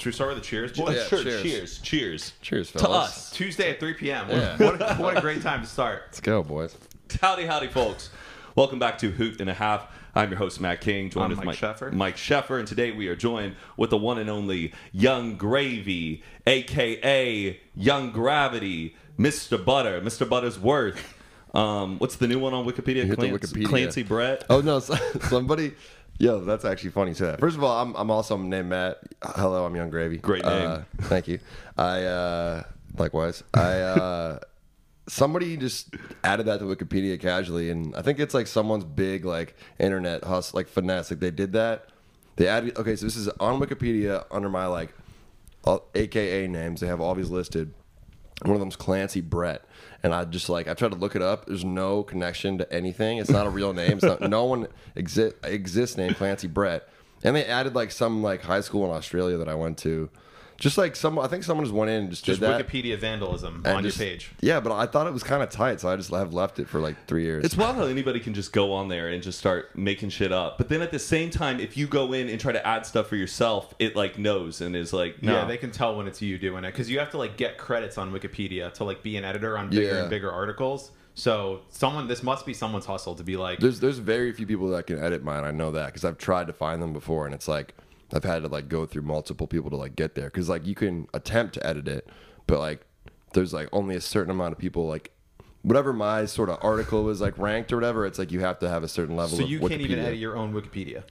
Should 0.00 0.06
we 0.06 0.12
start 0.12 0.30
with 0.34 0.38
the 0.38 0.44
cheers, 0.48 0.72
boys? 0.72 0.96
Yeah, 0.96 1.04
sure. 1.04 1.22
cheers. 1.22 1.42
Cheers. 1.42 1.78
Cheers. 1.82 2.32
Cheers, 2.40 2.72
To 2.72 2.88
us. 2.88 3.30
Tuesday 3.32 3.68
at 3.68 3.80
3 3.80 3.92
p.m. 3.92 4.28
What, 4.28 4.36
Yeah. 4.38 4.56
what, 4.56 4.80
a, 4.80 4.94
what 4.94 5.18
a 5.18 5.20
great 5.20 5.42
time 5.42 5.60
to 5.60 5.66
start. 5.66 6.04
Let's 6.06 6.20
go, 6.20 6.42
boys. 6.42 6.74
Howdy, 7.20 7.44
howdy, 7.44 7.68
folks. 7.68 8.08
Welcome 8.56 8.78
back 8.78 8.96
to 9.00 9.10
Hoot 9.10 9.42
and 9.42 9.50
a 9.50 9.54
Half. 9.54 9.88
I'm 10.14 10.30
your 10.30 10.38
host, 10.38 10.58
Matt 10.58 10.80
King. 10.80 11.10
Joined 11.10 11.32
I'm 11.32 11.36
with 11.38 11.44
Mike 11.44 11.58
Sheffer. 11.58 11.92
Mike 11.92 12.16
Sheffer, 12.16 12.58
and 12.58 12.66
today 12.66 12.92
we 12.92 13.08
are 13.08 13.14
joined 13.14 13.56
with 13.76 13.90
the 13.90 13.98
one 13.98 14.16
and 14.18 14.30
only 14.30 14.72
Yung 14.92 15.36
Gravy, 15.36 16.22
aka 16.46 17.60
Young 17.76 18.10
Gravity, 18.10 18.96
Mr. 19.18 19.62
Butter, 19.62 20.00
Mr. 20.00 20.26
Buttersworth. 20.26 20.96
Um, 21.54 21.98
what's 21.98 22.16
the 22.16 22.26
new 22.26 22.38
one 22.38 22.54
on 22.54 22.64
Wikipedia? 22.64 23.04
hit 23.04 23.18
the 23.20 23.28
Clancy, 23.28 23.32
Wikipedia. 23.60 23.66
Clancy 23.66 24.02
Brett. 24.02 24.44
Oh 24.48 24.62
no, 24.62 24.80
so- 24.80 24.94
somebody. 25.28 25.74
Yo, 26.20 26.38
that's 26.40 26.66
actually 26.66 26.90
funny. 26.90 27.14
So 27.14 27.34
first 27.40 27.56
of 27.56 27.64
all, 27.64 27.80
I'm 27.80 27.94
I'm 27.96 28.10
also 28.10 28.36
named 28.36 28.68
Matt. 28.68 28.98
Hello, 29.24 29.64
I'm 29.64 29.74
Yung 29.74 29.88
Gravy. 29.88 30.18
Great 30.18 30.44
name. 30.44 30.68
Uh, 30.68 30.82
thank 31.04 31.26
you. 31.26 31.38
I 31.78 32.02
uh, 32.02 32.62
likewise. 32.98 33.42
I 33.54 33.80
uh, 33.80 34.38
somebody 35.08 35.56
just 35.56 35.94
added 36.22 36.44
that 36.44 36.58
to 36.58 36.66
Wikipedia 36.66 37.18
casually, 37.18 37.70
and 37.70 37.96
I 37.96 38.02
think 38.02 38.18
it's 38.20 38.34
like 38.34 38.46
someone's 38.48 38.84
big 38.84 39.24
like 39.24 39.56
internet 39.78 40.22
hustle, 40.22 40.58
like 40.58 40.68
finesse. 40.68 41.10
Like 41.10 41.20
they 41.20 41.30
did 41.30 41.54
that. 41.54 41.88
They 42.36 42.48
added. 42.48 42.76
Okay, 42.76 42.96
so 42.96 43.06
this 43.06 43.16
is 43.16 43.28
on 43.40 43.58
Wikipedia 43.58 44.26
under 44.30 44.50
my 44.50 44.66
like 44.66 44.92
all- 45.64 45.88
AKA 45.94 46.48
names. 46.48 46.82
They 46.82 46.86
have 46.86 47.00
all 47.00 47.14
these 47.14 47.30
listed. 47.30 47.72
One 48.42 48.52
of 48.52 48.60
them's 48.60 48.76
Clancy 48.76 49.22
Brett, 49.22 49.64
and 50.02 50.14
I 50.14 50.24
just 50.24 50.48
like 50.48 50.68
I 50.68 50.74
tried 50.74 50.92
to 50.92 50.98
look 50.98 51.16
it 51.16 51.22
up. 51.22 51.46
There's 51.46 51.64
no 51.64 52.02
connection 52.02 52.58
to 52.58 52.72
anything. 52.72 53.18
It's 53.18 53.30
not 53.30 53.46
a 53.46 53.50
real 53.50 53.72
name. 53.72 53.92
It's 53.92 54.02
not, 54.02 54.20
no 54.30 54.44
one 54.44 54.68
exist 54.96 55.36
exists 55.44 55.96
named 55.96 56.16
Clancy 56.16 56.48
Brett. 56.48 56.88
And 57.22 57.36
they 57.36 57.44
added 57.44 57.74
like 57.74 57.90
some 57.90 58.22
like 58.22 58.42
high 58.42 58.62
school 58.62 58.84
in 58.86 58.90
Australia 58.92 59.36
that 59.36 59.48
I 59.48 59.54
went 59.54 59.78
to. 59.78 60.08
Just 60.60 60.76
like 60.78 60.94
some, 60.94 61.18
I 61.18 61.26
think 61.26 61.42
someone 61.42 61.64
just 61.64 61.74
went 61.74 61.90
in 61.90 62.02
and 62.02 62.10
just, 62.10 62.24
Just 62.24 62.38
did 62.40 62.48
that. 62.48 62.64
Wikipedia 62.68 62.96
vandalism 62.98 63.62
and 63.64 63.78
on 63.78 63.82
just- 63.82 63.98
your 63.98 64.06
page. 64.08 64.30
Yeah, 64.40 64.60
but 64.60 64.72
I 64.72 64.86
thought 64.86 65.06
it 65.06 65.12
was 65.12 65.22
kind 65.22 65.42
of 65.42 65.48
tight, 65.50 65.80
so 65.80 65.88
I 65.88 65.96
just 65.96 66.10
have 66.10 66.32
left 66.34 66.58
it 66.58 66.68
for 66.68 66.80
like 66.80 67.06
three 67.06 67.24
years. 67.24 67.44
It's 67.44 67.56
wild 67.56 67.76
how 67.76 67.84
anybody 67.86 68.20
can 68.20 68.34
just 68.34 68.52
go 68.52 68.72
on 68.74 68.88
there 68.88 69.08
and 69.08 69.22
just 69.22 69.38
start 69.38 69.74
making 69.76 70.10
shit 70.10 70.30
up. 70.32 70.58
But 70.58 70.68
then 70.68 70.82
at 70.82 70.92
the 70.92 70.98
same 70.98 71.30
time, 71.30 71.58
if 71.60 71.76
you 71.76 71.86
go 71.86 72.12
in 72.12 72.28
and 72.28 72.38
try 72.38 72.52
to 72.52 72.64
add 72.64 72.84
stuff 72.86 73.08
for 73.08 73.16
yourself, 73.16 73.74
it 73.78 73.96
like 73.96 74.18
knows 74.18 74.60
and 74.60 74.76
is 74.76 74.92
like, 74.92 75.22
no. 75.22 75.32
Yeah, 75.32 75.44
they 75.46 75.56
can 75.56 75.70
tell 75.72 75.96
when 75.96 76.06
it's 76.06 76.20
you 76.22 76.38
doing 76.38 76.62
it 76.64 76.70
because 76.72 76.90
you 76.90 76.98
have 76.98 77.10
to 77.10 77.18
like 77.18 77.36
get 77.38 77.56
credits 77.58 77.96
on 77.98 78.12
Wikipedia 78.12 78.72
to 78.74 78.84
like 78.84 79.02
be 79.02 79.16
an 79.16 79.24
editor 79.24 79.56
on 79.58 79.70
bigger 79.70 79.82
Yeah. 79.82 80.00
and 80.02 80.10
bigger 80.10 80.30
articles. 80.30 80.92
So 81.14 81.62
someone, 81.70 82.06
this 82.06 82.22
must 82.22 82.44
be 82.46 82.52
someone's 82.54 82.86
hustle 82.86 83.14
to 83.14 83.24
be 83.24 83.36
like, 83.36 83.58
There's 83.60 83.80
there's 83.80 83.98
very 83.98 84.30
few 84.32 84.46
people 84.46 84.68
that 84.70 84.86
can 84.86 84.98
edit 85.02 85.24
mine. 85.24 85.44
I 85.44 85.50
know 85.52 85.70
that 85.72 85.86
because 85.86 86.04
I've 86.04 86.18
tried 86.18 86.46
to 86.48 86.52
find 86.52 86.82
them 86.82 86.92
before, 86.92 87.24
and 87.24 87.34
it's 87.34 87.48
like 87.48 87.74
I've 88.12 88.24
had 88.24 88.42
to 88.42 88.48
like 88.48 88.68
go 88.68 88.86
through 88.86 89.02
multiple 89.02 89.46
people 89.46 89.70
to 89.70 89.76
like 89.76 89.96
get 89.96 90.14
there. 90.14 90.26
Because 90.26 90.48
like 90.48 90.66
you 90.66 90.74
can 90.74 91.06
attempt 91.14 91.54
to 91.54 91.66
edit 91.66 91.88
it, 91.88 92.08
but 92.46 92.58
like 92.58 92.86
there's 93.32 93.52
like 93.52 93.68
only 93.72 93.96
a 93.96 94.00
certain 94.00 94.30
amount 94.30 94.52
of 94.52 94.58
people 94.58 94.86
like 94.86 95.12
whatever 95.62 95.92
my 95.92 96.24
sort 96.24 96.48
of 96.48 96.58
article 96.62 97.04
was 97.04 97.20
like 97.20 97.36
ranked 97.38 97.72
or 97.72 97.76
whatever. 97.76 98.06
It's 98.06 98.18
like 98.18 98.32
you 98.32 98.40
have 98.40 98.58
to 98.60 98.68
have 98.68 98.82
a 98.82 98.88
certain 98.88 99.16
level. 99.16 99.38
so 99.38 99.44
of 99.44 99.50
you 99.50 99.60
can't 99.60 99.72
even 99.72 99.98
Wikipedia. 99.98 100.04
edit 100.04 100.18
your 100.18 100.36
own 100.36 100.52
Wikipedia. 100.52 101.04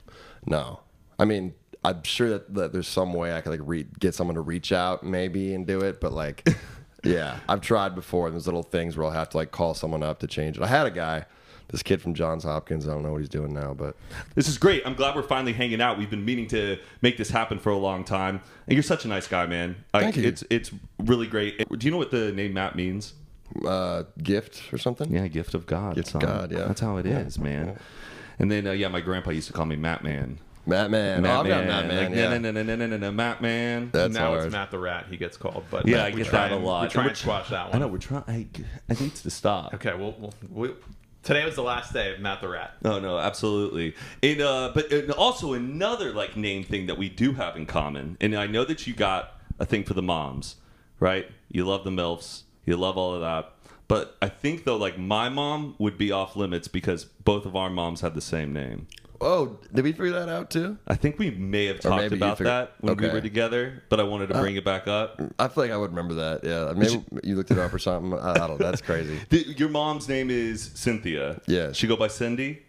No, 0.46 0.80
I 1.18 1.24
mean 1.24 1.54
I'm 1.82 2.02
sure 2.02 2.28
that, 2.30 2.54
that 2.54 2.72
there's 2.72 2.88
some 2.88 3.14
way 3.14 3.34
I 3.34 3.40
could 3.40 3.50
like 3.50 3.60
re- 3.62 3.86
get 3.98 4.14
someone 4.14 4.34
to 4.34 4.42
reach 4.42 4.70
out 4.72 5.02
maybe 5.02 5.54
and 5.54 5.66
do 5.66 5.80
it, 5.80 6.00
but 6.00 6.12
like 6.12 6.46
yeah, 7.04 7.38
I've 7.48 7.60
tried 7.62 7.94
before. 7.94 8.26
And 8.26 8.34
there's 8.34 8.46
little 8.46 8.62
things 8.62 8.96
where 8.96 9.06
I'll 9.06 9.12
have 9.12 9.30
to 9.30 9.38
like 9.38 9.50
call 9.50 9.74
someone 9.74 10.02
up 10.02 10.18
to 10.20 10.26
change 10.26 10.58
it. 10.58 10.62
I 10.62 10.66
had 10.66 10.86
a 10.86 10.90
guy. 10.90 11.24
This 11.70 11.82
kid 11.82 12.02
from 12.02 12.14
Johns 12.14 12.44
Hopkins, 12.44 12.88
I 12.88 12.92
don't 12.92 13.02
know 13.02 13.12
what 13.12 13.18
he's 13.18 13.28
doing 13.28 13.52
now, 13.52 13.74
but 13.74 13.96
This 14.34 14.48
is 14.48 14.58
great. 14.58 14.82
I'm 14.84 14.94
glad 14.94 15.14
we're 15.14 15.22
finally 15.22 15.52
hanging 15.52 15.80
out. 15.80 15.98
We've 15.98 16.10
been 16.10 16.24
meaning 16.24 16.48
to 16.48 16.78
make 17.00 17.16
this 17.16 17.30
happen 17.30 17.58
for 17.58 17.70
a 17.70 17.76
long 17.76 18.04
time. 18.04 18.40
And 18.66 18.74
you're 18.74 18.82
such 18.82 19.04
a 19.04 19.08
nice 19.08 19.26
guy, 19.26 19.46
man. 19.46 19.76
Like, 19.94 20.02
Thank 20.02 20.16
you. 20.16 20.24
It's 20.24 20.44
it's 20.50 20.72
really 20.98 21.26
great. 21.26 21.68
Do 21.68 21.84
you 21.84 21.90
know 21.90 21.98
what 21.98 22.10
the 22.10 22.32
name 22.32 22.54
Matt 22.54 22.74
means? 22.76 23.14
uh, 23.66 24.04
gift 24.22 24.72
or 24.72 24.78
something. 24.78 25.12
Yeah, 25.12 25.26
gift 25.28 25.54
of 25.54 25.66
God. 25.66 25.94
Gift 25.96 26.14
of. 26.14 26.20
God, 26.20 26.52
yeah. 26.52 26.66
That's 26.66 26.80
how 26.80 26.96
it 26.98 27.06
is, 27.06 27.36
Yeah. 27.36 27.42
man. 27.42 27.78
And 28.38 28.50
then 28.50 28.66
uh, 28.66 28.72
yeah, 28.72 28.88
my 28.88 29.00
grandpa 29.00 29.30
used 29.30 29.48
to 29.48 29.52
call 29.52 29.66
me 29.66 29.76
Matt 29.76 30.02
Man. 30.02 30.38
Matt 30.66 30.90
Man. 30.90 31.22
Matt 31.22 31.36
oh, 31.36 31.40
I've 31.40 31.46
Man. 31.46 31.66
Matt 31.66 31.86
Man. 31.88 32.04
Like, 32.04 32.16
yeah. 32.16 32.28
no, 32.28 32.38
no, 32.38 32.50
no, 32.52 32.62
no, 32.62 32.76
no, 32.76 32.86
no, 32.86 32.96
no, 32.96 33.12
Matt 33.12 33.42
Man. 33.42 33.90
That's 33.92 34.14
now 34.14 34.28
hard. 34.28 34.44
it's 34.44 34.52
Matt 34.52 34.70
the 34.70 34.78
Rat. 34.78 35.06
He 35.10 35.16
gets 35.16 35.36
called, 35.36 35.64
but 35.70 35.86
yeah, 35.86 36.04
I 36.04 36.10
get 36.10 36.26
try 36.26 36.48
that 36.48 36.54
a 36.54 36.60
lot. 36.60 36.82
We 36.84 36.88
try 36.90 37.02
We're 37.02 37.08
and 37.08 37.16
tr- 37.16 37.22
squash 37.22 37.48
that 37.50 37.66
one. 37.66 37.76
I 37.76 37.78
know 37.78 37.88
we're 37.88 37.98
trying. 37.98 38.24
I, 38.28 38.46
I 38.88 39.00
need 39.00 39.14
to 39.14 39.30
stop. 39.30 39.74
Okay, 39.74 39.94
well, 39.94 40.14
we'll 40.18 40.34
we, 40.50 40.74
today 41.22 41.44
was 41.44 41.56
the 41.56 41.62
last 41.62 41.92
day 41.92 42.12
of 42.12 42.20
Matt 42.20 42.40
the 42.40 42.48
Rat. 42.48 42.74
Oh 42.84 42.98
no, 42.98 43.18
absolutely. 43.18 43.94
And 44.22 44.40
uh, 44.40 44.72
but 44.74 44.92
and 44.92 45.10
also 45.12 45.52
another 45.52 46.12
like 46.12 46.36
name 46.36 46.64
thing 46.64 46.86
that 46.86 46.98
we 46.98 47.08
do 47.08 47.32
have 47.34 47.56
in 47.56 47.66
common, 47.66 48.16
and 48.20 48.34
I 48.34 48.46
know 48.46 48.64
that 48.64 48.86
you 48.86 48.94
got 48.94 49.36
a 49.58 49.66
thing 49.66 49.84
for 49.84 49.94
the 49.94 50.02
moms, 50.02 50.56
right? 50.98 51.30
You 51.50 51.64
love 51.64 51.84
the 51.84 51.90
milfs, 51.90 52.42
you 52.64 52.76
love 52.76 52.96
all 52.96 53.14
of 53.14 53.20
that. 53.20 53.52
But 53.88 54.16
I 54.22 54.28
think 54.28 54.64
though, 54.64 54.76
like 54.76 54.98
my 54.98 55.28
mom 55.28 55.74
would 55.78 55.98
be 55.98 56.12
off 56.12 56.36
limits 56.36 56.68
because 56.68 57.04
both 57.04 57.44
of 57.44 57.56
our 57.56 57.70
moms 57.70 58.02
had 58.02 58.14
the 58.14 58.20
same 58.20 58.52
name. 58.52 58.86
Oh, 59.22 59.58
did 59.74 59.84
we 59.84 59.92
figure 59.92 60.12
that 60.12 60.28
out 60.30 60.50
too? 60.50 60.78
I 60.88 60.94
think 60.94 61.18
we 61.18 61.30
may 61.30 61.66
have 61.66 61.76
Or 61.80 61.82
talked 61.82 62.02
maybe 62.02 62.16
you 62.16 62.22
about 62.22 62.38
figured- 62.38 62.52
that 62.52 62.72
when 62.80 62.96
we 62.96 63.04
okay. 63.06 63.14
were 63.14 63.20
together, 63.20 63.82
but 63.90 64.00
I 64.00 64.02
wanted 64.04 64.28
to 64.30 64.36
uh, 64.36 64.40
bring 64.40 64.56
it 64.56 64.64
back 64.64 64.88
up. 64.88 65.20
I 65.38 65.48
feel 65.48 65.64
like 65.64 65.70
I 65.72 65.76
would 65.76 65.90
remember 65.90 66.14
that. 66.14 66.42
Yeah, 66.42 66.72
maybe 66.74 67.04
you 67.22 67.36
looked 67.36 67.50
it 67.50 67.58
up 67.58 67.72
or 67.74 67.78
something. 67.78 68.18
I, 68.18 68.30
I 68.32 68.34
don't 68.46 68.58
know. 68.58 68.66
That's 68.66 68.80
crazy. 68.82 69.18
The, 69.28 69.44
your 69.58 69.68
mom's 69.68 70.08
name 70.08 70.30
is 70.30 70.70
Cynthia. 70.74 71.40
Yeah. 71.46 71.72
She 71.72 71.86
go 71.86 71.96
by 71.96 72.08
Cindy. 72.08 72.62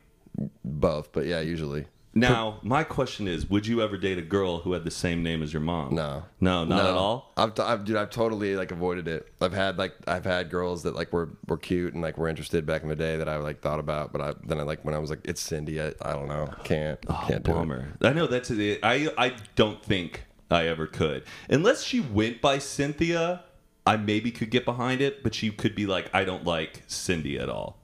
Both, 0.65 1.11
but 1.13 1.25
yeah, 1.25 1.39
usually. 1.41 1.85
Now, 2.13 2.59
my 2.61 2.83
question 2.83 3.27
is, 3.27 3.49
would 3.49 3.65
you 3.65 3.81
ever 3.81 3.95
date 3.95 4.17
a 4.17 4.21
girl 4.21 4.59
who 4.59 4.73
had 4.73 4.83
the 4.83 4.91
same 4.91 5.23
name 5.23 5.41
as 5.41 5.53
your 5.53 5.61
mom? 5.61 5.95
No. 5.95 6.25
No, 6.41 6.65
not 6.65 6.85
at 6.85 6.93
all. 6.93 7.31
I've, 7.37 7.57
I've, 7.59 7.85
dude, 7.85 7.95
I've 7.95 8.09
totally 8.09 8.55
like 8.57 8.71
avoided 8.71 9.07
it. 9.07 9.31
I've 9.39 9.53
had 9.53 9.77
like, 9.77 9.93
I've 10.07 10.25
had 10.25 10.49
girls 10.49 10.83
that 10.83 10.93
like 10.93 11.13
were 11.13 11.29
were 11.47 11.57
cute 11.57 11.93
and 11.93 12.03
like 12.03 12.17
were 12.17 12.27
interested 12.27 12.65
back 12.65 12.83
in 12.83 12.89
the 12.89 12.97
day 12.97 13.15
that 13.15 13.29
I 13.29 13.37
like 13.37 13.61
thought 13.61 13.79
about, 13.79 14.11
but 14.11 14.19
I 14.21 14.33
then 14.45 14.59
I 14.59 14.63
like 14.63 14.83
when 14.83 14.93
I 14.93 14.99
was 14.99 15.09
like, 15.09 15.21
it's 15.23 15.41
Cindy. 15.41 15.81
I, 15.81 15.93
I 16.01 16.13
don't 16.13 16.27
know, 16.27 16.53
can't, 16.65 16.99
oh, 17.07 17.23
can't 17.27 17.43
do 17.43 17.51
it. 17.51 17.55
Oh, 17.55 17.59
Bummer. 17.59 17.93
I 18.01 18.11
know 18.11 18.27
that's 18.27 18.49
it. 18.49 18.79
I 18.83 19.09
I 19.17 19.35
don't 19.55 19.81
think 19.81 20.25
I 20.49 20.67
ever 20.67 20.87
could, 20.87 21.23
unless 21.49 21.83
she 21.83 22.01
went 22.01 22.41
by 22.41 22.57
Cynthia. 22.57 23.43
I 23.83 23.97
maybe 23.97 24.29
could 24.29 24.51
get 24.51 24.63
behind 24.63 25.01
it, 25.01 25.23
but 25.23 25.33
she 25.33 25.49
could 25.49 25.73
be 25.73 25.87
like, 25.87 26.13
I 26.13 26.23
don't 26.23 26.45
like 26.45 26.83
Cindy 26.85 27.39
at 27.39 27.49
all, 27.49 27.80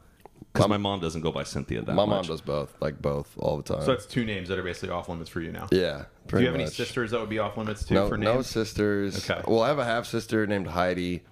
because 0.58 0.70
my 0.70 0.78
mom 0.78 1.00
doesn't 1.00 1.22
go 1.22 1.32
by 1.32 1.44
Cynthia 1.44 1.82
that 1.82 1.94
much. 1.94 2.08
My 2.08 2.16
mom 2.16 2.26
does 2.26 2.42
both, 2.42 2.76
like 2.82 3.02
both, 3.02 3.34
all 3.38 3.58
the 3.58 3.64
time. 3.64 3.84
So 3.86 3.92
it's 3.92 4.06
two 4.06 4.26
names 4.26 4.48
that 4.50 4.58
are 4.60 4.64
basically 4.64 4.90
off 4.90 5.10
limits 5.10 5.30
for 5.30 5.42
you 5.42 5.52
now. 5.52 5.68
yeah, 5.72 5.98
Do 6.00 6.06
pretty 6.28 6.46
you 6.46 6.52
have 6.52 6.60
any 6.60 6.70
sisters 6.70 7.12
that 7.12 7.20
would 7.20 7.30
be 7.30 7.40
off 7.40 7.58
limits 7.58 7.86
too 7.86 7.94
No, 7.96 8.08
for 8.10 8.18
no 8.18 8.42
sisters. 8.42 9.30
Okay. 9.30 9.42
Well, 9.48 9.62
I 9.62 9.68
have 9.70 9.80
a 9.80 9.86
half 9.86 10.06
sister 10.06 10.46
named 10.48 10.68
Heidi, 10.68 11.24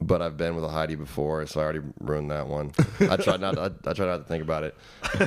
but 0.00 0.20
I've 0.22 0.36
been 0.36 0.54
with 0.56 0.64
a 0.64 0.68
Heidi 0.68 0.94
before, 0.96 1.46
so 1.46 1.60
I 1.60 1.64
already 1.64 1.80
ruined 2.00 2.30
that 2.30 2.46
one. 2.48 2.72
I 3.00 3.16
tried 3.16 3.40
not. 3.40 3.58
I, 3.58 3.70
I 3.86 3.92
tried 3.92 4.06
not 4.06 4.18
to 4.18 4.24
think 4.24 4.42
about 4.42 4.64
it. 4.64 4.74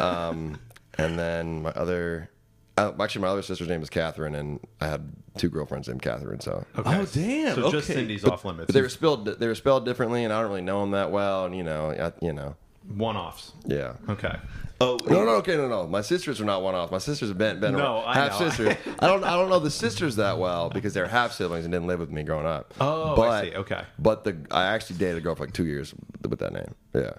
Um, 0.01 0.59
and 0.97 1.17
then 1.17 1.61
my 1.63 1.69
other, 1.71 2.29
uh, 2.77 2.91
actually, 2.99 3.21
my 3.21 3.27
other 3.29 3.41
sister's 3.41 3.67
name 3.67 3.81
is 3.81 3.89
Catherine, 3.89 4.35
and 4.35 4.59
I 4.81 4.87
had 4.87 5.11
two 5.37 5.49
girlfriends 5.49 5.87
named 5.87 6.01
Catherine. 6.01 6.39
So, 6.41 6.65
Okay. 6.77 6.97
Oh, 6.97 7.05
damn, 7.05 7.55
So 7.55 7.71
just 7.71 7.89
okay. 7.89 7.99
Cindy's 7.99 8.25
off 8.25 8.43
limits. 8.45 8.67
but 8.67 8.73
they 8.75 8.81
were 8.81 8.89
spelled. 8.89 9.25
They 9.25 9.47
were 9.47 9.55
spelled 9.55 9.85
differently, 9.85 10.23
and 10.23 10.33
I 10.33 10.41
don't 10.41 10.49
really 10.49 10.61
know 10.61 10.81
them 10.81 10.91
that 10.91 11.11
well. 11.11 11.45
And 11.45 11.55
you 11.55 11.63
know, 11.63 11.91
I, 11.91 12.11
you 12.25 12.33
know, 12.33 12.55
one 12.95 13.15
offs. 13.17 13.51
yeah. 13.65 13.93
Okay. 14.09 14.35
Oh 14.79 14.97
No, 15.09 15.23
no, 15.25 15.31
okay, 15.37 15.57
no, 15.57 15.67
no. 15.67 15.87
My 15.87 16.01
sisters 16.01 16.39
are 16.39 16.45
not 16.45 16.61
one 16.61 16.75
off. 16.75 16.91
My 16.91 16.99
sisters 16.99 17.29
have 17.29 17.37
been, 17.37 17.59
been 17.59 17.73
No, 17.75 18.03
I 18.05 18.13
half 18.13 18.39
know. 18.39 18.47
sisters. 18.49 18.75
I 18.99 19.07
don't, 19.07 19.23
I 19.23 19.31
don't 19.35 19.49
know 19.49 19.57
the 19.59 19.71
sisters 19.71 20.17
that 20.17 20.37
well 20.37 20.69
because 20.69 20.93
they're 20.93 21.07
half 21.07 21.31
siblings 21.31 21.65
and 21.65 21.71
didn't 21.71 21.87
live 21.87 21.99
with 21.99 22.11
me 22.11 22.21
growing 22.23 22.45
up. 22.45 22.73
Oh, 22.79 23.13
I 23.13 23.15
but, 23.15 23.43
see. 23.43 23.55
Okay. 23.55 23.81
But 23.97 24.23
the 24.23 24.37
I 24.51 24.65
actually 24.67 24.97
dated 24.99 25.17
a 25.17 25.21
girl 25.21 25.33
for 25.35 25.45
like 25.45 25.53
two 25.53 25.65
years 25.65 25.95
with 26.27 26.37
that 26.39 26.53
name. 26.53 26.75
Yeah, 26.93 27.13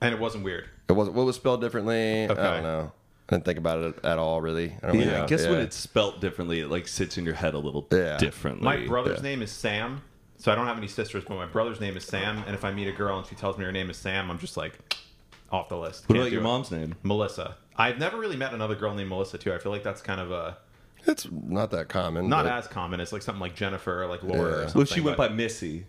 And 0.00 0.12
it 0.12 0.20
wasn't 0.20 0.42
weird. 0.44 0.68
it 0.88 0.92
wasn't. 0.94 1.16
What 1.16 1.24
was 1.26 1.36
spelled 1.36 1.60
differently? 1.60 2.28
Okay. 2.28 2.40
I 2.40 2.54
don't 2.54 2.62
know. 2.64 2.92
I 3.28 3.32
didn't 3.36 3.44
think 3.46 3.58
about 3.58 3.78
it 3.78 4.04
at 4.04 4.18
all. 4.18 4.40
Really. 4.40 4.74
I 4.82 4.86
don't 4.88 4.96
really 4.98 5.06
Yeah, 5.10 5.18
I 5.18 5.20
know. 5.20 5.26
guess 5.28 5.44
when 5.46 5.54
Yeah. 5.58 5.64
it's 5.64 5.76
spelt 5.76 6.20
differently, 6.20 6.60
it 6.60 6.68
like 6.68 6.88
sits 6.88 7.16
in 7.16 7.24
your 7.24 7.34
head 7.34 7.54
a 7.54 7.58
little 7.58 7.86
Yeah. 7.92 8.16
differently. 8.18 8.64
My 8.64 8.86
brother's 8.86 9.18
yeah. 9.18 9.22
name 9.30 9.40
is 9.42 9.52
Sam. 9.52 10.02
So 10.36 10.50
I 10.50 10.56
don't 10.56 10.66
have 10.66 10.76
any 10.78 10.88
sisters, 10.88 11.22
but 11.26 11.36
my 11.36 11.46
brother's 11.46 11.80
name 11.80 11.96
is 11.96 12.04
Sam. 12.04 12.42
And 12.44 12.54
if 12.56 12.64
I 12.64 12.72
meet 12.72 12.88
a 12.88 12.92
girl 12.92 13.16
and 13.18 13.26
she 13.26 13.36
tells 13.36 13.56
me 13.56 13.64
her 13.64 13.72
name 13.72 13.88
is 13.88 13.96
Sam, 13.96 14.30
I'm 14.32 14.38
just 14.38 14.56
like 14.56 14.74
off 15.54 15.68
the 15.68 15.76
list. 15.78 16.02
What 16.08 16.14
Can't 16.14 16.18
about 16.18 16.24
do 16.30 16.32
your 16.32 16.40
it. 16.40 16.44
mom's 16.44 16.70
name? 16.70 16.94
Melissa. 17.02 17.56
I've 17.76 17.98
never 17.98 18.18
really 18.18 18.36
met 18.36 18.52
another 18.52 18.74
girl 18.74 18.94
named 18.94 19.08
Melissa 19.08 19.38
too. 19.38 19.52
I 19.52 19.58
feel 19.58 19.72
like 19.72 19.82
that's 19.82 20.02
kind 20.02 20.20
of 20.20 20.30
a 20.30 20.58
it's 21.06 21.26
not 21.30 21.70
that 21.72 21.88
common. 21.88 22.28
not 22.28 22.44
but- 22.44 22.52
as 22.52 22.66
common. 22.66 23.00
It's 23.00 23.12
like 23.12 23.22
something 23.22 23.40
like 23.40 23.54
Jennifer 23.54 24.02
or 24.02 24.06
like 24.06 24.22
Laura 24.22 24.40
or 24.42 24.50
Yeah. 24.50 24.56
something. 24.66 24.78
Well, 24.80 24.86
she 24.86 25.00
went 25.00 25.16
but- 25.16 25.30
by 25.30 25.34
Missy. 25.34 25.86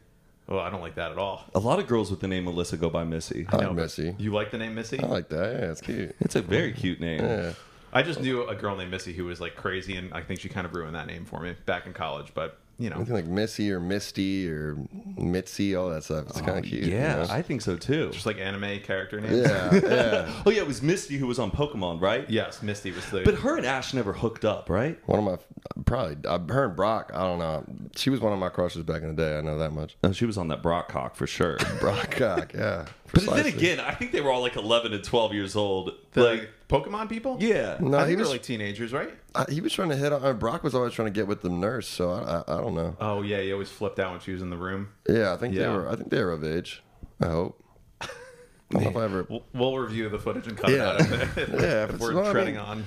Oh, 0.48 0.60
I 0.60 0.70
don't 0.70 0.82
like 0.82 0.94
that 0.96 1.12
at 1.12 1.18
all. 1.18 1.44
A 1.56 1.60
lot 1.60 1.80
of 1.80 1.88
girls 1.88 2.12
with 2.12 2.20
the 2.20 2.28
name 2.28 2.44
Melissa 2.46 2.78
go 2.78 2.88
by 2.92 3.04
Missy. 3.04 3.48
I 3.50 3.56
like 3.58 3.74
Missy. 3.74 4.14
You 4.20 4.32
like 4.32 4.52
the 4.52 4.60
name 4.60 4.76
Missy? 4.76 5.00
I 5.00 5.08
like 5.08 5.30
that. 5.30 5.54
Yeah, 5.60 5.72
it's 5.72 5.82
cute. 5.82 6.16
It's 6.20 6.36
a 6.36 6.42
very 6.44 6.72
cute 6.72 7.00
name. 7.00 7.22
Yeah. 7.22 7.54
I 7.92 8.04
just 8.04 8.22
knew 8.22 8.48
a 8.48 8.54
girl 8.54 8.76
named 8.76 8.92
Missy 8.92 9.14
who 9.14 9.26
was 9.26 9.42
like 9.42 9.56
crazy, 9.56 9.96
and 9.98 10.14
I 10.14 10.22
think 10.22 10.42
she 10.42 10.50
kind 10.50 10.68
of 10.68 10.76
ruined 10.76 10.94
that 10.96 11.08
name 11.08 11.26
for 11.26 11.40
me 11.40 11.56
back 11.66 11.88
in 11.88 11.94
college. 11.94 12.32
But 12.36 12.60
you 12.78 12.90
know, 12.90 12.96
I 12.96 13.00
think 13.00 13.10
like 13.12 13.26
Missy 13.28 13.72
or 13.72 13.80
Misty 13.80 14.50
or 14.50 14.78
Mitzi, 15.18 15.76
all 15.76 15.90
that 15.90 16.04
stuff. 16.04 16.26
It's 16.28 16.42
kind 16.42 16.60
of 16.60 16.66
cute. 16.66 16.84
you 16.86 16.94
Oh, 16.96 17.00
Yeah, 17.00 17.16
know? 17.18 17.28
I 17.30 17.42
think 17.42 17.62
so 17.62 17.78
too. 17.78 18.10
just 18.12 18.26
like 18.26 18.38
anime 18.38 18.80
character 18.82 19.22
names. 19.22 19.48
yeah, 19.48 19.74
yeah. 19.84 20.44
Oh 20.46 20.50
yeah, 20.50 20.62
it 20.62 20.68
was 20.68 20.82
Misty 20.82 21.18
who 21.18 21.28
was 21.28 21.40
on 21.40 21.52
Pokemon, 21.52 22.02
right? 22.02 22.30
Yes, 22.30 22.62
Misty 22.62 22.92
was 22.92 23.06
the. 23.10 23.22
But 23.24 23.36
her 23.36 23.58
and 23.58 23.66
Ash 23.66 23.94
never 23.94 24.14
hooked 24.14 24.44
up, 24.46 24.70
right? 24.70 25.00
One 25.08 25.20
of 25.20 25.26
my 25.26 25.38
probably 25.86 26.18
uh, 26.26 26.40
her 26.54 26.66
and 26.66 26.76
Brock. 26.76 27.12
I 27.14 27.20
don't 27.20 27.40
know. 27.40 27.64
She 27.96 28.10
was 28.10 28.20
one 28.20 28.34
of 28.34 28.40
my 28.40 28.50
crushes 28.50 28.84
back 28.84 29.02
in 29.04 29.08
the 29.16 29.22
day. 29.22 29.38
I 29.38 29.42
know 29.42 29.58
that 29.58 29.72
much. 29.72 29.96
No, 30.04 30.12
she 30.12 30.26
was 30.26 30.38
on 30.38 30.48
that 30.50 30.62
Brock 30.62 30.90
cock 30.90 31.16
for 31.16 31.28
sure. 31.28 31.58
Brock 31.80 32.12
cock, 32.12 32.54
yeah. 32.54 32.86
But 33.16 33.26
then 33.36 33.46
again, 33.48 33.80
I 33.80 33.94
think 33.96 34.12
they 34.12 34.22
were 34.22 34.32
all 34.32 34.42
like 34.42 34.56
11 34.58 34.94
and 34.94 35.04
12 35.04 35.34
years 35.34 35.56
old. 35.56 35.92
the 36.12 36.24
like, 36.24 36.50
Pokemon 36.70 37.10
people. 37.10 37.38
yeah. 37.40 37.78
No, 37.80 37.98
I 38.00 38.10
he 38.10 38.16
was 38.16 38.28
they're 38.28 38.34
like 38.36 38.44
teenagers, 38.44 38.92
right? 38.94 39.14
uh, 39.34 39.46
he 39.50 39.62
was 39.62 39.74
trying 39.74 39.90
to 39.90 39.96
hit 39.96 40.12
on. 40.14 40.38
Brock 40.38 40.64
was 40.64 40.76
always 40.76 40.94
trying 40.94 41.08
to 41.08 41.12
get 41.12 41.26
with 41.28 41.42
the 41.42 41.50
nurse. 41.50 41.88
So 41.88 42.12
I, 42.12 42.44
I, 42.52 42.58
I 42.58 42.62
don't 42.62 42.76
know. 42.76 42.96
Oh 43.00 43.22
yeah, 43.24 43.40
he 43.42 43.52
always 43.54 43.70
flipped 43.70 44.00
out 44.00 44.12
when 44.12 44.20
she 44.20 44.32
was 44.34 44.42
in 44.42 44.50
the 44.50 44.58
room. 44.58 44.90
Yeah, 45.10 45.34
I 45.34 45.38
think 45.38 45.56
they 45.56 45.62
Yeah. 45.62 45.74
were. 45.76 45.90
I 45.90 45.96
think 45.96 46.10
they 46.10 46.24
were 46.24 46.32
of 46.34 46.44
age. 46.44 46.84
I 47.22 47.28
hope. 47.28 47.64
I 48.02 48.08
don't 48.72 48.84
know 48.84 48.90
if 48.90 48.98
I 48.98 49.04
ever. 49.06 49.26
We'll, 49.30 49.44
we'll 49.54 49.78
review 49.78 50.10
the 50.10 50.20
footage 50.20 50.48
and 50.48 50.58
cut 50.58 50.70
Yeah. 50.72 50.96
it 50.96 51.02
out 51.02 51.02
if, 51.02 51.38
if, 51.38 51.50
Yeah, 51.50 51.56
if 51.56 51.62
if 51.90 51.90
it's 51.96 52.00
we're 52.00 52.14
not- 52.14 52.26
I 52.28 52.32
treading 52.32 52.56
mean- 52.56 52.64
on. 52.64 52.86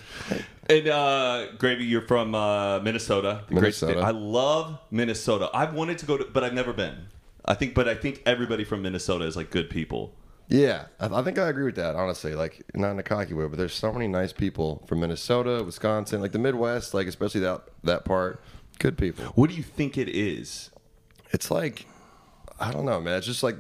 And 0.70 0.86
uh, 0.88 1.52
Gravy, 1.56 1.84
you're 1.84 2.02
from 2.06 2.34
uh, 2.34 2.80
Minnesota. 2.80 3.44
the 3.48 3.54
great 3.54 3.62
Minnesota. 3.62 3.92
state. 3.94 4.02
I 4.04 4.10
love 4.10 4.78
Minnesota. 4.90 5.48
I've 5.54 5.72
wanted 5.72 5.96
to 5.98 6.06
go 6.06 6.19
to, 6.19 6.25
but 6.26 6.44
I've 6.44 6.52
never 6.52 6.75
been. 6.75 7.06
I 7.49 7.55
think, 7.55 7.75
but 7.75 7.89
I 7.89 7.95
think 7.95 8.23
everybody 8.27 8.62
from 8.62 8.83
Minnesota 8.83 9.25
is 9.25 9.35
like 9.35 9.50
good 9.50 9.71
people. 9.71 10.15
Yeah, 10.49 10.87
I, 11.00 11.06
I 11.06 11.23
think 11.23 11.39
I 11.39 11.49
agree 11.49 11.65
with 11.65 11.77
that. 11.77 11.97
Honestly, 11.97 12.35
like 12.35 12.62
not 12.75 12.93
in 12.93 12.99
a 12.99 13.03
cocky 13.03 13.35
way, 13.35 13.47
but 13.49 13.59
there's 13.59 13.75
so 13.75 13.93
many 13.93 14.06
nice 14.06 14.33
people 14.33 14.85
from 14.87 15.00
Minnesota, 15.00 15.65
Wisconsin, 15.65 16.21
like 16.21 16.33
the 16.33 16.39
Midwest, 16.39 16.95
like 16.95 17.06
especially 17.06 17.41
that 17.41 17.62
that 17.85 18.05
part. 18.05 18.43
Good 18.79 18.97
people. 18.97 19.25
What 19.35 19.50
do 19.50 19.56
you 19.56 19.62
think 19.62 19.99
it 19.99 20.09
is? 20.09 20.71
It's 21.33 21.50
like 21.50 21.87
I 22.61 22.71
don't 22.71 22.85
know, 22.85 23.00
man. 23.00 23.17
It's 23.19 23.27
just 23.27 23.43
like 23.43 23.56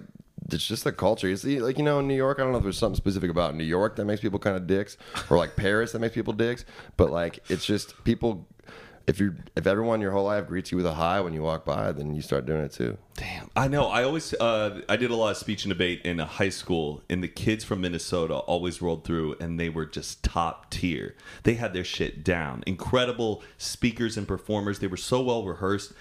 it's 0.52 0.66
just 0.66 0.84
the 0.84 0.92
culture. 0.92 1.28
It's 1.28 1.44
like 1.44 1.78
you 1.78 1.84
know, 1.84 1.98
in 2.00 2.08
New 2.08 2.14
York. 2.14 2.38
I 2.38 2.42
don't 2.42 2.52
know 2.52 2.58
if 2.58 2.64
there's 2.64 2.78
something 2.78 2.96
specific 2.96 3.30
about 3.30 3.54
New 3.54 3.64
York 3.64 3.96
that 3.96 4.04
makes 4.04 4.20
people 4.20 4.38
kind 4.38 4.56
of 4.56 4.66
dicks, 4.66 4.96
or 5.30 5.36
like 5.36 5.56
Paris 5.56 5.92
that 5.92 5.98
makes 5.98 6.14
people 6.14 6.32
dicks. 6.32 6.64
But 6.96 7.10
like, 7.10 7.40
it's 7.48 7.64
just 7.64 8.02
people. 8.04 8.46
If 9.08 9.18
you 9.20 9.36
if 9.56 9.66
everyone 9.66 10.02
your 10.02 10.12
whole 10.12 10.26
life 10.26 10.46
greets 10.46 10.70
you 10.70 10.76
with 10.76 10.84
a 10.84 10.92
hi 10.92 11.18
when 11.22 11.32
you 11.32 11.42
walk 11.42 11.64
by, 11.64 11.92
then 11.92 12.14
you 12.14 12.20
start 12.20 12.44
doing 12.44 12.60
it 12.60 12.72
too. 12.72 12.98
Damn, 13.14 13.50
I 13.56 13.66
know. 13.66 13.86
I 13.86 14.04
always, 14.04 14.34
uh, 14.34 14.82
I 14.86 14.96
did 14.96 15.10
a 15.10 15.16
lot 15.16 15.30
of 15.30 15.38
speech 15.38 15.64
and 15.64 15.72
debate 15.72 16.02
in 16.04 16.18
high 16.18 16.50
school, 16.50 17.02
and 17.08 17.22
the 17.22 17.28
kids 17.28 17.64
from 17.64 17.80
Minnesota 17.80 18.34
always 18.34 18.82
rolled 18.82 19.04
through, 19.04 19.36
and 19.40 19.58
they 19.58 19.70
were 19.70 19.86
just 19.86 20.22
top 20.22 20.70
tier. 20.70 21.16
They 21.42 21.54
had 21.54 21.72
their 21.72 21.84
shit 21.84 22.22
down. 22.22 22.62
Incredible 22.66 23.42
speakers 23.56 24.18
and 24.18 24.28
performers. 24.28 24.78
They 24.78 24.86
were 24.86 24.98
so 24.98 25.22
well 25.22 25.42
rehearsed. 25.42 25.94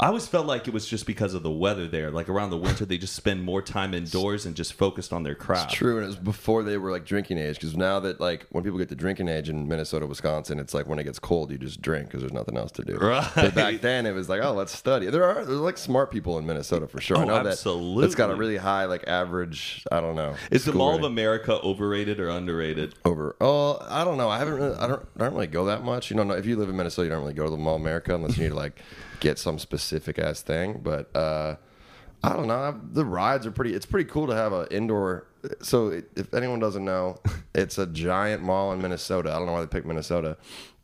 I 0.00 0.06
always 0.06 0.28
felt 0.28 0.46
like 0.46 0.68
it 0.68 0.72
was 0.74 0.86
just 0.86 1.06
because 1.06 1.34
of 1.34 1.42
the 1.42 1.50
weather 1.50 1.88
there. 1.88 2.10
Like 2.10 2.28
around 2.28 2.50
the 2.50 2.56
winter, 2.56 2.84
they 2.84 2.98
just 2.98 3.14
spend 3.16 3.42
more 3.42 3.60
time 3.60 3.94
indoors 3.94 4.46
and 4.46 4.54
just 4.54 4.72
focused 4.74 5.12
on 5.12 5.24
their 5.24 5.34
craft. 5.34 5.72
True, 5.74 5.96
and 5.96 6.04
it 6.04 6.06
was 6.06 6.16
before 6.16 6.62
they 6.62 6.78
were 6.78 6.90
like 6.92 7.04
drinking 7.04 7.38
age. 7.38 7.56
Because 7.56 7.76
now 7.76 7.98
that 8.00 8.20
like 8.20 8.46
when 8.50 8.62
people 8.62 8.78
get 8.78 8.88
to 8.90 8.94
drinking 8.94 9.28
age 9.28 9.48
in 9.48 9.66
Minnesota, 9.66 10.06
Wisconsin, 10.06 10.58
it's 10.60 10.72
like 10.74 10.86
when 10.86 10.98
it 10.98 11.04
gets 11.04 11.18
cold, 11.18 11.50
you 11.50 11.58
just 11.58 11.82
drink 11.82 12.06
because 12.06 12.20
there's 12.20 12.32
nothing 12.32 12.56
else 12.56 12.70
to 12.72 12.84
do. 12.84 12.96
Right. 12.96 13.28
But 13.34 13.54
back 13.54 13.80
then, 13.80 14.06
it 14.06 14.12
was 14.12 14.28
like, 14.28 14.40
oh, 14.42 14.52
let's 14.52 14.72
study. 14.76 15.06
There 15.10 15.24
are 15.24 15.44
there's 15.44 15.58
like 15.60 15.78
smart 15.78 16.10
people 16.10 16.38
in 16.38 16.46
Minnesota 16.46 16.86
for 16.86 17.00
sure. 17.00 17.16
I 17.16 17.22
Oh, 17.22 17.24
know 17.24 17.34
that 17.42 17.46
absolutely. 17.46 18.04
it's 18.06 18.14
got 18.14 18.30
a 18.30 18.34
really 18.36 18.56
high 18.56 18.84
like 18.84 19.06
average. 19.08 19.84
I 19.90 20.00
don't 20.00 20.14
know. 20.14 20.34
Is 20.50 20.64
the 20.64 20.72
Mall 20.72 20.94
of. 20.96 21.02
America 21.04 21.58
overrated 21.62 22.20
or 22.20 22.28
underrated? 22.28 22.94
over? 23.04 23.34
Oh, 23.40 23.78
I 23.88 24.04
don't 24.04 24.16
know. 24.18 24.28
I 24.28 24.38
haven't. 24.38 24.54
Really, 24.54 24.76
I 24.76 24.86
don't. 24.86 25.02
I 25.16 25.24
don't 25.24 25.34
really 25.34 25.46
go 25.48 25.64
that 25.66 25.82
much. 25.82 26.10
You 26.10 26.16
know, 26.16 26.30
if 26.32 26.46
you 26.46 26.56
live 26.56 26.68
in 26.68 26.76
Minnesota, 26.76 27.06
you 27.06 27.10
don't 27.10 27.20
really 27.22 27.34
go 27.34 27.44
to 27.44 27.50
the 27.50 27.56
Mall 27.56 27.76
of 27.76 27.80
America 27.80 28.14
unless 28.14 28.36
you 28.36 28.44
need 28.44 28.50
to 28.50 28.54
like 28.56 28.80
get 29.20 29.38
some 29.38 29.58
specific 29.58 30.18
ass 30.18 30.42
thing. 30.42 30.80
But 30.82 31.14
uh, 31.16 31.56
I 32.22 32.32
don't 32.32 32.48
know. 32.48 32.80
The 32.92 33.04
rides 33.04 33.46
are 33.46 33.50
pretty. 33.50 33.74
It's 33.74 33.86
pretty 33.86 34.08
cool 34.10 34.26
to 34.26 34.34
have 34.34 34.52
an 34.52 34.66
indoor. 34.70 35.26
So 35.62 35.88
it, 35.88 36.10
if 36.16 36.34
anyone 36.34 36.58
doesn't 36.58 36.84
know, 36.84 37.18
it's 37.54 37.78
a 37.78 37.86
giant 37.86 38.42
mall 38.42 38.72
in 38.72 38.82
Minnesota. 38.82 39.30
I 39.32 39.38
don't 39.38 39.46
know 39.46 39.52
why 39.52 39.60
they 39.60 39.66
picked 39.66 39.86
Minnesota, 39.86 40.36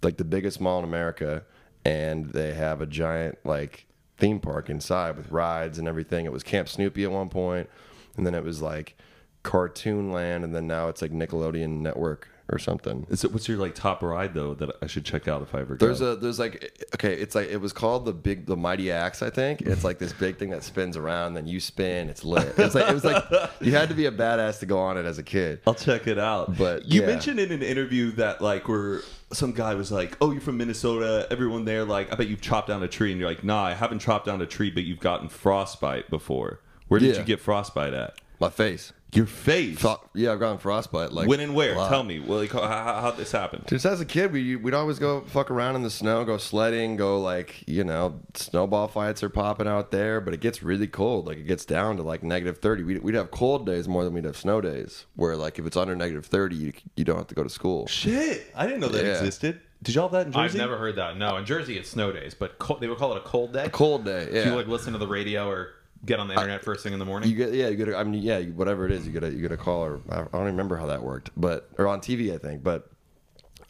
like 0.03 0.17
the 0.17 0.25
biggest 0.25 0.61
mall 0.61 0.79
in 0.79 0.85
America, 0.85 1.45
and 1.85 2.27
they 2.33 2.55
have 2.55 2.81
a 2.81 2.87
giant 2.87 3.39
like 3.45 3.87
theme 4.17 4.39
park 4.41 4.71
inside 4.71 5.17
with 5.17 5.31
rides 5.31 5.79
and 5.79 5.89
everything. 5.89 6.25
It 6.25 6.33
was 6.33 6.43
Camp 6.43 6.69
Snoopy 6.69 7.05
at 7.05 7.11
one 7.11 7.29
point, 7.29 7.69
and 8.17 8.27
then 8.27 8.35
it 8.35 8.45
was 8.45 8.63
like 8.63 8.97
Cartoon 9.43 10.13
Land, 10.13 10.45
and 10.45 10.55
then 10.55 10.67
now 10.67 10.89
it's 10.89 11.03
like 11.03 11.11
Nickelodeon 11.11 11.81
Network 11.81 12.29
or 12.51 12.59
something. 12.59 13.07
Is 13.09 13.25
it, 13.25 13.33
what's 13.33 13.49
your 13.49 13.57
like 13.59 13.75
top 13.75 14.03
ride 14.03 14.35
though 14.35 14.55
that 14.55 14.77
I 14.83 14.87
should 14.87 15.05
check 15.05 15.29
out 15.29 15.43
if 15.43 15.55
I 15.55 15.61
ever 15.61 15.77
go? 15.77 15.87
There's 15.87 16.01
a 16.01 16.17
there's 16.17 16.39
like 16.39 16.89
okay, 16.95 17.15
it's 17.15 17.35
like 17.35 17.49
it 17.49 17.57
was 17.57 17.73
called 17.73 18.05
the 18.05 18.13
big 18.13 18.47
the 18.47 18.57
mighty 18.57 18.91
axe, 18.91 19.23
I 19.23 19.31
think. 19.31 19.63
It's 19.63 19.85
like 19.85 19.99
this 19.99 20.13
big 20.13 20.37
thing 20.37 20.51
that 20.51 20.63
spins 20.63 20.97
around, 20.97 21.35
then 21.35 21.47
you 21.47 21.59
spin, 21.61 22.09
it's 22.09 22.25
lit. 22.25 22.55
It's 22.59 22.75
like 22.75 22.89
it 22.89 22.95
was 22.95 23.05
like 23.05 23.25
you 23.61 23.73
had 23.73 23.89
to 23.89 23.95
be 23.95 24.07
a 24.07 24.13
badass 24.13 24.61
to 24.61 24.67
go 24.67 24.79
on 24.79 24.99
it 24.99 25.07
as 25.07 25.19
a 25.19 25.23
kid. 25.23 25.61
I'll 25.67 25.75
check 25.75 26.07
it 26.07 26.19
out. 26.19 26.57
But, 26.57 26.85
you 26.87 27.01
yeah. 27.01 27.07
mentioned 27.07 27.39
in 27.41 27.51
an 27.53 27.63
interview 27.63 28.13
that 28.13 28.41
like 28.41 28.69
where 28.69 29.01
some 29.33 29.53
guy 29.53 29.75
was 29.75 29.91
like, 29.91 30.17
"Oh, 30.21 30.31
you're 30.31 30.41
from 30.41 30.57
Minnesota. 30.59 31.27
Everyone 31.31 31.65
there, 31.65 31.85
like, 31.85 32.13
I 32.13 32.17
bet 32.17 32.29
you've 32.29 32.41
chopped 32.41 32.69
down 32.69 32.83
a 32.83 32.89
tree." 32.89 33.11
And 33.11 33.21
you're 33.21 33.29
like, 33.29 33.43
"Nah, 33.45 33.65
I 33.65 33.75
haven't 33.75 33.99
chopped 33.99 34.27
down 34.27 34.41
a 34.41 34.47
tree, 34.47 34.71
but 34.71 34.85
you've 34.85 35.01
gotten 35.01 35.29
frostbite 35.29 36.09
before." 36.11 36.61
Where 36.89 37.01
did 37.01 37.15
Yeah. 37.15 37.21
you 37.21 37.25
get 37.25 37.41
frostbite 37.41 37.95
at? 37.95 38.15
My 38.41 38.51
face. 38.51 38.93
Your 39.15 39.27
face. 39.27 39.79
Fro- 39.79 40.01
Yeah, 40.13 40.33
I've 40.33 40.41
gotten 40.41 40.59
frostbite. 40.59 41.13
Like 41.13 41.29
when 41.29 41.41
and 41.41 41.55
where? 41.55 41.75
Tell 41.75 42.03
me. 42.03 42.21
Well, 42.21 42.47
how, 42.47 42.61
how, 42.67 43.01
how'd 43.01 43.17
this 43.17 43.31
happen? 43.33 43.65
Just 43.67 43.85
as 43.87 44.01
a 44.01 44.05
kid, 44.05 44.33
we 44.33 44.57
we'd 44.57 44.75
always 44.75 44.99
go 44.99 45.21
fuck 45.23 45.51
around 45.51 45.77
in 45.77 45.83
the 45.83 45.91
snow, 45.91 46.25
go 46.25 46.37
sledding, 46.37 46.97
go 46.97 47.21
like 47.21 47.63
you 47.69 47.85
know 47.85 48.21
snowball 48.35 48.89
fights 48.89 49.23
are 49.23 49.29
popping 49.31 49.69
out 49.69 49.91
there. 49.91 50.21
But 50.21 50.35
it 50.35 50.41
gets 50.41 50.63
really 50.63 50.87
cold. 50.87 51.27
Like 51.27 51.39
it 51.39 51.47
gets 51.47 51.65
down 51.65 51.97
to 51.99 52.03
like 52.03 52.23
negative 52.23 52.59
thirty. 52.59 52.83
We'd, 52.83 53.03
we'd 53.03 53.15
have 53.15 53.31
cold 53.31 53.67
days 53.67 53.87
more 53.89 54.05
than 54.05 54.13
we'd 54.15 54.25
have 54.25 54.37
snow 54.37 54.61
days. 54.61 55.07
Where 55.17 55.37
like 55.37 55.59
if 55.59 55.67
it's 55.67 55.77
under 55.77 55.95
negative 55.95 56.27
thirty, 56.27 56.57
you 56.57 56.73
you 56.97 57.05
don't 57.05 57.17
have 57.19 57.29
to 57.29 57.35
go 57.35 57.43
to 57.43 57.51
school. 57.51 57.87
Shit, 57.87 58.51
I 58.57 58.67
didn't 58.67 58.81
know 58.81 58.89
that 58.89 59.05
Yeah. 59.05 59.13
existed. 59.13 59.61
Did 59.83 59.95
y'all 59.97 60.05
have 60.09 60.13
that 60.13 60.27
in 60.29 60.33
Jersey? 60.33 60.59
I've 60.59 60.67
never 60.67 60.79
heard 60.79 60.97
that. 60.97 61.19
No, 61.19 61.37
in 61.37 61.45
Jersey 61.45 61.77
it's 61.77 61.91
snow 61.91 62.11
days, 62.11 62.33
but 62.35 62.59
cold, 62.59 62.81
they 62.81 62.89
would 62.89 62.97
call 62.97 63.13
it 63.13 63.19
a 63.19 63.21
cold 63.21 63.53
day. 63.53 63.67
A 63.67 63.71
cold 63.71 64.05
day. 64.07 64.27
Do 64.31 64.37
Yeah. 64.37 64.49
you 64.49 64.57
like 64.57 64.67
listen 64.67 64.93
to 64.95 64.99
the 64.99 65.07
radio 65.07 65.47
or 65.49 65.75
get 66.05 66.21
on 66.21 66.29
the 66.29 66.35
internet 66.35 66.65
first 66.65 66.83
thing 66.83 66.93
in 66.93 66.99
the 66.99 67.05
morning? 67.05 67.31
You 67.31 67.37
get 67.37 67.53
yeah, 67.53 67.69
you 67.69 67.77
get 67.77 67.89
a, 67.89 67.97
I 67.97 68.05
mean 68.05 68.23
yeah, 68.23 68.39
you- 68.39 68.53
whatever 68.53 68.87
it 68.87 68.93
is, 68.93 69.07
you 69.07 69.13
get 69.13 69.25
a 69.25 69.31
you 69.31 69.41
get 69.43 69.53
a 69.53 69.57
call 69.57 69.85
or 69.85 70.01
I 70.11 70.25
don't 70.33 70.45
remember 70.47 70.77
how 70.77 70.87
that 70.87 71.03
worked, 71.03 71.31
but 71.37 71.69
or 71.79 71.87
on 71.89 72.01
TV 72.01 72.35
I 72.35 72.39
think, 72.39 72.63
but 72.63 72.91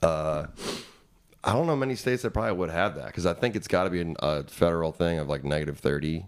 uh, 0.03 0.47
I 1.43 1.53
don't 1.53 1.67
know 1.67 1.77
many 1.77 1.95
states 1.95 2.23
that 2.23 2.31
probably 2.33 2.53
would 2.53 2.71
have 2.71 2.95
that 2.97 3.07
because 3.07 3.27
I 3.27 3.35
think 3.35 3.57
it's 3.57 3.69
got 3.69 3.85
to 3.85 3.91
be 3.91 4.01
an- 4.01 4.17
a 4.21 4.45
federal 4.45 4.93
thing 4.93 5.19
of 5.19 5.29
like 5.29 5.45
negative 5.45 5.79
thirty. 5.79 6.27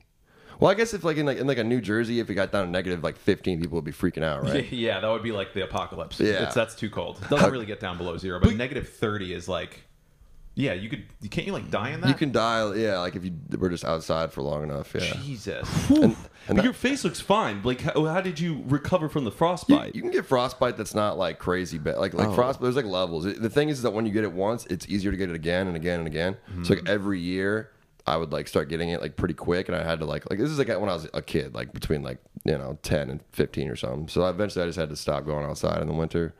Well, 0.58 0.70
I 0.70 0.74
guess 0.74 0.94
if 0.94 1.04
like 1.04 1.18
in 1.18 1.26
like 1.26 1.38
in 1.38 1.46
like 1.46 1.58
a 1.58 1.64
New 1.64 1.80
Jersey, 1.82 2.18
if 2.20 2.30
it 2.30 2.34
got 2.34 2.50
down 2.52 2.64
to 2.66 2.70
negative 2.70 3.02
like 3.02 3.16
fifteen, 3.16 3.60
people 3.60 3.76
would 3.76 3.84
be 3.84 3.92
freaking 3.92 4.22
out, 4.24 4.42
right? 4.42 4.70
yeah, 4.72 5.00
that 5.00 5.08
would 5.08 5.22
be 5.22 5.32
like 5.32 5.52
the 5.52 5.64
apocalypse. 5.64 6.18
Yeah. 6.18 6.44
It's, 6.44 6.54
that's 6.54 6.74
too 6.74 6.88
cold. 6.88 7.18
It 7.22 7.28
doesn't 7.30 7.50
really 7.50 7.66
get 7.66 7.80
down 7.80 7.98
below 7.98 8.16
zero, 8.16 8.40
but, 8.40 8.54
negative 8.54 8.88
thirty 8.88 9.34
is 9.34 9.48
like, 9.48 9.82
yeah, 10.58 10.72
you 10.72 10.88
could. 10.88 11.04
You 11.20 11.28
can't 11.28 11.46
you 11.46 11.52
like 11.52 11.70
die 11.70 11.90
in 11.90 12.00
that? 12.00 12.08
You 12.08 12.14
can 12.14 12.32
dial, 12.32 12.76
yeah, 12.76 12.98
like 12.98 13.14
if 13.14 13.24
you 13.24 13.32
were 13.58 13.68
just 13.68 13.84
outside 13.84 14.32
for 14.32 14.40
long 14.42 14.62
enough, 14.64 14.92
yeah. 14.94 15.12
Jesus. 15.22 15.68
And, 15.90 16.02
and 16.04 16.16
But 16.48 16.56
that- 16.56 16.64
your 16.64 16.72
face 16.72 17.04
looks 17.04 17.20
fine. 17.20 17.60
Like, 17.62 17.82
how, 17.82 18.04
how 18.06 18.20
did 18.20 18.40
you 18.40 18.64
recover 18.66 19.08
from 19.08 19.24
the 19.24 19.30
frostbite? 19.30 19.94
you 19.94 20.00
can 20.02 20.10
get 20.10 20.24
frostbite 20.26 20.76
that's 20.76 20.94
not 20.94 21.18
like 21.18 21.38
crazy 21.38 21.78
bad. 21.78 21.98
Like 21.98 22.14
Oh. 22.14 22.18
like 22.18 22.34
frostbite, 22.34 22.62
there's 22.64 22.76
like 22.76 22.86
levels. 22.86 23.26
It- 23.26 23.40
the 23.42 23.50
thing 23.50 23.68
is 23.68 23.82
that 23.82 23.92
when 23.92 24.06
you 24.06 24.12
get 24.12 24.24
it 24.24 24.32
once, 24.32 24.64
it's 24.66 24.88
easier 24.88 25.10
to 25.10 25.16
get 25.16 25.28
it 25.30 25.36
again 25.36 25.66
and 25.68 25.76
again 25.76 25.98
and 26.00 26.06
again. 26.08 26.36
So 26.46 26.52
Mm-hmm. 26.52 26.72
like 26.72 26.88
every 26.88 27.20
year, 27.20 27.70
I 28.06 28.16
would 28.16 28.32
like 28.32 28.46
start 28.48 28.68
getting 28.68 28.90
it 28.90 29.00
like 29.02 29.16
pretty 29.16 29.34
quick, 29.34 29.68
and 29.68 29.76
I 29.76 29.82
had 29.82 29.98
to 29.98 30.06
like 30.06 30.30
like 30.30 30.38
this 30.38 30.48
is 30.50 30.58
like 30.58 30.68
when 30.68 30.88
I 30.88 30.94
was 30.94 31.08
a 31.12 31.20
kid, 31.20 31.54
like 31.54 31.72
between 31.72 32.02
like 32.04 32.18
you 32.44 32.56
know 32.56 32.78
ten 32.82 33.10
and 33.10 33.20
fifteen 33.32 33.68
or 33.68 33.74
something. 33.76 34.06
So 34.08 34.24
eventually, 34.26 34.62
I 34.62 34.66
just 34.68 34.78
had 34.78 34.88
to 34.90 34.96
stop 34.96 35.26
going 35.26 35.44
outside 35.44 35.82
in 35.82 35.88
the 35.88 35.92
winter. 35.92 36.32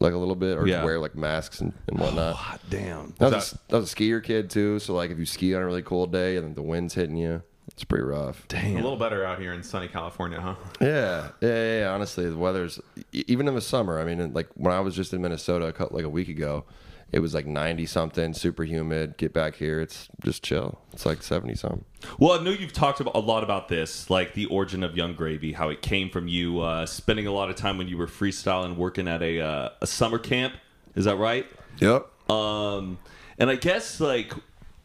Like 0.00 0.12
a 0.12 0.16
little 0.16 0.34
bit, 0.34 0.56
or 0.58 0.66
Yeah. 0.66 0.84
wear 0.84 0.98
like 0.98 1.14
masks 1.14 1.60
and, 1.60 1.72
and 1.88 1.98
whatnot. 1.98 2.34
Hot 2.36 2.60
damn. 2.70 3.14
I 3.20 3.28
was, 3.28 3.52
a, 3.70 3.74
I 3.74 3.78
was 3.78 3.92
a 3.92 3.96
skier 3.96 4.22
kid 4.22 4.50
too, 4.50 4.78
so 4.78 4.94
like 4.94 5.10
if 5.10 5.18
you 5.18 5.26
ski 5.26 5.54
on 5.54 5.62
a 5.62 5.66
really 5.66 5.82
cold 5.82 6.12
day 6.12 6.36
and 6.36 6.54
the 6.54 6.62
wind's 6.62 6.94
hitting 6.94 7.16
you, 7.16 7.42
it's 7.68 7.84
pretty 7.84 8.04
rough. 8.04 8.46
Damn, 8.48 8.72
a 8.72 8.74
little 8.82 8.96
better 8.96 9.24
out 9.24 9.38
here 9.38 9.52
in 9.52 9.62
sunny 9.62 9.88
California, 9.88 10.40
huh? 10.40 10.54
Yeah, 10.80 11.28
yeah, 11.40 11.48
yeah. 11.48 11.78
yeah. 11.80 11.90
Honestly, 11.92 12.28
the 12.28 12.36
weather's 12.36 12.80
e- 13.12 13.24
even 13.28 13.46
in 13.48 13.54
the 13.54 13.60
summer. 13.60 14.00
I 14.00 14.04
mean, 14.04 14.32
like 14.32 14.48
when 14.54 14.72
I 14.74 14.80
was 14.80 14.94
just 14.96 15.12
in 15.12 15.22
Minnesota 15.22 15.66
a 15.66 15.72
couple, 15.72 15.96
like 15.96 16.04
a 16.04 16.08
week 16.10 16.28
ago, 16.28 16.64
it 17.12 17.20
was 17.20 17.34
like 17.34 17.46
ninety 17.46 17.86
something, 17.86 18.34
super 18.34 18.62
humid. 18.62 19.16
Get 19.16 19.32
back 19.32 19.56
here, 19.56 19.80
it's 19.80 20.08
just 20.24 20.42
chill. 20.42 20.80
It's 20.92 21.04
like 21.04 21.22
seventy 21.22 21.54
something. 21.54 21.84
Well, 22.18 22.38
I 22.38 22.42
know 22.42 22.50
you've 22.50 22.72
talked 22.72 23.00
about, 23.00 23.14
a 23.14 23.20
lot 23.20 23.42
about 23.42 23.68
this, 23.68 24.08
like 24.08 24.34
the 24.34 24.46
origin 24.46 24.82
of 24.84 24.96
Yung 24.96 25.14
Gravy, 25.14 25.52
how 25.52 25.68
it 25.68 25.82
came 25.82 26.08
from 26.08 26.28
you 26.28 26.60
uh, 26.60 26.86
spending 26.86 27.26
a 27.26 27.32
lot 27.32 27.50
of 27.50 27.56
time 27.56 27.78
when 27.78 27.88
you 27.88 27.98
were 27.98 28.06
freestyling, 28.06 28.76
working 28.76 29.08
at 29.08 29.22
a 29.22 29.40
uh, 29.40 29.68
a 29.80 29.86
summer 29.86 30.18
camp. 30.18 30.54
Is 30.94 31.04
that 31.04 31.16
right? 31.16 31.46
Yep. 31.78 32.30
Um, 32.30 32.98
and 33.38 33.50
I 33.50 33.56
guess 33.56 34.00
like 34.00 34.32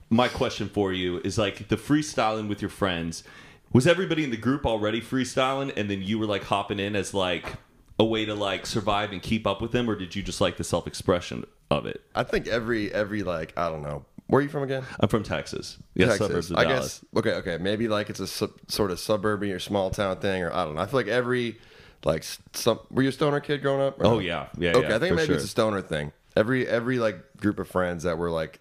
my 0.10 0.28
question 0.28 0.70
for 0.70 0.94
you 0.94 1.20
is 1.20 1.38
like 1.38 1.68
the 1.68 1.78
freestyling 1.78 2.48
with 2.48 2.62
your 2.62 2.70
friends. 2.70 3.24
Was 3.74 3.86
everybody 3.88 4.24
in 4.24 4.30
the 4.30 4.38
group 4.38 4.66
already 4.66 5.02
freestyling, 5.02 5.76
and 5.76 5.90
then 5.90 6.02
you 6.02 6.18
were 6.18 6.26
like 6.26 6.46
hopping 6.46 6.80
in 6.80 6.96
as 6.96 7.14
like 7.14 7.46
a 8.00 8.06
way 8.06 8.26
to 8.26 8.34
like 8.34 8.66
survive 8.66 9.12
and 9.12 9.22
keep 9.22 9.46
up 9.46 9.62
with 9.62 9.72
them, 9.72 9.90
or 9.90 9.96
did 9.96 10.16
you 10.16 10.24
just 10.24 10.42
like 10.42 10.58
the 10.58 10.64
self 10.64 10.88
expression 10.88 11.46
of 11.70 11.86
it? 11.86 12.02
I 12.14 12.24
think 12.24 12.48
every 12.48 12.94
every 12.94 13.24
like 13.24 13.54
I 13.58 13.70
don't 13.70 13.82
know. 13.82 14.06
Where 14.28 14.40
are 14.40 14.42
you 14.42 14.50
from 14.50 14.64
again? 14.64 14.84
I'm 15.00 15.08
from 15.08 15.24
Texas. 15.24 15.78
Yeah, 15.94 16.08
Texas. 16.08 16.28
suburbs 16.28 16.52
of 16.52 16.58
I 16.58 16.64
Dallas. 16.64 17.00
guess. 17.00 17.20
Okay, 17.20 17.34
okay. 17.36 17.58
Maybe 17.60 17.88
like 17.88 18.10
it's 18.10 18.20
a 18.20 18.28
sub, 18.28 18.52
sort 18.68 18.90
of 18.90 19.00
suburban 19.00 19.52
or 19.52 19.60
small 19.60 19.92
town 19.92 20.18
thing, 20.18 20.42
or 20.42 20.52
I 20.52 20.66
don't 20.66 20.76
know. 20.76 20.82
I 20.82 20.88
feel 20.88 21.00
like 21.00 21.08
every 21.08 21.60
like 22.04 22.26
some. 22.54 22.80
Were 22.90 23.04
you 23.04 23.10
a 23.10 23.12
stoner 23.12 23.40
kid 23.40 23.62
growing 23.62 23.82
up? 23.82 23.98
Oh 24.00 24.16
no? 24.16 24.20
yeah, 24.20 24.48
yeah. 24.58 24.72
Okay, 24.72 24.90
yeah, 24.90 24.96
I 24.96 25.00
think 25.00 25.16
maybe 25.16 25.28
sure. 25.28 25.36
it's 25.36 25.46
a 25.46 25.50
stoner 25.50 25.82
thing. 25.82 26.12
Every 26.36 26.68
every 26.68 26.98
like 26.98 27.38
group 27.38 27.60
of 27.60 27.68
friends 27.68 28.04
that 28.04 28.18
were 28.18 28.32
like 28.32 28.60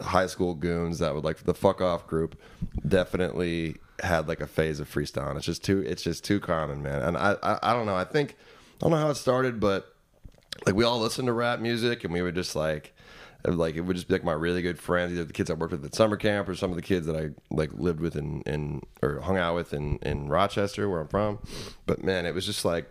high 0.00 0.26
school 0.26 0.54
goons 0.54 0.98
that 0.98 1.14
would 1.14 1.24
like 1.24 1.38
the 1.38 1.54
fuck 1.54 1.80
off 1.80 2.06
group 2.06 2.38
definitely 2.86 3.76
had 4.00 4.28
like 4.28 4.40
a 4.40 4.46
phase 4.46 4.80
of 4.80 4.92
freestyling. 4.92 5.36
It's 5.36 5.46
just 5.46 5.64
too 5.64 5.80
it's 5.80 6.02
just 6.02 6.24
too 6.24 6.40
common, 6.40 6.82
man. 6.82 7.02
And 7.02 7.16
I 7.16 7.36
I, 7.42 7.58
I 7.62 7.72
don't 7.72 7.86
know. 7.86 7.96
I 7.96 8.04
think 8.04 8.32
I 8.32 8.78
don't 8.80 8.90
know 8.90 8.98
how 8.98 9.10
it 9.10 9.14
started, 9.16 9.60
but 9.60 9.95
like 10.64 10.74
we 10.74 10.84
all 10.84 11.00
listened 11.00 11.26
to 11.26 11.32
rap 11.32 11.60
music 11.60 12.04
and 12.04 12.12
we 12.12 12.22
would 12.22 12.34
just 12.34 12.56
like 12.56 12.94
like 13.44 13.76
it 13.76 13.82
would 13.82 13.94
just 13.94 14.08
be 14.08 14.14
like 14.14 14.24
my 14.24 14.32
really 14.32 14.62
good 14.62 14.78
friends 14.78 15.12
either 15.12 15.24
the 15.24 15.32
kids 15.32 15.50
i 15.50 15.54
worked 15.54 15.72
with 15.72 15.84
at 15.84 15.94
summer 15.94 16.16
camp 16.16 16.48
or 16.48 16.54
some 16.54 16.70
of 16.70 16.76
the 16.76 16.82
kids 16.82 17.06
that 17.06 17.16
i 17.16 17.28
like 17.50 17.70
lived 17.74 18.00
with 18.00 18.16
in, 18.16 18.42
in 18.42 18.82
or 19.02 19.20
hung 19.20 19.36
out 19.36 19.54
with 19.54 19.72
in, 19.72 19.98
in 19.98 20.28
rochester 20.28 20.88
where 20.88 21.00
i'm 21.00 21.08
from. 21.08 21.38
But 21.86 22.02
man 22.02 22.26
it 22.26 22.34
was 22.34 22.46
just 22.46 22.64
like 22.64 22.88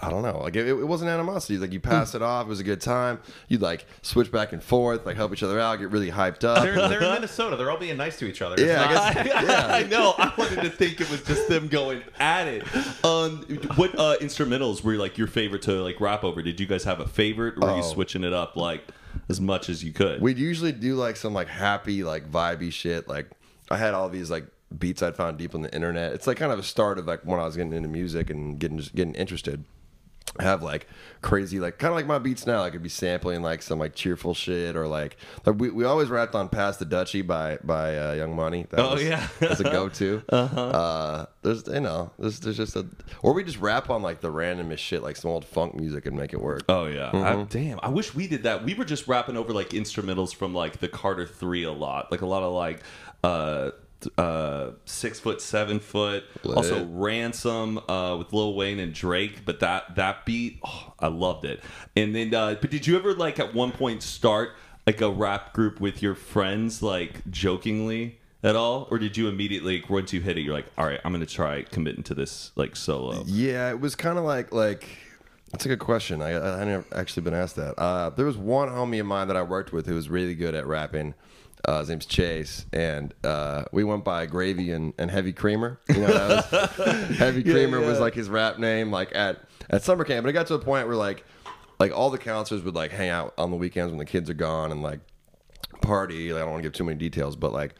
I 0.00 0.10
don't 0.10 0.22
know. 0.22 0.38
Like 0.38 0.54
it, 0.54 0.66
it 0.68 0.86
wasn't 0.86 1.10
animosity. 1.10 1.58
Like 1.58 1.72
you 1.72 1.80
pass 1.80 2.14
it 2.14 2.22
off. 2.22 2.46
It 2.46 2.48
was 2.48 2.60
a 2.60 2.64
good 2.64 2.80
time. 2.80 3.18
You'd 3.48 3.60
like 3.62 3.84
switch 4.02 4.30
back 4.30 4.52
and 4.52 4.62
forth, 4.62 5.04
like 5.04 5.16
help 5.16 5.32
each 5.32 5.42
other 5.42 5.58
out, 5.58 5.76
get 5.80 5.90
really 5.90 6.10
hyped 6.10 6.44
up. 6.44 6.62
They're, 6.62 6.74
they're 6.88 7.02
in 7.02 7.12
Minnesota. 7.14 7.56
They're 7.56 7.70
all 7.70 7.78
being 7.78 7.96
nice 7.96 8.16
to 8.20 8.26
each 8.28 8.40
other. 8.40 8.54
It's 8.54 8.62
Yeah, 8.64 8.84
I 8.84 8.94
not- 8.94 9.14
guess- 9.14 9.26
yeah. 9.48 9.66
I 9.74 9.82
know. 9.84 10.14
I 10.18 10.32
wanted 10.38 10.62
to 10.62 10.70
think 10.70 11.00
it 11.00 11.10
was 11.10 11.22
just 11.24 11.48
them 11.48 11.66
going 11.68 12.02
at 12.20 12.46
it. 12.46 12.62
Um, 13.04 13.42
what 13.76 13.94
uh, 13.98 14.16
instrumentals 14.20 14.82
were 14.84 14.94
like 14.94 15.18
your 15.18 15.26
favorite 15.26 15.62
to 15.62 15.72
like 15.82 16.00
rap 16.00 16.22
over? 16.24 16.42
Did 16.42 16.60
you 16.60 16.66
guys 16.66 16.84
have 16.84 17.00
a 17.00 17.06
favorite, 17.08 17.54
or 17.56 17.68
were 17.68 17.76
you 17.76 17.82
Oh. 17.82 17.92
switching 17.92 18.22
it 18.24 18.32
up 18.32 18.56
like 18.56 18.84
as 19.28 19.40
much 19.40 19.68
as 19.68 19.82
you 19.82 19.92
could? 19.92 20.20
We'd 20.22 20.38
usually 20.38 20.72
do 20.72 20.94
like 20.94 21.16
some 21.16 21.34
like 21.34 21.48
happy, 21.48 22.04
like 22.04 22.30
vibey 22.30 22.72
shit. 22.72 23.08
Like 23.08 23.26
I 23.70 23.76
had 23.76 23.94
all 23.94 24.08
these 24.08 24.30
like 24.30 24.46
beats 24.76 25.02
I'd 25.02 25.16
found 25.16 25.38
deep 25.38 25.54
on 25.54 25.62
the 25.62 25.74
internet. 25.74 26.12
It's 26.12 26.26
like 26.26 26.36
kind 26.38 26.52
of 26.52 26.58
a 26.58 26.62
start 26.62 26.98
of 26.98 27.06
like 27.06 27.22
when 27.24 27.40
I 27.40 27.44
was 27.44 27.56
getting 27.56 27.72
into 27.72 27.88
music 27.88 28.30
and 28.30 28.58
getting 28.58 28.78
just 28.78 28.94
getting 28.94 29.14
interested. 29.14 29.64
I 30.38 30.42
have 30.42 30.62
like 30.62 30.86
crazy 31.22 31.58
like 31.58 31.78
kind 31.78 31.90
of 31.90 31.96
like 31.96 32.06
my 32.06 32.18
beats 32.18 32.46
now. 32.46 32.62
I 32.62 32.68
could 32.68 32.82
be 32.82 32.90
sampling 32.90 33.40
like 33.40 33.62
some 33.62 33.78
like 33.78 33.94
cheerful 33.94 34.34
shit 34.34 34.76
or 34.76 34.86
like, 34.86 35.16
like 35.46 35.58
we, 35.58 35.70
we 35.70 35.84
always 35.84 36.10
rapped 36.10 36.34
on 36.34 36.50
"Pass 36.50 36.76
the 36.76 36.84
Dutchie" 36.84 37.26
by 37.26 37.56
by 37.64 37.96
uh, 37.98 38.12
Young 38.12 38.36
Money. 38.36 38.66
That 38.68 38.80
Oh, 38.80 38.92
was, 38.92 39.02
yeah. 39.02 39.26
that's 39.40 39.60
a 39.60 39.64
go 39.64 39.88
to. 39.88 40.22
uh 40.28 40.46
huh. 40.46 40.60
Uh, 40.66 41.26
There's 41.40 41.66
you 41.66 41.80
know 41.80 42.12
there's 42.18 42.40
there's 42.40 42.58
just 42.58 42.76
a 42.76 42.86
or 43.22 43.32
we 43.32 43.42
just 43.42 43.58
rap 43.58 43.88
on 43.88 44.02
like 44.02 44.20
the 44.20 44.30
randomest 44.30 44.78
shit 44.78 45.02
like 45.02 45.16
some 45.16 45.30
old 45.30 45.46
funk 45.46 45.74
music 45.74 46.04
and 46.04 46.14
make 46.14 46.34
it 46.34 46.42
work. 46.42 46.60
Oh 46.68 46.84
yeah, 46.84 47.10
Mm-hmm. 47.10 47.40
I, 47.40 47.44
damn! 47.44 47.80
I 47.82 47.88
wish 47.88 48.14
we 48.14 48.28
did 48.28 48.42
that. 48.42 48.62
We 48.66 48.74
were 48.74 48.84
just 48.84 49.08
rapping 49.08 49.38
over 49.38 49.54
like 49.54 49.70
instrumentals 49.70 50.34
from 50.34 50.52
like 50.54 50.78
the 50.78 50.88
Carter 50.88 51.26
Three 51.26 51.64
a 51.64 51.72
lot, 51.72 52.12
like 52.12 52.20
a 52.20 52.26
lot 52.26 52.42
of 52.42 52.52
like 52.52 52.80
uh 53.24 53.70
uh 54.16 54.70
six 54.84 55.18
foot, 55.18 55.40
seven 55.40 55.80
foot. 55.80 56.24
Also 56.44 56.84
Ransom 56.86 57.78
uh 57.88 58.16
with 58.18 58.32
Lil 58.32 58.54
Wayne 58.54 58.78
and 58.78 58.92
Drake. 58.92 59.44
But 59.44 59.60
that 59.60 59.96
that 59.96 60.24
beat, 60.24 60.60
oh, 60.64 60.94
I 60.98 61.08
loved 61.08 61.44
it. 61.44 61.62
And 61.96 62.14
then, 62.14 62.32
uh 62.34 62.56
but 62.60 62.70
did 62.70 62.86
you 62.86 62.96
ever 62.96 63.14
like 63.14 63.38
at 63.38 63.54
one 63.54 63.72
point 63.72 64.02
start 64.02 64.50
like 64.86 65.00
a 65.00 65.10
rap 65.10 65.52
group 65.52 65.80
with 65.80 66.02
your 66.02 66.14
friends, 66.14 66.82
like 66.82 67.28
jokingly? 67.30 68.18
At 68.40 68.54
all, 68.54 68.86
or 68.92 69.00
did 69.00 69.16
you 69.16 69.26
immediately 69.26 69.82
once 69.88 70.12
you 70.12 70.20
hit 70.20 70.38
it, 70.38 70.42
you're 70.42 70.54
like, 70.54 70.66
all 70.78 70.86
right, 70.86 71.00
I'm 71.04 71.10
gonna 71.10 71.26
try 71.26 71.62
committing 71.62 72.04
to 72.04 72.14
this 72.14 72.52
like 72.54 72.76
solo. 72.76 73.24
Yeah, 73.26 73.68
it 73.70 73.80
was 73.80 73.96
kind 73.96 74.16
of 74.16 74.22
like 74.24 74.52
like 74.52 74.86
that's 75.50 75.66
a 75.66 75.68
good 75.68 75.80
question. 75.80 76.22
I 76.22 76.34
I, 76.34 76.60
I 76.60 76.64
never 76.64 76.84
actually 76.92 77.24
been 77.24 77.34
asked 77.34 77.56
that. 77.56 77.74
Uh, 77.76 78.10
there 78.10 78.24
was 78.24 78.36
one 78.36 78.68
homie 78.68 79.00
of 79.00 79.06
mine 79.06 79.26
that 79.26 79.36
I 79.36 79.42
worked 79.42 79.72
with 79.72 79.86
who 79.86 79.94
was 79.96 80.08
really 80.08 80.36
good 80.36 80.54
at 80.54 80.68
rapping. 80.68 81.14
Uh, 81.64 81.80
his 81.80 81.88
name's 81.88 82.06
Chase, 82.06 82.66
and 82.72 83.12
uh, 83.24 83.64
we 83.72 83.84
went 83.84 84.04
by 84.04 84.26
Gravy 84.26 84.70
and, 84.70 84.94
and 84.96 85.10
Heavy 85.10 85.32
Creamer. 85.32 85.80
You 85.88 86.00
know, 86.00 86.42
was, 86.50 86.70
Heavy 87.18 87.42
Creamer 87.42 87.80
was 87.80 87.98
like 88.00 88.14
his 88.14 88.28
rap 88.28 88.58
name, 88.58 88.90
like 88.90 89.14
at 89.14 89.40
at 89.68 89.82
summer 89.82 90.04
camp. 90.04 90.24
But 90.24 90.30
it 90.30 90.32
got 90.34 90.46
to 90.48 90.54
a 90.54 90.58
point 90.58 90.86
where 90.86 90.96
like 90.96 91.24
like 91.80 91.92
all 91.92 92.10
the 92.10 92.18
counselors 92.18 92.62
would 92.62 92.74
like 92.74 92.92
hang 92.92 93.10
out 93.10 93.34
on 93.38 93.50
the 93.50 93.56
weekends 93.56 93.90
when 93.90 93.98
the 93.98 94.04
kids 94.04 94.30
are 94.30 94.34
gone 94.34 94.72
and 94.72 94.82
like 94.82 95.00
party. 95.80 96.32
Like, 96.32 96.42
I 96.42 96.44
don't 96.44 96.52
want 96.52 96.62
to 96.62 96.68
give 96.68 96.74
too 96.74 96.84
many 96.84 96.98
details, 96.98 97.36
but 97.36 97.52
like 97.52 97.74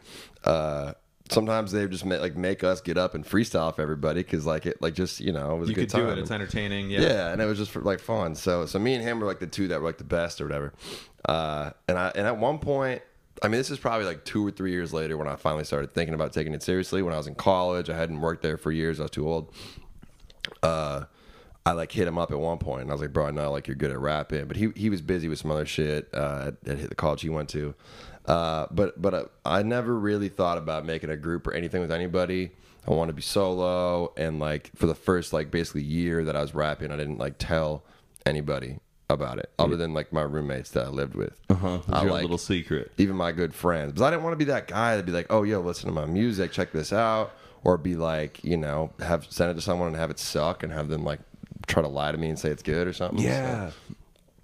uh, 0.45 0.95
sometimes 1.31 1.73
they 1.73 1.87
just 1.87 2.05
make, 2.05 2.21
like 2.21 2.37
make 2.37 2.65
us 2.65 2.81
get 2.81 2.97
up 2.99 3.15
and 3.15 3.25
freestyle 3.25 3.75
for 3.75 3.83
everybody 3.83 4.23
because 4.23 4.47
like 4.47 4.67
it 4.67 4.81
like 4.81 4.95
just 4.95 5.21
you 5.21 5.33
know 5.33 5.55
it 5.55 5.59
was 5.59 5.69
you 5.69 5.73
a 5.73 5.75
good 5.77 5.91
could 5.91 5.97
do 5.97 6.07
time. 6.07 6.19
it. 6.19 6.21
It's 6.21 6.31
entertaining. 6.31 6.91
yeah. 6.91 7.01
Yeah. 7.01 7.33
and 7.33 7.41
it 7.41 7.47
was 7.47 7.59
just 7.59 7.71
for, 7.71 7.83
like 7.83 8.01
fun. 8.01 8.35
So 8.35 8.67
so 8.67 8.79
me 8.79 8.95
and 8.95 9.03
him 9.03 9.21
were 9.21 9.27
like 9.27 9.41
the 9.41 9.47
two 9.47 9.69
that 9.69 9.81
were 9.81 9.87
like 9.87 9.99
the 9.99 10.05
best 10.05 10.41
or 10.41 10.45
whatever. 10.45 10.73
Uh, 11.25 11.71
and 11.89 11.99
I 11.99 12.13
and 12.15 12.27
at 12.27 12.39
one 12.39 12.59
point. 12.59 13.03
I 13.43 13.49
mean, 13.49 13.59
this 13.59 13.71
is 13.71 13.79
probably 13.79 14.07
like 14.07 14.25
two 14.25 14.47
or 14.47 14.51
three 14.51 14.73
years 14.73 14.93
later 14.93 15.17
when 15.17 15.29
I 15.29 15.37
finally 15.37 15.65
started 15.65 15.95
thinking 15.95 16.15
about 16.15 16.33
taking 16.33 16.55
it 16.55 16.63
seriously. 16.63 17.03
When 17.03 17.15
I 17.15 17.17
was 17.19 17.27
in 17.27 17.35
college, 17.35 17.89
I 17.89 17.97
hadn't 17.97 18.21
worked 18.21 18.43
there 18.43 18.57
for 18.57 18.73
years. 18.73 18.99
I 18.99 19.05
was 19.05 19.11
too 19.11 19.29
old 19.29 19.55
uh, 20.63 21.05
I 21.67 21.73
like 21.73 21.93
hit 21.93 22.09
him 22.09 22.19
up 22.19 22.31
at 22.31 22.39
one 22.39 22.59
point, 22.59 22.83
and 22.83 22.91
I 22.91 22.95
was 22.95 23.03
like, 23.03 23.13
"Bro, 23.13 23.27
I 23.27 23.31
know 23.31 23.53
like 23.53 23.67
you're 23.67 23.77
good 23.77 23.91
at 23.91 23.99
rapping," 23.99 24.47
but 24.47 24.57
he 24.57 24.71
he 24.75 24.91
was 24.91 25.03
busy 25.03 25.29
with 25.29 25.39
some 25.39 25.51
other 25.51 25.67
shit 25.67 26.09
uh, 26.15 26.53
at, 26.67 26.69
at 26.69 26.89
the 26.89 26.95
college 26.95 27.23
he 27.23 27.29
went 27.29 27.49
to. 27.51 27.75
Uh, 28.27 28.67
but 28.71 29.01
but 29.01 29.15
uh, 29.15 29.25
I 29.45 29.63
never 29.63 29.99
really 29.99 30.29
thought 30.29 30.59
about 30.59 30.87
making 30.87 31.11
a 31.11 31.17
group 31.17 31.47
or 31.47 31.53
anything 31.53 31.81
with 31.81 31.93
anybody. 31.93 32.51
I 32.87 32.93
wanted 32.93 33.13
to 33.13 33.17
be 33.17 33.23
solo, 33.23 34.13
and 34.17 34.39
like 34.39 34.71
for 34.77 34.87
the 34.87 34.95
first 34.95 35.33
like 35.33 35.51
basically 35.51 35.83
year 35.83 36.25
that 36.25 36.37
I 36.37 36.41
was 36.41 36.55
rapping, 36.55 36.91
I 36.91 36.97
didn't 36.97 37.19
like 37.19 37.37
tell 37.39 37.85
anybody 38.25 38.79
about 39.11 39.39
it, 39.39 39.51
other 39.59 39.77
than 39.77 39.95
like 39.95 40.13
my 40.13 40.23
roommates 40.23 40.71
that 40.71 40.85
I 40.87 40.89
lived 40.89 41.15
with. 41.15 41.41
Uh-huh. 41.49 41.79
I 41.89 42.03
your 42.03 42.13
like 42.13 42.23
little 42.23 42.39
secret. 42.39 42.93
even 42.99 43.17
my 43.17 43.33
good 43.33 43.55
friends. 43.55 43.93
Because 43.93 44.03
I 44.03 44.11
didn't 44.11 44.23
want 44.23 44.33
to 44.35 44.37
be 44.39 44.45
that 44.47 44.69
guy 44.69 44.91
that'd 44.93 45.07
be 45.07 45.13
like, 45.13 45.27
"Oh, 45.31 45.43
yo, 45.45 45.61
listen 45.61 45.87
to 45.89 45.95
my 45.95 46.05
music, 46.07 46.53
check 46.53 46.73
this 46.73 46.93
out," 46.93 47.33
or 47.65 47.79
be 47.79 47.97
like, 47.97 48.43
you 48.45 48.57
know, 48.57 48.91
have 49.01 49.27
send 49.31 49.51
it 49.51 49.55
to 49.55 49.61
someone 49.61 49.89
and 49.89 49.97
have 49.97 50.11
it 50.11 50.19
suck 50.19 50.63
and 50.63 50.73
have 50.73 50.89
them 50.89 51.05
like 51.05 51.21
try 51.67 51.83
to 51.83 51.89
lie 51.89 52.13
to 52.13 52.19
me 52.19 52.29
and 52.29 52.39
say 52.39 52.51
it's 52.51 52.63
good 52.63 52.87
or 52.87 52.93
something. 52.93 53.21
So, 53.21 53.73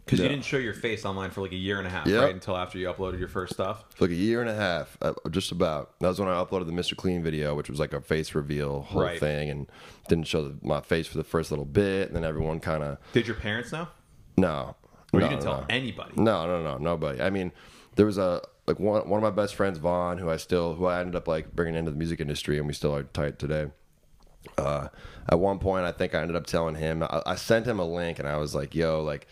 Because 0.05 0.19
Yeah. 0.19 0.25
you 0.25 0.29
didn't 0.33 0.45
show 0.45 0.59
your 0.59 0.75
face 0.75 1.07
online 1.07 1.31
for 1.31 1.41
like 1.41 1.53
a 1.53 1.57
year 1.57 1.79
and 1.79 1.87
a 1.87 1.91
half, 1.91 2.07
Yep. 2.07 2.23
right? 2.23 2.35
Until 2.35 2.57
after 2.59 2.77
you 2.79 2.87
uploaded 2.89 3.19
your 3.19 3.29
first 3.29 3.55
stuff. 3.55 3.85
for 3.95 4.05
like 4.05 4.11
a 4.11 4.15
year 4.15 4.43
and 4.43 4.51
a 4.51 4.55
half, 4.55 4.99
uh, 5.01 5.15
just 5.31 5.51
about. 5.51 5.99
That 6.01 6.09
was 6.09 6.19
when 6.21 6.29
I 6.29 6.33
uploaded 6.35 6.67
the 6.67 6.73
Mr. 6.73 6.95
Clean 6.95 7.23
video, 7.23 7.55
which 7.55 7.71
was 7.71 7.79
like 7.81 7.95
a 7.95 8.01
face 8.03 8.35
reveal 8.35 8.83
whole 8.83 9.03
Right. 9.03 9.19
thing, 9.21 9.49
and 9.49 9.67
didn't 10.09 10.27
show 10.27 10.47
the, 10.49 10.57
my 10.63 10.81
face 10.83 11.07
for 11.07 11.17
the 11.17 11.25
first 11.25 11.51
little 11.51 11.65
bit, 11.65 12.09
and 12.09 12.17
then 12.17 12.25
everyone 12.25 12.61
kind 12.61 12.83
of 12.83 12.99
Did 13.15 13.27
your 13.27 13.37
parents 13.37 13.73
know? 13.73 13.89
No. 14.37 14.77
Or 15.13 15.21
no, 15.21 15.27
you 15.27 15.31
didn't 15.31 15.45
no, 15.45 15.51
tell 15.51 15.61
no. 15.61 15.67
anybody? 15.71 16.13
No, 16.17 16.47
no, 16.47 16.63
no, 16.63 16.79
nobody. 16.79 17.21
I 17.21 17.31
mean, 17.31 17.53
there 17.97 18.07
was 18.07 18.19
a 18.19 18.43
like 18.67 18.81
one 18.81 19.09
one 19.09 19.23
of 19.23 19.23
my 19.23 19.43
best 19.43 19.55
friends, 19.55 19.79
Vaughn, 19.79 20.19
who 20.19 20.31
I 20.31 20.37
still 20.37 20.75
who 20.75 20.87
I 20.87 21.01
ended 21.01 21.15
up 21.15 21.29
like 21.29 21.55
bringing 21.55 21.77
into 21.77 21.91
the 21.91 21.97
music 21.97 22.21
industry, 22.21 22.59
and 22.59 22.67
we 22.67 22.73
still 22.73 22.95
are 22.95 23.05
tight 23.05 23.39
today. 23.39 23.67
Uh, 24.59 24.89
at 25.29 25.39
one 25.39 25.59
point, 25.59 25.85
I 25.87 25.93
think 25.93 26.15
I 26.15 26.21
ended 26.21 26.37
up 26.37 26.47
telling 26.47 26.75
him 26.75 27.03
I, 27.03 27.23
I 27.27 27.35
sent 27.37 27.67
him 27.67 27.79
a 27.79 27.87
link, 27.87 28.19
and 28.19 28.29
I 28.29 28.37
was 28.37 28.55
like, 28.55 28.75
"Yo, 28.75 29.03
like." 29.03 29.27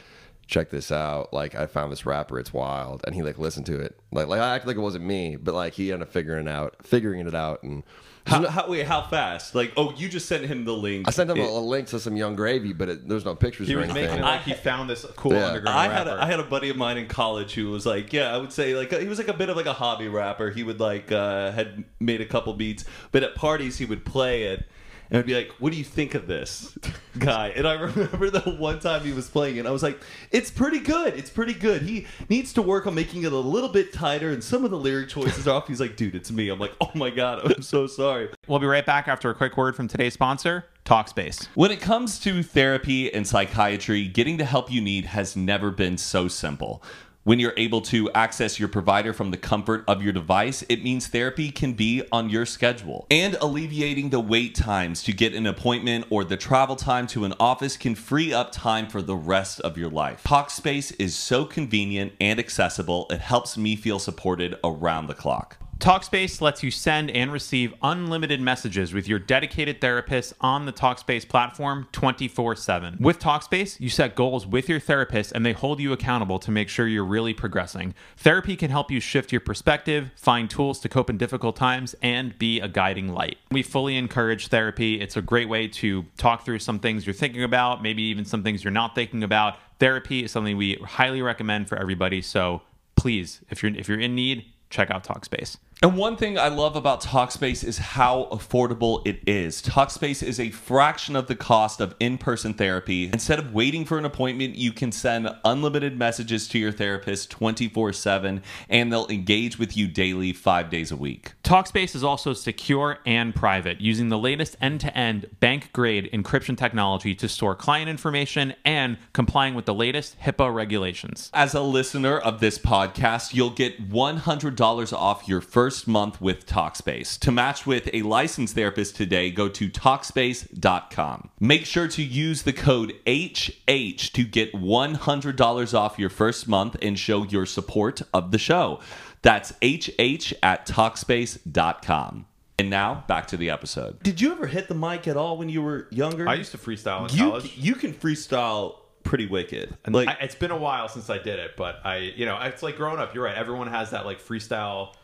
Check 0.48 0.70
this 0.70 0.92
out! 0.92 1.32
Like 1.32 1.54
I 1.54 1.66
found 1.66 1.92
this 1.92 2.04
rapper, 2.04 2.38
it's 2.38 2.52
wild, 2.52 3.02
and 3.06 3.14
he 3.14 3.22
like 3.22 3.38
listened 3.38 3.64
to 3.66 3.78
it. 3.78 3.98
Like 4.10 4.26
like 4.26 4.40
I 4.40 4.56
acted 4.56 4.66
like 4.66 4.76
it 4.76 4.80
wasn't 4.80 5.04
me, 5.04 5.36
but 5.36 5.54
like 5.54 5.72
he 5.74 5.92
ended 5.92 6.08
up 6.08 6.12
figuring 6.12 6.46
it 6.46 6.50
out, 6.50 6.74
figuring 6.82 7.26
it 7.26 7.34
out, 7.34 7.62
and 7.62 7.84
How, 8.24 8.46
how, 8.48 8.68
wait, 8.70 8.86
how 8.86 9.02
fast? 9.02 9.54
Like, 9.54 9.72
oh, 9.76 9.92
you 9.96 10.08
just 10.08 10.26
sent 10.26 10.44
him 10.44 10.64
the 10.64 10.72
link. 10.72 11.08
I 11.08 11.10
sent 11.10 11.28
him 11.30 11.38
a, 11.38 11.42
It- 11.42 11.48
a 11.50 11.52
link 11.58 11.88
to 11.88 11.98
some 11.98 12.16
Yung 12.16 12.36
Gravy, 12.36 12.72
but 12.72 12.88
it, 12.88 13.08
there's 13.08 13.24
no 13.24 13.34
pictures 13.34 13.66
He 13.66 13.74
or 13.74 13.78
was 13.78 13.90
anything. 13.90 14.04
making 14.04 14.18
it 14.20 14.22
like 14.22 14.42
he 14.42 14.52
found 14.54 14.88
this 14.88 15.04
cool 15.16 15.32
Yeah. 15.32 15.46
underground 15.48 15.76
I 15.78 15.84
had 15.92 16.06
rapper. 16.06 16.18
a, 16.20 16.22
I 16.22 16.26
had 16.26 16.40
a 16.40 16.44
buddy 16.44 16.68
of 16.70 16.76
mine 16.76 16.98
in 16.98 17.08
college 17.08 17.54
who 17.54 17.70
was 17.70 17.84
like, 17.84 18.12
yeah, 18.12 18.32
I 18.32 18.38
would 18.38 18.52
say 18.52 18.74
like 18.76 18.92
he 18.92 19.08
was 19.08 19.18
like 19.18 19.28
a 19.28 19.32
bit 19.34 19.48
of 19.48 19.56
like 19.56 19.66
a 19.66 19.72
hobby 19.72 20.06
rapper. 20.08 20.50
He 20.50 20.62
would 20.62 20.78
like 20.80 21.10
uh, 21.10 21.50
had 21.52 21.82
made 21.98 22.20
a 22.20 22.26
couple 22.26 22.52
beats, 22.54 22.84
but 23.10 23.22
at 23.24 23.34
parties 23.34 23.78
he 23.78 23.84
would 23.84 24.04
play 24.04 24.44
it. 24.44 24.64
And 25.12 25.18
I'd 25.18 25.26
be 25.26 25.34
like, 25.34 25.52
"What 25.58 25.72
do 25.72 25.78
you 25.78 25.84
think 25.84 26.14
of 26.14 26.26
this 26.26 26.76
guy?" 27.18 27.48
And 27.48 27.68
I 27.68 27.74
remember 27.80 28.30
the 28.30 28.40
one 28.40 28.80
time 28.80 29.02
he 29.04 29.12
was 29.12 29.28
playing, 29.28 29.58
and 29.58 29.68
I 29.68 29.70
was 29.70 29.82
like, 29.82 30.00
"It's 30.30 30.50
pretty 30.50 30.80
good. 30.80 31.14
It's 31.14 31.28
pretty 31.28 31.52
good. 31.52 31.82
He 31.82 32.06
needs 32.30 32.54
to 32.54 32.62
work 32.62 32.86
on 32.86 32.94
making 32.94 33.24
it 33.24 33.32
a 33.32 33.36
little 33.36 33.68
bit 33.68 33.92
tighter, 33.92 34.30
and 34.30 34.42
some 34.42 34.64
of 34.64 34.70
the 34.70 34.78
lyric 34.78 35.10
choices 35.10 35.46
are 35.46 35.56
off." 35.56 35.68
He's 35.68 35.80
like, 35.80 35.96
"Dude, 35.96 36.14
it's 36.14 36.32
me." 36.32 36.48
I'm 36.48 36.58
like, 36.58 36.72
"Oh 36.80 36.90
my 36.94 37.10
god, 37.10 37.40
I'm 37.44 37.62
so 37.62 37.86
sorry." 37.86 38.30
We'll 38.48 38.58
be 38.58 38.66
right 38.66 38.86
back 38.86 39.06
after 39.06 39.28
a 39.28 39.34
quick 39.34 39.58
word 39.58 39.76
from 39.76 39.86
today's 39.86 40.14
sponsor, 40.14 40.64
Talkspace. 40.86 41.46
When 41.54 41.70
it 41.70 41.80
comes 41.82 42.18
to 42.20 42.42
therapy 42.42 43.12
and 43.12 43.26
psychiatry, 43.26 44.08
getting 44.08 44.38
the 44.38 44.46
help 44.46 44.72
you 44.72 44.80
need 44.80 45.04
has 45.04 45.36
never 45.36 45.70
been 45.70 45.98
so 45.98 46.26
simple. 46.26 46.82
When 47.24 47.38
you're 47.38 47.54
able 47.56 47.82
to 47.82 48.10
access 48.10 48.58
your 48.58 48.68
provider 48.68 49.12
from 49.12 49.30
the 49.30 49.36
comfort 49.36 49.84
of 49.86 50.02
your 50.02 50.12
device, 50.12 50.64
it 50.68 50.82
means 50.82 51.06
therapy 51.06 51.52
can 51.52 51.74
be 51.74 52.02
on 52.10 52.28
your 52.28 52.44
schedule. 52.44 53.06
And 53.12 53.36
alleviating 53.40 54.10
the 54.10 54.18
wait 54.18 54.56
times 54.56 55.04
to 55.04 55.12
get 55.12 55.32
an 55.32 55.46
appointment 55.46 56.06
or 56.10 56.24
the 56.24 56.36
travel 56.36 56.74
time 56.74 57.06
to 57.08 57.24
an 57.24 57.34
office 57.38 57.76
can 57.76 57.94
free 57.94 58.32
up 58.32 58.50
time 58.50 58.88
for 58.88 59.00
the 59.00 59.14
rest 59.14 59.60
of 59.60 59.78
your 59.78 59.88
life. 59.88 60.24
Talkspace 60.24 60.96
is 60.98 61.14
so 61.14 61.44
convenient 61.44 62.12
and 62.20 62.40
accessible, 62.40 63.06
it 63.08 63.20
helps 63.20 63.56
me 63.56 63.76
feel 63.76 64.00
supported 64.00 64.56
around 64.64 65.06
the 65.06 65.14
clock. 65.14 65.61
Talkspace 65.82 66.40
lets 66.40 66.62
you 66.62 66.70
send 66.70 67.10
and 67.10 67.32
receive 67.32 67.74
unlimited 67.82 68.40
messages 68.40 68.94
with 68.94 69.08
your 69.08 69.18
dedicated 69.18 69.80
therapist 69.80 70.32
on 70.40 70.64
the 70.64 70.72
Talkspace 70.72 71.28
platform 71.28 71.88
24 71.90 72.54
7. 72.54 72.98
With 73.00 73.18
Talkspace, 73.18 73.80
you 73.80 73.88
set 73.88 74.14
goals 74.14 74.46
with 74.46 74.68
your 74.68 74.78
therapist 74.78 75.32
and 75.32 75.44
they 75.44 75.52
hold 75.52 75.80
you 75.80 75.92
accountable 75.92 76.38
to 76.38 76.52
make 76.52 76.68
sure 76.68 76.86
you're 76.86 77.04
really 77.04 77.34
progressing. 77.34 77.96
Therapy 78.16 78.54
can 78.54 78.70
help 78.70 78.92
you 78.92 79.00
shift 79.00 79.32
your 79.32 79.40
perspective, 79.40 80.12
find 80.14 80.48
tools 80.48 80.78
to 80.78 80.88
cope 80.88 81.10
in 81.10 81.18
difficult 81.18 81.56
times, 81.56 81.96
and 82.00 82.38
be 82.38 82.60
a 82.60 82.68
guiding 82.68 83.12
light. 83.12 83.38
We 83.50 83.64
fully 83.64 83.96
encourage 83.96 84.46
therapy. 84.46 85.00
It's 85.00 85.16
a 85.16 85.22
great 85.22 85.48
way 85.48 85.66
to 85.66 86.04
talk 86.16 86.44
through 86.44 86.60
some 86.60 86.78
things 86.78 87.08
you're 87.08 87.12
thinking 87.12 87.42
about, 87.42 87.82
maybe 87.82 88.04
even 88.04 88.24
some 88.24 88.44
things 88.44 88.62
you're 88.62 88.70
not 88.70 88.94
thinking 88.94 89.24
about. 89.24 89.56
Therapy 89.80 90.22
is 90.22 90.30
something 90.30 90.56
we 90.56 90.76
highly 90.76 91.22
recommend 91.22 91.68
for 91.68 91.76
everybody. 91.76 92.22
So 92.22 92.62
please, 92.94 93.40
if 93.50 93.64
you're 93.64 93.74
if 93.74 93.88
you're 93.88 93.98
in 93.98 94.14
need, 94.14 94.44
check 94.70 94.88
out 94.88 95.02
Talkspace. 95.02 95.56
And 95.82 95.96
one 95.96 96.16
thing 96.16 96.38
I 96.38 96.46
love 96.46 96.76
about 96.76 97.02
Talkspace 97.02 97.64
is 97.64 97.76
how 97.76 98.28
affordable 98.30 99.04
it 99.04 99.18
is. 99.26 99.60
Talkspace 99.60 100.22
is 100.22 100.38
a 100.38 100.50
fraction 100.50 101.16
of 101.16 101.26
the 101.26 101.34
cost 101.34 101.80
of 101.80 101.96
in 101.98 102.18
person 102.18 102.54
therapy. 102.54 103.10
Instead 103.12 103.40
of 103.40 103.52
waiting 103.52 103.84
for 103.84 103.98
an 103.98 104.04
appointment, 104.04 104.54
you 104.54 104.72
can 104.72 104.92
send 104.92 105.28
unlimited 105.44 105.98
messages 105.98 106.46
to 106.46 106.58
your 106.60 106.70
therapist 106.70 107.32
24 107.32 107.94
7, 107.94 108.44
and 108.68 108.92
they'll 108.92 109.08
engage 109.08 109.58
with 109.58 109.76
you 109.76 109.88
daily, 109.88 110.32
five 110.32 110.70
days 110.70 110.92
a 110.92 110.96
week. 110.96 111.32
Talkspace 111.42 111.96
is 111.96 112.04
also 112.04 112.32
secure 112.32 113.00
and 113.04 113.34
private, 113.34 113.80
using 113.80 114.08
the 114.08 114.18
latest 114.18 114.56
end 114.60 114.80
to 114.82 114.96
end 114.96 115.26
bank 115.40 115.72
grade 115.72 116.08
encryption 116.12 116.56
technology 116.56 117.12
to 117.16 117.28
store 117.28 117.56
client 117.56 117.88
information 117.88 118.54
and 118.64 118.98
complying 119.12 119.54
with 119.54 119.64
the 119.64 119.74
latest 119.74 120.16
HIPAA 120.20 120.54
regulations. 120.54 121.28
As 121.34 121.54
a 121.54 121.60
listener 121.60 122.18
of 122.18 122.38
this 122.38 122.56
podcast, 122.56 123.34
you'll 123.34 123.50
get 123.50 123.90
$100 123.90 124.92
off 124.92 125.26
your 125.26 125.40
first 125.40 125.71
month 125.86 126.20
with 126.20 126.46
Talkspace. 126.46 127.18
To 127.20 127.32
match 127.32 127.66
with 127.66 127.88
a 127.92 128.02
licensed 128.02 128.54
therapist 128.54 128.96
today, 128.96 129.30
go 129.30 129.48
to 129.48 129.68
Talkspace.com. 129.68 131.30
Make 131.40 131.66
sure 131.66 131.88
to 131.88 132.02
use 132.02 132.42
the 132.42 132.52
code 132.52 132.92
HH 133.06 134.12
to 134.12 134.24
get 134.24 134.52
$100 134.52 135.74
off 135.74 135.98
your 135.98 136.10
first 136.10 136.48
month 136.48 136.76
and 136.82 136.98
show 136.98 137.24
your 137.24 137.46
support 137.46 138.02
of 138.14 138.30
the 138.30 138.38
show. 138.38 138.80
That's 139.22 139.52
HH 139.62 140.34
at 140.42 140.66
Talkspace.com. 140.66 142.26
And 142.58 142.70
now 142.70 143.04
back 143.08 143.26
to 143.28 143.36
the 143.36 143.50
episode. 143.50 144.02
Did 144.02 144.20
you 144.20 144.32
ever 144.32 144.46
hit 144.46 144.68
the 144.68 144.74
mic 144.74 145.08
at 145.08 145.16
all 145.16 145.36
when 145.38 145.48
you 145.48 145.62
were 145.62 145.88
younger? 145.90 146.28
I 146.28 146.34
used 146.34 146.52
to 146.52 146.58
freestyle 146.58 147.08
in 147.10 147.16
you, 147.16 147.30
college. 147.30 147.56
you 147.56 147.74
can 147.74 147.92
freestyle 147.92 148.76
pretty 149.04 149.26
wicked. 149.26 149.76
And 149.84 149.94
Like 149.94 150.08
I, 150.08 150.12
it's 150.20 150.34
been 150.34 150.50
a 150.50 150.56
while 150.56 150.88
since 150.88 151.10
I 151.10 151.18
did 151.18 151.38
it, 151.38 151.56
but 151.56 151.80
I, 151.84 151.96
you 151.96 152.26
know, 152.26 152.38
it's 152.40 152.62
like 152.62 152.76
growing 152.76 152.98
up. 152.98 153.14
You're 153.14 153.24
right. 153.24 153.36
Everyone 153.36 153.68
has 153.68 153.90
that 153.90 154.04
like 154.06 154.20
freestyle. 154.20 154.94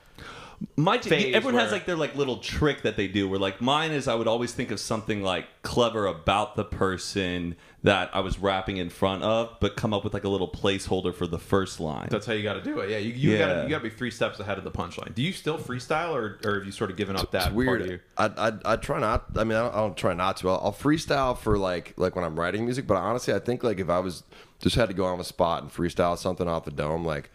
My 0.76 0.98
phase 0.98 1.34
everyone 1.36 1.60
has 1.60 1.70
like 1.70 1.86
their 1.86 1.94
like 1.96 2.16
little 2.16 2.38
trick 2.38 2.82
that 2.82 2.96
they 2.96 3.06
do. 3.06 3.28
Where 3.28 3.38
like 3.38 3.60
mine 3.60 3.92
is, 3.92 4.08
I 4.08 4.14
would 4.16 4.26
always 4.26 4.52
think 4.52 4.70
of 4.72 4.80
something 4.80 5.22
like 5.22 5.46
clever 5.62 6.06
about 6.06 6.56
the 6.56 6.64
person 6.64 7.54
that 7.84 8.10
I 8.12 8.20
was 8.20 8.40
rapping 8.40 8.76
in 8.78 8.90
front 8.90 9.22
of, 9.22 9.56
but 9.60 9.76
come 9.76 9.94
up 9.94 10.02
with 10.02 10.12
like 10.14 10.24
a 10.24 10.28
little 10.28 10.48
placeholder 10.50 11.14
for 11.14 11.28
the 11.28 11.38
first 11.38 11.78
line. 11.78 12.08
That's 12.10 12.26
how 12.26 12.32
you 12.32 12.42
got 12.42 12.54
to 12.54 12.62
do 12.62 12.80
it. 12.80 12.90
Yeah, 12.90 12.98
you, 12.98 13.12
you 13.12 13.30
Yeah. 13.32 13.38
got 13.38 13.62
you 13.64 13.68
got 13.70 13.78
to 13.78 13.84
be 13.84 13.90
three 13.90 14.10
steps 14.10 14.40
ahead 14.40 14.58
of 14.58 14.64
the 14.64 14.70
punchline. 14.72 15.14
Do 15.14 15.22
you 15.22 15.32
still 15.32 15.58
freestyle, 15.58 16.12
or, 16.12 16.40
or 16.44 16.56
have 16.56 16.66
you 16.66 16.72
sort 16.72 16.90
of 16.90 16.96
given 16.96 17.14
up 17.14 17.30
that 17.30 17.52
It's 17.52 17.64
part 17.64 17.80
of 17.82 17.86
you? 17.86 17.92
weird. 17.92 18.02
I, 18.16 18.26
I 18.48 18.72
I 18.72 18.76
try 18.76 18.98
not. 18.98 19.26
I 19.36 19.44
mean, 19.44 19.56
I 19.56 19.62
don't, 19.62 19.74
I 19.74 19.78
don't 19.78 19.96
try 19.96 20.12
not 20.14 20.38
to. 20.38 20.48
I'll, 20.50 20.60
I'll 20.64 20.72
freestyle 20.72 21.38
for 21.38 21.56
like 21.56 21.94
like 21.96 22.16
when 22.16 22.24
I'm 22.24 22.38
writing 22.38 22.64
music. 22.64 22.86
But 22.88 22.96
honestly, 22.96 23.32
I 23.32 23.38
think 23.38 23.62
like 23.62 23.78
if 23.78 23.88
I 23.88 24.00
was 24.00 24.24
just 24.60 24.74
had 24.74 24.88
to 24.88 24.94
go 24.94 25.04
on 25.04 25.18
the 25.18 25.24
spot 25.24 25.62
and 25.62 25.72
freestyle 25.72 26.18
something 26.18 26.48
off 26.48 26.64
the 26.64 26.72
dome, 26.72 27.04
like 27.04 27.30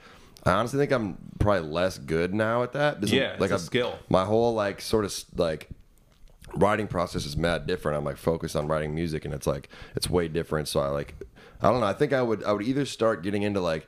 I 0.45 0.51
honestly 0.51 0.79
think 0.79 0.91
I'm 0.91 1.17
probably 1.39 1.69
less 1.69 1.97
good 1.97 2.34
now 2.34 2.63
at 2.63 2.73
that. 2.73 2.99
Because, 2.99 3.13
Yeah, 3.13 3.32
it's 3.32 3.41
like 3.41 3.51
a 3.51 3.60
skill. 3.60 3.97
My 4.10 4.25
whole 4.25 4.53
like 4.53 4.82
sort 4.82 5.06
of 5.06 5.13
like 5.36 5.69
writing 6.56 6.88
process 6.88 7.25
is 7.25 7.38
mad 7.38 7.65
different. 7.65 7.97
I'm 7.97 8.03
like 8.03 8.17
focused 8.17 8.56
on 8.56 8.67
writing 8.67 8.93
music, 8.93 9.25
and 9.25 9.34
it's 9.34 9.47
like 9.47 9.69
it's 9.95 10.10
way 10.10 10.27
different. 10.27 10.67
So 10.67 10.79
I 10.79 10.88
like 10.88 11.15
I 11.62 11.71
don't 11.71 11.79
know. 11.79 11.88
I 11.88 11.93
think 11.93 12.13
I 12.13 12.21
would 12.21 12.43
I 12.43 12.51
would 12.51 12.63
either 12.63 12.86
start 12.86 13.23
getting 13.23 13.43
into 13.43 13.62
like 13.62 13.88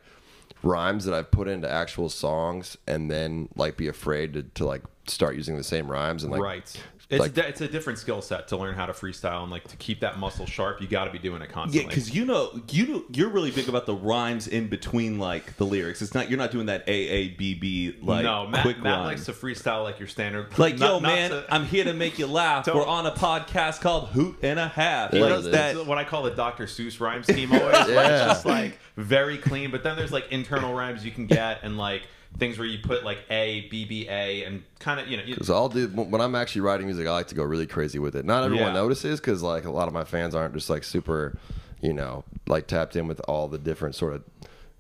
rhymes 0.64 1.06
that 1.06 1.14
I've 1.14 1.32
put 1.32 1.48
into 1.48 1.70
actual 1.70 2.10
songs, 2.10 2.78
and 2.88 3.12
then 3.12 3.50
like 3.56 3.78
be 3.78 3.88
afraid 3.88 4.34
to, 4.34 4.44
to 4.44 4.66
like 4.66 4.84
start 5.08 5.36
using 5.36 5.58
the 5.58 5.64
same 5.64 5.92
rhymes 5.92 6.24
and 6.24 6.32
like 6.32 6.42
right. 6.42 6.82
It's 7.10 7.20
like- 7.20 7.34
di- 7.36 7.44
it's 7.44 7.62
a 7.62 7.68
different 7.68 8.00
skill 8.00 8.22
set 8.22 8.48
to 8.48 8.58
learn 8.58 8.74
how 8.74 8.88
to 8.88 8.94
freestyle 8.94 9.44
and 9.44 9.52
like 9.52 9.68
to 9.68 9.76
keep 9.78 10.00
that 10.00 10.18
muscle 10.18 10.46
sharp. 10.48 10.82
You 10.82 10.88
got 10.88 11.06
to 11.06 11.12
be 11.12 11.20
doing 11.20 11.42
it 11.44 11.50
constantly. 11.52 11.84
yeah, 11.84 11.88
because 11.88 12.16
you 12.16 12.26
know 12.26 12.60
you 12.72 13.06
you're 13.12 13.30
really 13.30 13.52
big 13.52 13.70
about 13.70 13.86
the 13.86 13.94
rhymes 13.94 14.48
in 14.48 14.68
between 14.70 15.20
like 15.20 15.56
the 15.58 15.66
lyrics. 15.66 16.02
It's 16.02 16.14
not 16.16 16.30
you're 16.30 16.40
not 16.40 16.50
doing 16.52 16.66
that 16.66 16.84
A 16.88 16.92
A 16.92 17.28
B 17.30 17.54
B 17.54 17.96
like 18.02 18.24
no, 18.24 18.48
Matt, 18.48 18.64
quick 18.64 18.78
Matt 18.80 18.98
rhyme. 18.98 19.06
likes 19.06 19.26
to 19.26 19.34
freestyle 19.34 19.84
like 19.84 20.00
your 20.00 20.08
standard. 20.08 20.58
Like, 20.58 20.80
not- 20.80 20.88
yo, 20.88 20.94
not 21.00 21.02
man, 21.04 21.30
to- 21.30 21.46
I'm 21.54 21.66
here 21.66 21.84
to 21.84 21.94
make 21.94 22.18
you 22.18 22.26
laugh. 22.28 22.66
Don't- 22.66 22.76
We're 22.78 22.86
on 22.88 23.06
a 23.06 23.12
podcast 23.12 23.82
called 23.82 24.08
Hoot 24.10 24.38
and 24.42 24.60
a 24.60 24.68
Half. 24.68 25.14
Yeah, 25.14 25.22
like 25.22 25.32
it 25.34 25.38
is. 25.40 25.46
that. 25.46 25.52
That's 25.76 25.88
what 25.88 25.98
I 26.00 26.04
call 26.06 26.24
the 26.24 26.32
Dr. 26.32 26.66
Seuss 26.66 27.00
rhyme 27.00 27.22
scheme 27.24 27.52
always. 27.52 27.88
Yeah. 27.88 28.16
It's 28.26 28.34
just 28.34 28.46
like 28.46 28.80
very 28.98 29.38
clean, 29.38 29.70
but 29.70 29.84
then 29.84 29.96
there's 29.96 30.12
like 30.12 30.32
internal 30.32 30.74
rhymes 30.74 31.06
you 31.06 31.12
can 31.12 31.28
get 31.28 31.60
and 31.62 31.78
like 31.78 32.04
things 32.38 32.58
where 32.58 32.68
you 32.68 32.80
put 32.80 33.04
like 33.04 33.20
A, 33.30 33.68
B, 33.70 33.86
B, 33.86 34.08
A, 34.10 34.44
and 34.44 34.64
kind 34.80 35.00
of, 35.00 35.08
you 35.08 35.18
know. 35.18 35.24
Because 35.26 35.50
I'll 35.50 35.70
do 35.70 35.88
when 35.88 36.20
I'm 36.22 36.36
actually 36.36 36.62
writing 36.62 36.86
music, 36.88 37.08
I 37.08 37.12
like 37.12 37.28
to 37.28 37.36
go 37.36 37.44
really 37.44 37.68
crazy 37.68 38.00
with 38.00 38.16
it. 38.16 38.26
Not 38.26 38.44
everyone 38.44 38.68
Yeah. 38.68 38.74
notices 38.74 39.20
because 39.20 39.42
like 39.42 39.66
a 39.66 39.72
lot 39.72 39.88
of 39.88 39.94
my 39.94 40.04
fans 40.04 40.36
aren't 40.36 40.54
just 40.54 40.70
like 40.70 40.84
super, 40.84 41.38
you 41.82 41.94
know, 41.94 42.24
like 42.48 42.68
tapped 42.68 42.96
in 42.96 43.08
with 43.08 43.22
all 43.28 43.48
the 43.48 43.58
different 43.58 43.96
sort 43.96 44.14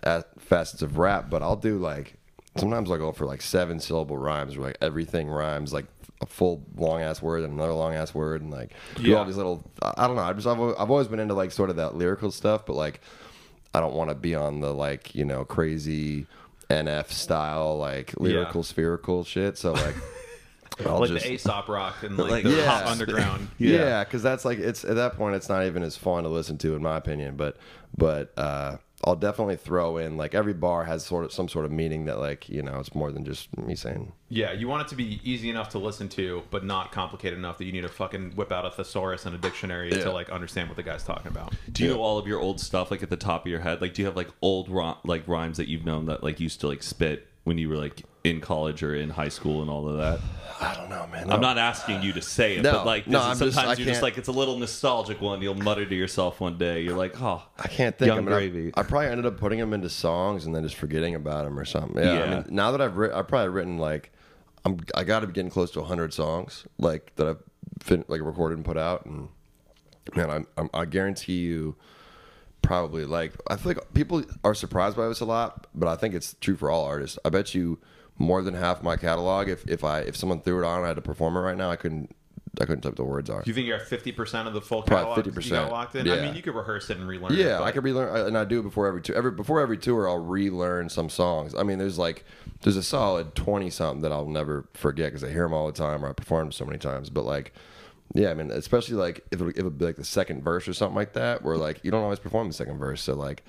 of 0.03 0.25
facets 0.37 0.81
of 0.81 0.97
rap. 0.97 1.29
But 1.29 1.41
I'll 1.41 1.55
do 1.55 1.77
like 1.77 2.15
sometimes 2.57 2.89
I'll 2.91 2.97
go 2.97 3.11
for 3.11 3.25
like 3.25 3.41
seven 3.41 3.79
syllable 3.79 4.17
rhymes 4.17 4.57
where 4.57 4.67
like 4.67 4.77
everything 4.81 5.29
rhymes 5.29 5.73
like 5.73 5.85
a 6.21 6.25
full 6.25 6.63
long 6.77 7.01
ass 7.01 7.21
word 7.21 7.43
and 7.43 7.53
another 7.53 7.73
long 7.73 7.93
ass 7.93 8.13
word 8.13 8.41
and 8.41 8.49
like 8.51 8.71
do 8.95 9.03
Yeah. 9.11 9.17
all 9.17 9.25
these 9.25 9.37
little. 9.37 9.63
I 9.81 9.93
I 9.97 10.07
don't 10.07 10.15
know. 10.15 10.23
I 10.23 10.33
just 10.33 10.47
I've, 10.47 10.59
I've 10.59 10.91
always 10.91 11.07
been 11.07 11.19
into 11.19 11.33
like 11.33 11.51
sort 11.51 11.69
of 11.69 11.75
that 11.77 11.95
lyrical 11.95 12.31
stuff, 12.31 12.65
but 12.65 12.75
like 12.75 13.01
I 13.73 13.79
don't 13.81 13.93
want 13.93 14.09
to 14.09 14.15
be 14.15 14.35
on 14.35 14.59
the 14.61 14.73
like 14.73 15.13
you 15.15 15.25
know 15.25 15.43
crazy. 15.45 16.27
NF 16.69 17.09
style, 17.09 17.77
like 17.77 18.13
lyrical, 18.19 18.63
spherical 18.63 19.23
shit. 19.23 19.57
So 19.57 19.73
like, 19.73 19.95
I'll 20.85 20.99
like 20.99 21.09
just, 21.09 21.25
the 21.25 21.33
Aesop 21.33 21.69
rock 21.69 22.03
and 22.03 22.17
like, 22.17 22.31
Like, 22.31 22.43
the 22.43 22.57
yeah. 22.57 22.65
pop 22.81 22.91
underground. 22.91 23.49
yeah, 23.57 24.03
because 24.03 24.21
that's 24.23 24.45
like 24.45 24.59
it's 24.59 24.83
at 24.83 24.95
that 24.95 25.15
point 25.15 25.35
it's 25.35 25.49
not 25.49 25.65
even 25.65 25.83
as 25.83 25.95
fun 25.95 26.23
to 26.23 26.29
listen 26.29 26.57
to 26.59 26.75
in 26.75 26.81
my 26.81 26.97
opinion. 26.97 27.35
But 27.35 27.57
but 27.97 28.33
uh, 28.37 28.77
I'll 29.03 29.15
definitely 29.17 29.57
throw 29.57 29.97
in 29.97 30.15
like 30.17 30.33
every 30.33 30.53
bar 30.53 30.85
has 30.85 31.05
sort 31.05 31.25
of 31.25 31.33
some 31.33 31.49
sort 31.49 31.65
of 31.65 31.71
meaning 31.71 32.05
that 32.05 32.17
like 32.17 32.47
you 32.49 32.63
know 32.63 32.79
it's 32.79 32.95
more 32.95 33.11
than 33.11 33.25
just 33.25 33.55
me 33.57 33.75
saying. 33.75 34.13
Yeah, 34.29 34.53
you 34.53 34.67
want 34.67 34.83
it 34.83 34.87
to 34.89 34.95
be 34.95 35.19
easy 35.23 35.49
enough 35.49 35.69
to 35.69 35.79
listen 35.79 36.07
to, 36.09 36.43
but 36.49 36.63
not 36.63 36.91
complicated 36.91 37.37
enough 37.37 37.57
that 37.57 37.65
you 37.65 37.71
need 37.73 37.81
to 37.81 37.89
fucking 37.89 38.31
whip 38.31 38.51
out 38.51 38.65
a 38.65 38.71
thesaurus 38.71 39.25
and 39.25 39.35
a 39.35 39.37
dictionary 39.37 39.91
Yeah. 39.91 40.05
to 40.05 40.11
like 40.11 40.29
understand 40.29 40.69
what 40.69 40.77
the 40.77 40.83
guy's 40.83 41.03
talking 41.03 41.27
about. 41.27 41.53
Do 41.71 41.83
you 41.83 41.89
know 41.91 42.01
all 42.01 42.17
of 42.17 42.25
your 42.25 42.39
old 42.39 42.59
stuff 42.59 42.89
like 42.89 43.03
at 43.03 43.09
the 43.09 43.17
top 43.17 43.45
of 43.45 43.51
your 43.51 43.59
head? 43.59 43.81
Like, 43.81 43.93
do 43.93 44.01
you 44.01 44.05
have 44.07 44.15
like 44.15 44.29
old 44.41 44.69
ri- 44.69 44.95
like 45.03 45.27
rhymes 45.27 45.57
that 45.57 45.67
you've 45.67 45.85
known 45.85 46.05
that 46.05 46.23
like 46.23 46.39
used 46.39 46.61
to 46.61 46.67
like 46.67 46.81
spit 46.81 47.27
when 47.43 47.57
you 47.57 47.69
were 47.69 47.77
like 47.77 48.03
in 48.25 48.41
college 48.41 48.83
or 48.83 48.95
in 48.95 49.09
high 49.09 49.29
school 49.29 49.61
and 49.61 49.69
all 49.69 49.87
of 49.87 49.97
that? 49.97 50.19
I 50.61 50.73
don't 50.73 50.89
know, 50.89 51.05
man. 51.07 51.29
I'm 51.29 51.41
not 51.41 51.57
asking 51.57 52.01
you 52.01 52.13
to 52.13 52.21
say 52.21 52.55
it, 52.55 52.61
No, 52.63 52.71
but 52.71 52.85
like 52.85 53.07
no, 53.07 53.19
this 53.29 53.35
is- 53.35 53.41
I'm 53.41 53.47
just- 53.47 53.55
sometimes 53.55 53.79
you're 53.79 53.87
just 53.87 54.01
like 54.01 54.17
it's 54.17 54.29
a 54.29 54.31
little 54.31 54.57
nostalgic 54.57 55.19
one. 55.21 55.41
You'll 55.41 55.53
mutter 55.55 55.85
to 55.85 55.95
yourself 55.95 56.39
one 56.39 56.57
day. 56.57 56.81
You're 56.81 56.95
like, 56.97 57.21
oh, 57.21 57.43
I 57.59 57.67
can't 57.67 57.97
think. 57.97 58.07
Young 58.07 58.19
I, 58.19 58.21
mean, 58.21 58.33
I- 58.33 58.37
gravy. 58.37 58.71
I, 58.75 58.83
probably 58.83 59.07
ended 59.09 59.25
up 59.25 59.37
putting 59.37 59.59
them 59.59 59.73
into 59.73 59.89
songs 59.89 60.45
and 60.45 60.55
then 60.55 60.63
just 60.63 60.75
forgetting 60.75 61.13
about 61.15 61.43
them 61.43 61.59
or 61.59 61.65
something. 61.65 62.01
Yeah. 62.03 62.23
I 62.23 62.29
mean, 62.29 62.45
now 62.49 62.71
that 62.71 62.81
I've 62.81 62.95
written, 62.97 63.17
I've 63.17 63.27
probably 63.27 63.49
written 63.49 63.77
like 63.77 64.11
I'm 64.63 64.79
I 64.95 65.03
got 65.03 65.19
to 65.19 65.27
be 65.27 65.33
getting 65.33 65.51
close 65.51 65.71
to 65.71 65.79
100 65.81 66.13
songs 66.13 66.65
like 66.77 67.11
that 67.17 67.27
I've 67.27 67.43
fin- 67.81 68.05
like 68.07 68.21
recorded 68.21 68.55
and 68.57 68.65
put 68.65 68.77
out 68.77 69.05
and 69.05 69.27
man, 70.15 70.29
I'm, 70.31 70.47
I'm 70.57 70.69
I 70.73 70.85
guarantee 70.85 71.39
you 71.39 71.75
probably 72.61 73.05
like 73.05 73.33
I 73.47 73.57
feel 73.57 73.73
like 73.73 73.93
people 73.93 74.23
are 74.43 74.55
surprised 74.55 74.95
by 74.95 75.07
this 75.09 75.19
a 75.19 75.25
lot, 75.25 75.67
but 75.75 75.87
I 75.89 75.95
think 75.95 76.13
it's 76.15 76.35
true 76.39 76.55
for 76.55 76.71
all 76.71 76.85
artists. 76.85 77.19
I 77.25 77.29
bet 77.29 77.53
you 77.53 77.77
more 78.17 78.41
than 78.41 78.53
half 78.53 78.81
my 78.81 78.95
catalog 78.95 79.49
if 79.49 79.67
if 79.69 79.83
I 79.83 79.99
if 79.99 80.15
someone 80.15 80.41
threw 80.41 80.63
it 80.63 80.65
on 80.65 80.83
I 80.83 80.87
had 80.87 80.95
to 80.95 81.01
perform 81.01 81.35
it 81.37 81.41
right 81.41 81.57
now, 81.57 81.69
I 81.69 81.75
couldn't 81.75 82.15
I 82.61 82.65
couldn't 82.65 82.85
what 82.85 82.95
the 82.95 83.03
words 83.03 83.29
are. 83.29 83.41
Do 83.41 83.49
you 83.49 83.53
think 83.53 83.67
you're 83.67 83.75
at 83.75 83.87
fifty 83.87 84.11
percent 84.13 84.47
of 84.47 84.53
the 84.53 84.61
full 84.61 84.81
catalog? 84.81 85.19
50%, 85.19 85.69
locked 85.69 85.95
in. 85.95 86.09
I 86.09 86.21
mean, 86.21 86.35
you 86.35 86.41
could 86.41 86.55
rehearse 86.55 86.89
it 86.89 86.97
and 86.97 87.07
relearn. 87.07 87.33
it, 87.33 87.39
Yeah, 87.39 87.57
but- 87.57 87.65
I 87.65 87.71
could 87.71 87.83
relearn, 87.83 88.27
and 88.27 88.37
I 88.37 88.45
do 88.45 88.59
it 88.59 88.63
before 88.63 88.87
every 88.87 89.01
tour. 89.01 89.15
Every 89.15 89.31
before 89.31 89.59
every 89.59 89.77
tour, 89.77 90.07
I'll 90.07 90.19
relearn 90.19 90.89
some 90.89 91.09
songs. 91.09 91.53
I 91.53 91.63
mean, 91.63 91.79
there's 91.79 91.97
like 91.99 92.23
there's 92.61 92.77
a 92.77 92.83
solid 92.83 93.35
twenty 93.35 93.69
something 93.69 94.01
that 94.03 94.11
I'll 94.13 94.27
never 94.27 94.69
forget 94.73 95.07
because 95.07 95.23
I 95.23 95.31
hear 95.31 95.43
them 95.43 95.53
all 95.53 95.67
the 95.67 95.73
time 95.73 96.05
or 96.05 96.09
I 96.09 96.13
perform 96.13 96.45
them 96.45 96.51
so 96.53 96.65
many 96.65 96.77
times. 96.77 97.09
But 97.09 97.25
like, 97.25 97.51
yeah, 98.13 98.29
I 98.31 98.33
mean, 98.35 98.51
especially 98.51 98.95
like 98.95 99.25
if 99.31 99.41
it, 99.41 99.47
if 99.49 99.57
it 99.57 99.63
would 99.63 99.77
be 99.77 99.85
like 99.85 99.97
the 99.97 100.05
second 100.05 100.41
verse 100.43 100.65
or 100.67 100.73
something 100.73 100.95
like 100.95 101.11
that, 101.13 101.43
where 101.43 101.57
like 101.57 101.81
you 101.83 101.91
don't 101.91 102.03
always 102.03 102.19
perform 102.19 102.47
the 102.47 102.53
second 102.53 102.77
verse, 102.77 103.01
so 103.01 103.15
like. 103.15 103.43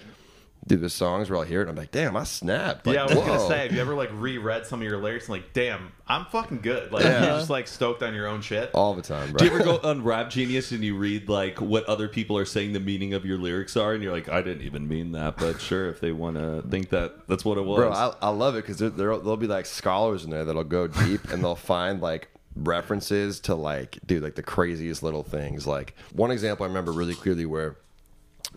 Dude, 0.69 0.81
the 0.81 0.91
songs 0.91 1.31
where 1.31 1.39
I'll 1.39 1.45
hear 1.45 1.63
it, 1.63 1.69
I'm 1.69 1.77
like, 1.77 1.93
damn, 1.93 2.17
I 2.17 2.25
snapped. 2.25 2.89
Like, 2.89 2.97
yeah, 2.97 3.03
I 3.05 3.15
was 3.15 3.15
gonna 3.25 3.47
say, 3.47 3.59
have 3.59 3.73
you 3.73 3.81
ever 3.81 3.95
like 3.95 4.11
reread 4.13 4.67
some 4.67 4.81
of 4.83 4.89
your 4.89 4.99
lyrics 4.99 5.27
and 5.27 5.35
like, 5.37 5.53
damn, 5.53 5.93
I'm 6.09 6.25
fucking 6.25 6.61
good. 6.61 6.91
Like 6.91 7.05
Yeah. 7.05 7.21
you're 7.21 7.37
just 7.39 7.51
like 7.51 7.69
stoked 7.69 8.03
on 8.03 8.15
your 8.15 8.27
own 8.27 8.41
shit. 8.43 8.71
all 8.75 8.93
the 8.95 9.03
time, 9.03 9.31
bro. 9.31 9.39
Do 9.39 9.45
you 9.45 9.51
ever 9.55 9.63
go 9.63 9.79
on 9.89 10.03
Rap 10.03 10.29
Genius 10.29 10.73
and 10.73 10.83
you 10.83 10.97
read 10.97 11.29
like 11.29 11.61
what 11.61 11.85
other 11.85 12.09
people 12.09 12.37
are 12.37 12.45
saying 12.45 12.73
the 12.73 12.81
meaning 12.81 13.15
of 13.15 13.25
your 13.25 13.39
lyrics 13.39 13.77
are, 13.77 13.93
and 13.95 14.03
you're 14.03 14.13
like, 14.13 14.29
I 14.29 14.43
didn't 14.43 14.63
even 14.65 14.89
mean 14.89 15.13
that, 15.13 15.37
but 15.37 15.61
sure, 15.61 15.89
if 15.89 16.01
they 16.01 16.11
want 16.11 16.37
to 16.37 16.63
think 16.69 16.89
that 16.91 17.29
that's 17.29 17.45
what 17.45 17.59
it 17.59 17.65
was. 17.65 17.77
Bro, 17.79 17.93
I, 17.93 18.13
I 18.21 18.31
love 18.31 18.57
it 18.57 18.63
because 18.63 18.79
there, 18.79 18.91
there, 18.91 19.17
there'll 19.19 19.37
be 19.37 19.47
like 19.47 19.67
scholars 19.67 20.25
in 20.25 20.31
there 20.31 20.45
that'll 20.45 20.65
go 20.65 20.89
deep 20.89 21.31
and 21.31 21.45
they'll 21.45 21.55
find 21.55 22.01
like 22.03 22.29
references 22.57 23.39
to 23.41 23.55
like, 23.55 23.99
dude, 24.05 24.23
like 24.23 24.35
the 24.35 24.43
craziest 24.43 25.03
little 25.05 25.23
things. 25.23 25.65
Like 25.67 25.95
one 26.13 26.31
example 26.33 26.65
I 26.65 26.69
remember 26.69 26.91
really 26.91 27.15
clearly 27.15 27.47
where 27.47 27.77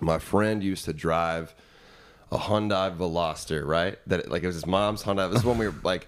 my 0.02 0.18
friend 0.20 0.64
used 0.64 0.86
to 0.86 0.94
drive 0.94 1.54
a 2.32 2.38
Hyundai 2.38 2.96
Veloster, 2.96 3.66
right? 3.66 3.98
That 4.08 4.30
like 4.30 4.44
it 4.44 4.48
was 4.48 4.56
his 4.56 4.66
mom's 4.66 5.04
Hyundai. 5.04 5.30
This 5.30 5.40
is 5.40 5.46
when 5.46 5.58
we 5.58 5.68
were 5.68 5.76
like, 5.84 6.08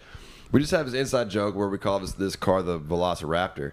we 0.51 0.59
just 0.59 0.71
have 0.71 0.85
this 0.85 0.99
inside 0.99 1.29
joke 1.29 1.55
where 1.55 1.67
we 1.67 1.77
call 1.77 1.99
this 1.99 2.13
this 2.13 2.35
car 2.35 2.61
the 2.61 2.79
Velociraptor. 2.79 3.71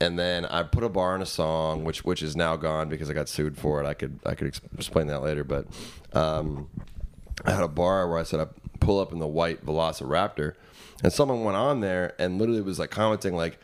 And 0.00 0.18
then 0.18 0.44
I 0.46 0.64
put 0.64 0.82
a 0.82 0.88
bar 0.88 1.14
in 1.14 1.22
a 1.22 1.26
song, 1.26 1.84
which 1.84 2.04
which 2.04 2.22
is 2.22 2.34
now 2.34 2.56
gone 2.56 2.88
because 2.88 3.08
I 3.08 3.12
got 3.12 3.28
sued 3.28 3.56
for 3.56 3.82
it. 3.82 3.86
I 3.86 3.94
could 3.94 4.18
I 4.26 4.34
could 4.34 4.48
explain 4.76 5.06
that 5.06 5.20
later, 5.20 5.44
but 5.44 5.66
um, 6.12 6.68
I 7.44 7.52
had 7.52 7.62
a 7.62 7.68
bar 7.68 8.08
where 8.08 8.18
I 8.18 8.24
said 8.24 8.40
I 8.40 8.46
pull 8.80 8.98
up 8.98 9.12
in 9.12 9.20
the 9.20 9.26
white 9.28 9.64
Velociraptor, 9.64 10.54
and 11.02 11.12
someone 11.12 11.44
went 11.44 11.56
on 11.56 11.80
there 11.80 12.14
and 12.18 12.38
literally 12.38 12.60
was 12.60 12.78
like 12.78 12.90
commenting 12.90 13.34
like, 13.36 13.58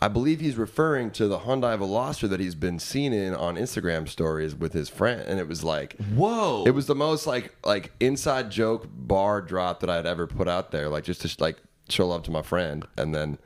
I 0.00 0.08
believe 0.08 0.40
he's 0.40 0.56
referring 0.56 1.10
to 1.12 1.28
the 1.28 1.40
Hyundai 1.40 1.78
Veloster 1.78 2.28
that 2.28 2.40
he's 2.40 2.54
been 2.54 2.78
seen 2.78 3.12
in 3.12 3.34
on 3.34 3.56
Instagram 3.56 4.08
stories 4.08 4.54
with 4.54 4.72
his 4.72 4.88
friend, 4.88 5.22
and 5.22 5.38
it 5.38 5.48
was 5.48 5.64
like, 5.64 5.96
Whoa! 6.14 6.64
it 6.66 6.70
was 6.72 6.86
the 6.86 6.94
most 6.94 7.26
like 7.26 7.54
like 7.64 7.92
inside 8.00 8.50
joke 8.50 8.86
bar 8.90 9.40
drop 9.40 9.80
that 9.80 9.90
I'd 9.90 10.06
ever 10.06 10.26
put 10.26 10.48
out 10.48 10.70
there, 10.70 10.88
like 10.88 11.04
just 11.04 11.22
to 11.22 11.42
like 11.42 11.56
show 11.88 12.08
love 12.08 12.22
to 12.24 12.30
my 12.30 12.42
friend, 12.42 12.86
and 12.96 13.14
then. 13.14 13.38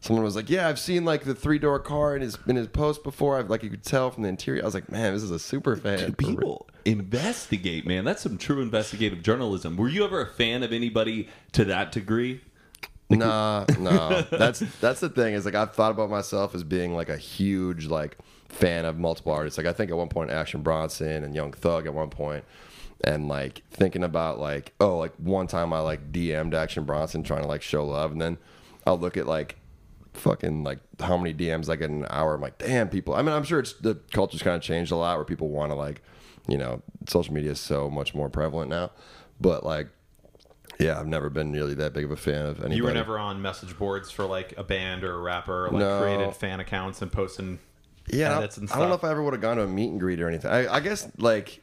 Someone 0.00 0.24
was 0.24 0.34
like, 0.34 0.50
"Yeah, 0.50 0.68
I've 0.68 0.80
seen 0.80 1.04
like 1.04 1.22
the 1.22 1.32
three 1.32 1.60
door 1.60 1.78
car 1.78 2.16
in 2.16 2.22
his 2.22 2.36
in 2.48 2.56
his 2.56 2.66
post 2.66 3.04
before. 3.04 3.38
I've 3.38 3.48
like 3.48 3.62
you 3.62 3.70
could 3.70 3.84
tell 3.84 4.10
from 4.10 4.24
the 4.24 4.28
interior." 4.28 4.60
I 4.60 4.64
was 4.64 4.74
like, 4.74 4.90
"Man, 4.90 5.14
this 5.14 5.22
is 5.22 5.30
a 5.30 5.38
super 5.38 5.76
fan." 5.76 6.14
people 6.14 6.68
investigate, 6.84 7.86
man. 7.86 8.04
That's 8.04 8.22
some 8.22 8.36
true 8.36 8.60
investigative 8.60 9.22
journalism. 9.22 9.76
Were 9.76 9.88
you 9.88 10.04
ever 10.04 10.20
a 10.20 10.26
fan 10.26 10.64
of 10.64 10.72
anybody 10.72 11.28
to 11.52 11.64
that 11.66 11.92
degree? 11.92 12.40
Nah, 13.18 13.66
no. 13.78 14.22
That's 14.30 14.60
that's 14.80 15.00
the 15.00 15.08
thing 15.08 15.34
is 15.34 15.44
like 15.44 15.54
I've 15.54 15.74
thought 15.74 15.90
about 15.90 16.10
myself 16.10 16.54
as 16.54 16.64
being 16.64 16.94
like 16.94 17.08
a 17.08 17.16
huge 17.16 17.86
like 17.86 18.18
fan 18.48 18.84
of 18.84 18.98
multiple 18.98 19.32
artists. 19.32 19.58
Like 19.58 19.66
I 19.66 19.72
think 19.72 19.90
at 19.90 19.96
one 19.96 20.08
point 20.08 20.30
Action 20.30 20.62
Bronson 20.62 21.24
and 21.24 21.34
Young 21.34 21.52
Thug 21.52 21.86
at 21.86 21.94
one 21.94 22.10
point, 22.10 22.44
and 23.02 23.28
like 23.28 23.62
thinking 23.70 24.04
about 24.04 24.38
like 24.38 24.72
oh 24.80 24.98
like 24.98 25.14
one 25.16 25.46
time 25.46 25.72
I 25.72 25.80
like 25.80 26.12
DM'd 26.12 26.54
Action 26.54 26.84
Bronson 26.84 27.22
trying 27.22 27.42
to 27.42 27.48
like 27.48 27.62
show 27.62 27.84
love, 27.84 28.12
and 28.12 28.20
then 28.20 28.38
I'll 28.86 28.98
look 28.98 29.16
at 29.16 29.26
like 29.26 29.56
fucking 30.14 30.62
like 30.62 30.78
how 31.00 31.16
many 31.16 31.32
DMs 31.32 31.70
I 31.70 31.76
get 31.76 31.90
in 31.90 32.02
an 32.02 32.06
hour. 32.10 32.34
I'm 32.34 32.40
like 32.40 32.58
damn 32.58 32.88
people. 32.88 33.14
I 33.14 33.22
mean 33.22 33.34
I'm 33.34 33.44
sure 33.44 33.60
it's 33.60 33.72
the 33.74 33.94
culture's 34.12 34.42
kind 34.42 34.56
of 34.56 34.62
changed 34.62 34.92
a 34.92 34.96
lot 34.96 35.16
where 35.16 35.24
people 35.24 35.48
want 35.48 35.70
to 35.72 35.76
like 35.76 36.02
you 36.48 36.58
know 36.58 36.82
social 37.08 37.32
media 37.32 37.52
is 37.52 37.60
so 37.60 37.88
much 37.90 38.14
more 38.14 38.28
prevalent 38.28 38.70
now, 38.70 38.90
but 39.40 39.64
like. 39.64 39.88
Yeah, 40.82 40.98
I've 40.98 41.06
never 41.06 41.30
been 41.30 41.52
really 41.52 41.74
that 41.74 41.92
big 41.92 42.04
of 42.04 42.10
a 42.10 42.16
fan 42.16 42.44
of 42.46 42.58
anybody. 42.58 42.76
You 42.76 42.84
were 42.84 42.92
never 42.92 43.18
on 43.18 43.40
message 43.40 43.76
boards 43.78 44.10
for 44.10 44.24
like 44.24 44.54
a 44.56 44.64
band 44.64 45.04
or 45.04 45.14
a 45.14 45.18
rapper, 45.20 45.66
or, 45.66 45.70
like 45.70 45.80
No. 45.80 46.00
created 46.00 46.34
fan 46.34 46.60
accounts 46.60 47.02
and 47.02 47.10
posting 47.12 47.58
Yeah, 48.08 48.34
I, 48.34 48.38
edits 48.38 48.56
and 48.56 48.70
I 48.70 48.78
don't 48.78 48.88
know 48.88 48.94
if 48.94 49.04
I 49.04 49.10
ever 49.10 49.22
would 49.22 49.32
have 49.34 49.42
gone 49.42 49.56
to 49.58 49.62
a 49.62 49.66
meet 49.68 49.90
and 49.90 50.00
greet 50.00 50.20
or 50.20 50.28
anything. 50.28 50.50
I, 50.50 50.74
I 50.74 50.80
guess 50.80 51.08
like 51.18 51.60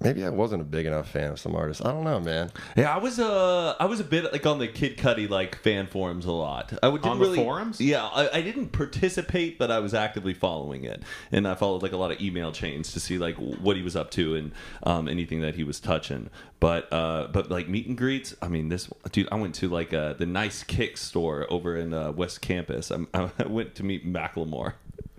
maybe 0.00 0.24
I 0.24 0.30
wasn't 0.30 0.62
a 0.62 0.64
big 0.64 0.86
enough 0.86 1.08
fan 1.08 1.30
of 1.30 1.38
some 1.38 1.54
artists. 1.54 1.84
I 1.84 1.92
don't 1.92 2.04
know, 2.04 2.20
man. 2.20 2.50
Yeah, 2.76 2.94
I 2.94 2.98
was 2.98 3.18
uh, 3.18 3.74
I 3.78 3.86
was 3.86 4.00
a 4.00 4.04
bit 4.04 4.32
like 4.32 4.46
on 4.46 4.58
the 4.58 4.68
Kid 4.68 4.96
Cudi 4.96 5.28
like 5.28 5.56
fan 5.56 5.86
forums 5.86 6.24
a 6.26 6.32
lot. 6.32 6.72
I 6.82 6.90
didn't 6.90 7.06
On 7.06 7.18
the 7.18 7.24
really, 7.24 7.36
forums? 7.36 7.80
Yeah, 7.80 8.04
I, 8.04 8.38
I 8.38 8.42
didn't 8.42 8.68
participate, 8.68 9.58
but 9.58 9.70
I 9.70 9.78
was 9.78 9.94
actively 9.94 10.34
following 10.34 10.84
it, 10.84 11.02
and 11.30 11.46
I 11.46 11.54
followed 11.54 11.82
like 11.82 11.92
a 11.92 11.96
lot 11.96 12.10
of 12.10 12.20
email 12.20 12.52
chains 12.52 12.92
to 12.92 13.00
see 13.00 13.18
like 13.18 13.36
what 13.36 13.76
he 13.76 13.82
was 13.82 13.96
up 13.96 14.10
to 14.12 14.34
and 14.34 14.52
um, 14.84 15.08
anything 15.08 15.40
that 15.40 15.54
he 15.54 15.64
was 15.64 15.80
touching. 15.80 16.30
But 16.60 16.92
uh, 16.92 17.28
but 17.32 17.50
like 17.50 17.68
meet 17.68 17.86
and 17.86 17.96
greets, 17.96 18.34
I 18.40 18.48
mean, 18.48 18.68
this 18.68 18.88
dude, 19.10 19.28
I 19.32 19.36
went 19.36 19.54
to 19.56 19.68
like 19.68 19.92
uh, 19.92 20.14
the 20.14 20.26
Nice 20.26 20.62
Kick 20.62 20.96
store 20.96 21.46
over 21.50 21.76
in 21.76 21.92
uh, 21.92 22.12
West 22.12 22.40
Campus. 22.40 22.90
I'm, 22.90 23.08
I 23.14 23.30
went 23.46 23.74
to 23.76 23.84
meet 23.84 24.06
Macklemore. 24.06 24.74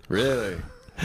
Really? 0.08 0.56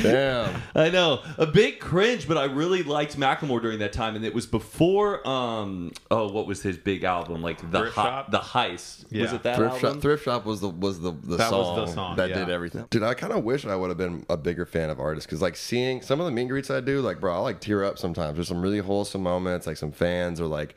Damn. 0.01 0.61
I 0.75 0.89
know 0.89 1.23
a 1.37 1.45
big 1.47 1.79
cringe, 1.79 2.27
but 2.27 2.37
I 2.37 2.45
really 2.45 2.83
liked 2.83 3.17
Macklemore 3.17 3.61
during 3.61 3.79
that 3.79 3.91
time, 3.93 4.15
and 4.15 4.23
it 4.23 4.33
was 4.33 4.45
before. 4.45 5.27
um 5.27 5.91
Oh, 6.11 6.31
what 6.31 6.45
was 6.47 6.61
his 6.61 6.77
big 6.77 7.03
album? 7.03 7.41
Like 7.41 7.59
the 7.71 7.79
Thrift 7.79 7.95
Hi- 7.95 8.03
Shop? 8.03 8.31
the 8.31 8.39
heist. 8.39 9.11
Was 9.19 9.33
it 9.33 9.43
that 9.43 9.55
Thrift 9.55 9.75
album? 9.75 9.93
shop, 9.95 10.01
thrift 10.01 10.23
shop 10.25 10.45
was 10.45 10.61
the 10.61 10.69
was 10.69 10.99
the 10.99 11.11
the, 11.11 11.37
That 11.37 11.51
was 11.51 11.67
song, 11.67 11.75
the 11.75 11.87
song, 11.87 12.15
that 12.17 12.29
yeah. 12.29 12.35
did 12.39 12.49
everything. 12.49 12.85
Dude, 12.89 13.03
I 13.03 13.13
kind 13.13 13.33
of 13.33 13.43
wish 13.43 13.65
I 13.65 13.75
would 13.75 13.89
have 13.89 13.97
been 13.97 14.25
a 14.29 14.37
bigger 14.37 14.65
fan 14.65 14.89
of 14.89 14.99
artists 14.99 15.25
because 15.25 15.41
like 15.41 15.55
seeing 15.55 16.01
some 16.01 16.19
of 16.19 16.25
the 16.25 16.31
meet 16.31 16.41
and 16.43 16.49
greets 16.51 16.69
I 16.69 16.81
do, 16.81 17.01
like 17.01 17.19
bro, 17.19 17.35
I 17.35 17.39
like 17.39 17.59
tear 17.59 17.83
up 17.83 17.97
sometimes. 17.97 18.35
There's 18.35 18.47
some 18.47 18.61
really 18.61 18.79
wholesome 18.79 19.23
moments, 19.23 19.65
like 19.67 19.77
some 19.77 19.91
fans 19.91 20.39
are 20.39 20.47
like 20.47 20.75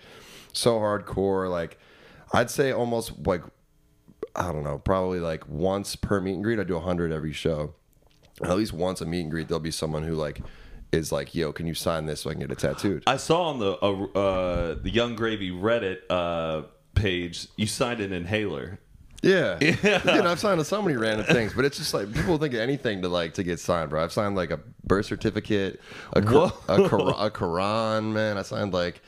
so 0.53 0.79
hardcore. 0.79 1.51
Like 1.51 1.79
I'd 2.33 2.51
say 2.51 2.73
almost 2.73 3.13
like 3.27 3.43
I 4.35 4.51
don't 4.53 4.65
know, 4.65 4.79
probably 4.79 5.21
like 5.21 5.47
once 5.49 5.97
per 5.97 6.19
meet 6.21 6.33
and 6.35 6.43
greet. 6.45 6.59
I 6.59 6.65
do 6.65 6.79
hundred 6.81 7.13
every 7.13 7.33
show. 7.35 7.75
At 8.43 8.57
least 8.57 8.73
once 8.73 9.01
a 9.01 9.07
meet 9.07 9.23
and 9.23 9.31
greet, 9.31 9.49
there'll 9.49 9.61
be 9.61 9.71
someone 9.71 10.03
who 10.03 10.15
like 10.15 10.41
is 10.93 11.13
like, 11.13 11.35
"Yo, 11.35 11.53
can 11.53 11.67
you 11.67 11.75
sign 11.75 12.07
this 12.07 12.23
so 12.23 12.31
I 12.31 12.35
can 12.35 12.41
get 12.41 12.51
it 12.51 12.59
tattooed?" 12.59 13.03
I 13.07 13.17
saw 13.17 13.45
on 13.45 13.59
the 13.59 13.73
uh, 13.83 14.19
uh, 14.19 14.75
the 14.83 14.91
Yung 14.91 15.17
Gravy 15.17 15.51
Reddit 15.51 15.99
uh, 16.09 16.63
page 16.95 17.49
you 17.57 17.67
signed 17.67 18.01
an 18.01 18.13
inhaler. 18.13 18.79
Yeah. 19.23 19.57
Dude, 19.59 19.85
I've 20.27 20.41
signed 20.41 20.65
so 20.67 20.83
many 20.83 20.97
random 20.97 21.27
things, 21.27 21.55
but 21.55 21.65
it's 21.65 21.79
just 21.79 21.95
like 21.95 22.13
people 22.13 22.39
think 22.39 22.55
of 22.55 22.61
anything 22.61 23.03
to 23.03 23.09
like 23.09 23.35
to 23.35 23.45
get 23.45 23.61
signed, 23.61 23.91
bro. 23.91 24.03
I've 24.03 24.13
signed 24.13 24.35
like 24.35 24.51
a 24.51 24.59
birth 24.85 25.07
certificate, 25.07 25.81
a 26.13 26.21
Qur- 26.21 26.51
a, 26.69 26.89
Qur- 26.89 27.15
a 27.17 27.31
Quran, 27.31 28.13
man. 28.13 28.37
I 28.37 28.43
signed 28.43 28.73
like 28.75 29.01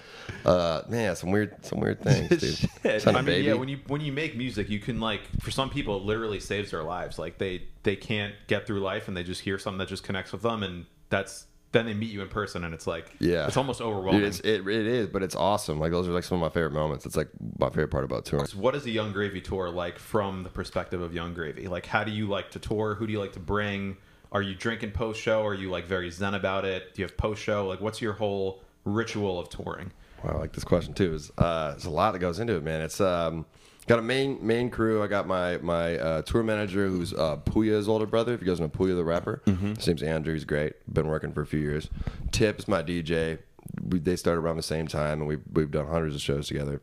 uh 0.44 0.82
man, 0.88 1.16
some 1.16 1.30
weird 1.32 1.64
some 1.64 1.80
weird 1.80 2.00
things, 2.00 2.28
dude. 2.40 2.54
Shit. 2.82 3.02
Signed 3.02 3.16
mean, 3.16 3.24
baby. 3.26 3.48
yeah, 3.48 3.54
when 3.54 3.68
you 3.68 3.80
when 3.88 4.00
you 4.00 4.12
make 4.12 4.36
music, 4.36 4.70
you 4.70 4.78
can 4.78 5.00
like 5.00 5.22
for 5.40 5.50
some 5.50 5.68
people, 5.68 5.96
it 5.96 6.04
literally 6.04 6.38
saves 6.40 6.70
their 6.70 6.84
lives. 6.84 7.18
Like 7.18 7.38
they 7.38 7.64
they 7.82 7.96
can't 7.96 8.34
get 8.46 8.66
through 8.66 8.80
life, 8.80 9.08
and 9.08 9.16
they 9.16 9.24
just 9.24 9.40
hear 9.40 9.58
something 9.58 9.78
that 9.78 9.88
just 9.88 10.04
connects 10.04 10.30
with 10.30 10.42
them, 10.42 10.62
and 10.62 10.86
that's 11.10 11.46
then 11.74 11.84
they 11.84 11.92
meet 11.92 12.10
you 12.10 12.22
in 12.22 12.28
person, 12.28 12.64
and 12.64 12.72
it's 12.72 12.86
like 12.86 13.12
Yeah. 13.18 13.46
it's 13.46 13.58
almost 13.58 13.82
overwhelming. 13.82 14.20
Dude, 14.22 14.28
it's, 14.28 14.40
it, 14.40 14.66
it 14.66 14.86
is, 14.86 15.08
but 15.08 15.22
it's 15.22 15.34
awesome. 15.36 15.78
Like 15.78 15.90
those 15.92 16.08
are 16.08 16.12
like 16.12 16.24
some 16.24 16.36
of 16.36 16.40
my 16.40 16.48
favorite 16.48 16.72
moments. 16.72 17.04
It's 17.04 17.16
like 17.16 17.28
my 17.58 17.68
favorite 17.68 17.90
part 17.90 18.04
about 18.04 18.24
touring. 18.24 18.46
what 18.54 18.74
is 18.74 18.86
a 18.86 18.90
Yung 18.90 19.12
Gravy 19.12 19.42
tour 19.42 19.68
like 19.68 19.98
from 19.98 20.42
the 20.44 20.48
perspective 20.48 21.02
of 21.02 21.12
Yung 21.12 21.34
Gravy? 21.34 21.68
Like, 21.68 21.84
how 21.84 22.02
do 22.04 22.10
you 22.12 22.26
like 22.28 22.50
to 22.52 22.58
tour? 22.58 22.94
Who 22.94 23.06
do 23.06 23.12
you 23.12 23.20
like 23.20 23.32
to 23.32 23.40
bring? 23.40 23.98
Are 24.32 24.40
you 24.40 24.54
drinking 24.54 24.92
post 24.92 25.20
show? 25.20 25.44
Are 25.44 25.54
you 25.54 25.68
like 25.70 25.86
very 25.86 26.10
zen 26.10 26.32
about 26.34 26.64
it? 26.64 26.94
Do 26.94 27.02
you 27.02 27.06
have 27.06 27.16
post 27.16 27.42
show? 27.42 27.66
Like, 27.68 27.80
what's 27.80 28.00
your 28.00 28.14
whole 28.14 28.62
ritual 28.84 29.38
of 29.38 29.48
touring? 29.50 29.92
Wow, 30.24 30.36
I 30.36 30.38
like 30.38 30.52
this 30.52 30.64
question 30.64 30.94
too. 30.94 31.12
Is 31.14 31.30
uh, 31.36 31.70
there's 31.72 31.84
a 31.84 31.90
lot 31.90 32.12
that 32.12 32.20
goes 32.20 32.38
into 32.38 32.54
it, 32.54 32.62
man. 32.62 32.80
It's 32.80 33.00
um, 33.00 33.44
got 33.86 33.98
a 33.98 34.02
main 34.02 34.38
main 34.46 34.70
crew. 34.70 35.02
I 35.02 35.06
got 35.06 35.26
my 35.26 35.58
my 35.58 35.96
uh, 35.98 36.22
tour 36.22 36.42
manager, 36.42 36.88
who's 36.88 37.12
uh, 37.12 37.36
Pouya's 37.38 37.88
older 37.88 38.06
brother. 38.06 38.34
If 38.34 38.40
you 38.40 38.46
guys 38.46 38.60
know 38.60 38.68
Pouya 38.68 38.96
the 38.96 39.04
rapper, 39.04 39.42
his 39.76 39.86
name's 39.86 40.02
Andrew. 40.02 40.32
He's 40.34 40.44
great. 40.44 40.74
Been 40.92 41.06
working 41.08 41.32
for 41.32 41.42
a 41.42 41.46
few 41.46 41.60
years. 41.60 41.88
Tip 42.32 42.58
is 42.58 42.68
my 42.68 42.82
DJ. 42.82 43.38
We, 43.82 43.98
they 43.98 44.16
started 44.16 44.40
around 44.40 44.56
the 44.56 44.62
same 44.62 44.86
time, 44.86 45.20
and 45.20 45.26
we've 45.28 45.42
we've 45.52 45.70
done 45.70 45.86
hundreds 45.86 46.14
of 46.14 46.20
shows 46.20 46.48
together. 46.48 46.82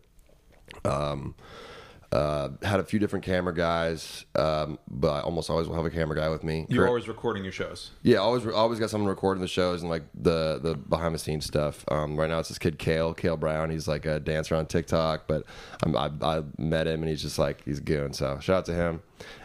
Um, 0.86 1.36
uh, 2.12 2.50
had 2.62 2.80
a 2.80 2.84
few 2.84 3.00
different 3.00 3.24
camera 3.24 3.54
guys, 3.54 4.26
um, 4.36 4.78
but 4.90 5.12
I 5.12 5.20
almost 5.22 5.50
always 5.50 5.68
will 5.68 5.76
have 5.76 5.86
a 5.86 5.90
camera 5.90 6.16
guy 6.18 6.28
with 6.30 6.44
me. 6.44 6.66
You're 6.68 6.84
Cur- 6.84 6.90
always 6.90 7.08
recording 7.08 7.44
your 7.44 7.54
shows. 7.54 7.92
yeah, 8.04 8.18
always 8.18 8.46
always 8.48 8.80
got 8.80 8.90
someone 8.90 9.10
recording 9.10 9.42
the 9.42 9.48
shows 9.48 9.82
and 9.82 9.90
like 9.90 10.04
the 10.14 10.60
the 10.62 10.76
behind 10.76 11.16
the 11.16 11.20
scenes 11.20 11.46
stuff. 11.46 11.86
Um, 11.90 12.18
right 12.18 12.30
now 12.30 12.40
it's 12.40 12.50
this 12.50 12.58
kid 12.58 12.78
Kale 12.78 13.14
Kale 13.14 13.38
Brown. 13.38 13.70
He's 13.70 13.88
like 13.88 14.06
a 14.06 14.20
dancer 14.20 14.56
on 14.56 14.66
TikTok, 14.66 15.28
but 15.28 15.44
I'm, 15.84 15.96
I 15.96 16.12
I 16.22 16.44
met 16.58 16.88
him 16.88 17.02
and 17.02 17.10
he's 17.10 17.22
just 17.22 17.40
like 17.40 17.64
he's 17.64 17.80
good. 17.80 18.16
So 18.16 18.40
shout 18.40 18.58
out 18.58 18.66
to 18.66 18.74
him. 18.74 19.02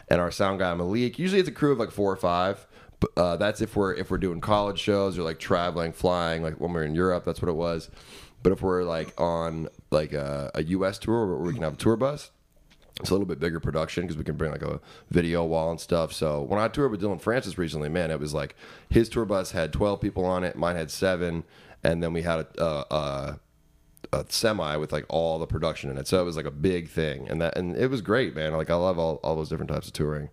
And 0.09 0.19
our 0.19 0.31
sound 0.31 0.59
guy 0.59 0.73
Malik. 0.73 1.17
Usually 1.19 1.39
it's 1.39 1.49
a 1.49 1.53
crew 1.53 1.71
of 1.71 1.79
like 1.79 1.91
four 1.91 2.11
or 2.11 2.17
five. 2.17 2.65
But 2.99 3.11
uh, 3.15 3.37
that's 3.37 3.61
if 3.61 3.75
we're 3.75 3.93
if 3.93 4.09
we're 4.09 4.17
doing 4.17 4.41
college 4.41 4.79
shows 4.79 5.17
or 5.19 5.21
like 5.23 5.37
traveling, 5.39 5.93
flying. 5.93 6.41
Like 6.41 6.59
when 6.59 6.73
we're 6.73 6.83
in 6.83 6.95
Europe, 6.95 7.25
that's 7.25 7.41
what 7.41 7.49
it 7.49 7.55
was. 7.55 7.89
But 8.43 8.51
if 8.53 8.61
we're 8.61 8.83
like 8.83 9.13
on 9.21 9.69
like 9.91 10.13
a, 10.13 10.49
a 10.55 10.63
U.S. 10.63 10.97
tour 10.97 11.27
where 11.27 11.37
we 11.37 11.53
can 11.53 11.61
have 11.63 11.73
a 11.73 11.77
tour 11.77 11.95
bus, 11.95 12.31
it's 12.99 13.09
a 13.09 13.13
little 13.13 13.27
bit 13.27 13.39
bigger 13.39 13.59
production 13.59 14.03
because 14.03 14.17
we 14.17 14.23
can 14.23 14.35
bring 14.35 14.51
like 14.51 14.61
a 14.61 14.79
video 15.09 15.43
wall 15.43 15.69
and 15.71 15.79
stuff. 15.79 16.11
So 16.13 16.41
when 16.41 16.59
I 16.59 16.67
toured 16.67 16.91
with 16.91 16.99
Dillon 16.99 17.19
Francis 17.19 17.57
recently, 17.57 17.89
man, 17.89 18.11
it 18.11 18.19
was 18.19 18.33
like 18.33 18.55
his 18.89 19.07
tour 19.09 19.25
bus 19.25 19.51
had 19.51 19.71
12 19.71 20.01
people 20.01 20.25
on 20.25 20.43
it, 20.43 20.55
mine 20.55 20.75
had 20.75 20.89
seven, 20.89 21.43
and 21.83 22.01
then 22.01 22.11
we 22.13 22.23
had 22.23 22.39
a, 22.39 22.63
a, 22.63 22.85
a, 22.95 23.39
a 24.13 24.25
semi 24.29 24.77
with 24.77 24.91
like 24.91 25.05
all 25.09 25.37
the 25.37 25.45
production 25.47 25.89
in 25.89 25.97
it. 25.97 26.07
So 26.07 26.19
it 26.19 26.25
was 26.25 26.35
like 26.37 26.45
a 26.45 26.51
big 26.51 26.89
thing, 26.89 27.27
and 27.29 27.41
that 27.41 27.57
and 27.57 27.75
it 27.75 27.89
was 27.89 28.01
great, 28.01 28.35
man. 28.35 28.53
Like 28.53 28.69
I 28.69 28.75
love 28.75 28.97
all, 28.97 29.15
all 29.23 29.35
those 29.35 29.49
different 29.49 29.71
types 29.71 29.87
of 29.87 29.93
touring. 29.93 30.29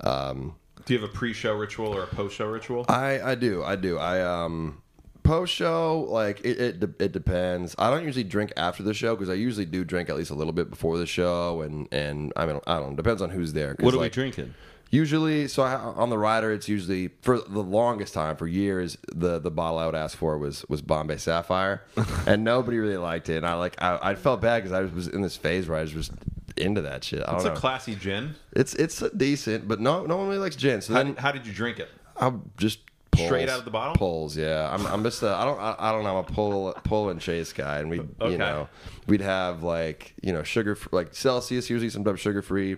Um, 0.00 0.56
Do 0.86 0.94
you 0.94 1.00
have 1.00 1.08
a 1.08 1.12
pre-show 1.12 1.54
ritual 1.54 1.94
or 1.94 2.02
a 2.02 2.06
post-show 2.06 2.46
ritual? 2.46 2.86
I 2.88 3.20
I 3.20 3.34
do 3.34 3.62
I 3.62 3.76
do 3.76 3.98
I 3.98 4.20
um 4.22 4.82
post 5.30 5.52
show 5.54 6.06
like 6.08 6.40
it, 6.44 6.60
it 6.60 6.80
de- 6.80 7.04
it 7.04 7.12
depends. 7.12 7.74
I 7.78 7.90
don't 7.90 8.04
usually 8.04 8.24
drink 8.24 8.52
after 8.56 8.82
the 8.82 8.94
show 8.94 9.14
because 9.14 9.30
I 9.30 9.34
usually 9.34 9.66
do 9.66 9.84
drink 9.84 10.08
at 10.10 10.16
least 10.16 10.30
a 10.30 10.34
little 10.34 10.52
bit 10.52 10.68
before 10.70 10.98
the 10.98 11.06
show, 11.06 11.62
and 11.62 11.86
and 11.92 12.32
I 12.36 12.46
mean 12.46 12.60
I 12.66 12.78
don't 12.78 12.90
know, 12.90 12.96
depends 12.96 13.22
on 13.22 13.30
who's 13.30 13.52
there. 13.52 13.74
'cause, 13.74 13.84
What 13.84 13.94
are 13.94 13.98
we 13.98 14.04
like, 14.04 14.12
drinking? 14.12 14.54
Usually, 14.92 15.46
so 15.46 15.62
I, 15.62 15.74
on 15.76 16.10
the 16.10 16.18
rider, 16.18 16.50
it's 16.50 16.68
usually 16.68 17.10
for 17.22 17.38
the 17.38 17.62
longest 17.62 18.12
time 18.12 18.34
for 18.36 18.48
years. 18.48 18.98
The 19.14 19.38
the 19.38 19.50
bottle 19.50 19.78
I 19.78 19.86
would 19.86 19.94
ask 19.94 20.18
for 20.18 20.36
was 20.36 20.64
was 20.68 20.82
Bombay 20.82 21.18
Sapphire, 21.18 21.84
and 22.26 22.42
nobody 22.42 22.78
really 22.78 22.96
liked 22.96 23.28
it. 23.28 23.36
And 23.36 23.46
I 23.46 23.54
like 23.54 23.80
I, 23.80 23.98
I 24.02 24.14
felt 24.16 24.40
bad 24.40 24.64
because 24.64 24.72
I 24.72 24.82
was 24.92 25.06
in 25.06 25.22
this 25.22 25.36
phase 25.36 25.68
where 25.68 25.78
I 25.78 25.82
was 25.82 25.92
just 25.92 26.10
into 26.56 26.80
that 26.82 27.04
shit. 27.04 27.22
I 27.22 27.26
don't 27.26 27.36
It's 27.36 27.44
know. 27.44 27.52
a 27.52 27.56
classy 27.56 27.94
gin. 27.94 28.34
it's 28.52 28.74
it's 28.74 28.98
decent, 29.16 29.68
but 29.68 29.78
no 29.78 30.06
no 30.06 30.16
one 30.16 30.26
really 30.26 30.40
likes 30.40 30.56
gin. 30.56 30.80
So 30.82 30.92
How 30.92 30.98
then 30.98 31.06
did, 31.14 31.18
how 31.20 31.30
did 31.30 31.46
you 31.46 31.52
drink 31.52 31.78
it? 31.78 31.88
I'm 32.16 32.50
just 32.56 32.80
Straight 33.16 33.48
out 33.48 33.58
of 33.58 33.64
the 33.64 33.70
bottle? 33.70 33.94
Pulls, 33.96 34.36
yeah. 34.36 34.72
I'm, 34.72 34.86
I'm 34.86 35.02
just 35.02 35.22
a, 35.22 35.30
I 35.34 35.44
don't 35.44 35.58
I, 35.58 35.74
I 35.78 35.92
don't 35.92 36.04
know. 36.04 36.10
I'm 36.18 36.24
a 36.24 36.32
pull 36.32 36.72
pull 36.84 37.10
and 37.10 37.20
chase 37.20 37.52
guy, 37.52 37.78
and 37.78 37.90
we 37.90 38.00
Okay. 38.00 38.32
you 38.32 38.38
know 38.38 38.68
we'd 39.06 39.20
have 39.20 39.62
like 39.62 40.14
you 40.22 40.32
know 40.32 40.42
sugar 40.42 40.76
like 40.92 41.14
Celsius 41.14 41.68
usually 41.68 41.90
some 41.90 42.04
type 42.04 42.14
of 42.14 42.20
sugar 42.20 42.40
free 42.40 42.76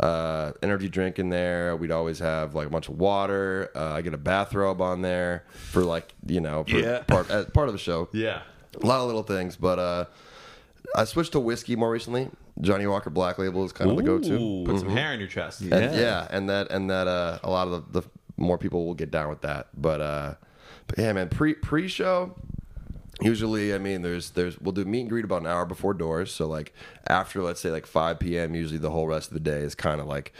uh, 0.00 0.52
energy 0.62 0.88
drink 0.88 1.18
in 1.18 1.28
there. 1.30 1.76
We'd 1.76 1.90
always 1.90 2.18
have 2.18 2.54
like 2.54 2.66
a 2.66 2.70
bunch 2.70 2.88
of 2.88 2.98
water. 2.98 3.70
Uh, 3.74 3.92
I 3.94 4.02
get 4.02 4.14
a 4.14 4.18
bathrobe 4.18 4.80
on 4.80 5.02
there 5.02 5.44
for 5.70 5.82
like 5.84 6.14
you 6.26 6.40
know 6.40 6.64
for 6.64 6.76
Yeah. 6.78 7.00
part 7.00 7.30
as 7.30 7.46
part 7.46 7.68
of 7.68 7.74
the 7.74 7.78
show. 7.78 8.08
Yeah. 8.12 8.42
A 8.82 8.86
lot 8.86 9.00
of 9.00 9.06
little 9.06 9.22
things, 9.22 9.54
but 9.56 9.78
uh, 9.78 10.04
I 10.96 11.04
switched 11.04 11.32
to 11.32 11.40
whiskey 11.40 11.76
more 11.76 11.90
recently. 11.90 12.28
Johnnie 12.60 12.86
Walker 12.86 13.10
Black 13.10 13.38
Label 13.38 13.64
is 13.64 13.72
kind 13.72 13.90
of 13.90 13.96
the 13.96 14.02
go-to. 14.02 14.34
Ooh. 14.34 14.64
Put 14.64 14.78
some 14.80 14.88
hair 14.90 15.12
in 15.12 15.18
your 15.20 15.28
chest. 15.28 15.60
And, 15.60 15.70
yeah. 15.72 16.26
and 16.30 16.48
that 16.48 16.70
and 16.70 16.90
that 16.90 17.06
uh, 17.08 17.38
a 17.42 17.50
lot 17.50 17.68
of 17.68 17.92
the, 17.92 18.00
the 18.00 18.08
more 18.36 18.58
people 18.58 18.84
will 18.86 18.94
get 18.94 19.10
down 19.10 19.28
with 19.28 19.40
that. 19.42 19.68
But 19.76 20.00
uh, 20.00 20.34
but 20.86 20.98
yeah, 20.98 21.12
man, 21.12 21.28
pre 21.28 21.54
pre 21.54 21.88
show. 21.88 22.34
Usually, 23.20 23.72
I 23.72 23.78
mean, 23.78 24.02
there's 24.02 24.30
there's 24.30 24.60
we'll 24.60 24.72
do 24.72 24.84
meet 24.84 25.02
and 25.02 25.08
greet 25.10 25.24
about 25.24 25.42
an 25.42 25.46
hour 25.46 25.64
before 25.64 25.94
doors. 25.94 26.32
So 26.32 26.46
like 26.48 26.72
after 27.06 27.42
let's 27.42 27.60
say 27.60 27.70
like 27.70 27.86
5 27.86 28.18
p.m. 28.18 28.54
Usually 28.54 28.78
the 28.78 28.90
whole 28.90 29.06
rest 29.06 29.28
of 29.28 29.34
the 29.34 29.40
day 29.40 29.58
is 29.60 29.74
kind 29.76 30.00
of 30.00 30.06
like 30.08 30.32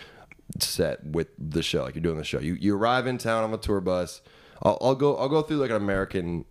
set 0.59 1.05
with 1.07 1.29
the 1.39 1.63
show. 1.63 1.85
Like 1.85 1.95
you're 1.95 2.03
doing 2.03 2.19
the 2.19 2.25
show. 2.25 2.41
You 2.41 2.55
you 2.55 2.77
arrive 2.77 3.07
in 3.07 3.17
town 3.19 3.45
on 3.45 3.53
the 3.53 3.59
tour 3.59 3.81
bus. 3.81 4.23
I'll, 4.63 4.77
I'll 4.81 4.95
go 4.97 5.17
I'll 5.17 5.29
go 5.29 5.43
through 5.43 5.59
like 5.59 5.71
an 5.71 5.77
American 5.77 6.45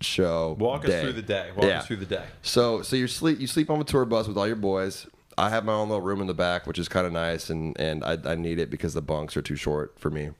show. 0.00 0.56
Walk 0.58 0.84
us 0.84 1.00
through 1.02 1.12
the 1.14 1.22
day. 1.22 1.50
Walk 1.56 1.64
Yeah. 1.66 1.80
us 1.80 1.86
through 1.86 1.96
the 1.96 2.06
day. 2.06 2.24
So 2.42 2.82
so 2.82 2.94
you 2.94 3.08
sleep 3.08 3.40
you 3.40 3.48
sleep 3.48 3.68
on 3.68 3.78
the 3.80 3.84
tour 3.84 4.04
bus 4.04 4.28
with 4.28 4.38
all 4.38 4.46
your 4.46 4.56
boys. 4.56 5.06
I 5.36 5.50
have 5.50 5.64
my 5.64 5.72
own 5.74 5.88
little 5.88 6.02
room 6.02 6.20
in 6.22 6.28
the 6.28 6.34
back, 6.34 6.66
which 6.66 6.78
is 6.78 6.88
kind 6.88 7.06
of 7.06 7.12
nice, 7.12 7.50
and 7.50 7.78
and 7.78 8.04
I, 8.04 8.16
I 8.24 8.34
need 8.36 8.58
it 8.60 8.70
because 8.70 8.94
the 8.94 9.02
bunks 9.02 9.36
are 9.36 9.42
too 9.42 9.56
short 9.56 9.98
for 9.98 10.10
me. 10.10 10.30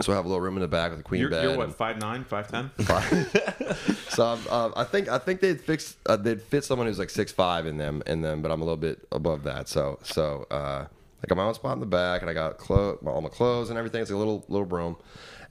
So 0.00 0.12
I 0.12 0.16
have 0.16 0.24
a 0.24 0.28
little 0.28 0.40
room 0.40 0.56
in 0.56 0.60
the 0.60 0.68
back 0.68 0.90
with 0.90 1.00
a 1.00 1.02
queen 1.04 1.20
You're, 1.20 1.30
bed. 1.30 1.44
you're 1.44 1.56
what, 1.56 1.66
and- 1.68 2.00
5'9", 2.00 2.26
5'10"? 2.26 4.10
so 4.10 4.26
um, 4.26 4.40
um, 4.50 4.72
I 4.76 4.84
think 4.84 5.08
I 5.08 5.18
think 5.18 5.40
they'd 5.40 5.60
fix 5.60 5.96
uh, 6.06 6.16
they'd 6.16 6.42
fit 6.42 6.64
someone 6.64 6.86
who's 6.88 6.98
like 6.98 7.10
six 7.10 7.30
five 7.32 7.66
in 7.66 7.76
them 7.76 8.02
in 8.06 8.20
them, 8.22 8.42
but 8.42 8.50
I'm 8.50 8.60
a 8.60 8.64
little 8.64 8.76
bit 8.76 9.06
above 9.12 9.44
that. 9.44 9.68
So 9.68 9.98
so 10.02 10.46
uh, 10.50 10.86
I 11.22 11.26
got 11.28 11.36
my 11.36 11.44
own 11.44 11.54
spot 11.54 11.74
in 11.74 11.80
the 11.80 11.86
back, 11.86 12.20
and 12.22 12.30
I 12.30 12.34
got 12.34 12.58
clo- 12.58 12.98
all 13.06 13.20
my 13.20 13.28
clothes 13.28 13.70
and 13.70 13.78
everything. 13.78 14.02
It's 14.02 14.10
like 14.10 14.16
a 14.16 14.18
little 14.18 14.44
little 14.48 14.66
room, 14.66 14.96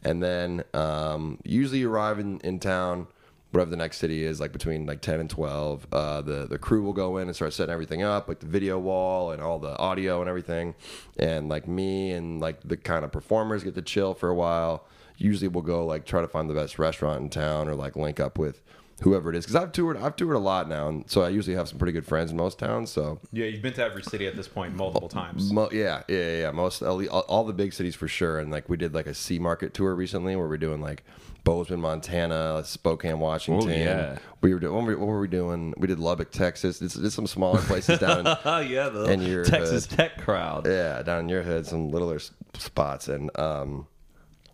and 0.03 0.21
then 0.21 0.63
um, 0.73 1.39
usually 1.43 1.79
you 1.79 1.89
arrive 1.89 2.19
in, 2.19 2.39
in 2.41 2.60
town. 2.60 3.08
Whatever 3.53 3.69
the 3.69 3.77
next 3.77 3.97
city 3.97 4.23
is, 4.23 4.39
like 4.39 4.51
between 4.51 4.87
like 4.87 5.01
ten 5.01 5.19
and 5.19 5.29
twelve, 5.29 5.85
uh, 5.91 6.21
the 6.23 6.47
the 6.47 6.57
crew 6.57 6.81
will 6.81 6.91
go 6.93 7.17
in 7.17 7.27
and 7.27 7.35
start 7.35 7.53
setting 7.53 7.71
everything 7.71 8.01
up, 8.01 8.27
like 8.27 8.39
the 8.39 8.47
video 8.47 8.79
wall 8.79 9.29
and 9.31 9.43
all 9.43 9.59
the 9.59 9.77
audio 9.77 10.21
and 10.21 10.27
everything, 10.27 10.73
and 11.19 11.49
like 11.49 11.67
me 11.67 12.11
and 12.13 12.39
like 12.41 12.59
the 12.67 12.75
kind 12.77 13.05
of 13.05 13.11
performers 13.11 13.63
get 13.63 13.75
to 13.75 13.81
chill 13.83 14.15
for 14.15 14.29
a 14.29 14.33
while. 14.35 14.85
Usually 15.17 15.47
we'll 15.47 15.61
go 15.61 15.85
like 15.85 16.05
try 16.05 16.21
to 16.21 16.27
find 16.27 16.49
the 16.49 16.55
best 16.55 16.79
restaurant 16.79 17.21
in 17.21 17.29
town 17.29 17.67
or 17.69 17.75
like 17.75 17.95
link 17.95 18.19
up 18.19 18.39
with 18.39 18.59
whoever 19.01 19.29
it 19.29 19.35
is. 19.35 19.45
Because 19.45 19.55
I've 19.55 19.71
toured 19.71 19.97
I've 19.97 20.15
toured 20.15 20.35
a 20.35 20.39
lot 20.39 20.67
now 20.67 20.87
and 20.87 21.07
so 21.09 21.21
I 21.21 21.29
usually 21.29 21.55
have 21.55 21.69
some 21.69 21.77
pretty 21.77 21.91
good 21.93 22.05
friends 22.07 22.31
in 22.31 22.37
most 22.37 22.57
towns 22.57 22.89
so. 22.89 23.19
Yeah, 23.31 23.45
you've 23.45 23.61
been 23.61 23.73
to 23.73 23.83
every 23.83 24.01
city 24.01 24.25
at 24.25 24.35
this 24.35 24.47
point 24.47 24.75
multiple 24.75 25.09
times. 25.09 25.51
mo- 25.53 25.69
yeah 25.71 26.01
yeah 26.07 26.37
yeah 26.39 26.51
most 26.51 26.81
all, 26.81 27.05
all 27.05 27.43
the 27.43 27.53
big 27.53 27.73
cities 27.73 27.93
for 27.95 28.07
sure. 28.07 28.39
And 28.39 28.49
like 28.51 28.67
we 28.67 28.77
did 28.77 28.95
like 28.95 29.05
a 29.05 29.13
sea 29.13 29.37
market 29.37 29.75
tour 29.75 29.93
recently 29.93 30.35
where 30.35 30.47
we're 30.47 30.57
doing 30.57 30.81
like 30.81 31.03
Bozeman 31.43 31.82
Montana 31.82 32.62
Spokane 32.65 33.19
Washington 33.19 33.69
Oh, 33.69 33.73
yeah. 33.73 34.17
we 34.41 34.53
were 34.53 34.60
doing 34.60 34.73
what 34.75 34.86
were, 34.86 34.97
what 34.97 35.08
were 35.08 35.19
we 35.19 35.27
doing 35.27 35.73
we 35.77 35.88
did 35.88 35.99
Lubbock 35.99 36.32
Texas 36.32 36.82
it's, 36.82 36.95
it's 36.95 37.15
some 37.15 37.27
smaller 37.27 37.60
places 37.62 37.99
down 37.99 38.21
in, 38.27 38.38
Oh 38.45 38.60
yeah, 38.60 38.89
the 38.89 39.06
And 39.06 39.21
your 39.23 39.43
Texas 39.43 39.86
hood. 39.88 39.97
tech 39.97 40.17
crowd. 40.19 40.65
Yeah, 40.65 41.01
down 41.03 41.19
in 41.21 41.29
your 41.29 41.43
hood, 41.43 41.65
some 41.65 41.89
littler 41.89 42.19
spots, 42.58 43.08
and 43.10 43.29
um, 43.38 43.88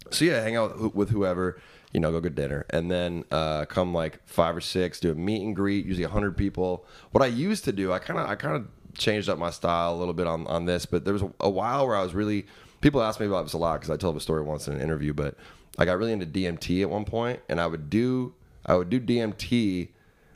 so 0.09 0.25
yeah, 0.25 0.41
hang 0.41 0.55
out 0.55 0.79
with, 0.81 0.95
with 0.95 1.09
whoever, 1.11 1.61
you 1.93 1.99
know, 1.99 2.11
go 2.11 2.19
get 2.21 2.33
dinner, 2.35 2.65
and 2.71 2.89
then 2.89 3.23
uh, 3.31 3.65
come 3.65 3.93
like 3.93 4.19
five 4.27 4.55
or 4.55 4.61
six, 4.61 4.99
do 4.99 5.11
a 5.11 5.15
meet 5.15 5.43
and 5.43 5.55
greet, 5.55 5.85
usually 5.85 6.05
hundred 6.07 6.35
people. 6.37 6.85
What 7.11 7.21
I 7.23 7.27
used 7.27 7.65
to 7.65 7.71
do, 7.71 7.91
I 7.93 7.99
kind 7.99 8.19
of, 8.19 8.27
I 8.27 8.33
kind 8.35 8.55
of 8.55 8.67
changed 8.97 9.29
up 9.29 9.37
my 9.37 9.51
style 9.51 9.93
a 9.93 9.97
little 9.97 10.13
bit 10.15 10.25
on 10.25 10.47
on 10.47 10.65
this, 10.65 10.85
but 10.87 11.03
there 11.05 11.13
was 11.13 11.21
a, 11.21 11.31
a 11.41 11.49
while 11.49 11.85
where 11.87 11.95
I 11.95 12.01
was 12.03 12.13
really. 12.15 12.47
People 12.81 13.03
ask 13.03 13.19
me 13.19 13.25
about 13.27 13.43
this 13.43 13.51
a 13.51 13.57
lot 13.57 13.73
because 13.81 13.89
I 13.89 13.97
told 13.97 14.15
a 14.15 14.21
story 14.21 14.41
once 14.41 14.67
in 14.69 14.73
an 14.73 14.79
interview, 14.81 15.13
but 15.13 15.35
I 15.79 15.85
got 15.85 15.97
really 15.97 16.11
into 16.11 16.25
DMT 16.25 16.81
at 16.81 16.89
one 16.89 17.05
point, 17.05 17.39
and 17.47 17.59
I 17.59 17.65
would 17.65 17.89
do, 17.89 18.33
I 18.65 18.75
would 18.75 18.89
do 18.89 18.99
DMT, 18.99 19.87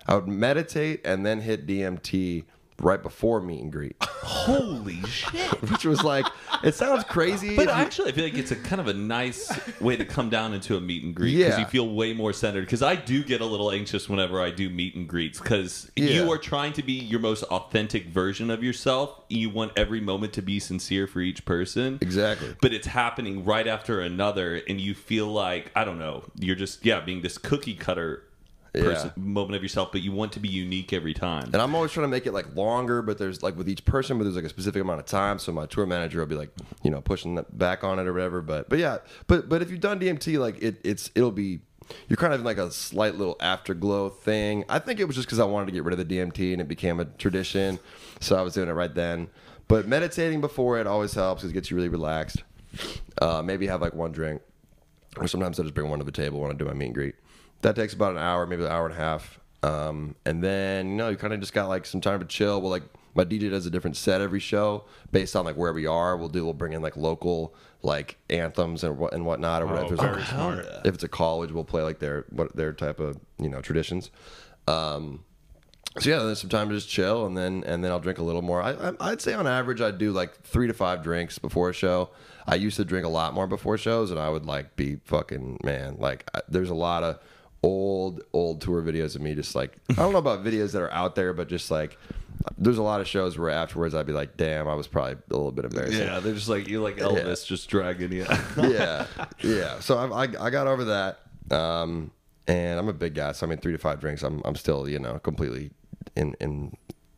I 0.07 0.15
would 0.15 0.27
meditate 0.27 1.01
and 1.05 1.25
then 1.25 1.41
hit 1.41 1.67
DMT 1.67 2.45
right 2.79 3.01
before 3.01 3.39
meet 3.41 3.61
and 3.61 3.71
greet. 3.71 3.95
Holy 4.01 5.01
shit! 5.07 5.61
which 5.69 5.85
was 5.85 6.03
like 6.03 6.25
it 6.63 6.75
sounds 6.75 7.03
crazy 7.03 7.55
But 7.55 7.67
actually, 7.67 8.09
I 8.09 8.13
feel 8.13 8.23
like 8.23 8.35
it's 8.37 8.51
a 8.51 8.55
kind 8.55 8.79
of 8.79 8.87
a 8.87 8.93
nice 8.93 9.51
way 9.81 9.97
to 9.97 10.05
come 10.05 10.29
down 10.29 10.53
into 10.53 10.77
a 10.77 10.81
meet 10.81 11.03
and 11.03 11.13
greet 11.13 11.35
because 11.37 11.53
Yeah. 11.55 11.59
you 11.59 11.65
feel 11.65 11.89
way 11.89 12.13
more 12.13 12.31
centered. 12.33 12.61
Because 12.61 12.81
I 12.81 12.95
do 12.95 13.23
get 13.23 13.41
a 13.41 13.45
little 13.45 13.71
anxious 13.71 14.07
whenever 14.07 14.41
I 14.41 14.49
do 14.49 14.69
meet 14.69 14.95
and 14.95 15.07
greets 15.07 15.39
because 15.39 15.91
Yeah. 15.95 16.05
you 16.23 16.31
are 16.31 16.37
trying 16.37 16.73
to 16.73 16.83
be 16.83 16.93
your 16.93 17.19
most 17.19 17.43
authentic 17.43 18.07
version 18.07 18.49
of 18.49 18.63
yourself. 18.63 19.21
You 19.29 19.49
want 19.49 19.73
every 19.75 19.99
moment 20.01 20.33
to 20.33 20.41
be 20.41 20.59
sincere 20.59 21.05
for 21.07 21.19
each 21.19 21.43
person. 21.45 21.97
Exactly. 22.01 22.55
But 22.61 22.73
it's 22.73 22.87
happening 22.87 23.43
right 23.43 23.67
after 23.67 23.99
another, 23.99 24.61
and 24.67 24.79
you 24.79 24.93
feel 24.93 25.27
like 25.27 25.71
I 25.75 25.83
don't 25.83 25.99
know. 25.99 26.23
You're 26.39 26.55
just 26.55 26.85
yeah, 26.85 26.99
being 27.01 27.21
this 27.21 27.37
cookie 27.37 27.75
cutter. 27.75 28.23
Person, 28.73 29.11
moment 29.15 29.55
of 29.55 29.61
yourself, 29.61 29.91
but 29.91 30.01
you 30.01 30.11
want 30.11 30.31
to 30.33 30.39
be 30.39 30.49
unique 30.49 30.93
every 30.93 31.13
time. 31.13 31.45
and 31.45 31.57
I'm 31.57 31.75
always 31.75 31.91
trying 31.91 32.05
to 32.05 32.09
make 32.09 32.25
it 32.25 32.31
like 32.33 32.55
longer, 32.55 33.01
but 33.03 33.19
there's 33.19 33.43
like 33.43 33.55
with 33.55 33.69
each 33.69 33.85
person, 33.85 34.17
but 34.17 34.23
there's 34.23 34.35
like 34.35 34.45
a 34.45 34.49
specific 34.49 34.81
amount 34.81 34.99
of 34.99 35.05
time. 35.05 35.37
So 35.37 35.51
my 35.51 35.67
tour 35.67 35.85
manager 35.85 36.19
will 36.19 36.25
be 36.25 36.35
like, 36.35 36.49
you 36.81 36.89
know, 36.89 36.99
pushing 37.01 37.35
that 37.35 37.55
back 37.57 37.83
on 37.83 37.99
it 37.99 38.07
or 38.07 38.13
whatever. 38.13 38.41
But 38.41 38.69
but 38.69 38.79
yeah, 38.79 38.97
but 39.27 39.47
but 39.47 39.61
if 39.61 39.69
you've 39.69 39.79
done 39.79 39.99
DMT, 39.99 40.39
like 40.39 40.61
it, 40.61 40.81
it's 40.83 41.11
it'll 41.13 41.31
be 41.31 41.59
you're 42.07 42.17
kind 42.17 42.33
of 42.33 42.39
in 42.39 42.45
like 42.45 42.57
a 42.57 42.71
slight 42.71 43.15
little 43.15 43.35
afterglow 43.39 44.09
thing. 44.09 44.63
I 44.69 44.79
think 44.79 44.99
it 44.99 45.05
was 45.05 45.15
just 45.15 45.27
because 45.27 45.39
I 45.39 45.45
wanted 45.45 45.67
to 45.67 45.71
get 45.73 45.83
rid 45.83 45.97
of 45.99 46.07
the 46.07 46.17
DMT 46.17 46.53
and 46.53 46.61
it 46.61 46.67
became 46.67 46.99
a 46.99 47.05
tradition, 47.05 47.77
so 48.19 48.35
I 48.35 48.41
was 48.41 48.53
doing 48.53 48.69
it 48.69 48.73
right 48.73 48.93
then. 48.93 49.29
But 49.67 49.87
meditating 49.87 50.41
before 50.41 50.79
it 50.79 50.87
always 50.87 51.13
helps 51.13 51.41
because 51.41 51.51
it 51.51 51.53
gets 51.53 51.69
you 51.71 51.77
really 51.77 51.89
relaxed. 51.89 52.43
Uh, 53.21 53.41
maybe 53.43 53.67
have 53.67 53.81
like 53.81 53.93
one 53.93 54.11
drink, 54.11 54.41
or 55.17 55.27
sometimes 55.27 55.59
I 55.59 55.63
just 55.63 55.75
bring 55.75 55.89
one 55.89 55.99
to 55.99 56.05
the 56.05 56.11
table 56.11 56.39
when 56.39 56.51
I 56.51 56.53
do 56.55 56.65
my 56.65 56.73
meet 56.73 56.87
and 56.87 56.95
greet. 56.95 57.15
That 57.63 57.75
takes 57.75 57.93
about 57.93 58.11
an 58.11 58.19
hour, 58.19 58.45
maybe 58.45 58.63
an 58.63 58.71
hour 58.71 58.85
and 58.85 58.93
a 58.93 58.97
half. 58.97 59.39
Um, 59.63 60.15
and 60.25 60.43
then 60.43 60.89
you 60.89 60.95
know 60.95 61.09
you 61.09 61.17
kind 61.17 61.33
of 61.33 61.39
just 61.39 61.53
got 61.53 61.67
like 61.69 61.85
some 61.85 62.01
time 62.01 62.19
to 62.19 62.25
chill. 62.25 62.61
Well, 62.61 62.69
like 62.69 62.83
my 63.15 63.23
DJ 63.25 63.49
does 63.49 63.65
a 63.65 63.69
different 63.69 63.95
set 63.97 64.21
every 64.21 64.39
show 64.39 64.85
based 65.11 65.35
on 65.35 65.45
like 65.45 65.55
where 65.55 65.73
we 65.73 65.85
are. 65.85 66.17
We'll 66.17 66.29
do 66.29 66.43
we'll 66.45 66.53
bring 66.53 66.73
in 66.73 66.81
like 66.81 66.97
local 66.97 67.53
like 67.81 68.17
anthems 68.29 68.83
and 68.83 68.97
what 68.97 69.13
and 69.13 69.25
whatnot. 69.25 69.61
Or 69.63 69.69
Oh, 69.77 69.85
if, 69.93 69.99
very 69.99 70.21
a, 70.21 70.25
smart. 70.25 70.65
if 70.85 70.93
it's 70.95 71.03
a 71.03 71.07
college, 71.07 71.51
we'll 71.51 71.63
play 71.63 71.81
like 71.83 71.99
their 71.99 72.25
what 72.29 72.55
their 72.55 72.73
type 72.73 72.99
of 72.99 73.17
you 73.39 73.49
know 73.49 73.61
traditions. 73.61 74.11
Um, 74.67 75.23
so 75.99 76.09
yeah, 76.09 76.19
there's 76.23 76.41
some 76.41 76.49
time 76.49 76.69
to 76.69 76.75
just 76.75 76.89
chill, 76.89 77.25
and 77.25 77.37
then 77.37 77.63
and 77.65 77.83
then 77.83 77.91
I'll 77.91 77.99
drink 77.99 78.17
a 78.17 78.23
little 78.23 78.41
more. 78.41 78.61
I, 78.61 78.71
I, 78.71 78.93
I'd 78.99 79.21
say 79.21 79.33
on 79.33 79.45
average 79.47 79.79
I'd 79.79 79.97
do 79.99 80.11
like 80.11 80.41
three 80.41 80.67
to 80.67 80.73
five 80.73 81.03
drinks 81.03 81.37
before 81.39 81.69
a 81.69 81.73
show. 81.73 82.09
I 82.47 82.55
used 82.55 82.75
to 82.77 82.83
drink 82.85 83.05
a 83.05 83.09
lot 83.09 83.33
more 83.33 83.47
before 83.47 83.77
shows, 83.77 84.09
and 84.11 84.19
I 84.19 84.27
would 84.29 84.45
like 84.45 84.75
be 84.75 84.97
fucking 85.05 85.59
man. 85.63 85.95
Like 85.99 86.29
I, 86.33 86.41
there's 86.49 86.71
a 86.71 86.75
lot 86.75 87.03
of 87.03 87.19
old 87.63 88.21
old 88.33 88.61
tour 88.61 88.81
videos 88.81 89.15
of 89.15 89.21
me 89.21 89.33
just 89.33 89.55
like 89.55 89.77
I 89.89 89.93
don't 89.93 90.11
know 90.11 90.19
about 90.19 90.43
videos 90.43 90.73
that 90.73 90.81
are 90.81 90.91
out 90.91 91.15
there, 91.15 91.33
but 91.33 91.47
just 91.47 91.71
like 91.71 91.97
there's 92.57 92.77
a 92.77 92.83
lot 92.83 93.01
of 93.01 93.07
shows 93.07 93.37
where 93.37 93.49
afterwards 93.49 93.95
I'd 93.95 94.05
be 94.05 94.13
like, 94.13 94.37
damn, 94.37 94.67
I 94.67 94.73
was 94.73 94.87
probably 94.87 95.13
a 95.13 95.33
little 95.33 95.51
bit 95.51 95.65
embarrassing. 95.65 95.99
yeah, 95.99 96.19
they're 96.19 96.33
just 96.33 96.49
like 96.49 96.67
you're 96.67 96.83
like 96.83 96.97
Elvis, 96.97 97.45
just 97.45 97.69
dragging 97.69 98.11
you. 98.11 98.25
yeah, 98.57 99.07
yeah. 99.39 99.79
So 99.79 99.97
I, 99.97 100.25
I, 100.25 100.27
I 100.39 100.49
got 100.49 100.67
over 100.67 100.83
that, 100.85 101.19
um, 101.51 102.11
and 102.47 102.79
I'm 102.79 102.89
a 102.89 102.93
big 102.93 103.15
guy. 103.15 103.31
So 103.31 103.47
I 103.47 103.49
mean, 103.49 103.59
three 103.59 103.71
to 103.71 103.77
five 103.77 103.99
drinks, 103.99 104.23
I'm 104.23 104.41
I'm 104.45 104.55
still 104.55 104.87
you 104.89 104.99
know 104.99 105.19
completely 105.19 105.71
in 106.15 106.35
in 106.41 106.75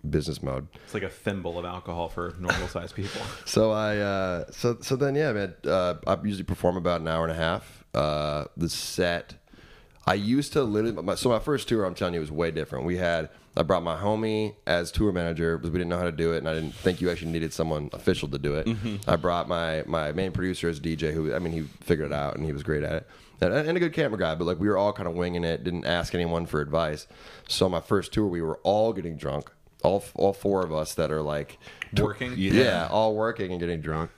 business 0.10 0.44
mode. 0.44 0.68
It's 0.84 0.94
like 0.94 1.04
a 1.04 1.10
thimble 1.10 1.58
of 1.58 1.66
alcohol 1.66 2.10
for 2.10 2.36
normal 2.40 2.68
sized 2.68 2.96
people. 2.96 3.22
So 3.46 3.72
I 3.72 3.98
uh, 3.98 4.46
so 4.52 4.78
so 4.82 4.96
then 4.96 5.16
yeah, 5.16 5.32
man. 5.32 5.56
Uh, 5.66 5.96
I 6.06 6.18
usually 6.24 6.44
perform 6.44 6.78
about 6.78 7.02
an 7.02 7.08
hour 7.08 7.24
and 7.24 7.32
a 7.32 7.36
half. 7.36 7.84
Uh, 7.94 8.46
the 8.58 8.70
set. 8.70 9.36
I 10.08 10.14
used 10.14 10.54
to 10.54 10.64
literally. 10.64 11.02
My, 11.02 11.16
so 11.16 11.30
my 11.30 11.40
first 11.40 11.68
tour, 11.68 11.84
I'm 11.84 11.96
telling 11.96 12.14
you, 12.14 12.20
was 12.20 12.32
way 12.32 12.52
different. 12.52 12.86
We 12.86 12.98
had. 12.98 13.30
I 13.58 13.64
brought 13.64 13.84
my 13.84 13.96
homie 13.96 14.56
as 14.68 14.92
tour 14.92 15.14
manager 15.14 15.58
because 15.58 15.72
we 15.72 15.78
didn't 15.80 15.90
know 15.90 15.98
how 15.98 16.04
to 16.04 16.12
do 16.12 16.34
it, 16.34 16.40
and 16.40 16.50
I 16.50 16.54
didn't 16.54 16.76
think 16.76 17.00
you 17.00 17.10
actually 17.10 17.32
needed 17.32 17.54
someone 17.54 17.90
official 17.94 18.28
to 18.30 18.38
do 18.38 18.56
it. 18.56 18.68
Mm-hmm. 18.68 19.10
I 19.10 19.16
brought 19.16 19.48
my 19.48 19.84
my 19.86 20.12
main 20.12 20.32
producer 20.32 20.68
as 20.68 20.80
DJ, 20.80 21.14
who 21.14 21.34
I 21.34 21.40
mean, 21.40 21.54
he 21.54 21.62
figured 21.82 22.08
it 22.08 22.14
out 22.14 22.36
and 22.36 22.46
he 22.46 22.52
was 22.52 22.64
great 22.64 22.84
at 22.84 22.92
it, 22.94 23.08
and, 23.42 23.54
and 23.54 23.78
a 23.78 23.80
good 23.80 23.94
camera 23.94 24.20
guy. 24.20 24.36
But 24.36 24.46
like 24.46 24.60
we 24.60 24.68
were 24.68 24.78
all 24.78 24.92
kind 24.92 25.08
of 25.08 25.16
winging 25.16 25.44
it, 25.46 25.64
didn't 25.64 25.86
ask 25.86 26.14
anyone 26.14 26.46
for 26.46 26.60
advice. 26.62 27.08
So 27.48 27.70
my 27.70 27.80
first 27.80 28.12
tour, 28.14 28.28
we 28.28 28.42
were 28.42 28.58
all 28.64 28.92
getting 28.94 29.16
drunk. 29.18 29.52
All 29.84 30.04
all 30.16 30.34
four 30.34 30.64
of 30.66 30.74
us 30.74 30.94
that 30.96 31.12
are 31.12 31.22
like 31.22 31.58
Working? 31.98 32.34
yeah, 32.36 32.88
all 32.92 33.16
working 33.16 33.52
and 33.52 33.60
getting 33.60 33.80
drunk, 33.82 34.12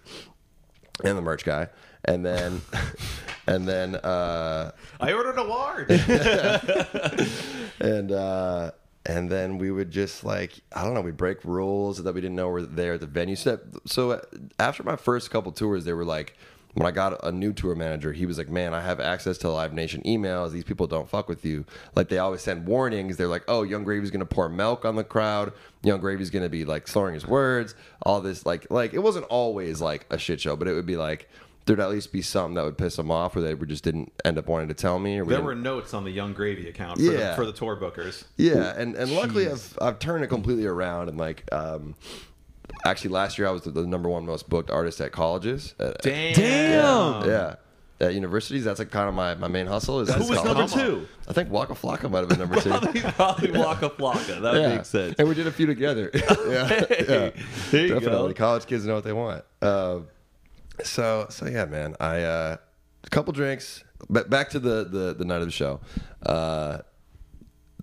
and 1.04 1.16
the 1.18 1.22
merch 1.22 1.46
guy, 1.46 1.68
and 2.06 2.26
then, 2.26 2.62
and 3.48 3.68
then, 3.68 3.96
uh, 3.96 4.72
I 5.00 5.14
ordered 5.14 5.38
a 5.38 5.44
large. 5.44 5.90
and 7.80 8.12
uh, 8.12 8.72
and 9.06 9.30
then 9.30 9.58
we 9.58 9.72
would 9.72 9.90
just 9.90 10.24
like 10.24 10.54
I 10.74 10.84
don't 10.84 10.94
know, 10.94 11.02
we'd 11.02 11.18
break 11.18 11.44
rules 11.46 12.04
that 12.04 12.14
we 12.14 12.22
didn't 12.22 12.36
know 12.36 12.50
were 12.50 12.62
there 12.64 12.94
at 12.94 13.00
the 13.00 13.08
venue. 13.08 13.36
So, 13.36 13.60
so 13.86 14.12
uh, 14.12 14.22
after 14.60 14.84
my 14.84 14.96
first 14.98 15.32
couple 15.32 15.52
tours, 15.52 15.86
they 15.86 15.94
were 15.94 16.06
like. 16.06 16.36
When 16.74 16.86
I 16.86 16.92
got 16.92 17.26
a 17.26 17.32
new 17.32 17.54
tour 17.54 17.74
manager, 17.74 18.14
he 18.14 18.28
was 18.28 18.38
like, 18.38 18.50
"Man, 18.50 18.76
I 18.76 18.82
have 18.82 19.00
access 19.00 19.40
to 19.40 19.50
Live 19.50 19.74
Nation 19.74 20.04
emails. 20.06 20.52
These 20.52 20.66
people 20.66 20.86
don't 20.86 21.10
fuck 21.10 21.28
with 21.28 21.44
you. 21.44 21.66
Like 21.96 22.08
they 22.10 22.20
always 22.20 22.42
send 22.42 22.68
warnings. 22.68 23.18
They're 23.18 23.28
like, 23.28 23.46
"Oh, 23.48 23.64
Yung 23.64 23.84
Gravy's 23.84 24.12
gonna 24.12 24.28
pour 24.28 24.48
milk 24.48 24.86
on 24.86 24.96
the 24.96 25.04
crowd. 25.04 25.54
Yung 25.82 26.00
Gravy's 26.00 26.30
gonna 26.30 26.50
be 26.50 26.66
like 26.66 26.88
slurring 26.88 27.16
his 27.16 27.26
words. 27.26 27.74
All 28.04 28.22
this 28.22 28.46
like 28.46 28.70
like 28.70 28.94
it 28.94 29.00
wasn't 29.00 29.26
always 29.26 29.82
like 29.82 30.06
a 30.12 30.20
shit 30.20 30.40
show, 30.40 30.56
but 30.56 30.68
it 30.68 30.74
would 30.74 30.86
be 30.86 30.98
like 30.98 31.28
there'd 31.68 31.80
at 31.80 31.90
least 31.92 32.12
be 32.12 32.22
something 32.22 32.56
that 32.56 32.64
would 32.66 32.78
piss 32.78 32.96
them 32.96 33.12
off, 33.12 33.36
or 33.36 33.42
they 33.42 33.54
would 33.54 33.70
just 33.70 33.84
didn't 33.84 34.12
end 34.26 34.38
up 34.40 34.48
wanting 34.48 34.70
to 34.70 34.74
tell 34.74 34.98
me. 34.98 35.20
Or 35.20 35.26
we 35.26 35.34
there 35.34 35.44
were 35.44 35.54
notes 35.54 35.94
on 35.94 36.04
the 36.04 36.12
Yung 36.12 36.34
Gravy 36.34 36.68
account 36.68 36.98
for, 36.98 37.04
Yeah. 37.04 37.32
the, 37.32 37.36
for 37.36 37.46
the 37.46 37.52
tour 37.54 37.76
bookers. 37.76 38.24
Yeah, 38.38 38.74
and, 38.76 38.96
and 38.96 39.12
luckily 39.12 39.48
I've 39.48 39.78
I've 39.80 40.00
turned 40.00 40.24
it 40.24 40.28
completely 40.28 40.66
around 40.66 41.10
and 41.10 41.18
like 41.18 41.44
um 41.52 41.94
actually 42.86 43.12
last 43.12 43.38
year 43.38 43.48
I 43.48 43.52
was 43.52 43.64
the, 43.64 43.72
the 43.72 43.86
number 43.86 44.10
one 44.10 44.26
most 44.26 44.50
booked 44.50 44.72
artist 44.72 45.00
at 45.02 45.12
colleges. 45.12 45.76
At, 45.80 46.02
Damn. 46.02 47.28
Yeah. 47.30 47.56
At 48.00 48.14
universities, 48.14 48.64
that's 48.64 48.78
like 48.78 48.92
kind 48.92 49.10
of 49.10 49.16
my, 49.16 49.34
my 49.34 49.48
main 49.48 49.66
hustle. 49.66 50.02
Is 50.02 50.14
Who 50.14 50.20
was 50.30 50.38
college. 50.38 50.70
number 50.76 50.86
two? 51.02 51.08
I 51.28 51.34
think 51.34 51.50
Waka 51.50 51.74
Flocka 51.74 52.12
might 52.12 52.20
have 52.20 52.30
been 52.30 52.38
number 52.38 52.62
two. 52.62 52.70
Probably 52.70 53.50
Waka 53.52 53.90
Flocka. 53.90 54.40
That 54.40 54.54
yeah. 54.54 54.76
makes 54.76 54.90
sense. 54.90 55.16
And 55.18 55.28
we 55.28 55.34
did 55.34 55.48
a 55.48 55.52
few 55.52 55.66
together. 55.66 56.12
yeah, 56.14 56.24
yeah. 56.48 56.86
there 57.72 57.88
you 57.88 57.94
definitely. 57.96 58.04
go. 58.04 58.34
College 58.34 58.68
kids 58.68 58.86
know 58.86 58.94
what 58.94 59.04
they 59.04 59.14
want. 59.14 59.44
Uh, 59.64 60.02
so 60.84 61.28
so 61.30 61.48
yeah, 61.48 61.66
man. 61.66 61.96
I 62.00 62.22
uh, 62.22 62.58
a 63.04 63.10
couple 63.10 63.34
drinks. 63.34 63.84
But 64.10 64.30
back 64.30 64.50
to 64.52 64.60
the, 64.60 64.84
the 64.84 65.16
the 65.18 65.26
night 65.26 65.42
of 65.42 65.48
the 65.48 65.52
show. 65.52 65.80
Uh, 66.24 66.80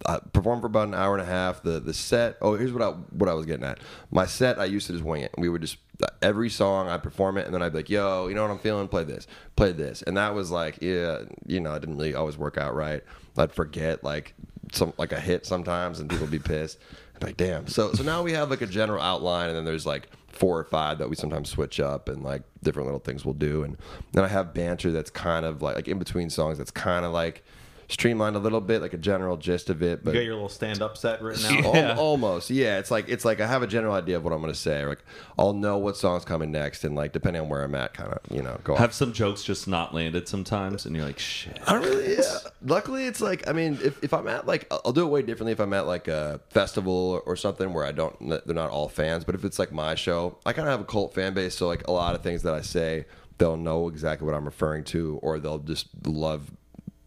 I 0.07 0.19
performed 0.19 0.61
for 0.61 0.67
about 0.67 0.89
an 0.89 0.95
hour 0.95 1.15
and 1.15 1.23
a 1.23 1.31
half. 1.31 1.63
The 1.63 1.81
the 1.81 1.95
set. 1.95 2.37
Oh, 2.41 2.57
here's 2.57 2.73
what 2.73 2.83
I 2.83 2.91
what 2.91 3.29
I 3.29 3.35
was 3.35 3.47
getting 3.47 3.65
at. 3.65 3.81
My 4.11 4.27
set, 4.27 4.59
I 4.59 4.65
used 4.65 4.87
to 4.89 4.93
just 4.93 5.05
wing 5.05 5.23
it. 5.23 5.33
We 5.39 5.49
would 5.49 5.61
just 5.61 5.79
every 6.23 6.51
song 6.51 6.89
I'd 6.89 7.03
perform 7.03 7.39
it, 7.39 7.47
and 7.47 7.55
then 7.55 7.63
I'd 7.63 7.73
be 7.73 7.79
like, 7.79 7.91
"Yo, 7.91 8.29
you 8.29 8.35
know 8.35 8.43
what 8.43 8.51
I'm 8.51 8.59
feeling? 8.59 8.89
Play 8.89 9.05
this, 9.05 9.27
play 9.57 9.73
this," 9.73 10.03
and 10.03 10.17
that 10.17 10.35
was 10.35 10.51
like, 10.51 10.79
yeah, 10.83 11.23
you 11.47 11.61
know, 11.61 11.75
it 11.75 11.81
didn't 11.81 11.97
really 11.97 12.15
always 12.15 12.37
work 12.37 12.59
out 12.59 12.75
right. 12.75 13.03
I'd 13.37 13.53
forget 13.53 14.05
like 14.05 14.35
some 14.73 14.93
like 14.99 15.13
a 15.13 15.21
hit 15.21 15.47
sometimes, 15.47 16.01
and 16.01 16.11
people 16.11 16.27
would 16.27 16.33
be 16.33 16.39
pissed. 16.39 16.79
I'd 17.17 17.23
like, 17.23 17.37
damn. 17.37 17.67
So 17.67 17.93
so 17.93 18.03
now 18.03 18.23
we 18.23 18.33
have 18.33 18.51
like 18.51 18.63
a 18.63 18.67
general 18.67 19.03
outline, 19.03 19.49
and 19.49 19.57
then 19.57 19.65
there's 19.65 19.87
like 19.87 20.09
four 20.35 20.59
or 20.59 20.65
five 20.65 20.99
that 20.99 21.09
we 21.09 21.17
sometimes 21.17 21.49
switch 21.49 21.81
up, 21.81 22.09
and 22.09 22.23
like 22.23 22.43
different 22.63 22.87
little 22.87 23.01
things 23.01 23.25
we'll 23.25 23.35
do, 23.35 23.63
and 23.63 23.77
then 24.13 24.25
I 24.25 24.29
have 24.29 24.55
banter 24.55 24.91
that's 24.91 25.11
kind 25.11 25.47
of 25.47 25.63
like 25.63 25.77
like 25.77 25.89
in 25.89 25.99
between 25.99 26.31
songs 26.31 26.59
that's 26.59 26.71
kind 26.71 27.05
of 27.05 27.13
like 27.13 27.45
streamlined 27.89 28.37
a 28.37 28.39
little 28.39 28.61
bit, 28.61 28.81
like 28.83 28.95
a 28.95 28.99
general 28.99 29.37
gist 29.37 29.71
of 29.71 29.83
it. 29.83 30.01
You 30.01 30.05
But 30.05 30.15
got 30.15 30.25
your 30.25 30.35
little 30.35 30.49
stand 30.49 30.83
up 30.83 30.97
set 30.97 31.21
written 31.23 31.45
out. 31.59 31.65
Al- 31.65 31.75
Yeah. 31.75 31.97
almost, 31.97 32.51
yeah. 32.51 32.79
It's 32.79 32.91
like 32.91 33.09
it's 33.09 33.25
like 33.25 33.41
I 33.41 33.47
have 33.47 33.63
a 33.63 33.67
general 33.67 33.95
idea 33.95 34.17
of 34.17 34.25
what 34.25 34.33
I'm 34.33 34.41
going 34.41 34.53
to 34.53 34.59
say. 34.59 34.85
Like 34.85 35.05
I'll 35.39 35.53
know 35.53 35.79
what 35.79 35.97
song's 35.97 36.25
coming 36.25 36.51
next, 36.51 36.85
and 36.85 36.95
like 36.95 37.13
depending 37.13 37.43
on 37.43 37.49
where 37.49 37.63
I'm 37.63 37.75
at, 37.75 37.95
kind 37.95 38.13
of 38.13 38.19
you 38.31 38.43
know 38.43 38.59
go. 38.65 38.75
Have 38.77 38.91
off. 38.91 38.95
some 38.95 39.13
jokes 39.13 39.43
just 39.45 39.69
not 39.69 39.95
landed 39.95 40.29
sometimes, 40.29 40.87
and 40.87 40.95
you're 40.97 41.05
like, 41.05 41.19
shit. 41.19 41.59
I 41.67 41.75
really. 41.75 42.15
Yeah. 42.15 42.23
Luckily, 42.65 43.07
it's 43.07 43.21
like 43.21 43.47
I 43.49 43.53
mean, 43.53 43.79
if, 43.83 44.03
if 44.03 44.15
I'm 44.15 44.29
at 44.29 44.47
like 44.47 44.67
I'll 44.71 44.93
do 44.93 45.03
it 45.07 45.11
way 45.11 45.23
differently 45.23 45.53
if 45.53 45.61
I'm 45.61 45.73
at 45.73 45.87
like 45.87 46.09
a 46.09 46.41
festival 46.51 47.23
or 47.27 47.37
something 47.37 47.73
where 47.73 47.85
I 47.85 47.93
don't 47.93 48.17
they're 48.47 48.55
not 48.55 48.71
all 48.71 48.89
fans. 48.89 49.25
But 49.25 49.35
if 49.35 49.45
it's 49.45 49.59
like 49.59 49.73
my 49.73 49.95
show, 49.95 50.39
I 50.47 50.53
kind 50.53 50.69
of 50.69 50.73
have 50.73 50.81
a 50.81 50.85
cult 50.85 51.15
fan 51.15 51.35
base, 51.35 51.55
so 51.57 51.67
like 51.67 51.87
a 51.89 51.93
lot 51.93 52.15
of 52.15 52.23
things 52.23 52.43
that 52.43 52.55
I 52.55 52.61
say, 52.63 53.05
they'll 53.39 53.57
know 53.57 53.89
exactly 53.89 54.25
what 54.27 54.35
I'm 54.35 54.45
referring 54.45 54.85
to, 54.85 55.19
or 55.23 55.39
they'll 55.39 55.59
just 55.59 55.89
love 56.07 56.51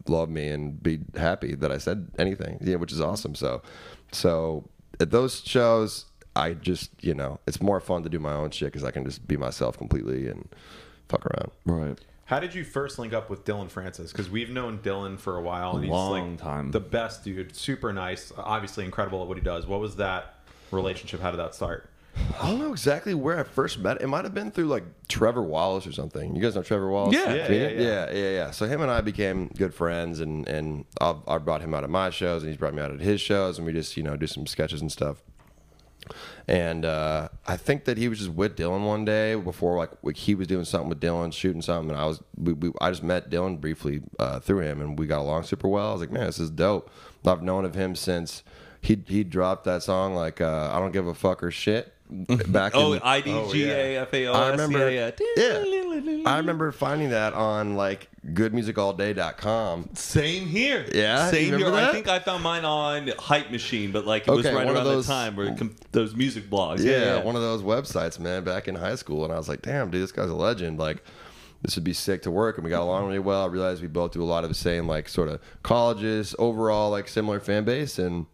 love 0.08 0.28
me 0.28 0.48
and 0.48 0.82
be 0.82 1.00
happy 1.16 1.54
that 1.56 1.70
I 1.72 1.78
said 1.78 2.10
anything, 2.18 2.58
yeah, 2.60 2.76
which 2.76 2.92
is 2.92 3.00
awesome. 3.00 3.34
So, 3.34 3.62
so 4.12 4.68
at 5.00 5.10
those 5.10 5.42
shows, 5.44 6.06
I 6.36 6.54
just 6.54 6.90
you 7.00 7.14
know 7.14 7.40
it's 7.46 7.60
more 7.60 7.80
fun 7.80 8.02
to 8.04 8.08
do 8.08 8.18
my 8.18 8.32
own 8.32 8.50
shit 8.50 8.68
because 8.68 8.84
I 8.84 8.90
can 8.90 9.04
just 9.04 9.26
be 9.26 9.36
myself 9.36 9.76
completely 9.78 10.28
and 10.28 10.48
fuck 11.08 11.26
around. 11.26 11.50
Right. 11.66 11.98
How 12.26 12.40
did 12.40 12.54
you 12.54 12.62
first 12.62 12.98
link 12.98 13.14
up 13.14 13.30
with 13.30 13.46
Dillon 13.46 13.68
Francis? 13.68 14.12
Because 14.12 14.28
we've 14.28 14.50
known 14.50 14.80
Dillon 14.82 15.16
for 15.16 15.36
a 15.38 15.40
while, 15.40 15.76
and 15.76 15.84
he's 15.84 15.90
Long 15.90 16.32
like 16.32 16.40
time. 16.40 16.70
the 16.70 16.80
best 16.80 17.24
dude. 17.24 17.56
Super 17.56 17.90
nice, 17.92 18.32
obviously 18.36 18.84
incredible 18.84 19.22
at 19.22 19.28
what 19.28 19.38
he 19.38 19.42
does. 19.42 19.66
What 19.66 19.80
was 19.80 19.96
that 19.96 20.34
relationship? 20.70 21.20
How 21.22 21.30
did 21.30 21.38
that 21.40 21.54
start? 21.54 21.88
I 22.40 22.50
don't 22.50 22.60
know 22.60 22.70
exactly 22.70 23.14
where 23.14 23.38
I 23.38 23.42
first 23.42 23.78
met. 23.78 24.00
It 24.00 24.06
might 24.06 24.24
have 24.24 24.34
been 24.34 24.50
through 24.50 24.66
like 24.66 24.84
Trevor 25.08 25.42
Wallace 25.42 25.86
or 25.86 25.92
something. 25.92 26.34
You 26.36 26.42
guys 26.42 26.54
know 26.54 26.62
Trevor 26.62 26.88
Wallace? 26.90 27.14
Yeah. 27.14 27.34
Yeah, 27.34 27.46
Comedian? 27.46 27.82
yeah, 27.82 28.10
yeah, 28.10 28.12
yeah, 28.12 28.30
yeah. 28.30 28.50
So 28.50 28.66
him 28.66 28.80
and 28.80 28.90
I 28.90 29.00
became 29.00 29.48
good 29.48 29.74
friends, 29.74 30.20
and 30.20 30.46
and 30.48 30.84
I've, 31.00 31.16
I 31.26 31.38
brought 31.38 31.62
him 31.62 31.74
out 31.74 31.84
at 31.84 31.90
my 31.90 32.10
shows, 32.10 32.42
and 32.42 32.50
he's 32.50 32.58
brought 32.58 32.74
me 32.74 32.82
out 32.82 32.92
at 32.92 33.00
his 33.00 33.20
shows, 33.20 33.58
and 33.58 33.66
we 33.66 33.72
just 33.72 33.96
you 33.96 34.02
know 34.02 34.16
do 34.16 34.26
some 34.26 34.46
sketches 34.46 34.80
and 34.80 34.90
stuff. 34.92 35.22
And 36.46 36.84
uh, 36.86 37.28
I 37.46 37.58
think 37.58 37.84
that 37.84 37.98
he 37.98 38.08
was 38.08 38.18
just 38.18 38.30
with 38.30 38.56
Dillon 38.56 38.84
one 38.84 39.04
day 39.04 39.34
before, 39.34 39.76
like, 39.76 39.90
like 40.02 40.16
he 40.16 40.34
was 40.34 40.46
doing 40.46 40.64
something 40.64 40.88
with 40.88 41.00
Dillon, 41.00 41.30
shooting 41.30 41.60
something, 41.60 41.90
and 41.90 42.00
I 42.00 42.06
was, 42.06 42.22
we, 42.34 42.54
we, 42.54 42.72
I 42.80 42.88
just 42.88 43.02
met 43.02 43.28
Dillon 43.28 43.58
briefly 43.58 44.00
uh, 44.18 44.40
through 44.40 44.60
him, 44.60 44.80
and 44.80 44.98
we 44.98 45.06
got 45.06 45.18
along 45.18 45.42
super 45.42 45.68
well. 45.68 45.90
I 45.90 45.92
was 45.92 46.00
like, 46.00 46.10
man, 46.10 46.24
this 46.24 46.38
is 46.38 46.50
dope. 46.50 46.90
I've 47.26 47.42
known 47.42 47.66
of 47.66 47.74
him 47.74 47.94
since 47.94 48.42
he 48.80 49.02
he 49.06 49.24
dropped 49.24 49.64
that 49.64 49.82
song, 49.82 50.14
like, 50.14 50.40
uh, 50.40 50.70
I 50.72 50.78
don't 50.78 50.92
give 50.92 51.06
a 51.06 51.14
fuck 51.14 51.42
or 51.42 51.50
shit. 51.50 51.92
Mm-hmm. 52.10 52.52
Back 52.52 52.72
Oh, 52.74 52.94
in, 52.94 53.00
I 53.02 53.20
D 53.20 53.30
G 53.52 53.68
A 53.68 53.98
F 53.98 54.14
A 54.14 54.26
O 54.28 54.32
S. 54.32 54.36
Oh, 54.36 54.42
I 54.42 54.50
remember, 54.50 54.90
Yeah, 54.90 55.10
yeah. 55.36 55.62
yeah. 55.64 56.22
I 56.24 56.38
remember 56.38 56.72
finding 56.72 57.10
that 57.10 57.34
on 57.34 57.74
like 57.76 58.08
goodmusicallday.com. 58.26 59.90
Same 59.94 60.46
here. 60.46 60.86
Yeah? 60.94 61.30
Same 61.30 61.44
here. 61.46 61.52
remember 61.58 61.78
I 61.78 61.92
think 61.92 62.08
I 62.08 62.18
found 62.18 62.42
mine 62.42 62.64
on 62.64 63.08
Hype 63.18 63.50
Machine, 63.50 63.92
but 63.92 64.06
like 64.06 64.26
it 64.26 64.30
was 64.30 64.46
right 64.46 64.66
around 64.66 64.84
those- 64.84 65.06
the 65.06 65.12
time 65.12 65.36
where 65.36 65.54
com- 65.54 65.76
those 65.92 66.14
music 66.14 66.48
blogs. 66.50 66.82
Yeah, 66.84 67.22
one 67.22 67.36
of 67.36 67.42
those 67.42 67.62
websites, 67.62 68.18
man, 68.18 68.44
back 68.44 68.68
in 68.68 68.74
high 68.74 68.94
school. 68.94 69.24
And 69.24 69.32
I 69.32 69.36
was 69.36 69.48
like, 69.48 69.62
damn, 69.62 69.90
dude, 69.90 70.02
this 70.02 70.12
guy's 70.12 70.30
a 70.30 70.34
legend. 70.34 70.78
Like, 70.78 71.02
this 71.62 71.74
would 71.74 71.84
be 71.84 71.92
sick 71.92 72.22
to 72.22 72.30
work. 72.30 72.56
And 72.56 72.64
we 72.64 72.70
got 72.70 72.82
along 72.82 73.06
really 73.06 73.18
well. 73.18 73.42
I 73.42 73.46
realized 73.46 73.82
we 73.82 73.88
both 73.88 74.12
do 74.12 74.22
a 74.22 74.24
lot 74.24 74.44
of 74.44 74.50
the 74.50 74.54
same, 74.54 74.86
like, 74.86 75.08
sort 75.08 75.28
of 75.28 75.40
colleges, 75.62 76.34
overall, 76.38 76.90
like, 76.90 77.08
similar 77.08 77.40
fan 77.40 77.64
base. 77.64 77.98
And 77.98 78.26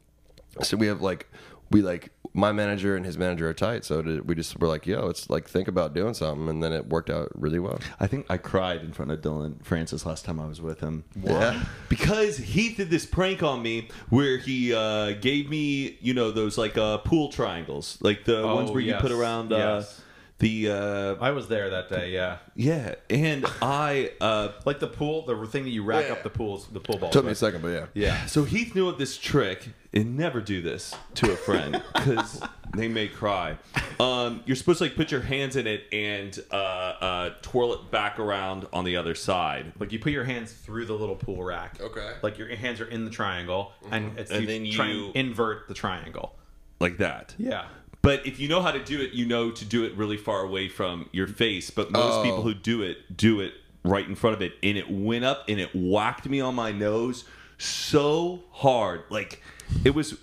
so 0.62 0.76
we 0.76 0.86
have, 0.86 1.00
like, 1.00 1.28
we, 1.70 1.80
like, 1.82 2.10
my 2.36 2.50
manager 2.50 2.96
and 2.96 3.06
his 3.06 3.16
manager 3.16 3.48
are 3.48 3.54
tight. 3.54 3.84
So 3.84 4.02
did- 4.02 4.28
we 4.28 4.34
just 4.34 4.58
were 4.58 4.66
like, 4.66 4.86
yo, 4.86 5.08
it's 5.08 5.30
like, 5.30 5.48
think 5.48 5.68
about 5.68 5.94
doing 5.94 6.14
something. 6.14 6.48
And 6.48 6.62
then 6.62 6.72
it 6.72 6.88
worked 6.88 7.08
out 7.08 7.30
really 7.34 7.60
well. 7.60 7.78
I 8.00 8.08
think 8.08 8.26
I 8.28 8.36
cried 8.38 8.82
in 8.82 8.92
front 8.92 9.12
of 9.12 9.22
Dillon 9.22 9.60
Francis 9.62 10.04
last 10.04 10.24
time 10.24 10.40
I 10.40 10.46
was 10.46 10.60
with 10.60 10.80
him. 10.80 11.04
Yeah. 11.22 11.62
Because 11.88 12.36
he 12.36 12.74
did 12.74 12.90
this 12.90 13.06
prank 13.06 13.42
on 13.44 13.62
me 13.62 13.88
where 14.10 14.36
he 14.38 14.74
uh, 14.74 15.12
gave 15.12 15.48
me, 15.48 15.96
you 16.00 16.12
know, 16.12 16.32
those 16.32 16.58
like 16.58 16.76
uh, 16.76 16.98
pool 16.98 17.28
triangles, 17.30 17.98
like 18.00 18.24
the 18.24 18.42
Oh, 18.42 18.56
ones 18.56 18.70
where 18.72 18.80
you 18.82 18.94
put 18.94 19.12
around 19.12 19.52
uh, 19.52 19.56
Yes. 19.56 20.00
The 20.38 20.68
uh, 20.70 21.14
I 21.20 21.30
was 21.30 21.48
there 21.48 21.70
that 21.70 21.88
day. 21.88 22.10
Yeah, 22.12 22.38
yeah, 22.56 22.96
and 23.08 23.46
I 23.62 24.12
uh, 24.20 24.52
like 24.64 24.80
the 24.80 24.88
pool, 24.88 25.24
the 25.24 25.46
thing 25.46 25.64
that 25.64 25.70
you 25.70 25.82
rack 25.84 26.10
up 26.10 26.22
the 26.22 26.30
pools, 26.30 26.66
the 26.68 26.80
pool 26.80 26.98
ball. 26.98 27.10
Took 27.10 27.24
me 27.24 27.30
a 27.32 27.34
second, 27.36 27.62
but 27.62 27.68
yeah. 27.68 27.86
Yeah. 27.94 28.26
So 28.26 28.44
Heath 28.44 28.74
knew 28.74 28.88
of 28.88 28.98
this 28.98 29.16
trick, 29.16 29.68
and 29.92 30.16
never 30.16 30.40
do 30.40 30.60
this 30.60 30.94
to 31.14 31.32
a 31.32 31.36
friend 31.36 31.80
because 31.94 32.42
they 32.76 32.88
may 32.88 33.06
cry. 33.06 33.56
Um, 34.00 34.42
you're 34.44 34.56
supposed 34.56 34.78
to 34.78 34.84
like 34.84 34.96
put 34.96 35.12
your 35.12 35.20
hands 35.20 35.54
in 35.54 35.68
it 35.68 35.84
and 35.92 36.36
uh, 36.50 36.54
uh, 36.56 37.30
twirl 37.42 37.72
it 37.74 37.90
back 37.92 38.18
around 38.18 38.66
on 38.72 38.84
the 38.84 38.96
other 38.96 39.14
side. 39.14 39.72
Like 39.78 39.92
you 39.92 40.00
put 40.00 40.10
your 40.12 40.24
hands 40.24 40.52
through 40.52 40.86
the 40.86 40.94
little 40.94 41.14
pool 41.14 41.44
rack. 41.44 41.80
Okay. 41.80 42.10
Like 42.22 42.38
your 42.38 42.48
hands 42.56 42.80
are 42.80 42.88
in 42.88 43.04
the 43.04 43.10
triangle, 43.12 43.72
and 43.92 44.18
it's 44.18 44.32
And 44.32 44.40
you 44.42 44.46
then 44.48 44.70
try 44.72 44.88
you- 44.90 45.12
invert 45.14 45.68
the 45.68 45.74
triangle. 45.74 46.34
like 46.80 46.96
that. 46.98 47.34
Yeah. 47.38 47.66
But 48.04 48.26
if 48.26 48.38
you 48.38 48.48
know 48.48 48.60
how 48.60 48.70
to 48.70 48.84
do 48.84 49.00
it, 49.00 49.12
you 49.12 49.24
know 49.24 49.50
to 49.50 49.64
do 49.64 49.82
it 49.84 49.96
really 49.96 50.18
far 50.18 50.42
away 50.44 50.68
from 50.68 51.08
your 51.10 51.26
face. 51.26 51.70
But 51.70 51.90
most 51.90 52.18
Oh. 52.18 52.22
people 52.22 52.42
who 52.42 52.52
do 52.52 52.82
it 52.82 53.16
do 53.16 53.40
it 53.40 53.54
right 53.82 54.06
in 54.06 54.14
front 54.14 54.36
of 54.36 54.42
it, 54.42 54.52
and 54.62 54.76
it 54.76 54.90
went 54.90 55.24
up 55.24 55.44
and 55.48 55.58
it 55.58 55.70
whacked 55.74 56.28
me 56.28 56.38
on 56.40 56.54
my 56.54 56.70
nose 56.70 57.24
so 57.56 58.44
hard. 58.50 59.04
Like 59.08 59.42
it 59.84 59.94
was 59.94 60.18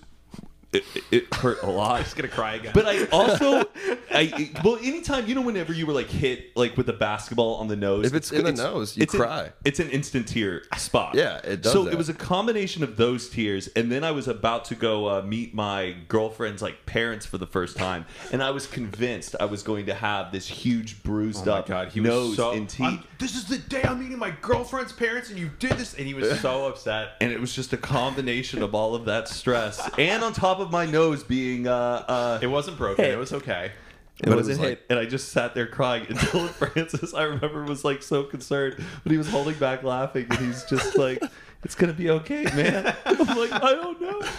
it, 0.73 0.83
it 1.11 1.33
hurt 1.33 1.61
a 1.63 1.69
lot. 1.69 1.97
I'm 1.97 2.03
Just 2.03 2.15
gonna 2.15 2.27
cry 2.29 2.55
again. 2.55 2.71
But 2.73 2.85
I 2.87 3.05
also, 3.07 3.65
I 4.11 4.51
well, 4.63 4.77
anytime 4.81 5.27
you 5.27 5.35
know, 5.35 5.41
whenever 5.41 5.73
you 5.73 5.85
were 5.85 5.93
like 5.93 6.07
hit 6.09 6.55
like 6.55 6.77
with 6.77 6.87
a 6.89 6.93
basketball 6.93 7.55
on 7.55 7.67
the 7.67 7.75
nose, 7.75 8.05
If 8.05 8.13
it's 8.13 8.31
in 8.31 8.45
the 8.45 8.51
nose, 8.53 8.95
you 8.95 9.03
it's 9.03 9.13
an- 9.13 9.19
cry. 9.19 9.51
it's 9.65 9.79
an 9.79 9.89
instant 9.89 10.27
tear 10.27 10.63
spot. 10.77 11.15
Yeah, 11.15 11.37
it 11.43 11.61
does 11.61 11.73
So 11.73 11.83
that. 11.85 11.93
it 11.93 11.97
was 11.97 12.09
a 12.09 12.13
combination 12.13 12.83
of 12.83 12.95
those 12.97 13.29
tears, 13.29 13.67
and 13.75 13.91
then 13.91 14.03
I 14.03 14.11
was 14.11 14.27
about 14.27 14.65
to 14.65 14.75
go 14.75 15.07
uh, 15.09 15.21
meet 15.23 15.53
my 15.53 15.95
girlfriend's 16.07 16.61
like 16.61 16.85
parents 16.85 17.25
for 17.25 17.37
the 17.37 17.47
first 17.47 17.75
time, 17.77 18.05
and 18.31 18.41
I 18.41 18.51
was 18.51 18.65
convinced 18.67 19.35
I 19.39 19.45
was 19.45 19.63
going 19.63 19.87
to 19.87 19.93
have 19.93 20.31
this 20.31 20.47
huge 20.47 21.03
bruised 21.03 21.47
Oh 21.47 21.51
my 21.51 21.57
up 21.59 21.67
god, 21.67 21.87
he 21.89 21.99
nose 21.99 22.29
was 22.29 22.37
so. 22.37 22.51
and 22.51 22.69
teeth. 22.69 22.85
I'm- 22.85 23.03
this 23.19 23.35
is 23.35 23.45
the 23.45 23.57
day 23.59 23.83
I'm 23.83 23.99
meeting 24.01 24.17
my 24.17 24.31
girlfriend's 24.41 24.93
parents, 24.93 25.29
and 25.29 25.37
you 25.37 25.51
did 25.59 25.73
this, 25.73 25.93
and 25.95 26.07
he 26.07 26.13
was 26.13 26.39
so 26.39 26.65
upset. 26.69 27.13
and 27.21 27.31
it 27.31 27.39
was 27.39 27.53
just 27.53 27.71
a 27.73 27.77
combination 27.77 28.63
of 28.63 28.73
all 28.73 28.95
of 28.95 29.05
that 29.05 29.27
stress, 29.27 29.89
and 29.97 30.23
on 30.23 30.33
top 30.33 30.59
of 30.59 30.60
my 30.69 30.85
nose 30.85 31.23
being 31.23 31.67
uh, 31.67 31.71
uh, 32.07 32.39
It 32.41 32.47
wasn't 32.47 32.77
broken. 32.77 33.03
It 33.05 33.17
was 33.17 33.33
okay. 33.33 33.71
It 34.19 34.25
But 34.27 34.35
wasn't 34.35 34.59
was 34.59 34.67
hit, 34.67 34.69
like- 34.69 34.85
and 34.89 34.99
I 34.99 35.05
just 35.05 35.29
sat 35.29 35.55
there 35.55 35.65
crying 35.67 36.05
until 36.09 36.47
Francis. 36.59 37.13
I 37.13 37.23
remember 37.23 37.63
was 37.63 37.83
like 37.83 38.03
so 38.03 38.23
concerned, 38.23 38.75
but 39.03 39.11
he 39.11 39.17
was 39.17 39.29
holding 39.29 39.55
back 39.55 39.81
laughing, 39.83 40.27
and 40.29 40.37
he's 40.39 40.63
just 40.65 40.95
like, 41.05 41.23
"It's 41.63 41.73
gonna 41.73 41.93
be 41.93 42.09
okay, 42.11 42.43
man." 42.43 42.93
I'm 43.05 43.17
like, 43.37 43.51
I 43.51 43.73
don't 43.73 43.99
know. 44.01 44.21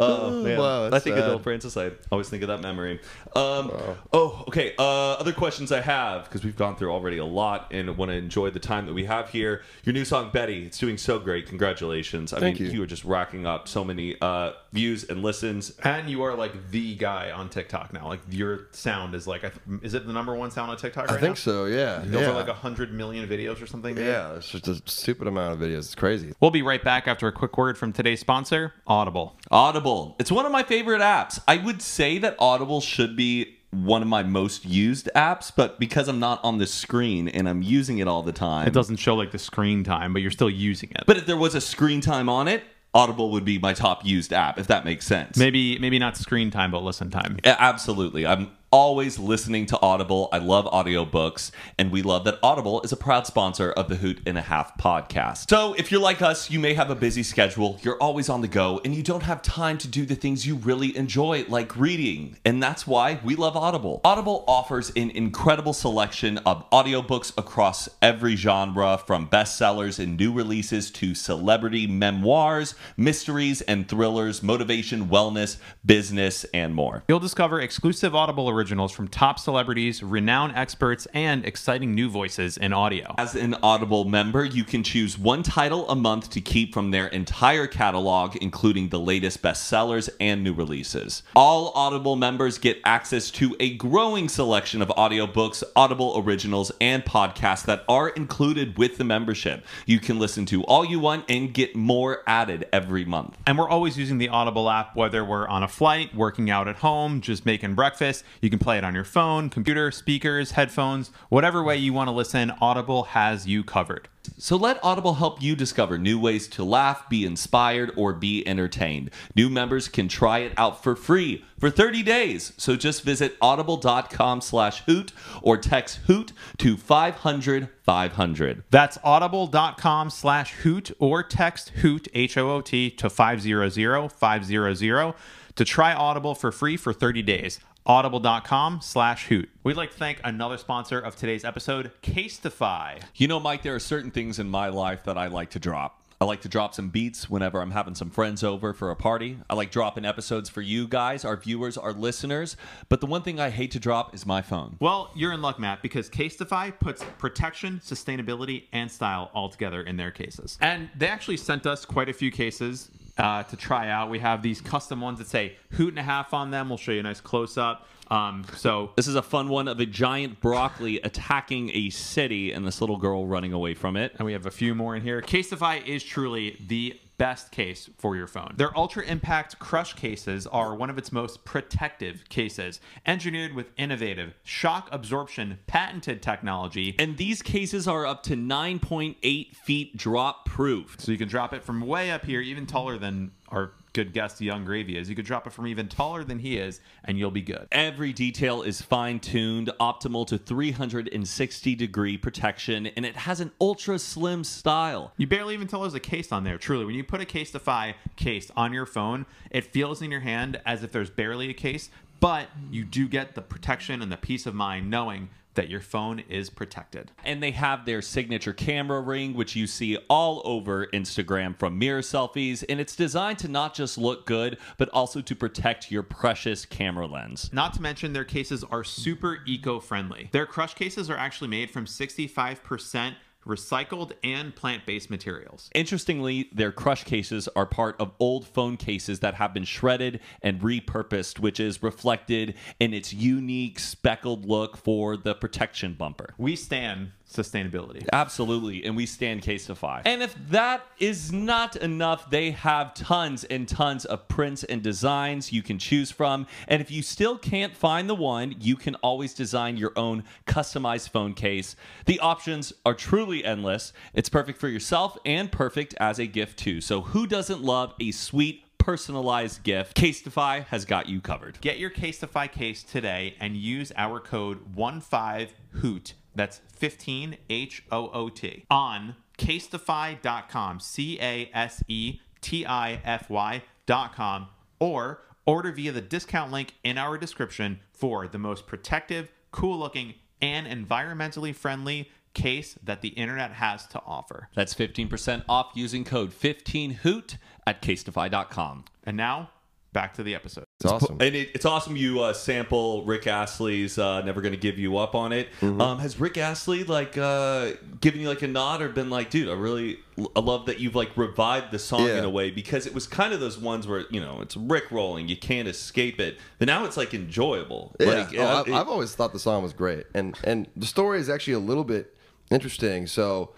Oh 0.00 0.44
man, 0.44 0.56
wow, 0.60 0.86
I 0.86 1.00
think 1.00 1.16
sad. 1.16 1.24
adult 1.24 1.42
Francis. 1.42 1.76
I 1.76 1.90
always 2.12 2.28
think 2.28 2.42
of 2.44 2.48
that 2.50 2.60
memory. 2.60 3.00
Um, 3.34 3.72
Oh, 4.12 4.44
okay. 4.46 4.72
Uh, 4.78 4.82
other 5.14 5.32
questions 5.32 5.72
I 5.72 5.80
have 5.80 6.22
because 6.26 6.44
we've 6.44 6.54
gone 6.54 6.76
through 6.76 6.92
already 6.92 7.18
a 7.18 7.24
lot, 7.24 7.72
and 7.72 7.96
want 7.96 8.12
to 8.12 8.16
enjoy 8.16 8.50
the 8.50 8.60
time 8.60 8.86
that 8.86 8.94
we 8.94 9.06
have 9.06 9.30
here. 9.30 9.62
Your 9.82 9.94
new 9.94 10.04
song, 10.04 10.30
Betty, 10.32 10.64
it's 10.66 10.78
doing 10.78 10.98
so 10.98 11.18
great. 11.18 11.48
Congratulations! 11.48 12.32
I 12.32 12.38
Thank 12.38 12.60
mean, 12.60 12.70
you. 12.70 12.76
you 12.76 12.82
are 12.84 12.86
just 12.86 13.04
racking 13.04 13.44
up 13.44 13.66
so 13.66 13.82
many 13.82 14.14
uh, 14.20 14.52
views 14.72 15.04
and 15.04 15.22
listens. 15.22 15.70
And 15.82 16.08
you 16.08 16.22
are 16.22 16.34
like 16.34 16.70
the 16.70 16.94
guy 16.94 17.30
on 17.30 17.48
TikTok 17.48 17.92
now. 17.92 18.06
Like 18.08 18.20
your 18.30 18.68
sound 18.72 19.14
is 19.14 19.26
like, 19.26 19.44
is 19.82 19.94
it 19.94 20.06
the 20.06 20.12
number 20.12 20.34
one 20.34 20.50
sound 20.50 20.70
on 20.70 20.76
TikTok? 20.76 21.06
Right 21.06 21.12
now? 21.12 21.16
I 21.16 21.20
think 21.20 21.32
now? 21.32 21.52
so. 21.52 21.64
Yeah. 21.66 22.02
Over 22.04 22.20
yeah. 22.20 22.30
like 22.30 22.48
a 22.48 22.54
hundred 22.54 22.92
million 22.92 23.28
videos 23.28 23.62
or 23.62 23.66
something. 23.66 23.94
dude? 23.94 24.06
yeah. 24.06 24.34
It's 24.36 24.50
just 24.50 24.68
a 24.68 24.80
stupid 24.86 25.28
amount 25.28 25.54
of 25.54 25.60
videos. 25.60 25.78
It's 25.78 25.94
crazy. 25.94 26.32
We'll 26.40 26.50
be 26.50 26.62
right 26.62 26.82
back 26.82 27.08
after 27.08 27.26
a 27.28 27.32
quick 27.32 27.56
word 27.56 27.78
from 27.78 27.92
today's 27.92 28.20
sponsor, 28.20 28.74
Audible. 28.86 29.36
Audible. 29.50 30.16
It's 30.18 30.32
one 30.32 30.46
of 30.46 30.52
my 30.52 30.62
favorite 30.62 31.00
apps. 31.00 31.40
I 31.48 31.56
would 31.56 31.82
say 31.82 32.18
that 32.18 32.36
Audible 32.38 32.80
should 32.80 33.16
be 33.16 33.58
one 33.70 34.00
of 34.00 34.08
my 34.08 34.22
most 34.22 34.64
used 34.64 35.10
apps, 35.14 35.52
but 35.54 35.78
because 35.78 36.08
I'm 36.08 36.18
not 36.18 36.40
on 36.42 36.58
the 36.58 36.66
screen 36.66 37.28
and 37.28 37.48
I'm 37.48 37.62
using 37.62 37.98
it 37.98 38.08
all 38.08 38.22
the 38.22 38.32
time. 38.32 38.66
It 38.66 38.72
doesn't 38.72 38.96
show 38.96 39.14
like 39.14 39.30
the 39.30 39.38
screen 39.38 39.84
time, 39.84 40.12
but 40.12 40.22
you're 40.22 40.30
still 40.30 40.50
using 40.50 40.90
it. 40.90 41.04
But 41.06 41.18
if 41.18 41.26
there 41.26 41.36
was 41.36 41.54
a 41.54 41.60
screen 41.60 42.00
time 42.00 42.28
on 42.28 42.48
it, 42.48 42.62
Audible 42.94 43.30
would 43.30 43.44
be 43.44 43.58
my 43.58 43.74
top 43.74 44.04
used 44.04 44.32
app, 44.32 44.58
if 44.58 44.66
that 44.68 44.84
makes 44.84 45.06
sense. 45.06 45.36
maybe 45.36 45.78
maybe 45.78 45.98
not 45.98 46.16
screen 46.16 46.50
time, 46.50 46.70
but 46.70 46.82
listen 46.82 47.10
time. 47.10 47.38
Absolutely. 47.44 48.26
I'm 48.26 48.50
always 48.70 49.18
listening 49.18 49.66
to 49.66 49.80
Audible. 49.80 50.28
I 50.32 50.38
love 50.38 50.66
audiobooks, 50.66 51.50
and 51.78 51.90
we 51.90 52.02
love 52.02 52.24
that 52.24 52.38
Audible 52.42 52.82
is 52.82 52.92
a 52.92 52.96
proud 52.96 53.26
sponsor 53.26 53.72
of 53.72 53.88
the 53.88 53.96
Hoot 53.96 54.20
and 54.26 54.36
a 54.36 54.42
Half 54.42 54.76
podcast. 54.78 55.48
So, 55.48 55.74
if 55.74 55.90
you're 55.90 56.00
like 56.00 56.22
us, 56.22 56.50
you 56.50 56.58
may 56.58 56.74
have 56.74 56.90
a 56.90 56.94
busy 56.94 57.22
schedule, 57.22 57.78
you're 57.82 57.96
always 57.96 58.28
on 58.28 58.40
the 58.40 58.48
go, 58.48 58.80
and 58.84 58.94
you 58.94 59.02
don't 59.02 59.22
have 59.22 59.42
time 59.42 59.78
to 59.78 59.88
do 59.88 60.04
the 60.04 60.14
things 60.14 60.46
you 60.46 60.56
really 60.56 60.96
enjoy, 60.96 61.44
like 61.48 61.76
reading. 61.76 62.36
And 62.44 62.62
that's 62.62 62.86
why 62.86 63.20
we 63.24 63.36
love 63.36 63.56
Audible. 63.56 64.00
Audible 64.04 64.44
offers 64.46 64.90
an 64.96 65.10
incredible 65.10 65.72
selection 65.72 66.38
of 66.38 66.68
audiobooks 66.70 67.32
across 67.38 67.88
every 68.02 68.36
genre, 68.36 68.98
from 68.98 69.28
bestsellers 69.28 69.98
and 69.98 70.18
new 70.18 70.32
releases 70.32 70.90
to 70.90 71.14
celebrity 71.14 71.86
memoirs, 71.86 72.74
mysteries 72.96 73.60
and 73.62 73.88
thrillers, 73.88 74.42
motivation, 74.42 75.08
wellness, 75.08 75.58
business, 75.84 76.44
and 76.52 76.74
more. 76.74 77.04
You'll 77.08 77.18
discover 77.18 77.60
exclusive 77.60 78.14
Audible 78.14 78.57
originals 78.58 78.90
from 78.90 79.06
top 79.06 79.38
celebrities, 79.38 80.02
renowned 80.02 80.52
experts, 80.56 81.06
and 81.14 81.44
exciting 81.46 81.94
new 81.94 82.10
voices 82.10 82.56
in 82.56 82.72
audio. 82.72 83.14
As 83.16 83.36
an 83.36 83.54
Audible 83.62 84.04
member, 84.04 84.44
you 84.44 84.64
can 84.64 84.82
choose 84.82 85.16
one 85.16 85.44
title 85.44 85.88
a 85.88 85.94
month 85.94 86.30
to 86.30 86.40
keep 86.40 86.74
from 86.74 86.90
their 86.90 87.06
entire 87.06 87.68
catalog, 87.68 88.34
including 88.36 88.88
the 88.88 88.98
latest 88.98 89.42
bestsellers 89.42 90.08
and 90.18 90.42
new 90.42 90.52
releases. 90.52 91.22
All 91.36 91.70
Audible 91.76 92.16
members 92.16 92.58
get 92.58 92.78
access 92.84 93.30
to 93.32 93.54
a 93.60 93.74
growing 93.74 94.28
selection 94.28 94.82
of 94.82 94.88
audiobooks, 94.88 95.62
Audible 95.76 96.20
originals, 96.26 96.72
and 96.80 97.04
podcasts 97.04 97.64
that 97.66 97.84
are 97.88 98.08
included 98.08 98.76
with 98.76 98.98
the 98.98 99.04
membership. 99.04 99.64
You 99.86 100.00
can 100.00 100.18
listen 100.18 100.46
to 100.46 100.64
all 100.64 100.84
you 100.84 100.98
want 100.98 101.26
and 101.28 101.54
get 101.54 101.76
more 101.76 102.24
added 102.26 102.66
every 102.72 103.04
month. 103.04 103.36
And 103.46 103.56
we're 103.56 103.68
always 103.68 103.96
using 103.96 104.18
the 104.18 104.30
Audible 104.30 104.68
app, 104.68 104.96
whether 104.96 105.24
we're 105.24 105.46
on 105.46 105.62
a 105.62 105.68
flight, 105.68 106.12
working 106.12 106.50
out 106.50 106.66
at 106.66 106.76
home, 106.76 107.20
just 107.20 107.46
making 107.46 107.74
breakfast. 107.74 108.24
You 108.40 108.47
can 108.50 108.58
play 108.58 108.78
it 108.78 108.84
on 108.84 108.94
your 108.94 109.04
phone, 109.04 109.50
computer, 109.50 109.90
speakers, 109.90 110.52
headphones, 110.52 111.10
whatever 111.28 111.62
way 111.62 111.76
you 111.76 111.92
want 111.92 112.08
to 112.08 112.12
listen, 112.12 112.52
Audible 112.60 113.04
has 113.04 113.46
you 113.46 113.64
covered. 113.64 114.08
So 114.36 114.56
let 114.56 114.82
Audible 114.84 115.14
help 115.14 115.42
you 115.42 115.56
discover 115.56 115.98
new 115.98 116.20
ways 116.20 116.48
to 116.48 116.64
laugh, 116.64 117.08
be 117.08 117.24
inspired, 117.24 117.92
or 117.96 118.12
be 118.12 118.46
entertained. 118.46 119.10
New 119.34 119.48
members 119.48 119.88
can 119.88 120.08
try 120.08 120.40
it 120.40 120.52
out 120.56 120.82
for 120.82 120.94
free 120.94 121.44
for 121.58 121.70
30 121.70 122.02
days. 122.02 122.52
So 122.56 122.76
just 122.76 123.02
visit 123.02 123.36
audible.com 123.40 124.40
slash 124.40 124.82
hoot 124.84 125.12
or 125.42 125.56
text 125.56 126.00
hoot 126.06 126.32
to 126.58 126.76
500 126.76 127.68
500. 127.82 128.64
That's 128.70 128.98
audible.com 129.02 130.10
slash 130.10 130.52
hoot 130.56 130.90
or 130.98 131.22
text 131.22 131.70
hoot, 131.70 132.08
H 132.14 132.36
O 132.36 132.50
O 132.50 132.60
T, 132.60 132.90
to 132.90 133.08
500 133.08 134.12
500 134.12 135.14
to 135.58 135.64
try 135.64 135.92
Audible 135.92 136.36
for 136.36 136.52
free 136.52 136.76
for 136.76 136.92
30 136.92 137.22
days. 137.22 137.58
Audible.com 137.86 138.80
slash 138.82 139.26
hoot. 139.26 139.48
We'd 139.64 139.76
like 139.76 139.92
to 139.92 139.96
thank 139.96 140.20
another 140.24 140.58
sponsor 140.58 140.98
of 140.98 141.16
today's 141.16 141.44
episode, 141.44 141.90
Casetify. 142.02 143.02
You 143.16 143.28
know, 143.28 143.40
Mike, 143.40 143.62
there 143.62 143.74
are 143.74 143.80
certain 143.80 144.10
things 144.10 144.38
in 144.38 144.48
my 144.48 144.68
life 144.68 145.04
that 145.04 145.16
I 145.16 145.28
like 145.28 145.50
to 145.50 145.58
drop. 145.58 146.02
I 146.20 146.24
like 146.24 146.40
to 146.40 146.48
drop 146.48 146.74
some 146.74 146.88
beats 146.88 147.30
whenever 147.30 147.60
I'm 147.60 147.70
having 147.70 147.94
some 147.94 148.10
friends 148.10 148.42
over 148.42 148.72
for 148.72 148.90
a 148.90 148.96
party. 148.96 149.38
I 149.48 149.54
like 149.54 149.70
dropping 149.70 150.04
episodes 150.04 150.48
for 150.50 150.60
you 150.60 150.88
guys, 150.88 151.24
our 151.24 151.36
viewers, 151.36 151.78
our 151.78 151.92
listeners. 151.92 152.56
But 152.88 153.00
the 153.00 153.06
one 153.06 153.22
thing 153.22 153.38
I 153.38 153.50
hate 153.50 153.70
to 153.70 153.78
drop 153.78 154.16
is 154.16 154.26
my 154.26 154.42
phone. 154.42 154.76
Well, 154.80 155.12
you're 155.14 155.32
in 155.32 155.40
luck, 155.42 155.60
Matt, 155.60 155.80
because 155.80 156.10
Casetify 156.10 156.80
puts 156.80 157.04
protection, 157.18 157.80
sustainability, 157.84 158.64
and 158.72 158.90
style 158.90 159.30
all 159.32 159.48
together 159.48 159.80
in 159.80 159.96
their 159.96 160.10
cases. 160.10 160.58
And 160.60 160.90
they 160.96 161.06
actually 161.06 161.36
sent 161.36 161.66
us 161.66 161.84
quite 161.84 162.08
a 162.08 162.12
few 162.12 162.32
cases 162.32 162.90
uh, 163.18 163.42
to 163.44 163.56
try 163.56 163.88
out. 163.88 164.10
We 164.10 164.20
have 164.20 164.42
these 164.42 164.60
custom 164.60 165.00
ones 165.00 165.18
that 165.18 165.26
say 165.26 165.56
hoot 165.72 165.88
and 165.90 165.98
a 165.98 166.02
half 166.02 166.32
on 166.32 166.50
them. 166.50 166.68
We'll 166.68 166.78
show 166.78 166.92
you 166.92 167.00
a 167.00 167.02
nice 167.02 167.20
close 167.20 167.58
up. 167.58 167.86
Um, 168.10 168.44
so 168.56 168.92
This 168.96 169.06
is 169.06 169.16
a 169.16 169.22
fun 169.22 169.48
one 169.48 169.68
of 169.68 169.78
a 169.80 169.84
giant 169.86 170.40
broccoli 170.40 170.98
attacking 171.00 171.70
a 171.74 171.90
city 171.90 172.52
and 172.52 172.66
this 172.66 172.80
little 172.80 172.96
girl 172.96 173.26
running 173.26 173.52
away 173.52 173.74
from 173.74 173.96
it. 173.96 174.14
and 174.18 174.24
we 174.24 174.32
have 174.32 174.46
a 174.46 174.50
few 174.50 174.74
more 174.74 174.96
in 174.96 175.02
here. 175.02 175.20
Casetify 175.20 175.86
is 175.86 176.02
truly 176.02 176.56
the 176.68 176.98
best 177.18 177.50
case 177.50 177.90
for 177.98 178.16
your 178.16 178.26
phone. 178.26 178.54
Their 178.56 178.76
Ultra 178.76 179.04
Impact 179.04 179.58
Crush 179.58 179.94
cases 179.94 180.46
are 180.46 180.74
one 180.74 180.88
of 180.88 180.96
its 180.96 181.12
most 181.12 181.44
protective 181.44 182.28
cases, 182.28 182.80
engineered 183.04 183.54
with 183.54 183.70
innovative 183.76 184.34
shock 184.44 184.88
absorption 184.92 185.58
patented 185.66 186.22
technology. 186.22 186.94
And 186.98 187.16
these 187.16 187.42
cases 187.42 187.86
are 187.86 188.06
up 188.06 188.22
to 188.24 188.36
9.8 188.36 189.56
feet 189.56 189.96
drop 189.96 190.46
proof. 190.46 190.96
So 190.98 191.12
you 191.12 191.18
can 191.18 191.28
drop 191.28 191.52
it 191.52 191.62
from 191.62 191.80
way 191.80 192.10
up 192.10 192.24
here, 192.24 192.40
even 192.40 192.66
taller 192.66 192.96
than 192.98 193.32
our 193.48 193.72
good 193.92 194.12
guest 194.12 194.40
Yung 194.40 194.64
Gravy 194.64 194.96
is. 194.96 195.08
You 195.08 195.16
could 195.16 195.24
drop 195.24 195.46
it 195.46 195.52
from 195.52 195.66
even 195.66 195.88
taller 195.88 196.24
than 196.24 196.38
he 196.38 196.58
is, 196.58 196.80
and 197.04 197.18
you'll 197.18 197.30
be 197.30 197.42
good. 197.42 197.68
Every 197.72 198.12
detail 198.12 198.62
is 198.62 198.80
fine 198.80 199.20
tuned, 199.20 199.70
optimal 199.80 200.26
to 200.28 200.38
360 200.38 201.74
degree 201.74 202.16
protection, 202.16 202.86
and 202.86 203.04
it 203.04 203.16
has 203.16 203.40
an 203.40 203.50
ultra 203.60 203.98
slim 203.98 204.44
style. 204.44 205.12
You 205.16 205.26
barely 205.26 205.54
even 205.54 205.68
tell 205.68 205.82
there's 205.82 205.94
a 205.94 206.00
case 206.00 206.32
on 206.32 206.44
there. 206.44 206.58
Truly, 206.58 206.84
when 206.84 206.94
you 206.94 207.04
put 207.04 207.20
a 207.20 207.24
Casetify 207.24 207.94
case 208.16 208.50
on 208.56 208.72
your 208.72 208.86
phone, 208.86 209.26
it 209.50 209.64
feels 209.64 210.02
in 210.02 210.10
your 210.10 210.20
hand 210.20 210.60
as 210.66 210.82
if 210.82 210.92
there's 210.92 211.10
barely 211.10 211.50
a 211.50 211.54
case, 211.54 211.90
but 212.20 212.48
you 212.70 212.84
do 212.84 213.08
get 213.08 213.34
the 213.34 213.42
protection 213.42 214.02
and 214.02 214.10
the 214.10 214.16
peace 214.16 214.46
of 214.46 214.54
mind 214.54 214.90
knowing 214.90 215.30
that 215.58 215.68
your 215.68 215.80
phone 215.80 216.20
is 216.28 216.50
protected. 216.50 217.10
And 217.24 217.42
they 217.42 217.50
have 217.50 217.84
their 217.84 218.00
signature 218.00 218.52
camera 218.52 219.00
ring, 219.00 219.34
which 219.34 219.56
you 219.56 219.66
see 219.66 219.96
all 220.08 220.40
over 220.44 220.86
Instagram 220.86 221.58
from 221.58 221.76
mirror 221.76 222.00
selfies, 222.00 222.62
and 222.68 222.78
it's 222.78 222.94
designed 222.94 223.40
to 223.40 223.48
not 223.48 223.74
just 223.74 223.98
look 223.98 224.24
good, 224.24 224.56
but 224.76 224.88
also 224.90 225.20
to 225.20 225.34
protect 225.34 225.90
your 225.90 226.04
precious 226.04 226.64
camera 226.64 227.06
lens. 227.08 227.50
Not 227.52 227.74
to 227.74 227.82
mention, 227.82 228.12
their 228.12 228.24
cases 228.24 228.62
are 228.62 228.84
super 228.84 229.38
eco 229.48 229.80
friendly. 229.80 230.28
Their 230.30 230.46
crush 230.46 230.74
cases 230.74 231.10
are 231.10 231.16
actually 231.16 231.48
made 231.48 231.72
from 231.72 231.86
65% 231.86 233.14
recycled 233.48 234.12
and 234.22 234.54
plant 234.54 234.86
based 234.86 235.10
materials. 235.10 235.70
Interestingly, 235.74 236.48
their 236.52 236.70
crush 236.70 237.04
cases 237.04 237.48
are 237.56 237.66
part 237.66 237.96
of 237.98 238.12
old 238.20 238.46
phone 238.46 238.76
cases 238.76 239.20
that 239.20 239.34
have 239.34 239.52
been 239.52 239.64
shredded 239.64 240.20
and 240.42 240.60
repurposed, 240.60 241.40
which 241.40 241.58
is 241.58 241.82
reflected 241.82 242.54
in 242.78 242.94
its 242.94 243.12
unique 243.12 243.78
speckled 243.78 244.44
look 244.44 244.76
for 244.76 245.16
the 245.16 245.34
protection 245.34 245.94
bumper. 245.94 246.34
We 246.38 246.54
stand 246.54 247.12
sustainability. 247.30 248.06
Absolutely, 248.12 248.84
and 248.84 248.96
we 248.96 249.06
stand 249.06 249.42
Casetify. 249.42 250.02
And 250.04 250.22
if 250.22 250.34
that 250.48 250.86
is 250.98 251.32
not 251.32 251.76
enough, 251.76 252.30
they 252.30 252.52
have 252.52 252.94
tons 252.94 253.44
and 253.44 253.68
tons 253.68 254.04
of 254.04 254.28
prints 254.28 254.64
and 254.64 254.82
designs 254.82 255.52
you 255.52 255.62
can 255.62 255.78
choose 255.78 256.10
from. 256.10 256.46
And 256.66 256.80
if 256.80 256.90
you 256.90 257.02
still 257.02 257.36
can't 257.36 257.76
find 257.76 258.08
the 258.08 258.14
one, 258.14 258.54
you 258.60 258.76
can 258.76 258.94
always 258.96 259.34
design 259.34 259.76
your 259.76 259.92
own 259.96 260.24
customized 260.46 261.10
phone 261.10 261.34
case. 261.34 261.76
The 262.06 262.18
options 262.20 262.72
are 262.86 262.94
truly 262.94 263.44
endless. 263.44 263.92
It's 264.14 264.28
perfect 264.28 264.58
for 264.58 264.68
yourself 264.68 265.18
and 265.24 265.52
perfect 265.52 265.94
as 266.00 266.18
a 266.18 266.26
gift 266.26 266.58
too. 266.58 266.80
So 266.80 267.02
who 267.02 267.26
doesn't 267.26 267.62
love 267.62 267.94
a 268.00 268.10
sweet 268.10 268.64
personalized 268.78 269.62
gift? 269.64 269.96
Casetify 269.96 270.64
has 270.66 270.86
got 270.86 271.08
you 271.08 271.20
covered. 271.20 271.60
Get 271.60 271.78
your 271.78 271.90
Casetify 271.90 272.50
case 272.50 272.82
today 272.82 273.36
and 273.38 273.54
use 273.56 273.92
our 273.96 274.18
code 274.18 274.74
15HOOT. 274.74 276.14
That's 276.34 276.60
15 276.76 277.36
H 277.50 277.84
O 277.90 278.10
O 278.10 278.28
T 278.28 278.64
on 278.70 279.16
casetify.com, 279.38 280.80
C 280.80 281.18
A 281.20 281.50
S 281.54 281.82
E 281.88 282.20
T 282.40 282.66
I 282.66 283.00
F 283.04 283.30
Y.com, 283.30 284.48
or 284.78 285.22
order 285.46 285.72
via 285.72 285.92
the 285.92 286.00
discount 286.00 286.52
link 286.52 286.74
in 286.84 286.98
our 286.98 287.16
description 287.16 287.80
for 287.92 288.28
the 288.28 288.38
most 288.38 288.66
protective, 288.66 289.32
cool 289.50 289.78
looking, 289.78 290.14
and 290.40 290.66
environmentally 290.66 291.54
friendly 291.54 292.10
case 292.34 292.78
that 292.82 293.00
the 293.00 293.08
internet 293.08 293.52
has 293.52 293.86
to 293.86 294.00
offer. 294.06 294.48
That's 294.54 294.74
15% 294.74 295.44
off 295.48 295.72
using 295.74 296.04
code 296.04 296.30
15HOOT 296.30 297.38
at 297.66 297.82
casetify.com. 297.82 298.84
And 299.04 299.16
now, 299.16 299.50
back 299.92 300.14
to 300.14 300.22
the 300.22 300.34
episode. 300.34 300.64
It's 300.80 300.90
awesome. 300.92 301.16
And 301.20 301.34
it, 301.34 301.50
it's 301.54 301.64
awesome 301.64 301.96
you 301.96 302.20
uh, 302.20 302.32
sample 302.32 303.04
Rick 303.04 303.26
Astley's 303.26 303.98
uh, 303.98 304.22
"Never 304.22 304.40
Gonna 304.40 304.56
Give 304.56 304.78
You 304.78 304.96
Up" 304.98 305.14
on 305.14 305.32
it. 305.32 305.48
Mm-hmm. 305.60 305.80
Um, 305.80 305.98
has 305.98 306.20
Rick 306.20 306.36
Astley 306.38 306.84
like 306.84 307.16
uh, 307.18 307.72
given 308.00 308.20
you 308.20 308.28
like 308.28 308.42
a 308.42 308.48
nod 308.48 308.82
or 308.82 308.88
been 308.88 309.10
like, 309.10 309.30
dude, 309.30 309.48
I 309.48 309.52
really 309.54 309.98
I 310.36 310.40
love 310.40 310.66
that 310.66 310.78
you've 310.78 310.94
like 310.94 311.16
revived 311.16 311.70
the 311.72 311.78
song 311.78 312.06
Yeah. 312.06 312.18
in 312.18 312.24
a 312.24 312.30
way 312.30 312.50
because 312.50 312.86
it 312.86 312.94
was 312.94 313.06
kind 313.06 313.32
of 313.32 313.40
those 313.40 313.58
ones 313.58 313.86
where 313.88 314.04
you 314.10 314.20
know 314.20 314.40
it's 314.40 314.56
Rick 314.56 314.90
rolling, 314.90 315.28
you 315.28 315.36
can't 315.36 315.66
escape 315.68 316.20
it, 316.20 316.38
but 316.58 316.66
now 316.66 316.84
it's 316.84 316.96
like 316.96 317.14
enjoyable. 317.14 317.94
Yeah, 317.98 318.06
Like, 318.06 318.34
oh, 318.38 318.46
I've, 318.46 318.68
it- 318.68 318.74
I've 318.74 318.88
always 318.88 319.14
thought 319.14 319.32
the 319.32 319.38
song 319.38 319.62
was 319.62 319.72
great, 319.72 320.06
and 320.14 320.36
and 320.44 320.68
the 320.76 320.86
story 320.86 321.18
is 321.18 321.28
actually 321.28 321.54
a 321.54 321.58
little 321.60 321.84
bit 321.84 322.14
interesting. 322.50 323.06
So 323.06 323.50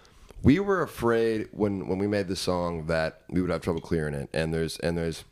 we 0.43 0.59
were 0.59 0.81
afraid 0.81 1.49
when 1.51 1.87
when 1.87 1.99
we 1.99 2.07
made 2.07 2.27
the 2.27 2.35
song 2.35 2.87
that 2.87 3.21
we 3.29 3.41
would 3.41 3.51
have 3.51 3.61
trouble 3.61 3.81
clearing 3.81 4.13
it, 4.13 4.29
and 4.33 4.53
there's 4.53 4.77
and 4.79 4.97
there's 4.97 5.23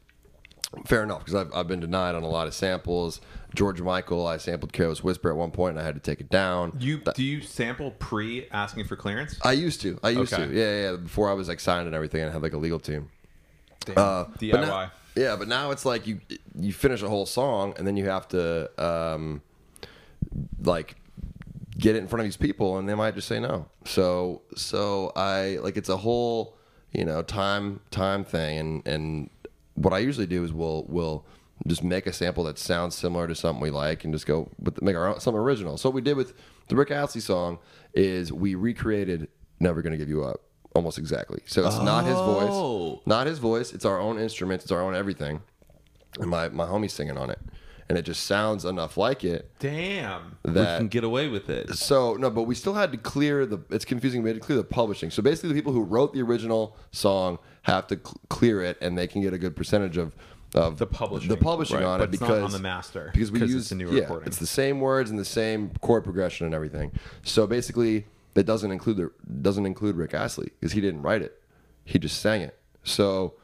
fair 0.86 1.03
enough 1.03 1.20
because 1.20 1.36
I've, 1.36 1.53
I've 1.53 1.67
been 1.67 1.80
denied 1.80 2.15
on 2.15 2.24
a 2.24 2.28
lot 2.30 2.47
of 2.47 2.53
samples. 2.53 3.22
George 3.55 3.82
Michael, 3.82 4.28
I 4.28 4.38
sampled 4.38 4.74
Careless 4.74 5.03
Whisper 5.03 5.30
at 5.32 5.36
one 5.36 5.51
point, 5.51 5.72
and 5.72 5.80
I 5.80 5.84
had 5.84 5.95
to 5.95 6.01
take 6.01 6.22
it 6.22 6.30
down. 6.30 6.78
You 6.80 6.99
do 7.15 7.24
you 7.24 7.41
sample 7.41 7.91
pre 7.91 8.47
asking 8.51 8.86
for 8.86 8.95
clearance? 8.95 9.39
I 9.43 9.53
used 9.53 9.82
to, 9.82 9.99
I 10.03 10.09
used 10.11 10.34
Okay. 10.34 10.45
to, 10.47 10.53
yeah, 10.53 10.91
yeah, 10.91 10.97
before 10.97 11.30
I 11.30 11.34
was 11.34 11.47
like 11.47 11.59
signed 11.59 11.88
and 11.88 11.95
everything, 11.95 12.22
and 12.22 12.32
had 12.32 12.41
like 12.43 12.53
a 12.53 12.57
legal 12.57 12.80
team. 12.80 13.09
Damn. 13.86 13.97
Uh, 13.97 14.26
DIY. 14.39 14.51
but 14.51 14.61
now- 14.61 14.91
yeah, 15.15 15.36
but 15.36 15.47
now 15.47 15.72
it's 15.72 15.86
like 15.86 16.05
you 16.07 16.22
you 16.57 16.72
finish 16.72 17.01
a 17.01 17.09
whole 17.09 17.26
song 17.26 17.74
and 17.78 17.86
then 17.86 17.97
you 17.97 18.05
have 18.05 18.28
to 18.30 18.70
um, 18.82 19.41
like 20.61 20.95
get 21.78 21.95
it 21.95 21.99
in 21.99 22.07
front 22.07 22.22
of 22.22 22.26
these 22.26 22.38
people 22.38 22.78
and 22.78 22.88
they 22.88 22.95
might 22.95 23.15
just 23.15 23.28
say 23.28 23.39
no. 23.39 23.65
So 23.86 24.43
so 24.55 25.11
I 25.15 25.57
like 25.61 25.76
it's 25.78 25.89
a 25.89 25.97
whole 25.97 26.55
you 26.93 27.03
know 27.05 27.22
time 27.24 27.80
time 27.91 28.24
thing 28.24 28.57
and 28.59 28.88
and 28.88 29.30
what 29.80 29.94
I 29.94 30.00
usually 30.00 30.28
do 30.28 30.44
is 30.44 30.52
we'll 30.54 30.86
we'll 30.88 31.26
just 31.68 31.84
make 31.84 32.08
a 32.08 32.14
sample 32.14 32.44
that 32.46 32.58
sounds 32.58 32.96
similar 32.96 33.28
to 33.28 33.36
something 33.36 33.62
we 33.62 33.70
like 33.70 34.04
and 34.06 34.14
just 34.14 34.26
go 34.26 34.50
with 34.60 34.82
make 34.82 34.96
our 34.96 35.08
own 35.08 35.20
something 35.20 35.40
original. 35.42 35.78
So 35.78 35.90
what 35.90 35.96
we 35.96 36.02
did 36.02 36.16
with 36.18 36.34
the 36.68 36.76
Rick 36.76 36.92
Astley 36.92 37.22
song 37.22 37.60
is 37.94 38.32
we 38.32 38.56
recreated 38.56 39.28
"Never 39.60 39.82
Gonna 39.82 39.98
Give 39.98 40.10
You 40.10 40.24
Up" 40.24 40.42
almost 40.76 40.98
exactly. 40.98 41.42
So 41.46 41.66
it's 41.66 41.80
not 41.80 42.06
his 42.06 42.16
Oh. 42.18 42.96
voice, 42.96 43.02
not 43.06 43.28
his 43.28 43.40
voice. 43.40 43.74
It's 43.74 43.86
our 43.86 44.00
own 44.00 44.20
instruments. 44.20 44.66
It's 44.66 44.72
our 44.72 44.82
own 44.82 44.96
everything. 44.96 45.42
And 46.20 46.30
my 46.30 46.50
my 46.50 46.66
homie's 46.66 46.94
singing 46.94 47.18
on 47.18 47.30
it, 47.30 47.40
and 47.88 47.98
it 47.98 48.02
just 48.04 48.26
sounds 48.26 48.66
enough 48.66 48.98
like 48.98 49.24
it 49.24 49.52
Damn. 49.60 50.38
we 50.44 50.54
that 50.54 50.78
can 50.80 50.88
get 50.88 51.04
away 51.04 51.28
with 51.28 51.50
it. 51.50 51.76
so 51.76 52.16
no, 52.16 52.30
but 52.32 52.44
we 52.44 52.56
still 52.56 52.74
had 52.74 52.92
to 52.94 52.98
clear 52.98 53.46
the. 53.46 53.60
It's 53.70 53.86
confusing. 53.86 54.24
We 54.24 54.30
had 54.30 54.36
to 54.40 54.46
clear 54.46 54.58
the 54.58 54.64
publishing. 54.64 55.12
So 55.12 55.22
basically, 55.22 55.50
the 55.50 55.56
people 55.56 55.74
who 55.74 55.84
wrote 55.84 56.14
the 56.14 56.22
original 56.22 56.76
song 56.92 57.38
have 57.70 57.88
to 57.88 57.95
cl- 57.95 58.17
clear 58.30 58.61
it, 58.63 58.78
and 58.82 58.97
they 58.97 59.07
can 59.07 59.22
get 59.22 59.34
a 59.34 59.38
good 59.38 59.55
percentage 59.55 59.97
of 59.97 60.15
of 60.55 60.78
The 60.80 60.88
publishing. 60.88 61.30
the 61.30 61.38
publishing 61.38 61.78
Right, 61.78 61.86
on 61.86 62.01
it 62.01 62.05
it's 62.11 62.20
not 62.20 62.28
because 62.28 62.43
on 62.43 62.51
the 62.51 62.59
master, 62.59 63.11
because 63.13 63.32
we 63.32 63.39
use 63.41 63.53
it's 63.55 63.72
a 63.72 63.76
new 63.76 63.91
yeah, 63.91 64.01
recording. 64.01 64.28
it's 64.28 64.38
the 64.38 64.47
same 64.47 64.80
words 64.80 65.11
and 65.11 65.20
the 65.20 65.24
same 65.26 65.70
chord 65.82 66.03
progression 66.03 66.45
and 66.47 66.55
everything. 66.55 66.91
So 67.24 67.45
basically, 67.45 68.07
that 68.34 68.45
doesn't 68.45 68.72
include 68.72 68.97
the 68.97 69.11
doesn't 69.43 69.65
include 69.67 69.95
Rick 69.95 70.13
Astley 70.15 70.49
because 70.59 70.72
he 70.72 70.82
didn't 70.82 71.03
write 71.03 71.22
it. 71.22 71.39
He 71.86 71.99
just 71.99 72.20
sang 72.20 72.41
it. 72.41 72.57
So 72.84 73.36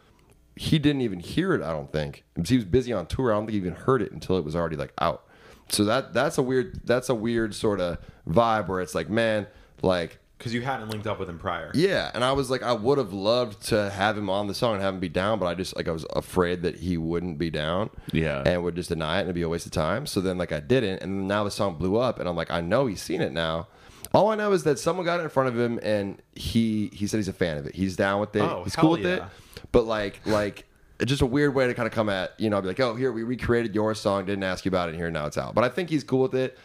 he 0.56 0.80
didn't 0.80 1.02
even 1.02 1.20
hear 1.20 1.54
it. 1.54 1.62
I 1.62 1.72
don't 1.74 1.92
think 1.92 2.24
he 2.48 2.56
was 2.56 2.66
busy 2.66 2.92
on 2.94 3.06
tour. 3.06 3.32
I 3.32 3.36
don't 3.36 3.46
think 3.46 3.52
he 3.52 3.58
even 3.58 3.74
heard 3.76 4.02
it 4.02 4.12
until 4.12 4.38
it 4.38 4.44
was 4.44 4.56
already 4.56 4.76
like 4.78 4.94
out. 5.00 5.28
So 5.70 5.84
that 5.86 6.14
that's 6.14 6.38
a 6.40 6.42
weird 6.44 6.82
that's 6.86 7.10
a 7.10 7.16
weird 7.16 7.54
sort 7.54 7.80
of 7.82 7.98
vibe 8.28 8.68
where 8.68 8.82
it's 8.82 8.96
like, 8.96 9.10
man, 9.10 9.46
like 9.84 10.18
Because 10.38 10.54
you 10.54 10.62
hadn't 10.62 10.90
linked 10.90 11.08
up 11.08 11.18
with 11.18 11.30
him 11.30 11.40
prior. 11.40 11.72
yeah. 11.74 12.12
And 12.14 12.24
I 12.24 12.34
was 12.34 12.50
like, 12.50 12.62
I 12.62 12.74
would 12.74 12.98
have 12.98 13.14
loved 13.14 13.68
to 13.68 13.90
have 13.90 14.18
him 14.18 14.30
on 14.30 14.48
the 14.48 14.54
song 14.54 14.74
and 14.74 14.82
have 14.84 14.94
him 14.94 15.00
be 15.00 15.10
down, 15.10 15.40
but 15.40 15.46
I 15.46 15.54
just 15.56 15.76
like 15.76 15.88
I 15.88 15.92
was 15.92 16.06
afraid 16.14 16.64
that 16.64 16.76
he 16.78 16.98
wouldn't 16.98 17.38
be 17.38 17.50
down. 17.50 17.90
Yeah. 18.12 18.44
and 18.46 18.64
would 18.64 18.76
just 18.76 18.90
deny 18.90 19.18
it 19.18 19.22
and 19.22 19.28
it'd 19.28 19.36
be 19.36 19.44
a 19.44 19.50
waste 19.50 19.66
of 19.66 19.72
time. 19.72 20.06
So 20.06 20.20
then 20.22 20.38
like 20.38 20.52
I 20.52 20.60
didn't, 20.60 21.02
and 21.02 21.28
now 21.28 21.44
the 21.44 21.52
song 21.52 21.76
blew 21.78 21.96
up, 21.98 22.20
and 22.20 22.28
I'm 22.28 22.36
like, 22.36 22.52
I 22.52 22.62
know 22.62 22.86
he's 22.86 23.02
seen 23.02 23.22
it 23.22 23.32
now. 23.32 23.68
All 24.14 24.30
I 24.30 24.36
know 24.36 24.52
is 24.54 24.64
that 24.64 24.80
someone 24.80 25.06
got 25.06 25.20
it 25.20 25.24
in 25.24 25.30
front 25.30 25.50
of 25.50 25.60
him, 25.60 25.80
and 25.84 26.22
he 26.36 26.90
he 26.94 27.08
said 27.08 27.18
he's 27.18 27.28
a 27.28 27.34
fan 27.34 27.58
of 27.58 27.66
it. 27.68 27.76
He's 27.76 27.96
down 27.96 28.20
with 28.20 28.36
it. 28.36 28.42
Oh, 28.42 28.64
he's 28.64 28.76
cool 28.76 28.92
with 28.92 29.02
yeah. 29.02 29.16
it. 29.16 29.24
But 29.72 29.86
like 29.86 30.20
like 30.26 30.66
it's 31.00 31.10
just 31.10 31.22
a 31.22 31.26
weird 31.26 31.54
way 31.54 31.68
to 31.68 31.74
kind 31.74 31.88
of 31.88 31.94
come 31.94 32.08
at 32.10 32.34
you 32.40 32.50
know, 32.50 32.58
I'd 32.58 32.62
be 32.62 32.68
like, 32.68 32.80
oh, 32.80 32.96
here 32.96 33.12
we 33.12 33.24
recreated 33.24 33.76
your 33.76 33.94
song, 33.96 34.26
didn't 34.26 34.44
ask 34.44 34.64
you 34.64 34.70
about 34.70 34.88
it, 34.90 34.92
and 34.94 35.00
here 35.00 35.12
now 35.12 35.26
it's 35.26 35.38
out. 35.38 35.54
But 35.56 35.64
I 35.64 35.70
think 35.70 35.90
he's 35.90 36.04
cool 36.04 36.22
with 36.22 36.36
it. 36.36 36.58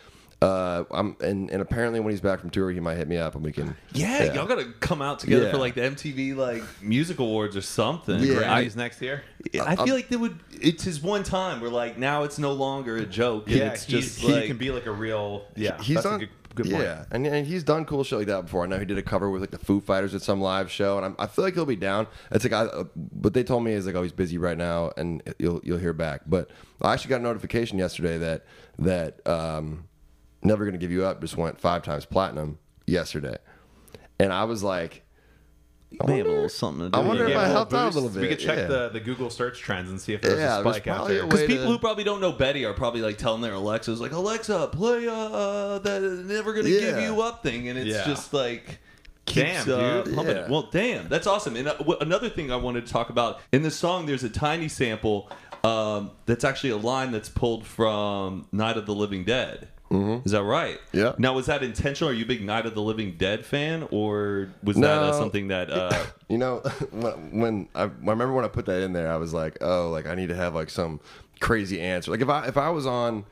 Uh, 0.42 0.84
I'm 0.90 1.16
and, 1.20 1.50
and 1.50 1.60
apparently 1.60 2.00
when 2.00 2.12
he's 2.12 2.22
back 2.22 2.40
from 2.40 2.48
tour, 2.48 2.70
he 2.70 2.80
might 2.80 2.96
hit 2.96 3.06
me 3.08 3.18
up 3.18 3.34
and 3.34 3.44
we 3.44 3.52
can. 3.52 3.76
Yeah, 3.92 4.32
y'all 4.32 4.46
gotta 4.46 4.72
come 4.80 5.02
out 5.02 5.18
together 5.18 5.44
Yeah. 5.46 5.50
for 5.50 5.58
like 5.58 5.74
the 5.74 5.82
MTV 5.82 6.34
like 6.34 6.62
music 6.80 7.18
awards 7.18 7.56
or 7.56 7.60
something. 7.60 8.20
Yeah. 8.20 8.50
I, 8.54 8.64
Grammys 8.64 8.74
next 8.74 9.02
year. 9.02 9.22
I 9.60 9.76
feel 9.76 9.94
like 9.94 10.08
they 10.08 10.16
would. 10.16 10.38
It's 10.52 10.82
his 10.84 11.02
one 11.02 11.24
time. 11.24 11.60
Where 11.60 11.68
like 11.70 11.98
now 11.98 12.22
it's 12.22 12.38
no 12.38 12.52
longer 12.52 12.96
a 12.96 13.04
joke. 13.04 13.48
And 13.48 13.56
Yeah, 13.56 13.72
it's 13.72 13.84
he's, 13.84 14.04
just 14.16 14.18
he 14.20 14.32
like 14.32 14.46
can 14.46 14.56
be 14.56 14.70
like 14.70 14.86
a 14.86 14.92
real. 14.92 15.44
Yeah, 15.56 15.76
he's 15.82 15.96
that's 15.96 16.04
done 16.06 16.14
a 16.14 16.18
good, 16.20 16.28
good 16.54 16.70
point. 16.70 16.84
yeah, 16.84 17.04
and, 17.10 17.26
and 17.26 17.46
he's 17.46 17.62
done 17.62 17.84
cool 17.84 18.02
shit 18.02 18.18
like 18.20 18.28
that 18.28 18.44
before. 18.46 18.64
I 18.64 18.66
know 18.66 18.78
he 18.78 18.86
did 18.86 18.96
a 18.96 19.02
cover 19.02 19.28
with 19.28 19.42
like 19.42 19.50
the 19.50 19.58
Foo 19.58 19.82
Fighters 19.82 20.14
at 20.14 20.22
some 20.22 20.40
live 20.40 20.70
show, 20.70 20.96
and 20.96 21.04
I'm, 21.04 21.16
I 21.18 21.26
feel 21.26 21.44
like 21.44 21.52
he'll 21.52 21.66
be 21.66 21.76
down. 21.76 22.06
It's 22.30 22.44
like 22.44 22.54
I, 22.54 22.62
uh, 22.64 22.84
what 23.12 23.34
they 23.34 23.44
told 23.44 23.62
me 23.62 23.72
is 23.72 23.84
like, 23.84 23.94
oh, 23.94 24.02
he's 24.02 24.12
busy 24.12 24.38
right 24.38 24.56
now, 24.56 24.90
and 24.96 25.22
you'll 25.38 25.60
you'll 25.64 25.76
hear 25.78 25.92
back. 25.92 26.22
But 26.26 26.48
I 26.80 26.94
actually 26.94 27.10
got 27.10 27.20
a 27.20 27.24
notification 27.24 27.78
yesterday 27.78 28.16
that 28.16 28.46
that 28.78 29.26
um, 29.28 29.84
Never 30.42 30.64
Gonna 30.64 30.78
Give 30.78 30.90
You 30.90 31.04
Up 31.04 31.20
just 31.20 31.36
went 31.36 31.60
five 31.60 31.82
times 31.82 32.04
platinum 32.06 32.58
yesterday, 32.86 33.36
and 34.18 34.32
I 34.32 34.44
was 34.44 34.62
like, 34.62 35.02
I 36.00 36.06
may 36.06 36.18
have 36.18 36.26
a 36.26 36.30
little 36.30 36.48
something 36.48 36.90
to 36.90 36.96
I 36.96 37.00
wonder 37.02 37.24
with 37.24 37.32
if. 37.32 37.38
I 37.38 37.42
well, 37.44 37.52
helped 37.52 37.74
out 37.74 37.92
a 37.92 37.94
little 37.94 38.08
bit. 38.08 38.22
We 38.22 38.28
could 38.28 38.38
check 38.38 38.58
yeah. 38.58 38.66
the, 38.66 38.88
the 38.90 39.00
Google 39.00 39.28
search 39.28 39.58
trends 39.60 39.90
and 39.90 40.00
see 40.00 40.12
if 40.14 40.22
there's 40.22 40.38
Yeah, 40.38 40.58
a 40.58 40.62
spike 40.62 40.84
probably 40.84 41.16
after. 41.16 41.24
a 41.24 41.28
Because 41.28 41.46
people 41.46 41.64
to- 41.64 41.70
who 41.72 41.78
probably 41.78 42.04
don't 42.04 42.20
know 42.20 42.32
Betty 42.32 42.64
are 42.64 42.72
probably 42.74 43.00
like 43.02 43.18
telling 43.18 43.40
their 43.42 43.54
Alexas 43.54 43.98
like 44.00 44.12
Alexa 44.12 44.68
play 44.72 45.06
uh 45.08 45.78
that 45.80 46.00
never 46.26 46.52
gonna 46.54 46.68
give 46.68 47.00
you 47.00 47.20
up 47.20 47.42
thing 47.42 47.68
and 47.68 47.76
it's 47.78 47.88
Yeah. 47.88 48.04
just 48.06 48.32
like 48.32 48.78
keeps, 49.26 49.64
Damn, 49.66 49.70
uh, 49.72 50.02
dude. 50.04 50.14
pumping 50.14 50.36
Yeah. 50.36 50.48
Well, 50.48 50.68
damn, 50.72 51.08
that's 51.08 51.26
awesome. 51.26 51.56
And 51.56 51.66
uh, 51.68 51.74
w- 51.74 51.98
another 52.00 52.28
thing 52.30 52.50
I 52.52 52.56
wanted 52.56 52.86
to 52.86 52.92
talk 52.92 53.10
about 53.10 53.40
in 53.52 53.62
the 53.62 53.70
song, 53.70 54.06
there's 54.06 54.24
a 54.24 54.30
tiny 54.30 54.68
sample 54.68 55.28
um, 55.64 56.12
that's 56.26 56.44
actually 56.44 56.70
a 56.70 56.76
line 56.76 57.10
that's 57.10 57.28
pulled 57.28 57.66
from 57.66 58.46
Night 58.52 58.76
of 58.76 58.86
the 58.86 58.94
Living 58.94 59.24
Dead. 59.24 59.68
Mm-hmm. 59.90 60.24
Is 60.24 60.32
that 60.32 60.44
right? 60.44 60.78
Yeah. 60.92 61.14
Now, 61.18 61.34
was 61.34 61.46
that 61.46 61.64
intentional? 61.64 62.10
Are 62.10 62.14
you 62.14 62.24
a 62.24 62.28
big 62.28 62.42
Night 62.42 62.64
of 62.64 62.74
the 62.74 62.82
Living 62.82 63.16
Dead 63.16 63.44
fan, 63.44 63.88
or 63.90 64.48
was 64.62 64.76
that 64.76 65.02
uh, 65.02 65.12
something 65.12 65.48
that? 65.48 65.70
Uh, 65.70 66.04
You 66.28 66.38
know, 66.38 66.58
when, 67.32 67.68
I, 67.74 67.82
I 67.82 67.84
remember 67.84 68.32
when 68.32 68.44
I 68.44 68.48
put 68.48 68.66
that 68.66 68.82
in 68.82 68.92
there, 68.92 69.10
I 69.12 69.16
was 69.16 69.34
like, 69.34 69.58
oh, 69.60 69.90
like 69.90 70.06
I 70.06 70.14
need 70.14 70.28
to 70.28 70.36
have 70.36 70.54
like 70.54 70.70
some 70.70 71.00
crazy 71.40 71.80
answer. 71.80 72.12
Like 72.12 72.20
if 72.20 72.28
I 72.28 72.46
if 72.46 72.56
I 72.56 72.68
was 72.70 72.86
on 72.86 73.24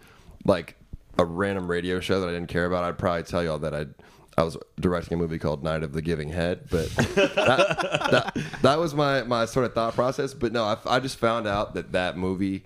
like 0.44 0.74
a 1.16 1.24
random 1.24 1.68
radio 1.70 2.00
show 2.00 2.20
that 2.20 2.28
I 2.28 2.32
didn't 2.32 2.48
care 2.48 2.66
about, 2.66 2.82
I'd 2.82 2.98
probably 2.98 3.22
tell 3.22 3.44
y'all 3.44 3.60
that 3.60 3.72
I 3.72 3.86
I 4.36 4.42
was 4.42 4.56
directing 4.80 5.16
a 5.16 5.20
movie 5.20 5.38
called 5.38 5.62
Night 5.62 5.82
of 5.84 5.92
the 5.92 6.02
Giving 6.02 6.30
Head. 6.30 6.66
But 6.70 6.88
that, 6.96 8.08
that 8.10 8.36
that 8.62 8.78
was 8.80 8.94
my 8.94 9.22
my 9.22 9.44
sort 9.44 9.66
of 9.66 9.74
thought 9.74 9.94
process. 9.94 10.34
But 10.34 10.52
no, 10.52 10.64
I, 10.64 10.76
I 10.86 11.00
just 11.00 11.18
found 11.18 11.46
out 11.46 11.74
that 11.74 11.92
that 11.92 12.16
movie 12.16 12.64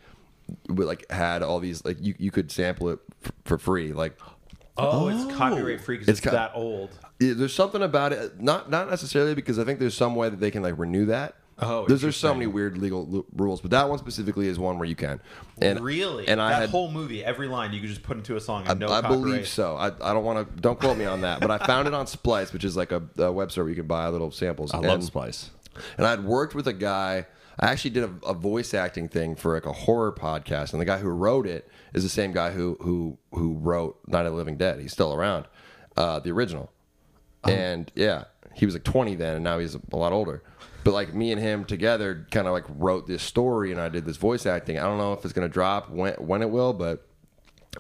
like 0.68 1.11
had 1.11 1.42
all 1.42 1.61
these 1.61 1.84
like 1.84 1.98
you 2.00 2.14
you 2.18 2.30
could 2.30 2.50
sample 2.50 2.88
it 2.90 2.98
f- 3.24 3.32
for 3.44 3.59
free 3.59 3.92
like 3.92 4.18
Oh, 4.78 5.09
it's 5.09 5.24
oh. 5.24 5.36
copyright 5.36 5.82
free 5.82 5.96
because 5.96 6.09
It's 6.09 6.18
it's, 6.20 6.24
co- 6.26 6.32
that 6.32 6.53
old. 6.55 6.90
Yeah, 7.20 7.34
there's 7.34 7.53
something 7.55 7.82
about 7.82 8.12
it. 8.14 8.40
Not 8.40 8.70
not 8.70 8.88
necessarily 8.88 9.34
because 9.34 9.59
I 9.59 9.64
think 9.64 9.78
there's 9.78 9.94
some 9.94 10.14
way 10.14 10.30
that 10.30 10.40
they 10.40 10.50
can 10.50 10.62
like 10.62 10.78
renew 10.78 11.07
that. 11.07 11.34
Oh, 11.59 11.84
there's 11.86 12.00
there's 12.00 12.16
so 12.16 12.32
many 12.32 12.46
weird 12.46 12.78
legal 12.78 13.07
lu- 13.07 13.26
rules, 13.36 13.61
but 13.61 13.70
that 13.72 13.88
one 13.90 13.98
specifically 13.98 14.48
is 14.48 14.59
one 14.59 14.78
where 14.78 14.88
you 14.88 14.96
can. 14.96 15.20
And 15.61 15.78
really? 15.80 16.26
and 16.26 16.40
I 16.40 16.50
that 16.53 16.61
had 16.62 16.70
whole 16.70 16.90
movie, 16.90 17.22
every 17.22 17.48
line 17.48 17.74
you 17.74 17.80
could 17.80 17.90
just 17.90 18.03
put 18.03 18.16
into 18.16 18.34
a 18.36 18.40
song 18.40 18.66
I, 18.66 18.70
and 18.70 18.80
no 18.80 18.86
I 18.86 19.03
copyright. 19.03 19.22
believe 19.22 19.46
so. 19.48 19.76
I, 19.76 19.88
I 19.88 20.14
don't 20.14 20.24
want 20.24 20.48
to. 20.57 20.61
Don't 20.62 20.80
quote 20.80 20.96
me 20.96 21.05
on 21.05 21.20
that, 21.20 21.40
but 21.40 21.50
I 21.50 21.59
found 21.59 21.86
it 21.86 21.92
on 21.94 22.07
Splice, 22.07 22.55
which 22.55 22.64
is 22.64 22.74
like 22.74 22.92
a, 22.92 22.96
a 22.96 23.30
website 23.30 23.59
where 23.59 23.68
you 23.68 23.74
can 23.76 23.86
buy 23.86 24.09
little 24.09 24.30
samples. 24.30 24.72
I 24.72 24.78
love 24.78 24.84
And- 24.94 25.05
Splice. 25.05 25.50
And 25.98 26.07
I'd 26.07 26.24
worked 26.24 26.55
with 26.55 26.66
a 26.66 26.72
guy. 26.72 27.26
I 27.59 27.70
actually 27.70 27.90
did 27.90 28.05
a, 28.05 28.26
a 28.26 28.34
voice 28.34 28.74
acting 28.74 29.09
thing 29.09 29.36
for 29.36 29.55
like 29.55 29.66
a 29.66 29.72
horror 29.72 30.12
podcast, 30.12 30.72
and 30.72 30.80
the 30.80 30.84
guy 30.84 30.98
who 30.98 31.09
wrote 31.09 31.46
it 31.46 31.68
is 31.94 32.03
the 32.03 32.09
same 32.09 32.32
guy 32.32 32.53
who 32.53 32.76
who 32.80 33.18
who 33.32 33.55
wrote 33.55 33.98
Night 34.07 34.26
of 34.26 34.32
the 34.32 34.36
Living 34.38 34.57
Dead. 34.57 34.80
He's 34.80 34.92
still 34.92 35.14
around, 35.14 35.46
uh, 35.96 36.18
the 36.20 36.30
original. 36.30 36.70
And 37.44 37.90
yeah, 37.94 38.24
he 38.55 38.66
was 38.66 38.74
like 38.74 38.84
20 38.84 39.16
then, 39.16 39.34
and 39.34 39.44
now 39.44 39.59
he's 39.59 39.74
a 39.74 39.96
lot 39.96 40.12
older. 40.12 40.42
But 40.84 40.92
like 40.94 41.14
me 41.14 41.32
and 41.32 41.40
him 41.40 41.64
together, 41.64 42.26
kind 42.30 42.46
of 42.46 42.53
like 42.53 42.64
wrote 42.68 43.07
this 43.07 43.22
story, 43.22 43.72
and 43.72 43.80
I 43.80 43.88
did 43.88 44.05
this 44.05 44.16
voice 44.16 44.46
acting. 44.46 44.78
I 44.78 44.82
don't 44.82 44.98
know 44.98 45.12
if 45.12 45.24
it's 45.24 45.32
gonna 45.32 45.48
drop 45.48 45.90
when 45.90 46.14
when 46.14 46.42
it 46.42 46.50
will, 46.50 46.72
but 46.72 47.07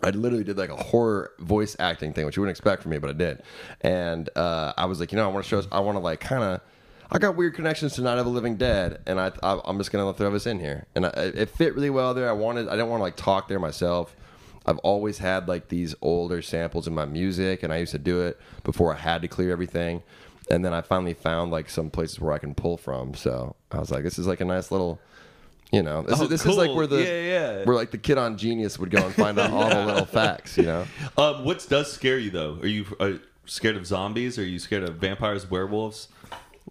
I 0.02 0.10
literally 0.10 0.44
did 0.44 0.56
like 0.56 0.70
a 0.70 0.76
horror 0.76 1.32
voice 1.38 1.76
acting 1.78 2.12
thing, 2.12 2.26
which 2.26 2.36
you 2.36 2.42
wouldn't 2.42 2.56
expect 2.56 2.82
from 2.82 2.92
me, 2.92 2.98
but 2.98 3.10
I 3.10 3.12
did. 3.12 3.42
And 3.80 4.30
uh, 4.36 4.72
I 4.76 4.86
was 4.86 5.00
like, 5.00 5.12
you 5.12 5.16
know, 5.16 5.28
I 5.28 5.32
want 5.32 5.44
to 5.44 5.48
show. 5.48 5.68
I 5.70 5.80
want 5.80 5.96
to 5.96 6.00
like 6.00 6.20
kind 6.20 6.42
of. 6.42 6.60
I 7.14 7.18
got 7.18 7.36
weird 7.36 7.54
connections 7.54 7.92
to 7.94 8.00
Night 8.02 8.16
of 8.18 8.24
the 8.24 8.30
Living 8.30 8.56
Dead, 8.56 9.00
and 9.06 9.20
I, 9.20 9.30
I 9.42 9.60
I'm 9.66 9.76
just 9.78 9.92
gonna 9.92 10.12
throw 10.14 10.30
this 10.30 10.46
in 10.46 10.58
here, 10.58 10.86
and 10.94 11.04
I, 11.06 11.10
it 11.10 11.50
fit 11.50 11.74
really 11.74 11.90
well 11.90 12.14
there. 12.14 12.28
I 12.28 12.32
wanted. 12.32 12.68
I 12.68 12.72
didn't 12.72 12.88
want 12.88 13.00
to 13.00 13.04
like 13.04 13.16
talk 13.16 13.48
there 13.48 13.58
myself. 13.58 14.16
I've 14.64 14.78
always 14.78 15.18
had 15.18 15.46
like 15.46 15.68
these 15.68 15.94
older 16.00 16.40
samples 16.40 16.86
in 16.86 16.94
my 16.94 17.04
music, 17.04 17.62
and 17.62 17.72
I 17.72 17.76
used 17.78 17.92
to 17.92 17.98
do 17.98 18.22
it 18.22 18.40
before 18.64 18.94
I 18.94 18.96
had 18.96 19.20
to 19.22 19.28
clear 19.28 19.50
everything. 19.52 20.02
And 20.50 20.64
then 20.64 20.72
I 20.72 20.80
finally 20.80 21.14
found 21.14 21.50
like 21.50 21.68
some 21.68 21.90
places 21.90 22.18
where 22.20 22.32
I 22.32 22.38
can 22.38 22.54
pull 22.54 22.76
from. 22.76 23.14
So 23.14 23.56
I 23.70 23.78
was 23.78 23.90
like, 23.90 24.04
this 24.04 24.18
is 24.18 24.26
like 24.26 24.40
a 24.40 24.44
nice 24.44 24.70
little, 24.70 25.00
you 25.70 25.82
know, 25.82 26.02
this, 26.02 26.18
Oh, 26.20 26.24
is, 26.24 26.28
this 26.30 26.46
is 26.46 26.56
like 26.56 26.74
where 26.74 26.86
the 26.86 27.02
Yeah, 27.02 27.20
yeah. 27.58 27.64
where 27.64 27.76
like 27.76 27.90
the 27.90 27.98
kid 27.98 28.18
on 28.18 28.36
Genius 28.36 28.78
would 28.78 28.90
go 28.90 29.04
and 29.04 29.14
find 29.14 29.38
out 29.38 29.50
all 29.50 29.68
the 29.68 29.86
little 29.86 30.04
facts, 30.06 30.56
you 30.56 30.64
know. 30.64 30.84
Um, 31.16 31.44
what 31.44 31.64
does 31.68 31.92
scare 31.92 32.18
you 32.18 32.30
though? 32.30 32.58
Are 32.60 32.66
you 32.66 32.84
uh, 33.00 33.12
scared 33.46 33.76
of 33.76 33.86
zombies? 33.86 34.38
Are 34.38 34.44
you 34.44 34.58
scared 34.58 34.82
of 34.82 34.96
vampires, 34.96 35.48
werewolves, 35.50 36.08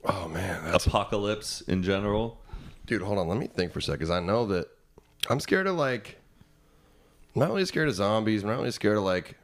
Oh 0.05 0.27
man, 0.27 0.63
that's 0.65 0.85
apocalypse 0.87 1.61
in 1.61 1.83
general? 1.83 2.37
dude. 2.87 3.01
Hold 3.03 3.19
on, 3.19 3.27
let 3.27 3.37
me 3.37 3.47
think 3.47 3.71
for 3.71 3.79
a 3.79 3.81
second. 3.81 3.99
Because 3.99 4.09
I 4.09 4.19
know 4.19 4.45
that 4.47 4.67
I'm 5.29 5.39
scared 5.39 5.67
of 5.67 5.75
like. 5.75 6.17
I'm 7.35 7.39
not 7.41 7.49
really 7.49 7.63
scared 7.65 7.87
of 7.87 7.95
zombies. 7.95 8.43
I'm 8.43 8.49
not 8.49 8.57
really 8.57 8.71
scared 8.71 8.97
of 8.97 9.03
like 9.03 9.35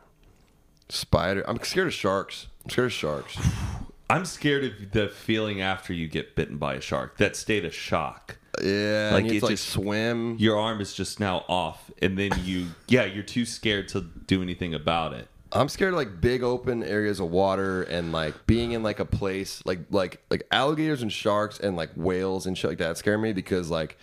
spider. 0.89 1.43
I'm 1.47 1.61
scared 1.63 1.87
of 1.87 1.93
sharks. 1.93 2.47
I'm 2.65 2.69
scared 2.71 2.85
of 2.87 2.93
sharks. 2.93 3.37
I'm 4.09 4.25
scared 4.25 4.63
of 4.63 4.91
the 4.91 5.09
feeling 5.09 5.61
after 5.61 5.93
you 5.93 6.07
get 6.07 6.35
bitten 6.35 6.57
by 6.57 6.75
a 6.75 6.81
shark. 6.81 7.17
That 7.17 7.35
state 7.35 7.63
of 7.65 7.73
shock. 7.73 8.37
Yeah, 8.63 9.11
Like, 9.13 9.23
like 9.23 9.31
you 9.31 9.37
it 9.37 9.39
to 9.41 9.45
like 9.45 9.53
just- 9.53 9.69
swim. 9.69 10.37
Your 10.39 10.57
arm 10.57 10.81
is 10.81 10.93
just 10.93 11.19
now 11.19 11.45
off, 11.47 11.91
and 12.01 12.17
then 12.17 12.31
you, 12.43 12.67
yeah, 12.87 13.03
you're 13.05 13.23
too 13.23 13.45
scared 13.45 13.87
to 13.89 14.01
do 14.01 14.41
anything 14.41 14.73
about 14.73 15.13
it. 15.13 15.27
I'm 15.51 15.69
scared 15.69 15.93
of 15.93 15.97
like 15.97 16.19
big 16.21 16.43
open 16.43 16.83
areas 16.83 17.19
of 17.19 17.31
water 17.31 17.83
and 17.83 18.11
like 18.11 18.45
being 18.45 18.71
in 18.71 18.83
like 18.83 18.99
a 18.99 19.05
place 19.05 19.61
like 19.65 19.79
like 19.89 20.21
like 20.29 20.43
alligators 20.51 21.01
and 21.01 21.11
sharks 21.11 21.59
and 21.59 21.75
like 21.75 21.89
whales 21.95 22.45
and 22.45 22.57
shit 22.57 22.71
like 22.71 22.77
that 22.79 22.97
scare 22.97 23.17
me 23.17 23.33
because 23.33 23.69
like 23.69 23.97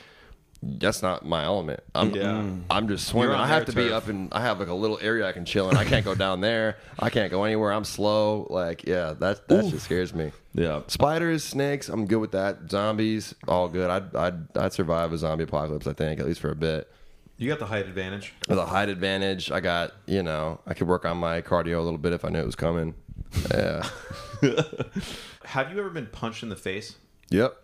that's 0.62 1.02
not 1.02 1.26
my 1.26 1.44
element. 1.44 1.80
I'm 1.94 2.14
Yeah. 2.14 2.22
Mm. 2.22 2.62
I'm 2.70 2.88
just 2.88 3.06
swimming. 3.06 3.34
I 3.36 3.46
have 3.46 3.66
to 3.66 3.72
their 3.72 3.88
be 3.88 3.92
up 3.92 4.08
in 4.08 4.28
I 4.32 4.40
have 4.40 4.58
like 4.58 4.68
a 4.68 4.74
little 4.74 4.98
area 5.00 5.28
I 5.28 5.32
can 5.32 5.44
chill 5.44 5.68
in. 5.70 5.76
I 5.76 5.84
can't 5.84 6.04
go 6.04 6.14
down 6.26 6.40
there. 6.40 6.78
I 6.98 7.10
can't 7.10 7.30
go 7.30 7.44
anywhere. 7.44 7.72
I'm 7.72 7.84
slow. 7.84 8.46
Like 8.48 8.86
yeah, 8.86 9.12
that 9.18 9.46
that 9.48 9.68
just 9.70 9.84
scares 9.84 10.14
me. 10.14 10.32
Yeah. 10.54 10.82
Spiders, 10.86 11.44
snakes, 11.44 11.88
I'm 11.88 12.06
good 12.06 12.18
with 12.18 12.32
that. 12.32 12.70
Zombies, 12.70 13.34
all 13.46 13.68
good. 13.68 13.90
I'd 13.90 14.14
I'd 14.16 14.56
I'd 14.56 14.72
survive 14.72 15.12
a 15.12 15.18
zombie 15.18 15.44
apocalypse. 15.44 15.86
I 15.86 15.92
think 15.92 16.20
at 16.20 16.26
least 16.26 16.40
for 16.40 16.50
a 16.50 16.56
bit. 16.56 16.90
You 17.36 17.48
got 17.48 17.58
the 17.58 17.66
height 17.66 17.86
advantage. 17.86 18.32
The 18.48 18.64
height 18.66 18.88
advantage, 18.88 19.50
I 19.50 19.60
got 19.60 19.92
you 20.06 20.22
know 20.22 20.60
I 20.66 20.74
could 20.74 20.86
work 20.88 21.04
on 21.04 21.16
my 21.18 21.40
cardio 21.42 21.78
a 21.78 21.82
little 21.82 21.98
bit 21.98 22.12
if 22.12 22.24
I 22.24 22.28
knew 22.28 22.38
it 22.40 22.46
was 22.46 22.54
coming. 22.56 22.94
Yeah. 23.52 23.82
Have 25.44 25.72
you 25.72 25.78
ever 25.78 25.90
been 25.90 26.06
punched 26.06 26.42
in 26.42 26.48
the 26.48 26.56
face? 26.56 26.96
yep. 27.30 27.56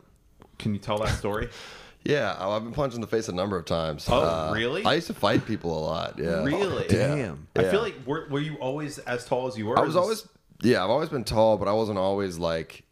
Can 0.58 0.74
you 0.74 0.80
tell 0.80 0.98
that 0.98 1.16
story? 1.16 1.48
Yeah, 2.02 2.32
I- 2.32 2.56
I've 2.56 2.62
been 2.64 2.72
punched 2.72 2.94
in 2.94 3.02
the 3.02 3.06
face 3.06 3.28
a 3.28 3.32
number 3.34 3.58
of 3.58 3.66
times. 3.66 4.06
Oh, 4.10 4.52
really? 4.54 4.82
I 4.86 4.94
used 4.94 5.08
to 5.08 5.12
fight 5.14 5.44
people 5.44 5.78
a 5.78 5.84
lot. 5.84 6.18
Yeah. 6.18 6.42
Really? 6.44 6.84
Yeah. 6.88 7.14
Damn. 7.14 7.46
I 7.54 7.60
Yeah. 7.60 7.70
feel 7.70 7.82
like 7.82 7.94
were, 8.06 8.26
were 8.30 8.40
you 8.40 8.54
always 8.56 8.98
as 9.00 9.26
tall 9.26 9.48
as 9.48 9.58
you 9.58 9.66
were? 9.66 9.78
I 9.78 9.82
was 9.82 9.90
is 9.90 9.94
this- 9.96 10.02
always 10.02 10.28
yeah, 10.62 10.82
I've 10.82 10.88
always 10.88 11.10
been 11.10 11.24
tall, 11.24 11.58
but 11.58 11.68
I 11.68 11.74
wasn't 11.74 11.98
always 11.98 12.38
like 12.38 12.84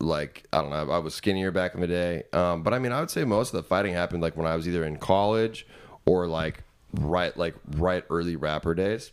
like 0.00 0.48
I 0.52 0.62
don't 0.62 0.70
know. 0.70 0.90
I 0.90 0.98
was 0.98 1.14
skinnier 1.14 1.52
back 1.52 1.76
in 1.76 1.80
the 1.80 1.86
day. 1.86 2.24
Um, 2.32 2.64
but 2.64 2.74
I 2.74 2.80
mean, 2.80 2.90
I 2.90 2.98
would 2.98 3.10
say 3.10 3.24
most 3.24 3.54
of 3.54 3.62
the 3.62 3.68
fighting 3.68 3.94
happened 3.94 4.20
like 4.20 4.36
when 4.36 4.46
I 4.48 4.56
was 4.56 4.66
either 4.66 4.82
in 4.84 4.96
college 4.96 5.64
or 6.06 6.26
like 6.26 6.62
right 6.92 7.36
like 7.36 7.54
right 7.76 8.04
early 8.10 8.36
rapper 8.36 8.74
days. 8.74 9.12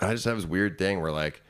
I 0.00 0.12
just 0.12 0.24
have 0.24 0.36
this 0.36 0.46
weird 0.46 0.78
thing 0.78 1.00
where 1.00 1.12
like 1.12 1.42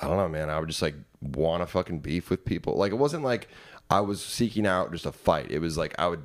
I 0.00 0.06
don't 0.06 0.16
know, 0.16 0.28
man. 0.28 0.48
I 0.48 0.58
would 0.58 0.68
just 0.68 0.82
like 0.82 0.94
want 1.20 1.62
to 1.62 1.66
fucking 1.66 2.00
beef 2.00 2.30
with 2.30 2.44
people. 2.44 2.74
Like 2.74 2.92
it 2.92 2.96
wasn't 2.96 3.24
like 3.24 3.48
I 3.90 4.00
was 4.00 4.24
seeking 4.24 4.66
out 4.66 4.92
just 4.92 5.06
a 5.06 5.12
fight. 5.12 5.50
It 5.50 5.58
was 5.58 5.76
like 5.76 5.94
I 5.98 6.06
would 6.06 6.22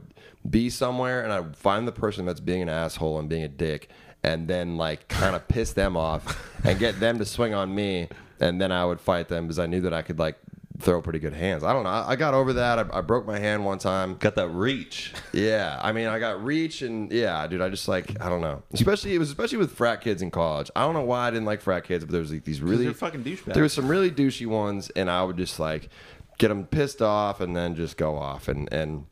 be 0.50 0.70
somewhere 0.70 1.24
and 1.24 1.34
I 1.34 1.40
would 1.40 1.58
find 1.58 1.88
the 1.88 1.92
person 1.92 2.26
that's 2.26 2.40
being 2.40 2.62
an 2.62 2.70
asshole 2.70 3.20
and 3.20 3.28
being 3.28 3.44
a 3.44 3.48
dick, 3.48 3.90
and 4.24 4.48
then 4.48 4.78
like 4.78 5.08
kind 5.08 5.36
of 5.36 5.48
piss 5.48 5.74
them 5.74 5.98
off 5.98 6.52
and 6.64 6.80
get 6.80 7.00
them 7.00 7.18
to 7.20 7.26
swing 7.26 7.54
on 7.54 7.74
me, 7.74 8.10
and 8.40 8.62
then 8.62 8.72
I 8.72 8.86
would 8.86 9.02
fight 9.02 9.28
them 9.28 9.46
because 9.46 9.60
I 9.60 9.66
knew 9.66 9.82
that 9.82 9.94
I 9.94 10.02
could 10.02 10.20
like 10.20 10.38
throw 10.80 11.02
pretty 11.02 11.20
good 11.20 11.34
hands. 11.34 11.64
I 11.64 11.72
don't 11.74 11.84
know. 11.84 11.90
I, 11.90 12.12
I 12.12 12.16
got 12.16 12.34
over 12.34 12.54
that. 12.54 12.80
I, 12.80 12.98
I 12.98 13.02
broke 13.02 13.26
my 13.26 13.40
hand 13.40 13.64
one 13.66 13.78
time. 13.78 14.16
Got 14.18 14.36
that 14.36 14.50
reach. 14.50 15.14
Yeah, 15.34 15.80
I 15.82 15.92
mean, 15.92 16.08
I 16.08 16.20
got 16.20 16.44
reach 16.44 16.82
and 16.82 17.12
yeah, 17.12 17.46
dude. 17.48 17.62
I 17.62 17.70
just 17.70 17.88
like 17.88 18.22
I 18.22 18.28
don't 18.30 18.42
know. 18.42 18.62
Especially 18.74 19.16
it 19.16 19.20
was 19.20 19.30
especially 19.30 19.58
with 19.58 19.72
frat 19.72 20.02
kids 20.02 20.22
in 20.22 20.32
college. 20.32 20.70
I 20.76 20.82
don't 20.82 20.94
know 20.94 21.04
why 21.04 21.28
I 21.28 21.32
didn't 21.32 21.46
like 21.46 21.62
frat 21.62 21.84
kids, 21.86 22.04
but 22.04 22.12
there 22.12 22.22
was 22.22 22.32
like 22.32 22.44
these 22.44 22.62
really 22.62 22.92
fucking 22.94 23.24
douchebags. 23.24 23.54
There 23.54 23.64
was 23.64 23.74
some 23.74 23.88
really 23.88 24.12
douchey 24.12 24.48
ones, 24.48 24.90
and 24.96 25.10
I 25.10 25.24
would 25.24 25.38
just 25.38 25.60
like 25.60 25.90
get 26.38 26.50
them 26.50 26.66
pissed 26.66 27.02
off 27.02 27.40
and 27.40 27.56
then 27.56 27.76
just 27.76 27.96
go 27.98 28.18
off 28.18 28.48
and 28.50 28.68
and 28.74 29.06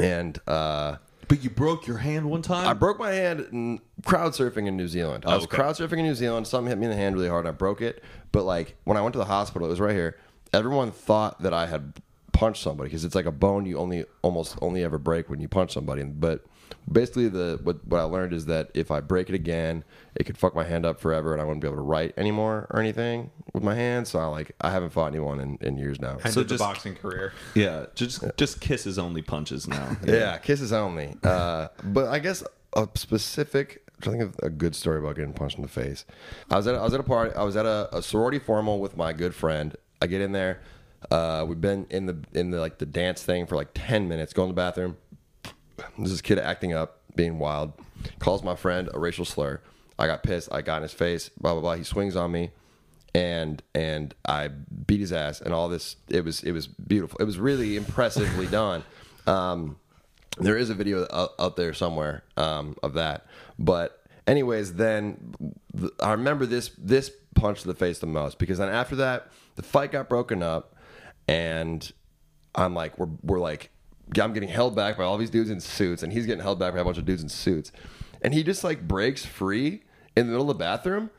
and 0.00 0.38
uh, 0.46 0.96
But 1.28 1.42
you 1.44 1.50
broke 1.50 1.86
your 1.86 1.98
hand 1.98 2.30
one 2.30 2.42
time. 2.42 2.66
I 2.68 2.72
broke 2.74 2.98
my 2.98 3.12
hand 3.12 3.46
in 3.52 3.80
crowd 4.04 4.32
surfing 4.32 4.66
in 4.66 4.76
New 4.76 4.88
Zealand. 4.88 5.24
I 5.26 5.34
was 5.34 5.44
Okay. 5.44 5.56
crowd 5.56 5.74
surfing 5.76 5.98
in 5.98 6.04
New 6.04 6.14
Zealand. 6.14 6.46
Something 6.46 6.68
hit 6.70 6.78
me 6.78 6.84
in 6.86 6.90
the 6.90 6.96
hand 6.96 7.14
really 7.16 7.28
hard, 7.28 7.46
and 7.46 7.54
I 7.54 7.56
broke 7.56 7.80
it. 7.82 8.02
But 8.32 8.44
like 8.44 8.76
when 8.84 8.96
I 8.96 9.00
went 9.02 9.12
to 9.14 9.18
the 9.18 9.24
hospital, 9.26 9.66
it 9.66 9.70
was 9.70 9.80
right 9.80 9.94
here. 9.94 10.16
Everyone 10.52 10.90
thought 10.90 11.42
that 11.42 11.52
I 11.52 11.66
had 11.66 11.94
punched 12.32 12.62
somebody 12.62 12.88
because 12.88 13.04
it's 13.04 13.14
like 13.16 13.26
a 13.26 13.32
bone 13.32 13.66
you 13.66 13.76
only 13.78 14.04
almost 14.22 14.56
only 14.62 14.84
ever 14.84 14.96
break 14.98 15.28
when 15.28 15.40
you 15.40 15.48
punch 15.48 15.72
somebody. 15.74 16.04
But 16.04 16.44
basically, 16.90 17.28
the 17.28 17.58
what 17.62 17.84
what 17.86 17.98
I 18.00 18.04
learned 18.04 18.32
is 18.32 18.46
that 18.46 18.70
if 18.74 18.90
I 18.90 19.00
break 19.00 19.28
it 19.28 19.34
again, 19.34 19.84
it 20.14 20.24
could 20.24 20.38
fuck 20.38 20.54
my 20.54 20.64
hand 20.64 20.86
up 20.86 21.00
forever, 21.00 21.32
and 21.32 21.42
I 21.42 21.44
wouldn't 21.44 21.60
be 21.60 21.66
able 21.68 21.78
to 21.78 21.82
write 21.82 22.14
anymore 22.16 22.66
or 22.70 22.80
anything 22.80 23.30
with 23.52 23.62
my 23.62 23.74
hand. 23.74 24.06
So 24.08 24.18
I 24.20 24.26
like 24.26 24.52
I 24.60 24.70
haven't 24.70 24.90
fought 24.90 25.08
anyone 25.08 25.40
in, 25.40 25.58
in 25.60 25.76
years 25.78 26.00
now. 26.00 26.12
ended 26.18 26.32
So 26.32 26.40
the 26.42 26.48
just- 26.50 26.60
boxing 26.60 26.94
career. 26.94 27.32
yeah, 27.54 27.86
just 27.94 28.24
just 28.36 28.60
kisses 28.60 28.98
only 28.98 29.22
punches 29.22 29.66
now. 29.66 29.96
Yeah, 30.06 30.38
kisses 30.38 30.72
only. 30.72 31.16
Uh, 31.24 31.68
but 31.84 32.06
I 32.08 32.18
guess 32.20 32.42
a 32.74 32.88
specific. 32.94 33.82
I'm 33.96 34.02
trying 34.02 34.18
to 34.20 34.26
think 34.26 34.38
of 34.38 34.46
a 34.46 34.50
good 34.50 34.76
story 34.76 35.00
about 35.00 35.16
getting 35.16 35.32
punched 35.32 35.56
in 35.56 35.62
the 35.62 35.68
face. 35.68 36.04
I 36.52 36.56
was 36.56 36.68
at 36.68 36.76
a, 36.76 36.78
I 36.78 36.84
was 36.84 36.94
at 36.94 37.00
a 37.00 37.02
party. 37.02 37.34
I 37.34 37.42
was 37.42 37.56
at 37.56 37.66
a, 37.66 37.88
a 37.92 38.00
sorority 38.00 38.38
formal 38.38 38.78
with 38.78 38.96
my 38.96 39.12
good 39.12 39.34
friend. 39.34 39.74
I 40.00 40.06
get 40.06 40.20
in 40.20 40.32
there. 40.32 40.60
Uh, 41.10 41.44
we've 41.48 41.60
been 41.60 41.86
in 41.90 42.06
the 42.06 42.18
in 42.32 42.50
the 42.50 42.60
like 42.60 42.78
the 42.78 42.86
dance 42.86 43.22
thing 43.22 43.46
for 43.46 43.56
like 43.56 43.68
ten 43.74 44.08
minutes. 44.08 44.32
Go 44.32 44.42
in 44.42 44.48
the 44.48 44.54
bathroom. 44.54 44.96
This 45.98 46.20
kid 46.20 46.38
acting 46.38 46.72
up, 46.72 47.00
being 47.14 47.38
wild. 47.38 47.72
Calls 48.18 48.42
my 48.42 48.56
friend 48.56 48.88
a 48.92 48.98
racial 48.98 49.24
slur. 49.24 49.60
I 49.98 50.06
got 50.06 50.22
pissed. 50.22 50.48
I 50.52 50.62
got 50.62 50.78
in 50.78 50.82
his 50.82 50.92
face. 50.92 51.28
Blah 51.40 51.52
blah 51.52 51.60
blah. 51.60 51.74
He 51.74 51.84
swings 51.84 52.16
on 52.16 52.32
me, 52.32 52.50
and 53.14 53.62
and 53.74 54.14
I 54.26 54.48
beat 54.48 55.00
his 55.00 55.12
ass. 55.12 55.40
And 55.40 55.54
all 55.54 55.68
this. 55.68 55.96
It 56.08 56.24
was 56.24 56.42
it 56.42 56.52
was 56.52 56.66
beautiful. 56.66 57.18
It 57.20 57.24
was 57.24 57.38
really 57.38 57.76
impressively 57.76 58.46
done. 58.50 58.82
Um, 59.26 59.76
there 60.38 60.56
is 60.56 60.70
a 60.70 60.74
video 60.74 61.06
out, 61.12 61.30
out 61.38 61.56
there 61.56 61.74
somewhere 61.74 62.22
um, 62.36 62.76
of 62.82 62.94
that. 62.94 63.26
But 63.58 64.04
anyways, 64.28 64.74
then 64.74 65.34
I 65.98 66.12
remember 66.12 66.46
this 66.46 66.70
this 66.78 67.10
punch 67.34 67.62
to 67.62 67.68
the 67.68 67.74
face 67.74 67.98
the 67.98 68.06
most 68.06 68.38
because 68.38 68.58
then 68.58 68.68
after 68.68 68.96
that 68.96 69.28
the 69.56 69.62
fight 69.62 69.90
got 69.90 70.08
broken 70.08 70.42
up, 70.42 70.76
and 71.26 71.90
I'm 72.54 72.74
like 72.74 72.98
we're 72.98 73.08
we're 73.22 73.40
like 73.40 73.70
I'm 74.20 74.32
getting 74.32 74.48
held 74.48 74.76
back 74.76 74.96
by 74.96 75.04
all 75.04 75.18
these 75.18 75.30
dudes 75.30 75.50
in 75.50 75.60
suits, 75.60 76.02
and 76.02 76.12
he's 76.12 76.26
getting 76.26 76.42
held 76.42 76.58
back 76.58 76.74
by 76.74 76.80
a 76.80 76.84
bunch 76.84 76.98
of 76.98 77.04
dudes 77.04 77.22
in 77.22 77.28
suits, 77.28 77.72
and 78.22 78.32
he 78.32 78.42
just 78.42 78.62
like 78.62 78.86
breaks 78.86 79.24
free 79.24 79.82
in 80.16 80.26
the 80.26 80.32
middle 80.32 80.50
of 80.50 80.58
the 80.58 80.62
bathroom. 80.62 81.10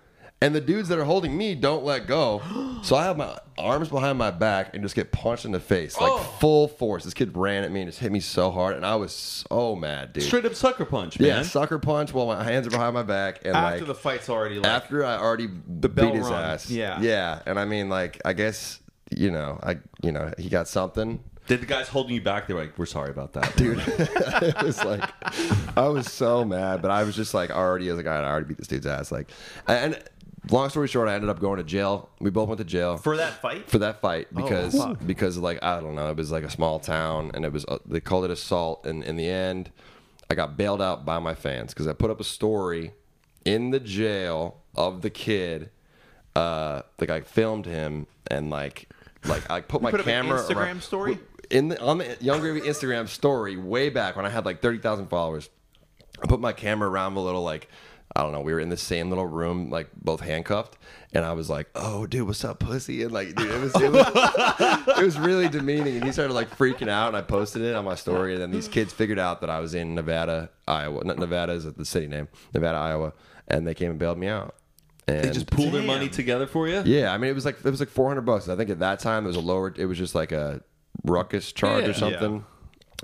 And 0.41 0.55
the 0.55 0.61
dudes 0.61 0.87
that 0.87 0.97
are 0.97 1.03
holding 1.03 1.37
me 1.37 1.53
don't 1.55 1.83
let 1.83 2.07
go. 2.07 2.41
So 2.81 2.95
I 2.95 3.03
have 3.03 3.17
my 3.17 3.37
arms 3.57 3.89
behind 3.89 4.17
my 4.17 4.31
back 4.31 4.73
and 4.73 4.81
just 4.81 4.95
get 4.95 5.11
punched 5.11 5.43
in 5.43 5.51
the 5.51 5.59
face, 5.59 5.99
like 5.99 6.13
oh. 6.13 6.19
full 6.39 6.69
force. 6.69 7.03
This 7.03 7.13
kid 7.13 7.35
ran 7.35 7.65
at 7.65 7.73
me 7.73 7.81
and 7.81 7.89
just 7.89 7.99
hit 7.99 8.09
me 8.09 8.21
so 8.21 8.51
hard, 8.51 8.73
and 8.73 8.85
I 8.85 8.95
was 8.95 9.11
so 9.11 9.75
mad, 9.75 10.13
dude. 10.13 10.23
Straight 10.23 10.45
up 10.45 10.55
sucker 10.55 10.85
punch, 10.85 11.19
man. 11.19 11.27
yeah, 11.27 11.41
sucker 11.41 11.77
punch 11.77 12.13
while 12.13 12.27
my 12.27 12.41
hands 12.41 12.67
are 12.67 12.69
behind 12.69 12.93
my 12.93 13.03
back, 13.03 13.41
and 13.43 13.53
After 13.53 13.79
like 13.79 13.87
the 13.87 13.95
fight's 13.95 14.29
already 14.29 14.59
like 14.59 14.65
after 14.65 15.03
I 15.03 15.17
already 15.17 15.47
bell 15.47 16.11
beat 16.11 16.19
his 16.19 16.29
rung. 16.29 16.41
ass. 16.41 16.69
Yeah. 16.69 17.01
yeah. 17.01 17.41
And 17.45 17.59
I 17.59 17.65
mean, 17.65 17.89
like, 17.89 18.21
I 18.23 18.31
guess 18.31 18.79
you 19.13 19.29
know, 19.29 19.59
I 19.61 19.79
you 20.01 20.13
know, 20.13 20.33
he 20.37 20.47
got 20.47 20.69
something. 20.69 21.21
Did 21.47 21.61
the 21.61 21.65
guys 21.65 21.89
holding 21.89 22.13
you 22.13 22.21
back? 22.21 22.47
They're 22.47 22.55
like, 22.55 22.77
"We're 22.77 22.85
sorry 22.85 23.09
about 23.09 23.33
that, 23.33 23.55
dude. 23.57 23.81
it 23.87 24.61
was 24.61 24.81
like 24.85 25.03
I 25.75 25.87
was 25.89 26.09
so 26.09 26.45
mad, 26.45 26.81
but 26.81 26.91
I 26.91 27.03
was 27.03 27.15
just 27.15 27.33
like 27.33 27.49
already 27.49 27.89
as 27.89 27.97
a 27.97 28.03
guy, 28.03 28.15
I 28.15 28.23
already 28.23 28.45
beat 28.45 28.57
this 28.57 28.67
dude's 28.67 28.85
ass. 28.85 29.11
Like, 29.11 29.31
and 29.67 30.01
long 30.49 30.69
story 30.69 30.87
short, 30.87 31.07
I 31.09 31.15
ended 31.15 31.29
up 31.29 31.39
going 31.39 31.57
to 31.57 31.63
jail. 31.63 32.09
We 32.19 32.29
both 32.29 32.47
went 32.49 32.59
to 32.59 32.63
jail 32.65 32.97
for 32.97 33.17
that 33.17 33.41
fight. 33.41 33.69
for 33.69 33.77
that 33.79 34.01
fight 34.01 34.33
because 34.33 34.75
fuck. 34.75 35.05
because 35.05 35.37
like 35.37 35.61
I 35.63 35.79
don't 35.79 35.95
know, 35.95 36.09
it 36.09 36.17
was 36.17 36.31
like 36.31 36.43
a 36.43 36.49
small 36.49 36.79
town 36.79 37.31
and 37.33 37.45
it 37.45 37.51
was 37.51 37.65
uh, 37.65 37.79
they 37.85 37.99
called 37.99 38.25
it 38.25 38.31
assault. 38.31 38.85
And 38.85 39.03
in 39.03 39.15
the 39.15 39.27
end, 39.29 39.71
I 40.29 40.35
got 40.35 40.57
bailed 40.57 40.81
out 40.81 41.05
by 41.05 41.19
my 41.19 41.35
fans 41.35 41.73
because 41.73 41.87
I 41.87 41.93
put 41.93 42.09
up 42.11 42.19
a 42.19 42.23
story 42.23 42.93
in 43.45 43.71
the 43.71 43.79
jail 43.79 44.61
of 44.75 45.01
the 45.01 45.09
kid. 45.09 45.69
Uh, 46.35 46.83
like 46.99 47.09
I 47.09 47.21
filmed 47.21 47.65
him 47.65 48.07
and 48.27 48.49
like 48.49 48.87
like 49.25 49.49
I 49.49 49.61
put 49.61 49.81
my 49.81 49.91
put 49.91 50.03
camera 50.05 50.39
Instagram 50.39 50.55
around- 50.55 50.83
story? 50.83 51.19
in 51.49 51.69
the 51.69 51.81
on 51.81 51.97
the 51.97 52.17
Yung 52.21 52.39
Gravy 52.41 52.61
Instagram 52.61 53.07
story 53.07 53.57
way 53.57 53.89
back 53.89 54.15
when 54.15 54.25
I 54.25 54.29
had 54.29 54.45
like 54.45 54.61
thirty 54.61 54.77
thousand 54.77 55.07
followers. 55.07 55.49
I 56.21 56.27
put 56.27 56.39
my 56.39 56.53
camera 56.53 56.89
around 56.89 57.15
a 57.15 57.19
little 57.21 57.43
like 57.43 57.69
I 58.15 58.23
don't 58.23 58.31
know. 58.31 58.41
We 58.41 58.53
were 58.53 58.59
in 58.59 58.69
the 58.69 58.77
same 58.77 59.09
little 59.09 59.27
room, 59.27 59.69
like 59.69 59.89
both 59.95 60.21
handcuffed, 60.21 60.77
and 61.13 61.23
I 61.23 61.33
was 61.33 61.49
like, 61.49 61.69
"Oh, 61.75 62.07
dude, 62.07 62.25
what's 62.27 62.43
up, 62.43 62.59
pussy?" 62.59 63.03
And 63.03 63.11
like, 63.11 63.35
dude, 63.35 63.51
it 63.51 63.61
was 63.61 63.75
it 63.81 63.91
was, 63.91 64.97
it 64.97 65.03
was 65.05 65.19
really 65.19 65.47
demeaning. 65.47 65.95
And 65.97 66.03
he 66.03 66.11
started 66.11 66.33
like 66.33 66.49
freaking 66.57 66.89
out, 66.89 67.09
and 67.09 67.17
I 67.17 67.21
posted 67.21 67.61
it 67.61 67.75
on 67.75 67.85
my 67.85 67.95
story. 67.95 68.33
And 68.33 68.41
then 68.41 68.51
these 68.51 68.67
kids 68.67 68.91
figured 68.93 69.19
out 69.19 69.41
that 69.41 69.49
I 69.49 69.59
was 69.59 69.75
in 69.75 69.93
Nevada, 69.95 70.49
Iowa. 70.67 71.03
Not 71.03 71.19
Nevada 71.19 71.53
is 71.53 71.65
the 71.71 71.85
city 71.85 72.07
name, 72.07 72.27
Nevada, 72.53 72.77
Iowa, 72.79 73.13
and 73.47 73.67
they 73.67 73.73
came 73.75 73.91
and 73.91 73.99
bailed 73.99 74.17
me 74.17 74.27
out. 74.27 74.55
And 75.07 75.23
They 75.23 75.29
just 75.31 75.49
pool 75.49 75.69
their 75.71 75.81
money 75.83 76.09
together 76.09 76.45
for 76.47 76.67
you. 76.67 76.81
yeah, 76.85 77.13
I 77.13 77.17
mean, 77.19 77.29
it 77.29 77.33
was 77.35 77.45
like 77.45 77.57
it 77.63 77.69
was 77.69 77.79
like 77.79 77.89
four 77.89 78.07
hundred 78.07 78.21
bucks. 78.25 78.49
I 78.49 78.55
think 78.55 78.69
at 78.71 78.79
that 78.79 78.99
time 78.99 79.25
it 79.25 79.27
was 79.27 79.37
a 79.37 79.41
lower. 79.41 79.71
It 79.77 79.85
was 79.85 79.97
just 79.99 80.15
like 80.15 80.31
a 80.31 80.61
ruckus 81.03 81.51
charge 81.51 81.83
Yeah. 81.83 81.89
or 81.91 81.93
something. 81.93 82.45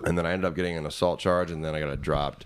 And 0.03 0.17
then 0.17 0.25
I 0.25 0.33
ended 0.33 0.43
up 0.45 0.55
getting 0.55 0.77
an 0.77 0.85
assault 0.85 1.19
charge, 1.19 1.51
and 1.51 1.63
then 1.63 1.73
I 1.73 1.79
got 1.79 1.89
it 1.89 2.01
dropped 2.01 2.45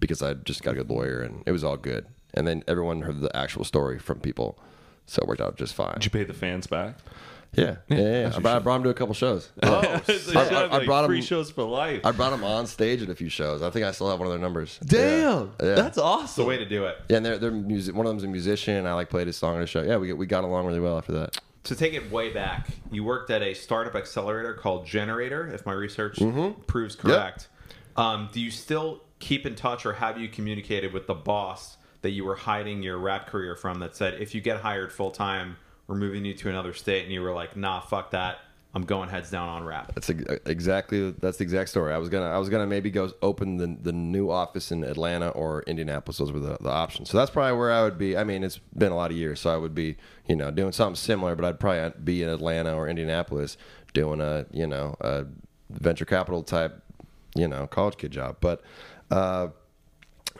because 0.00 0.22
I 0.22 0.34
just 0.34 0.62
got 0.62 0.72
a 0.72 0.76
good 0.76 0.90
lawyer, 0.90 1.20
and 1.20 1.42
it 1.46 1.52
was 1.52 1.64
all 1.64 1.76
good. 1.76 2.06
And 2.34 2.46
then 2.46 2.62
everyone 2.68 3.02
heard 3.02 3.20
the 3.20 3.34
actual 3.36 3.64
story 3.64 3.98
from 3.98 4.20
people, 4.20 4.58
so 5.06 5.20
it 5.22 5.28
worked 5.28 5.40
out 5.40 5.56
just 5.56 5.74
fine. 5.74 5.94
Did 5.94 6.04
you 6.04 6.10
pay 6.10 6.24
the 6.24 6.34
fans 6.34 6.66
back? 6.66 6.96
Yeah, 7.54 7.76
yeah, 7.88 7.96
yeah. 7.98 8.20
yeah. 8.28 8.32
I, 8.36 8.38
brought, 8.40 8.56
I 8.56 8.58
brought 8.58 8.76
him 8.76 8.82
to 8.84 8.88
a 8.90 8.94
couple 8.94 9.14
shows. 9.14 9.50
Oh, 9.62 9.80
I- 9.80 10.68
I 10.70 10.84
brought 10.84 11.04
'em- 11.04 11.08
free 11.08 11.22
shows 11.22 11.50
for 11.50 11.62
life. 11.62 12.04
I 12.04 12.10
brought 12.12 12.34
him 12.34 12.44
on 12.44 12.66
stage 12.66 13.00
at 13.00 13.08
a 13.08 13.14
few 13.14 13.30
shows. 13.30 13.62
I 13.62 13.70
think 13.70 13.86
I 13.86 13.90
still 13.92 14.10
have 14.10 14.18
one 14.18 14.26
of 14.26 14.32
their 14.32 14.38
numbers. 14.40 14.78
Damn, 14.84 15.00
Yeah. 15.60 15.66
Yeah. 15.68 15.74
that's 15.74 15.88
It's 15.88 15.98
awesome. 15.98 16.44
the 16.44 16.48
way 16.48 16.58
to 16.58 16.66
do 16.68 16.84
it. 16.84 16.98
Yeah, 17.08 17.16
and 17.16 17.26
they're 17.26 17.38
they're 17.38 17.50
music. 17.50 17.94
One 17.94 18.04
of 18.04 18.10
them's 18.10 18.24
a 18.24 18.28
musician. 18.28 18.86
I 18.86 18.92
like 18.92 19.08
played 19.08 19.26
his 19.28 19.36
song 19.38 19.56
on 19.56 19.62
a 19.62 19.66
show. 19.66 19.80
Yeah, 19.82 19.96
we 19.96 20.12
we 20.12 20.26
got 20.26 20.44
along 20.44 20.66
really 20.66 20.80
well 20.80 20.98
after 20.98 21.12
that. 21.12 21.38
To 21.64 21.74
take 21.74 21.94
it 21.94 22.10
way 22.10 22.30
back, 22.32 22.68
you 22.90 23.02
worked 23.02 23.30
at 23.30 23.42
a 23.42 23.54
startup 23.54 23.94
accelerator 23.94 24.52
called 24.54 24.86
gener8tor, 24.86 25.52
if 25.54 25.64
my 25.64 25.72
research 25.72 26.16
Mm-hmm. 26.16 26.62
proves 26.62 26.94
correct. 26.96 27.48
Um, 27.96 28.28
do 28.32 28.40
you 28.40 28.50
still 28.50 29.02
keep 29.18 29.46
in 29.46 29.54
touch, 29.54 29.86
or 29.86 29.94
have 29.94 30.18
you 30.18 30.28
communicated 30.28 30.92
with 30.92 31.06
the 31.06 31.14
boss 31.14 31.76
that 32.02 32.10
you 32.10 32.24
were 32.24 32.36
hiding 32.36 32.82
your 32.82 32.98
rap 32.98 33.26
career 33.26 33.56
from? 33.56 33.80
That 33.80 33.96
said, 33.96 34.20
if 34.20 34.34
you 34.34 34.40
get 34.40 34.60
hired 34.60 34.92
full 34.92 35.10
time, 35.10 35.56
we're 35.86 35.96
moving 35.96 36.24
you 36.24 36.34
to 36.34 36.48
another 36.48 36.74
state, 36.74 37.04
and 37.04 37.12
you 37.12 37.22
were 37.22 37.32
like, 37.32 37.56
"Nah, 37.56 37.80
fuck 37.80 38.10
that. 38.10 38.38
I'm 38.74 38.84
going 38.84 39.08
heads 39.08 39.30
down 39.30 39.48
on 39.48 39.64
rap." 39.64 39.92
That's 39.94 40.10
exactly 40.10 41.12
that's 41.12 41.38
the 41.38 41.44
exact 41.44 41.70
story. 41.70 41.92
I 41.92 41.98
was 41.98 42.10
gonna 42.10 42.26
I 42.26 42.38
was 42.38 42.50
gonna 42.50 42.66
maybe 42.66 42.90
go 42.90 43.10
open 43.22 43.56
the 43.56 43.76
the 43.80 43.92
new 43.92 44.30
office 44.30 44.70
in 44.70 44.84
Atlanta 44.84 45.30
or 45.30 45.62
Indianapolis. 45.62 46.18
Those 46.18 46.30
were 46.30 46.40
the, 46.40 46.58
the 46.60 46.70
options. 46.70 47.10
So 47.10 47.16
that's 47.16 47.30
probably 47.30 47.58
where 47.58 47.72
I 47.72 47.82
would 47.82 47.98
be. 47.98 48.16
I 48.16 48.24
mean, 48.24 48.44
it's 48.44 48.58
been 48.76 48.92
a 48.92 48.96
lot 48.96 49.10
of 49.10 49.16
years, 49.16 49.40
so 49.40 49.50
I 49.50 49.56
would 49.56 49.74
be 49.74 49.96
you 50.26 50.36
know 50.36 50.50
doing 50.50 50.72
something 50.72 50.96
similar, 50.96 51.34
but 51.34 51.44
I'd 51.44 51.58
probably 51.58 51.90
be 52.04 52.22
in 52.22 52.28
Atlanta 52.28 52.74
or 52.74 52.86
Indianapolis 52.86 53.56
doing 53.94 54.20
a 54.20 54.44
you 54.52 54.66
know 54.66 54.94
a 55.00 55.24
venture 55.70 56.04
capital 56.04 56.42
type 56.42 56.82
you 57.34 57.48
know 57.48 57.66
college 57.66 57.96
kid 57.96 58.10
job. 58.10 58.36
But 58.40 58.62
uh, 59.10 59.48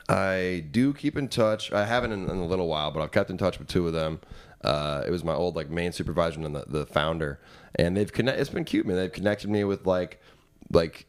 I 0.08 0.64
do 0.70 0.94
keep 0.94 1.16
in 1.16 1.28
touch. 1.28 1.72
I 1.72 1.84
haven't 1.84 2.12
in, 2.12 2.28
in 2.28 2.38
a 2.38 2.46
little 2.46 2.68
while, 2.68 2.90
but 2.90 3.02
I've 3.02 3.12
kept 3.12 3.30
in 3.30 3.38
touch 3.38 3.58
with 3.58 3.68
two 3.68 3.86
of 3.86 3.92
them. 3.92 4.20
Uh, 4.64 5.04
it 5.06 5.10
was 5.10 5.22
my 5.22 5.34
old 5.34 5.54
like 5.54 5.70
main 5.70 5.92
supervisor 5.92 6.40
and 6.40 6.54
the, 6.54 6.64
the 6.66 6.86
founder, 6.86 7.40
and 7.76 7.96
they've 7.96 8.12
connect. 8.12 8.40
It's 8.40 8.50
been 8.50 8.64
cute, 8.64 8.86
man. 8.86 8.96
They've 8.96 9.12
connected 9.12 9.50
me 9.50 9.64
with 9.64 9.86
like, 9.86 10.20
like 10.70 11.06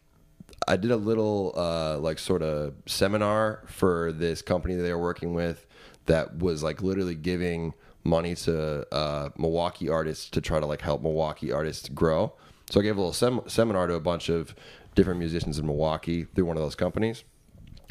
I 0.68 0.78
did 0.78 0.92
a 0.92 0.98
little 0.98 1.54
uh, 1.56 1.98
like 1.98 2.20
sort 2.20 2.44
of 2.44 2.74
seminar 2.86 3.64
for 3.68 4.12
this 4.12 4.42
company 4.42 4.76
that 4.76 4.84
they 4.84 4.94
were 4.94 5.02
working 5.02 5.34
with 5.34 5.66
that 6.06 6.38
was 6.38 6.62
like 6.62 6.82
literally 6.82 7.16
giving 7.16 7.74
money 8.04 8.36
to 8.36 8.86
uh, 8.94 9.30
Milwaukee 9.38 9.90
artists 9.90 10.30
to 10.32 10.42
try 10.42 10.60
to 10.60 10.66
like 10.66 10.82
help 10.82 11.02
Milwaukee 11.02 11.52
artists 11.52 11.90
grow. 11.90 12.34
So 12.70 12.80
I 12.80 12.84
gave 12.84 12.98
a 12.98 13.00
little 13.00 13.14
sem- 13.14 13.42
seminar 13.48 13.88
to 13.88 13.96
a 13.96 14.00
bunch 14.00 14.30
of 14.30 14.54
different 14.94 15.20
musicians 15.20 15.58
in 15.58 15.66
Milwaukee 15.66 16.26
through 16.26 16.46
one 16.46 16.58
of 16.58 16.62
those 16.62 16.76
companies 16.76 17.24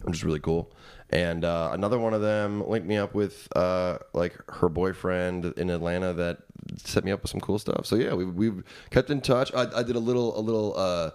which 0.02 0.16
is 0.16 0.24
really 0.24 0.40
cool. 0.40 0.72
And 1.10 1.44
uh, 1.44 1.70
another 1.72 1.98
one 1.98 2.12
of 2.12 2.20
them 2.20 2.66
linked 2.68 2.86
me 2.86 2.96
up 2.96 3.14
with 3.14 3.48
uh, 3.56 3.98
like 4.12 4.36
her 4.50 4.68
boyfriend 4.68 5.46
in 5.56 5.70
Atlanta 5.70 6.12
that 6.14 6.38
set 6.76 7.04
me 7.04 7.12
up 7.12 7.22
with 7.22 7.30
some 7.30 7.40
cool 7.40 7.58
stuff. 7.58 7.86
So 7.86 7.96
yeah, 7.96 8.14
we 8.14 8.24
we've 8.26 8.62
kept 8.90 9.10
in 9.10 9.20
touch. 9.20 9.52
I, 9.54 9.68
I 9.74 9.82
did 9.82 9.96
a 9.96 10.00
little 10.00 10.38
a 10.38 10.42
little. 10.42 10.74
Uh, 10.76 11.10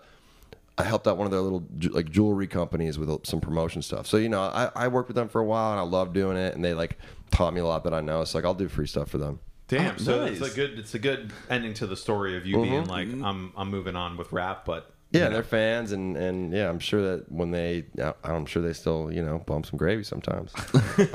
I 0.75 0.83
helped 0.83 1.07
out 1.07 1.17
one 1.17 1.27
of 1.27 1.31
their 1.31 1.41
little 1.41 1.63
ju- 1.77 1.89
like 1.89 2.09
jewelry 2.09 2.47
companies 2.47 2.97
with 2.97 3.25
some 3.27 3.39
promotion 3.39 3.83
stuff. 3.83 4.07
So 4.07 4.17
you 4.17 4.29
know, 4.29 4.41
I, 4.41 4.71
I 4.75 4.87
worked 4.87 5.09
with 5.09 5.15
them 5.15 5.29
for 5.29 5.39
a 5.39 5.45
while 5.45 5.71
and 5.71 5.79
I 5.79 5.83
love 5.83 6.13
doing 6.13 6.35
it. 6.35 6.55
And 6.55 6.65
they 6.65 6.73
like 6.73 6.97
taught 7.29 7.53
me 7.53 7.61
a 7.61 7.65
lot 7.65 7.83
that 7.83 7.93
I 7.93 8.01
know. 8.01 8.23
So 8.23 8.39
like 8.39 8.45
I'll 8.45 8.55
do 8.55 8.67
free 8.67 8.87
stuff 8.87 9.09
for 9.09 9.19
them. 9.19 9.39
Damn. 9.67 9.95
Oh, 9.95 9.97
so 9.97 10.25
nice. 10.25 10.41
it's 10.41 10.51
a 10.51 10.55
good 10.55 10.79
it's 10.79 10.95
a 10.95 10.99
good 10.99 11.31
ending 11.49 11.75
to 11.75 11.87
the 11.87 11.95
story 11.95 12.35
of 12.37 12.47
you 12.47 12.61
being 12.61 12.85
like, 12.85 13.07
I'm 13.07 13.53
I'm 13.55 13.69
moving 13.69 13.95
on 13.95 14.17
with 14.17 14.31
rap, 14.31 14.65
but 14.65 14.92
Yeah, 15.13 15.19
you 15.25 15.25
know, 15.29 15.33
they're 15.35 15.43
fans, 15.43 15.91
and 15.91 16.17
and 16.17 16.51
yeah, 16.51 16.67
I'm 16.69 16.79
sure 16.79 17.01
that 17.15 17.31
when 17.31 17.51
they, 17.51 17.85
I'm 18.23 18.45
sure 18.45 18.61
they 18.61 18.73
still 18.73 19.11
you 19.11 19.23
know 19.23 19.39
bump 19.39 19.65
some 19.67 19.77
gravy 19.77 20.03
sometimes. 20.03 20.51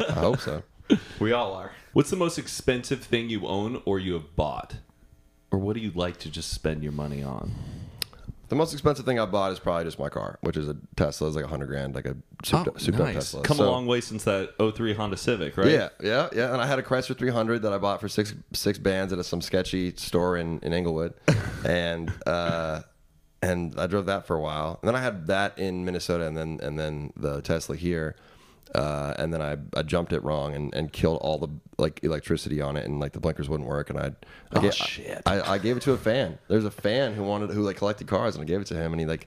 I 0.08 0.12
hope 0.12 0.40
so. 0.40 0.62
we 1.18 1.32
all 1.32 1.52
are. 1.54 1.72
What's 1.92 2.10
the 2.10 2.16
most 2.16 2.38
expensive 2.38 3.02
thing 3.02 3.28
you 3.28 3.46
own 3.46 3.82
or 3.84 3.98
you 3.98 4.14
have 4.14 4.34
bought? 4.36 4.76
Or 5.50 5.58
what 5.58 5.74
do 5.74 5.80
you 5.80 5.90
like 5.90 6.18
to 6.18 6.30
just 6.30 6.50
spend 6.52 6.82
your 6.82 6.92
money 6.92 7.22
on? 7.22 7.52
The 8.48 8.54
most 8.56 8.72
expensive 8.72 9.04
thing 9.04 9.18
I 9.18 9.26
bought 9.26 9.52
is 9.52 9.58
probably 9.58 9.84
just 9.84 9.98
my 9.98 10.08
car, 10.08 10.38
which 10.40 10.56
is 10.56 10.68
a 10.68 10.76
Tesla. 10.96 11.26
It's 11.26 11.36
like 11.36 11.44
a 11.44 11.48
hundred 11.48 11.66
grand, 11.66 11.94
like 11.94 12.06
a 12.06 12.16
souped, 12.44 12.80
souped 12.80 12.98
up 13.00 13.12
Tesla. 13.12 13.40
Oh, 13.40 13.42
Come 13.42 13.56
So- 13.58 13.68
a 13.68 13.70
long 13.70 13.86
way 13.86 14.00
since 14.00 14.24
that 14.24 14.54
03 14.74 14.94
Honda 14.94 15.16
Civic, 15.18 15.56
right? 15.58 15.68
Yeah, 15.70 15.88
yeah, 16.02 16.28
yeah. 16.34 16.52
And 16.52 16.62
I 16.62 16.66
had 16.66 16.78
a 16.78 16.82
Chrysler 16.82 17.16
300 17.16 17.60
that 17.62 17.72
I 17.74 17.78
bought 17.78 18.00
for 18.00 18.08
six 18.08 18.34
six 18.54 18.78
bands 18.78 19.12
at 19.12 19.18
a, 19.18 19.24
some 19.24 19.42
sketchy 19.42 19.94
store 19.96 20.38
in 20.38 20.60
in 20.60 20.72
Englewood, 20.72 21.12
and 21.66 22.10
uh, 22.26 22.80
and 23.42 23.74
I 23.78 23.86
drove 23.86 24.06
that 24.06 24.26
for 24.26 24.36
a 24.36 24.40
while. 24.40 24.78
And 24.82 24.88
then 24.88 24.94
I 24.96 25.00
had 25.02 25.26
that 25.28 25.58
in 25.58 25.84
Minnesota, 25.84 26.26
and 26.26 26.36
then 26.36 26.60
and 26.62 26.78
then 26.78 27.12
the 27.16 27.40
Tesla 27.42 27.76
here. 27.76 28.16
Uh, 28.74 29.14
and 29.18 29.32
then 29.32 29.40
I, 29.40 29.56
I 29.74 29.82
jumped 29.82 30.12
it 30.12 30.22
wrong 30.22 30.54
and, 30.54 30.74
and 30.74 30.92
killed 30.92 31.20
all 31.22 31.38
the 31.38 31.48
like 31.78 32.00
electricity 32.04 32.60
on 32.60 32.76
it 32.76 32.84
and 32.84 33.00
like 33.00 33.12
the 33.12 33.18
blinkers 33.18 33.48
wouldn't 33.48 33.66
work 33.66 33.88
and 33.88 33.98
I, 33.98 34.08
I 34.08 34.12
Oh, 34.56 34.60
gave, 34.60 34.74
shit. 34.74 35.22
I, 35.24 35.40
I 35.54 35.56
gave 35.56 35.78
it 35.78 35.82
to 35.84 35.92
a 35.92 35.96
fan. 35.96 36.38
There's 36.48 36.66
a 36.66 36.70
fan 36.70 37.14
who 37.14 37.22
wanted 37.24 37.48
who 37.48 37.62
like 37.62 37.78
collected 37.78 38.08
cars 38.08 38.34
and 38.34 38.42
I 38.42 38.44
gave 38.44 38.60
it 38.60 38.66
to 38.66 38.74
him 38.74 38.92
and 38.92 39.00
he 39.00 39.06
like 39.06 39.26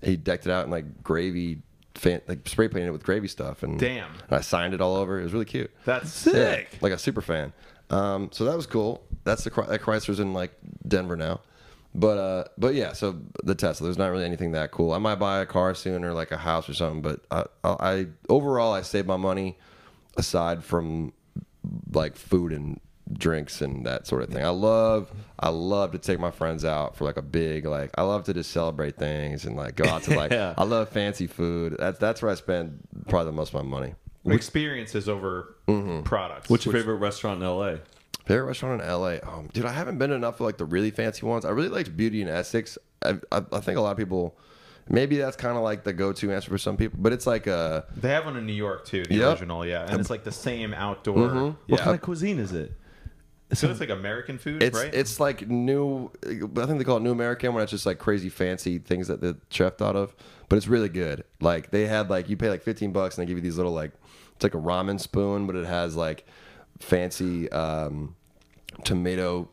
he 0.00 0.16
decked 0.16 0.46
it 0.46 0.50
out 0.50 0.64
in 0.64 0.70
like 0.70 1.02
gravy 1.02 1.60
fan, 1.94 2.22
like 2.26 2.48
spray 2.48 2.68
painted 2.68 2.88
it 2.88 2.92
with 2.92 3.02
gravy 3.02 3.28
stuff 3.28 3.62
and 3.62 3.78
Damn. 3.78 4.10
and 4.14 4.32
I 4.32 4.40
signed 4.40 4.72
it 4.72 4.80
all 4.80 4.96
over. 4.96 5.20
It 5.20 5.24
was 5.24 5.34
really 5.34 5.44
cute. 5.44 5.70
That's 5.84 6.10
Sick. 6.10 6.68
Yeah, 6.72 6.78
like 6.80 6.94
a 6.94 6.98
super 6.98 7.20
fan. 7.20 7.52
Um, 7.90 8.30
so 8.32 8.46
that 8.46 8.56
was 8.56 8.66
cool. 8.66 9.02
That's 9.24 9.44
the 9.44 9.50
that 9.50 9.82
Chrysler's 9.82 10.20
in 10.20 10.32
like 10.32 10.54
Denver 10.88 11.16
now. 11.18 11.40
But 11.94 12.18
uh, 12.18 12.44
but 12.56 12.74
yeah, 12.74 12.92
so 12.92 13.16
the 13.42 13.54
Tesla. 13.54 13.86
There's 13.86 13.98
not 13.98 14.08
really 14.12 14.24
anything 14.24 14.52
that 14.52 14.70
cool. 14.70 14.92
I 14.92 14.98
might 14.98 15.16
buy 15.16 15.40
a 15.40 15.46
car 15.46 15.74
soon 15.74 16.04
or 16.04 16.12
like 16.12 16.30
a 16.30 16.36
house 16.36 16.68
or 16.68 16.74
something. 16.74 17.02
But 17.02 17.20
I, 17.30 17.44
I, 17.68 17.76
I 17.92 18.06
overall 18.28 18.72
I 18.72 18.82
save 18.82 19.06
my 19.06 19.16
money 19.16 19.58
aside 20.16 20.62
from 20.62 21.12
like 21.92 22.16
food 22.16 22.52
and 22.52 22.78
drinks 23.12 23.60
and 23.60 23.84
that 23.86 24.06
sort 24.06 24.22
of 24.22 24.28
thing. 24.28 24.44
I 24.44 24.50
love 24.50 25.10
I 25.40 25.48
love 25.48 25.90
to 25.92 25.98
take 25.98 26.20
my 26.20 26.30
friends 26.30 26.64
out 26.64 26.96
for 26.96 27.04
like 27.04 27.16
a 27.16 27.22
big 27.22 27.66
like 27.66 27.90
I 27.98 28.02
love 28.02 28.22
to 28.24 28.34
just 28.34 28.52
celebrate 28.52 28.96
things 28.96 29.44
and 29.44 29.56
like 29.56 29.74
go 29.74 29.84
out 29.90 30.04
to 30.04 30.16
like 30.16 30.30
Yeah. 30.30 30.54
I 30.56 30.62
love 30.62 30.90
fancy 30.90 31.26
food. 31.26 31.74
That's 31.76 31.98
that's 31.98 32.22
where 32.22 32.30
I 32.30 32.34
spend 32.36 32.78
probably 33.08 33.26
the 33.26 33.36
most 33.36 33.52
of 33.52 33.64
my 33.64 33.68
money. 33.68 33.94
experiences 34.26 35.08
over 35.08 35.56
Mm-hmm. 35.66 36.02
products. 36.02 36.48
What's 36.50 36.64
your 36.66 36.72
favorite 36.74 36.96
restaurant 36.96 37.40
in 37.42 37.48
LA? 37.48 37.76
Favorite 38.30 38.46
restaurant 38.46 38.80
in 38.80 38.88
LA? 38.88 39.16
Um, 39.24 39.48
dude, 39.52 39.64
I 39.64 39.72
haven't 39.72 39.98
been 39.98 40.12
enough 40.12 40.36
of 40.36 40.42
like 40.42 40.56
the 40.56 40.64
really 40.64 40.90
fancy 40.92 41.26
ones. 41.26 41.44
I 41.44 41.50
really 41.50 41.68
liked 41.68 41.96
Beauty 41.96 42.20
and 42.22 42.30
Essex. 42.30 42.78
I, 43.04 43.18
I, 43.32 43.42
I 43.52 43.58
think 43.60 43.76
a 43.76 43.80
lot 43.80 43.90
of 43.90 43.96
people 43.96 44.36
maybe 44.88 45.16
that's 45.16 45.36
kind 45.36 45.56
of 45.56 45.62
like 45.64 45.82
the 45.84 45.92
go-to 45.92 46.30
answer 46.32 46.48
for 46.50 46.58
some 46.58 46.76
people. 46.76 46.98
But 47.02 47.12
it's 47.12 47.26
like 47.26 47.46
a 47.48 47.86
They 47.96 48.10
have 48.10 48.24
one 48.26 48.36
in 48.36 48.46
New 48.46 48.52
York 48.52 48.84
too, 48.84 49.02
the 49.04 49.16
Yep. 49.16 49.30
original, 49.32 49.66
yeah, 49.66 49.84
and 49.90 50.00
it's 50.00 50.10
like 50.10 50.22
the 50.22 50.30
same 50.32 50.72
outdoor. 50.74 51.16
Mm-hmm. 51.16 51.44
Yeah, 51.44 51.52
What 51.68 51.80
kind 51.80 51.94
of 51.96 52.02
cuisine 52.02 52.38
is 52.38 52.52
it? 52.52 52.72
so 53.52 53.68
it's 53.68 53.80
like 53.80 53.90
American 53.90 54.38
food, 54.38 54.62
it's 54.62 54.78
right? 54.78 54.94
it's 54.94 55.18
like 55.18 55.48
new. 55.48 56.08
I 56.24 56.28
think 56.66 56.78
they 56.78 56.84
call 56.84 56.98
it 56.98 57.02
New 57.02 57.10
American 57.10 57.52
when 57.52 57.64
it's 57.64 57.72
just 57.72 57.84
like 57.84 57.98
crazy 57.98 58.28
fancy 58.28 58.78
things 58.78 59.08
that 59.08 59.20
the 59.20 59.38
chef 59.50 59.76
thought 59.76 59.96
of. 59.96 60.14
But 60.48 60.54
it's 60.56 60.68
really 60.68 60.88
good. 60.88 61.24
Like 61.40 61.72
they 61.72 61.86
had 61.88 62.08
like 62.10 62.28
you 62.28 62.36
pay 62.36 62.48
like 62.48 62.62
fifteen 62.62 62.92
bucks 62.92 63.18
and 63.18 63.22
they 63.22 63.28
give 63.28 63.38
you 63.38 63.42
these 63.42 63.56
little 63.56 63.72
like 63.72 63.90
it's 64.36 64.44
like 64.44 64.54
a 64.54 64.58
ramen 64.58 65.00
spoon, 65.00 65.48
but 65.48 65.56
it 65.56 65.66
has 65.66 65.96
like 65.96 66.26
fancy 66.78 67.50
um, 67.50 68.14
tomato 68.84 69.48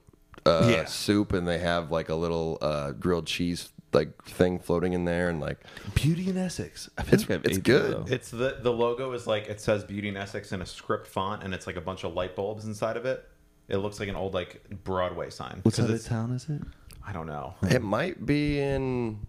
uh, 0.46 0.68
Yeah. 0.72 0.86
soup, 0.86 1.34
and 1.34 1.48
they 1.48 1.60
have 1.60 1.92
like 1.92 2.10
a 2.10 2.16
little 2.16 2.58
uh, 2.62 2.92
grilled 2.92 3.28
cheese 3.28 3.70
like 3.94 4.24
thing 4.26 4.60
floating 4.60 4.94
in 4.94 5.06
there, 5.06 5.30
and 5.30 5.40
like 5.40 5.60
Beauty 5.96 6.30
and 6.30 6.38
Essex. 6.38 6.90
I 6.98 7.02
It's- 7.04 7.22
like 7.22 7.32
I've 7.32 7.46
it's 7.46 7.58
ate 7.58 7.64
good. 7.64 7.92
though. 7.94 8.06
It's 8.14 8.30
the 8.32 8.58
the 8.62 8.72
logo 8.72 9.12
is 9.14 9.26
like 9.28 9.48
it 9.48 9.60
says 9.62 9.84
Beauty 9.84 10.10
and 10.10 10.18
Essex 10.18 10.52
in 10.52 10.62
a 10.62 10.66
script 10.66 11.08
font, 11.08 11.44
and 11.44 11.54
it's 11.54 11.66
like 11.68 11.76
a 11.78 11.82
bunch 11.82 12.04
of 12.04 12.14
light 12.14 12.36
bulbs 12.36 12.66
inside 12.66 12.98
of 12.98 13.06
it. 13.06 13.28
It 13.70 13.78
looks 13.78 14.00
like 14.00 14.10
an 14.10 14.16
old 14.16 14.34
like 14.34 14.62
Broadway 14.84 15.30
sign. 15.30 15.60
What 15.64 15.74
'Cause 15.74 15.76
side 15.76 15.84
of 15.86 15.90
it's- 15.92 16.08
town 16.08 16.32
is 16.32 16.48
it? 16.50 16.62
I 17.06 17.14
don't 17.14 17.28
know. 17.28 17.56
it 17.64 17.82
might 17.82 18.26
be 18.26 18.60
in. 18.60 19.20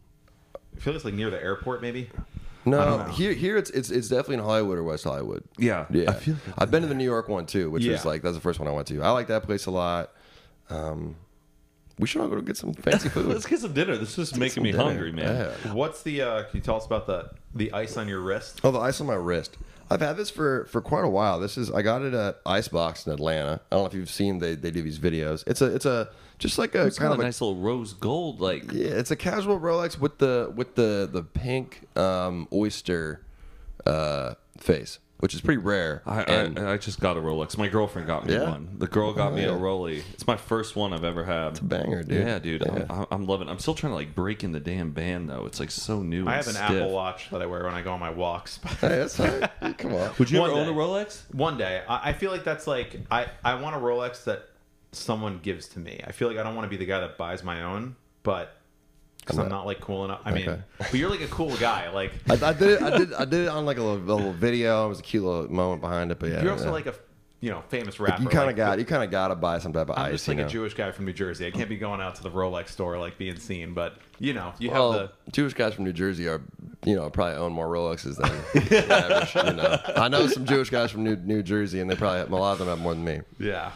I 0.76 0.80
feel 0.80 0.94
it's 0.94 1.04
like 1.04 1.14
near 1.14 1.30
the 1.30 1.42
airport, 1.42 1.80
maybe. 1.82 2.10
No, 2.64 3.04
here 3.04 3.32
here 3.32 3.56
it's 3.56 3.70
it's 3.70 3.90
it's 3.90 4.08
definitely 4.08 4.34
in 4.36 4.40
Hollywood 4.40 4.78
or 4.78 4.84
West 4.84 5.04
Hollywood. 5.04 5.42
Yeah, 5.56 5.86
Yeah, 5.90 6.10
I 6.10 6.14
feel 6.14 6.34
like 6.34 6.54
I've 6.58 6.70
been 6.70 6.82
to 6.82 6.88
the 6.88 6.94
New 6.94 7.04
York 7.04 7.28
one 7.28 7.46
too, 7.46 7.70
which 7.70 7.86
was 7.86 8.04
Yeah. 8.04 8.08
like 8.10 8.22
that's 8.22 8.34
the 8.34 8.40
first 8.42 8.58
one 8.58 8.68
I 8.68 8.72
went 8.72 8.88
to. 8.88 9.02
I 9.02 9.10
like 9.10 9.28
that 9.28 9.44
place 9.44 9.66
a 9.66 9.70
lot. 9.70 10.12
Um, 10.70 11.16
we 11.98 12.06
should 12.06 12.20
all 12.20 12.28
go 12.28 12.36
to 12.36 12.42
get 12.42 12.56
some 12.56 12.74
fancy 12.74 13.08
food. 13.08 13.26
Let's 13.32 13.46
get 13.46 13.58
some 13.60 13.72
dinner. 13.72 13.96
This 13.96 14.18
is 14.18 14.36
making 14.36 14.50
Some 14.56 14.62
me 14.64 14.72
dinner. 14.72 14.84
hungry, 14.84 15.12
man. 15.12 15.50
Yeah. 15.64 15.72
What's 15.72 16.02
the? 16.02 16.22
uh 16.22 16.42
Can 16.44 16.50
you 16.58 16.60
tell 16.60 16.76
us 16.76 16.86
about 16.86 17.06
the 17.06 17.30
the 17.54 17.72
ice 17.72 17.96
on 17.96 18.06
your 18.08 18.20
wrist? 18.20 18.60
Oh, 18.64 18.70
the 18.70 18.78
ice 18.80 19.00
on 19.00 19.06
my 19.06 19.14
wrist. 19.14 19.56
I've 19.90 20.00
had 20.00 20.16
this 20.16 20.30
for 20.30 20.66
for 20.66 20.80
quite 20.80 21.04
a 21.04 21.08
while. 21.08 21.40
This 21.40 21.56
is 21.56 21.70
I 21.70 21.82
got 21.82 22.02
it 22.02 22.14
at 22.14 22.40
Icebox 22.44 23.06
in 23.06 23.12
Atlanta. 23.12 23.60
I 23.70 23.76
don't 23.76 23.84
know 23.84 23.86
if 23.86 23.94
you've 23.94 24.10
seen 24.10 24.38
they 24.38 24.54
they 24.54 24.70
do 24.70 24.82
these 24.82 24.98
videos. 24.98 25.44
It's 25.46 25.62
a 25.62 25.74
it's 25.74 25.86
a 25.86 26.10
just 26.38 26.58
like 26.58 26.74
a 26.74 26.86
It's 26.86 26.98
kind 26.98 27.12
of 27.12 27.18
a 27.18 27.22
a, 27.22 27.24
nice 27.24 27.40
little 27.40 27.56
rose 27.56 27.94
gold, 27.94 28.40
like 28.40 28.72
yeah, 28.72 28.90
it's 28.90 29.10
a 29.10 29.16
casual 29.16 29.58
Rolex 29.58 29.98
with 29.98 30.18
the 30.18 30.52
with 30.54 30.74
the 30.74 31.08
the 31.10 31.22
pink 31.22 31.88
um, 31.96 32.46
oyster 32.52 33.24
uh, 33.86 34.34
face, 34.58 34.98
which 35.20 35.34
is 35.34 35.40
pretty 35.40 35.58
rare. 35.58 36.02
I, 36.06 36.22
and 36.22 36.58
I, 36.58 36.72
I 36.74 36.76
just 36.78 37.00
got 37.00 37.16
a 37.16 37.20
Rolex. 37.20 37.56
My 37.58 37.68
girlfriend 37.68 38.06
got 38.06 38.26
me 38.26 38.34
Yeah? 38.34 38.50
one. 38.50 38.68
The 38.78 38.86
girl 38.86 39.12
got 39.12 39.32
Oh, 39.32 39.34
me 39.36 39.42
yeah. 39.42 39.48
a 39.50 39.56
Rolly. 39.56 40.02
It's 40.14 40.26
my 40.26 40.36
first 40.36 40.76
one 40.76 40.92
I've 40.92 41.04
ever 41.04 41.24
had. 41.24 41.48
It's 41.52 41.60
a 41.60 41.64
banger, 41.64 42.02
dude. 42.02 42.26
Yeah, 42.26 42.38
dude. 42.38 42.62
Yeah. 42.64 42.86
I'm, 42.88 43.06
I'm 43.10 43.26
loving. 43.26 43.48
it. 43.48 43.50
I'm 43.50 43.58
still 43.58 43.74
trying 43.74 43.90
to 43.92 43.96
like 43.96 44.14
break 44.14 44.44
in 44.44 44.52
the 44.52 44.60
damn 44.60 44.92
band 44.92 45.28
though. 45.30 45.44
It's 45.46 45.58
like 45.60 45.70
so 45.70 46.02
new. 46.02 46.26
I 46.26 46.36
and 46.36 46.44
have 46.44 46.46
an 46.46 46.52
stiff. 46.54 46.70
Apple 46.82 46.90
Watch 46.92 47.30
that 47.30 47.42
I 47.42 47.46
wear 47.46 47.64
when 47.64 47.74
I 47.74 47.82
go 47.82 47.92
on 47.92 48.00
my 48.00 48.10
walks. 48.10 48.60
hey, 48.80 48.88
that's 48.88 49.18
all 49.18 49.26
right. 49.26 49.78
Come 49.78 49.94
on. 49.94 50.10
Would 50.18 50.30
you 50.30 50.42
ever 50.42 50.52
One 50.52 50.60
own 50.62 50.68
a. 50.68 50.72
Rolex? 50.76 51.22
One 51.34 51.58
day, 51.58 51.82
I, 51.88 52.10
I 52.10 52.12
feel 52.12 52.30
like 52.30 52.44
that's 52.44 52.66
like 52.66 53.00
I 53.10 53.26
I 53.44 53.54
want 53.56 53.74
a 53.76 53.78
Rolex 53.78 54.24
that 54.24 54.48
someone 54.92 55.40
gives 55.42 55.68
to 55.68 55.78
me. 55.80 56.00
I 56.06 56.12
feel 56.12 56.28
like 56.28 56.38
I 56.38 56.42
don't 56.42 56.54
want 56.54 56.64
to 56.64 56.70
be 56.70 56.76
the 56.76 56.86
guy 56.86 57.00
that 57.00 57.18
buys 57.18 57.42
my 57.44 57.62
own, 57.62 57.96
but 58.22 58.54
because 59.28 59.38
I'm, 59.38 59.48
not 59.48 59.66
like 59.66 59.80
cool 59.80 60.04
enough. 60.04 60.20
I 60.24 60.32
mean, 60.32 60.48
Okay. 60.48 60.62
but 60.78 60.94
you're 60.94 61.10
like 61.10 61.20
a 61.20 61.28
cool 61.28 61.56
guy. 61.56 61.90
Like 61.90 62.12
I, 62.30 62.34
I 62.48 62.52
did 62.52 62.68
it. 62.70 62.82
I 62.82 62.98
did. 62.98 63.12
I 63.14 63.24
did 63.24 63.40
it 63.44 63.48
on 63.48 63.64
like 63.66 63.78
a 63.78 63.82
little, 63.82 63.98
little 64.16 64.32
video. 64.32 64.86
It 64.86 64.88
was 64.88 65.00
a 65.00 65.02
cute 65.02 65.24
little 65.24 65.50
moment 65.52 65.80
behind 65.80 66.10
it. 66.10 66.18
But 66.18 66.30
yeah, 66.30 66.42
you're 66.42 66.52
also 66.52 66.66
yeah. 66.66 66.70
like 66.72 66.86
a 66.86 66.94
you 67.40 67.50
know 67.50 67.62
famous 67.68 68.00
rapper. 68.00 68.20
you 68.20 68.28
kind 68.28 68.40
of 68.40 68.46
like, 68.48 68.56
got 68.56 68.78
you 68.80 68.84
kind 68.84 69.04
of 69.04 69.10
got 69.12 69.28
to 69.28 69.36
buy 69.36 69.58
some 69.60 69.72
type 69.72 69.88
of 69.90 69.96
I'm 69.98 70.06
ice. 70.06 70.12
just 70.12 70.28
like 70.28 70.38
you 70.38 70.44
a? 70.46 70.48
Jewish 70.48 70.74
guy 70.74 70.90
from 70.90 71.04
New 71.04 71.12
Jersey. 71.12 71.46
I 71.46 71.50
can't 71.52 71.68
be 71.68 71.76
going 71.76 72.00
out 72.00 72.16
to 72.16 72.22
the 72.24 72.30
Rolex 72.30 72.70
store 72.70 72.98
like 72.98 73.16
being 73.18 73.38
seen, 73.38 73.74
but 73.74 73.98
you 74.18 74.32
know, 74.34 74.52
you 74.58 74.70
Well, 74.72 74.92
have 74.92 75.10
Jewish 75.32 75.54
guys 75.54 75.74
from 75.74 75.84
New 75.84 75.92
Jersey 75.92 76.26
are, 76.26 76.42
you 76.84 76.96
know, 76.96 77.08
probably 77.10 77.36
own 77.36 77.52
more 77.52 77.68
Rolexes 77.68 78.16
than 78.16 78.32
average. 78.90 79.34
You 79.36 79.52
know, 79.52 79.78
I 79.94 80.08
know 80.08 80.26
some 80.26 80.46
Jewish 80.46 80.70
guys 80.70 80.90
from 80.90 81.04
New 81.04 81.14
New 81.14 81.44
Jersey, 81.44 81.78
and 81.78 81.88
they 81.88 81.94
probably 81.94 82.18
have, 82.18 82.32
a 82.32 82.36
lot 82.36 82.52
of 82.54 82.58
them 82.58 82.66
have 82.68 82.80
more 82.80 82.94
than 82.94 83.04
me. 83.04 83.20
yeah. 83.38 83.70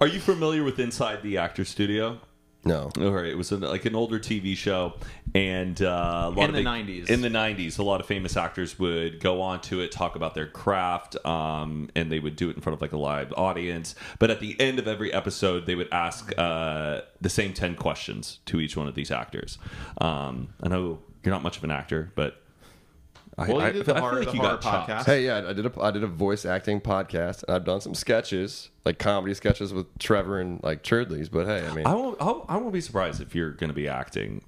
Are 0.00 0.08
you 0.08 0.18
familiar 0.18 0.64
with 0.64 0.80
Inside 0.80 1.22
the 1.22 1.38
Actor 1.38 1.66
Studio? 1.66 2.18
No, 2.66 2.90
All 2.98 3.10
right, 3.10 3.26
it 3.26 3.36
was 3.36 3.52
an, 3.52 3.60
like 3.60 3.84
an 3.84 3.94
older 3.94 4.18
TV 4.18 4.56
show, 4.56 4.94
and 5.34 5.80
uh, 5.82 5.84
a 5.84 6.30
lot 6.30 6.38
In 6.38 6.44
of 6.44 6.52
the 6.52 6.62
big- 6.62 6.66
90s. 7.06 7.10
In 7.10 7.20
the 7.20 7.28
'90s, 7.28 7.78
a 7.78 7.82
lot 7.82 8.00
of 8.00 8.06
famous 8.06 8.36
actors 8.38 8.78
would 8.78 9.20
go 9.20 9.42
on 9.42 9.60
to 9.62 9.80
it, 9.82 9.92
talk 9.92 10.16
about 10.16 10.34
their 10.34 10.46
craft, 10.46 11.16
um, 11.26 11.90
and 11.94 12.10
they 12.10 12.20
would 12.20 12.36
do 12.36 12.48
it 12.48 12.56
in 12.56 12.62
front 12.62 12.74
of 12.74 12.80
like 12.80 12.92
a 12.92 12.96
live 12.96 13.34
audience. 13.36 13.94
But 14.18 14.30
at 14.30 14.40
the 14.40 14.58
end 14.58 14.78
of 14.78 14.88
every 14.88 15.12
episode, 15.12 15.66
they 15.66 15.74
would 15.74 15.88
ask 15.92 16.32
uh, 16.38 17.02
the 17.20 17.28
same 17.28 17.52
ten 17.52 17.74
questions 17.74 18.38
to 18.46 18.60
each 18.60 18.76
one 18.78 18.88
of 18.88 18.94
these 18.94 19.10
actors. 19.10 19.58
Um, 20.00 20.54
I 20.62 20.68
know 20.68 21.00
you're 21.22 21.34
not 21.34 21.42
much 21.42 21.58
of 21.58 21.64
an 21.64 21.70
actor, 21.70 22.12
but 22.14 22.40
I, 23.36 23.48
Well, 23.48 23.56
you 23.60 23.66
I- 23.66 23.72
did 23.72 23.80
I 23.88 23.92
the 23.92 23.94
feel 23.94 24.02
like 24.02 24.12
the 24.26 24.32
you 24.32 24.40
horror 24.40 24.50
got 24.56 24.62
chops. 24.62 24.92
podcast. 24.92 25.06
hey, 25.06 25.24
yeah, 25.26 25.48
I 25.48 25.52
did 25.52 25.66
a 25.66 25.72
I 25.82 25.90
did 25.90 26.04
a 26.04 26.06
voice 26.08 26.44
acting 26.44 26.80
podcast, 26.80 27.42
and 27.44 27.54
I've 27.56 27.64
done 27.64 27.80
some 27.80 27.94
sketches, 27.94 28.70
like 28.84 28.98
comedy 28.98 29.34
sketches 29.34 29.72
with 29.74 29.86
Trevor 29.98 30.40
and 30.40 30.62
like 30.62 30.82
Churdleys. 30.84 31.30
But 31.30 31.46
hey, 31.46 31.66
I 31.66 31.72
mean, 31.74 31.86
I 31.86 31.94
won't. 31.94 32.16
I'll, 32.20 32.44
I 32.48 32.56
won't 32.56 32.72
be 32.72 32.80
surprised 32.80 33.20
if 33.20 33.34
you're 33.34 33.50
going 33.50 33.70
to 33.70 33.74
be 33.74 33.88
acting 33.88 34.42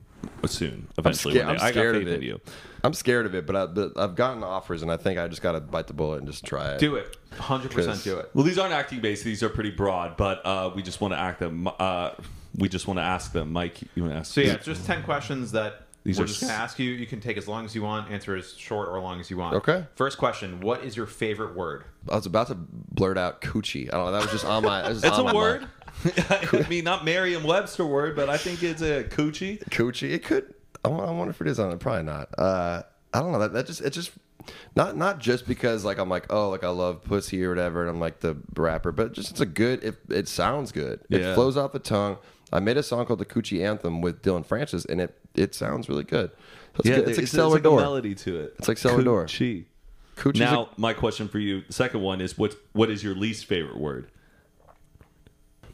soon. 0.46 0.86
I'm, 0.96 1.02
Eventually, 1.02 1.34
scared, 1.34 1.48
I'm 1.48 1.56
day. 1.56 1.62
I 1.62 1.66
got 1.68 1.72
scared 1.72 1.96
of 1.96 2.08
it. 2.08 2.22
you. 2.22 2.40
I'm 2.84 2.92
scared 2.94 3.26
of 3.26 3.34
it, 3.34 3.46
but, 3.46 3.56
I, 3.56 3.66
but 3.66 3.98
I've 3.98 4.14
gotten 4.14 4.44
offers, 4.44 4.82
and 4.82 4.92
I 4.92 4.96
think 4.96 5.18
I 5.18 5.26
just 5.26 5.42
got 5.42 5.52
to 5.52 5.60
bite 5.60 5.88
the 5.88 5.92
bullet 5.92 6.18
and 6.18 6.26
just 6.28 6.44
try 6.44 6.70
it. 6.74 6.78
Do 6.78 6.94
it, 6.94 7.16
100% 7.32 8.04
Do 8.04 8.18
it. 8.18 8.30
Well, 8.32 8.44
these 8.44 8.58
aren't 8.58 8.72
acting 8.74 9.00
based; 9.00 9.24
these 9.24 9.42
are 9.42 9.48
pretty 9.48 9.70
broad. 9.72 10.16
But 10.16 10.44
uh, 10.46 10.70
we 10.74 10.82
just 10.82 11.00
want 11.00 11.12
to 11.12 11.18
act 11.18 11.40
them. 11.40 11.68
Uh, 11.80 12.10
we 12.56 12.68
just 12.68 12.86
want 12.86 12.98
to 12.98 13.02
ask 13.02 13.32
them, 13.32 13.52
Mike. 13.52 13.80
You 13.96 14.04
want 14.04 14.14
to 14.14 14.18
ask? 14.20 14.32
So 14.32 14.40
yeah, 14.40 14.52
it's 14.52 14.64
just 14.64 14.86
ten 14.86 15.02
questions 15.02 15.50
that 15.52 15.85
These 16.06 16.18
we're 16.18 16.24
are 16.24 16.28
just 16.28 16.40
going 16.40 16.52
to 16.52 16.56
ask 16.58 16.78
you. 16.78 16.90
You 16.90 17.06
can 17.06 17.20
take 17.20 17.36
as 17.36 17.46
long 17.48 17.64
as 17.64 17.74
you 17.74 17.82
want. 17.82 18.10
Answer 18.10 18.36
as 18.36 18.54
short 18.56 18.88
or 18.88 19.00
long 19.00 19.20
as 19.20 19.30
you 19.30 19.36
want. 19.36 19.56
Okay. 19.56 19.84
First 19.96 20.18
question: 20.18 20.60
What 20.60 20.84
is 20.84 20.96
your 20.96 21.06
favorite 21.06 21.54
word? 21.56 21.84
I 22.10 22.14
was 22.14 22.26
about 22.26 22.46
to 22.48 22.54
blurt 22.54 23.18
out 23.18 23.40
coochie. 23.40 23.88
I 23.92 23.96
don't 23.96 24.06
know. 24.06 24.12
That 24.12 24.22
was 24.22 24.30
just 24.32 24.44
on 24.44 24.62
my. 24.64 24.82
that 24.82 24.92
It's 24.92 25.04
on 25.04 25.20
a 25.20 25.24
my 25.24 25.34
word. 25.34 25.60
mind. 25.62 25.70
I 26.64 26.66
mean, 26.68 26.84
not 26.84 27.04
Merriam-Webster 27.04 27.84
word, 27.86 28.14
but 28.16 28.28
I 28.28 28.36
think 28.36 28.62
it's 28.62 28.82
a 28.82 29.04
coochie. 29.04 29.62
Coochie. 29.70 30.10
It 30.12 30.22
could. 30.24 30.54
I 30.84 30.88
I 30.88 31.10
wonder 31.10 31.30
if 31.30 31.40
it 31.40 31.46
is 31.48 31.58
on 31.58 31.72
it. 31.72 31.80
Probably 31.80 32.04
not. 32.04 32.28
Uh, 32.38 32.82
I 33.12 33.20
don't 33.20 33.32
know. 33.32 33.38
That 33.40 33.52
that 33.54 33.66
just 33.66 33.80
it 33.80 33.90
just 33.90 34.12
not 34.76 34.96
not 34.96 35.18
just 35.18 35.48
because 35.48 35.84
like 35.84 35.98
I'm 35.98 36.08
like 36.08 36.32
oh 36.32 36.50
like 36.50 36.62
I 36.62 36.68
love 36.68 37.02
pussy 37.02 37.42
or 37.44 37.48
whatever 37.48 37.80
and 37.80 37.90
I'm 37.90 37.98
like 37.98 38.20
the 38.20 38.36
rapper, 38.54 38.92
but 38.92 39.12
just 39.12 39.30
it's 39.32 39.40
a 39.40 39.46
good. 39.46 39.82
It 39.82 39.96
it 40.08 40.28
sounds 40.28 40.70
good. 40.70 41.00
It 41.10 41.22
Yeah. 41.22 41.34
flows 41.34 41.56
off 41.56 41.72
the 41.72 41.78
tongue. 41.80 42.18
I 42.52 42.60
made 42.60 42.76
a 42.76 42.82
song 42.82 43.04
called 43.06 43.18
the 43.18 43.24
Coochie 43.24 43.64
Anthem 43.66 44.00
with 44.00 44.22
Dillon 44.22 44.44
Francis, 44.44 44.84
and 44.84 45.00
it 45.00 45.18
it 45.36 45.54
sounds 45.54 45.88
really 45.88 46.04
good. 46.04 46.30
So 46.30 46.80
it's, 46.80 46.88
good. 46.88 46.98
it's 46.98 47.18
like 47.18 47.18
it's, 47.24 47.32
cellar 47.32 47.58
door. 47.58 47.80
melody 47.80 48.14
to 48.14 48.40
it. 48.40 48.54
It's 48.58 48.68
like 48.68 48.78
cellar 48.78 49.02
door. 49.02 49.24
Coochie. 49.26 49.64
Coochie's 50.16 50.40
Now, 50.40 50.70
a- 50.76 50.80
my 50.80 50.92
question 50.92 51.28
for 51.28 51.38
you, 51.38 51.62
the 51.66 51.72
second 51.72 52.00
one 52.00 52.20
is 52.20 52.36
what? 52.38 52.54
What 52.72 52.90
is 52.90 53.04
your 53.04 53.14
least 53.14 53.46
favorite 53.46 53.78
word? 53.78 54.10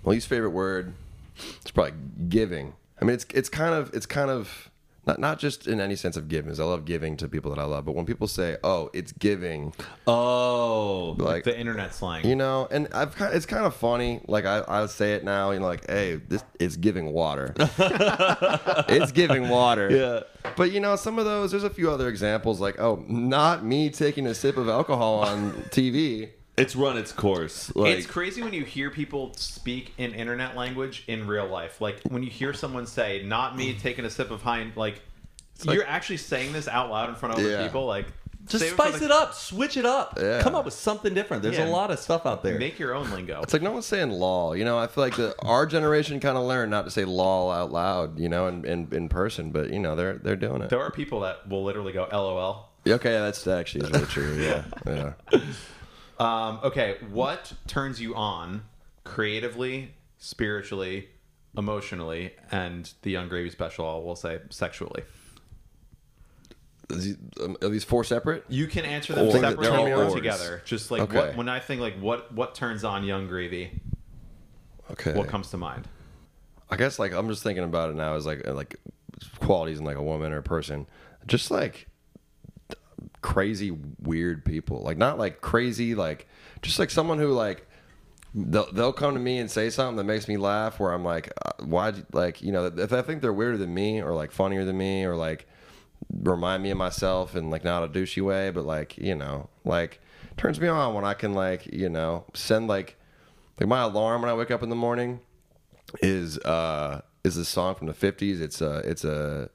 My 0.04 0.12
least 0.12 0.28
favorite 0.28 0.50
word 0.50 0.94
is 1.64 1.70
probably 1.70 1.94
giving. 2.28 2.74
I 3.00 3.04
mean, 3.04 3.14
it's 3.14 3.26
it's 3.32 3.48
kind 3.48 3.74
of 3.74 3.92
it's 3.94 4.06
kind 4.06 4.30
of 4.30 4.70
not 5.07 5.18
not 5.18 5.38
just 5.38 5.66
in 5.66 5.80
any 5.80 5.96
sense 5.96 6.16
of 6.16 6.28
giving. 6.28 6.53
I 6.53 6.64
love 6.64 6.84
giving 6.84 7.16
to 7.18 7.28
people 7.28 7.50
that 7.55 7.61
I 7.61 7.64
love, 7.64 7.84
but 7.84 7.94
when 7.94 8.07
people 8.07 8.28
say, 8.28 8.57
"Oh, 8.62 8.88
it's 8.92 9.12
giving," 9.12 9.72
Oh, 10.07 11.16
like 11.18 11.44
The 11.44 11.59
internet 11.59 11.94
slang. 11.94 12.26
you 12.26 12.36
know, 12.36 12.68
and 12.70 12.88
I've 12.94 13.14
it's 13.32 13.46
kind 13.46 13.66
of 13.66 13.74
funny. 13.74 14.20
Like 14.28 14.44
I 14.44 14.62
I 14.68 14.86
say 14.86 15.14
it 15.14 15.24
now, 15.24 15.50
you 15.50 15.61
know, 15.61 15.66
like, 15.66 15.88
"Hey, 15.90 16.16
this 16.16 16.44
it's 16.61 16.76
giving 16.76 17.12
water." 17.12 17.55
it's 18.88 19.12
giving 19.12 19.48
water. 19.48 19.90
Yeah. 19.90 20.50
But 20.57 20.70
you 20.72 20.80
know, 20.80 20.96
some 20.96 21.18
of 21.18 21.24
those. 21.24 21.50
There's 21.50 21.64
a 21.64 21.70
few 21.70 21.90
other 21.90 22.09
examples, 22.09 22.61
like, 22.61 22.78
"Oh, 22.80 23.05
not 23.09 23.64
me 23.64 23.90
taking 23.90 24.26
a 24.26 24.34
sip 24.34 24.57
of 24.57 24.68
alcohol 24.68 25.20
on 25.20 25.53
TV." 25.70 26.30
It's 26.57 26.76
run 26.76 26.96
its 26.96 27.12
course. 27.12 27.74
Like, 27.74 27.96
it's 27.96 28.07
crazy 28.07 28.42
when 28.42 28.53
you 28.53 28.64
hear 28.64 28.90
people 28.90 29.32
speak 29.36 29.92
in 29.96 30.14
internet 30.14 30.57
language 30.57 31.05
in 31.07 31.26
real 31.26 31.46
life. 31.46 31.80
Like 31.80 32.00
when 32.09 32.22
you 32.22 32.30
hear 32.30 32.53
someone 32.53 32.86
say, 32.86 33.22
"Not 33.24 33.57
me 33.57 33.74
mm. 33.74 33.80
taking 33.80 34.05
a 34.05 34.11
sip 34.11 34.30
of 34.30 34.42
hind," 34.42 34.72
like, 34.76 35.00
like- 35.64 35.74
you're 35.74 35.86
actually 35.86 36.18
saying 36.18 36.53
this 36.53 36.68
out 36.68 36.90
loud 36.90 37.09
in 37.09 37.14
front 37.14 37.34
of 37.34 37.40
other 37.40 37.50
Yeah. 37.50 37.62
people. 37.62 37.86
Like, 37.86 38.07
just 38.46 38.68
spice 38.70 38.98
the- 38.98 39.07
it 39.07 39.11
up, 39.11 39.32
switch 39.34 39.76
it 39.76 39.86
up, 39.86 40.18
Yeah. 40.20 40.42
come 40.42 40.55
up 40.55 40.64
with 40.64 40.74
something 40.74 41.14
different. 41.14 41.42
There's 41.42 41.59
Yeah. 41.59 41.68
a 41.68 41.70
lot 41.70 41.90
of 41.90 41.98
stuff 41.98 42.26
out 42.26 42.42
there. 42.42 42.59
Make 42.59 42.78
your 42.78 42.94
own 42.94 43.11
lingo. 43.11 43.40
It's 43.42 43.53
like 43.53 43.62
no 43.62 43.72
one's 43.72 43.86
saying 43.86 44.11
law. 44.11 44.53
You 44.53 44.64
know, 44.64 44.78
I 44.78 44.88
feel 44.88 45.05
like 45.05 45.16
the 45.16 45.34
our 45.40 45.64
generation 45.64 46.20
kind 46.20 46.36
of 46.36 46.44
learned 46.44 46.70
not 46.70 46.84
to 46.84 46.90
say 46.90 47.05
law 47.05 47.50
out 47.53 47.72
loud. 47.72 48.18
You 48.18 48.28
know, 48.28 48.48
in, 48.48 48.64
in 48.66 48.88
in 48.92 49.09
person, 49.09 49.53
but 49.53 49.70
you 49.70 49.78
know 49.78 49.94
they're 49.96 50.14
they're 50.14 50.36
doing 50.36 50.61
it. 50.61 50.70
There 50.70 50.82
are 50.82 50.90
people 50.90 51.20
that 51.20 51.48
will 51.48 51.64
literally 51.64 51.92
go 51.92 52.09
"LOL." 52.12 52.68
Okay, 52.86 53.12
that's 53.12 53.42
that 53.44 53.59
actually 53.61 53.86
is 53.86 53.90
really 53.92 54.07
true. 54.07 54.34
Yeah, 54.34 54.64
yeah. 54.86 55.12
Um, 56.18 56.60
okay, 56.62 56.96
what 57.10 57.52
turns 57.66 58.00
you 58.00 58.14
on 58.14 58.62
creatively, 59.04 59.94
spiritually, 60.18 61.08
emotionally, 61.56 62.32
and 62.50 62.90
the 63.02 63.12
Yung 63.12 63.28
Gravy 63.28 63.50
Special? 63.50 64.02
We'll 64.04 64.16
say 64.16 64.40
sexually. 64.50 65.02
He- 66.90 67.16
um, 67.42 67.56
Are 67.62 67.68
these 67.68 67.84
four 67.84 68.04
separate? 68.04 68.44
You 68.48 68.66
can 68.66 68.84
answer 68.84 69.14
them 69.14 69.28
Or- 69.28 69.32
separately 69.32 69.92
or 69.92 70.10
together. 70.14 70.62
Just 70.64 70.90
like 70.90 71.02
Okay. 71.02 71.16
what, 71.16 71.36
when 71.36 71.48
I 71.48 71.58
think 71.60 71.80
like 71.80 71.98
what 71.98 72.32
what 72.34 72.54
turns 72.54 72.84
on 72.84 73.04
Yung 73.04 73.28
Gravy, 73.28 73.80
Okay. 74.90 75.14
what 75.14 75.28
comes 75.28 75.50
to 75.50 75.56
mind? 75.56 75.88
I 76.70 76.76
guess 76.76 76.98
like 76.98 77.12
I'm 77.12 77.28
just 77.28 77.42
thinking 77.42 77.64
about 77.64 77.90
it 77.90 77.96
now. 77.96 78.14
Is 78.16 78.26
like 78.26 78.46
like 78.46 78.76
qualities 79.40 79.78
in 79.78 79.84
like 79.86 79.96
a 79.96 80.02
woman 80.02 80.32
or 80.32 80.38
a 80.38 80.42
person. 80.42 80.86
Just 81.26 81.50
like 81.50 81.86
crazy 83.20 83.70
weird 84.00 84.44
people. 84.44 84.82
Like 84.82 84.98
not 84.98 85.18
like 85.18 85.40
crazy 85.40 85.94
like 85.94 86.26
just 86.62 86.78
like 86.78 86.90
someone 86.90 87.18
who 87.18 87.28
like 87.28 87.66
they'll, 88.34 88.70
they'll 88.72 88.92
come 88.92 89.14
to 89.14 89.20
me 89.20 89.38
and 89.38 89.50
say 89.50 89.70
something 89.70 89.96
that 89.96 90.05
makes 90.05 90.28
me 90.28 90.36
laugh 90.36 90.80
where 90.80 90.92
I'm 90.92 91.05
like 91.05 91.32
uh, 91.44 91.64
why 91.64 91.92
like 92.12 92.42
you 92.42 92.53
know 92.53 92.66
if 92.66 92.92
I 92.92 93.03
think 93.03 93.20
they're 93.20 93.32
weirder 93.32 93.59
than 93.59 93.74
me 93.74 94.00
or 94.00 94.12
like 94.12 94.32
funnier 94.32 94.64
than 94.64 94.78
me 94.78 95.05
or 95.05 95.16
like 95.16 95.46
remind 96.22 96.62
me 96.62 96.70
of 96.70 96.78
myself 96.78 97.36
in 97.36 97.50
like 97.50 97.64
not 97.64 97.82
a 97.82 97.88
douchey 97.88 98.22
way 98.22 98.50
but 98.50 98.64
like 98.64 98.96
you 98.98 99.14
know 99.14 99.48
like 99.64 100.00
turns 100.36 100.61
me 100.61 100.68
on 100.68 100.94
when 100.94 101.05
I 101.05 101.14
can 101.14 101.34
like 101.34 101.66
you 101.66 101.88
know 101.88 102.24
send 102.34 102.68
like 102.68 102.96
like 103.61 103.68
my 103.68 103.82
alarm 103.82 104.22
when 104.22 104.30
I 104.30 104.34
wake 104.34 104.50
up 104.50 104.62
in 104.62 104.68
the 104.68 104.76
morning 104.76 105.20
is 106.00 106.38
uh 106.38 107.03
is 107.24 107.36
a 107.36 107.44
song 107.44 107.74
from 107.74 107.86
the 107.86 107.92
50s 107.92 108.40
it's 108.40 108.61
a 108.61 108.78
it's 108.78 109.05
a 109.05 109.50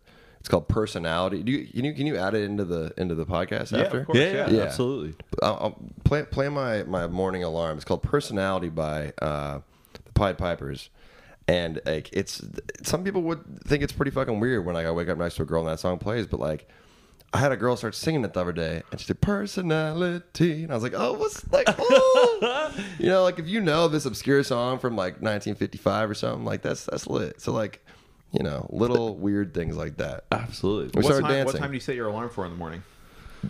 it's 0.48 0.52
called 0.52 0.70
personality 0.70 1.44
do 1.44 1.52
you 1.52 1.68
can 1.68 1.84
you 1.84 1.94
can 1.94 2.08
you 2.08 2.16
add 2.16 2.34
it 2.34 2.44
into 2.44 2.64
the 2.64 2.94
into 2.96 3.14
the 3.16 3.26
podcast 3.26 3.74
Yeah, 3.74 3.84
after 3.84 4.00
of 4.00 4.06
course, 4.06 4.18
Yeah, 4.18 4.32
yeah, 4.32 4.50
Yeah. 4.50 4.62
absolutely. 4.64 5.14
I'll, 5.44 5.58
I'll 5.60 5.78
play 6.06 6.24
play 6.24 6.48
my 6.48 6.84
my 6.84 7.06
morning 7.06 7.44
alarm. 7.44 7.76
It's 7.76 7.84
called 7.84 8.02
Personality 8.02 8.70
by 8.70 9.12
uh, 9.22 9.60
the 10.06 10.12
Pied 10.14 10.38
Pipers, 10.38 10.90
and 11.50 11.82
like 11.86 12.10
it's 12.14 12.42
some 12.82 13.04
people 13.04 13.24
would 13.24 13.42
think 13.66 13.84
it's 13.84 13.92
pretty 13.92 14.12
fucking 14.12 14.40
weird 14.40 14.66
when 14.66 14.74
like, 14.74 14.86
I 14.88 14.92
wake 14.92 15.10
up 15.10 15.18
next 15.18 15.36
to 15.36 15.42
a 15.42 15.46
girl 15.46 15.60
and 15.64 15.70
that 15.70 15.80
song 15.82 15.98
plays, 16.00 16.26
but 16.28 16.40
like. 16.40 16.70
I 17.34 17.40
had 17.40 17.52
a 17.52 17.58
girl 17.58 17.76
start 17.76 17.94
singing 17.94 18.24
it 18.24 18.32
the 18.32 18.40
other 18.40 18.54
day, 18.54 18.84
and 18.90 19.02
she 19.02 19.06
did 19.08 19.20
personality, 19.20 20.64
and 20.64 20.72
I 20.72 20.76
was 20.76 20.82
like, 20.82 20.94
"Oh, 20.96 21.12
what's 21.12 21.46
like, 21.52 21.68
oh. 21.78 22.74
you 22.98 23.08
know, 23.08 23.22
like 23.24 23.38
if 23.38 23.48
you 23.48 23.60
know 23.60 23.90
this 23.90 24.06
obscure 24.06 24.44
song 24.44 24.80
from 24.80 24.96
like 24.96 25.16
1955 25.16 26.10
or 26.10 26.14
something, 26.14 26.46
like 26.46 26.62
that's 26.62 26.86
that's 26.86 27.06
lit." 27.06 27.42
So 27.42 27.52
like, 27.52 27.86
you 28.32 28.44
know, 28.44 28.68
little 28.72 29.16
weird 29.16 29.54
things 29.54 29.76
like 29.78 29.98
that. 29.98 30.26
Absolutely. 30.32 30.92
We 30.94 31.04
What 31.04 31.14
started 31.14 31.28
time, 31.28 31.46
what 31.46 31.56
time 31.56 31.70
do 31.70 31.76
you 31.76 31.80
set 31.80 31.96
your 31.96 32.08
alarm 32.08 32.30
for 32.30 32.46
in 32.46 32.52
the 32.52 32.58
morning? 32.58 32.84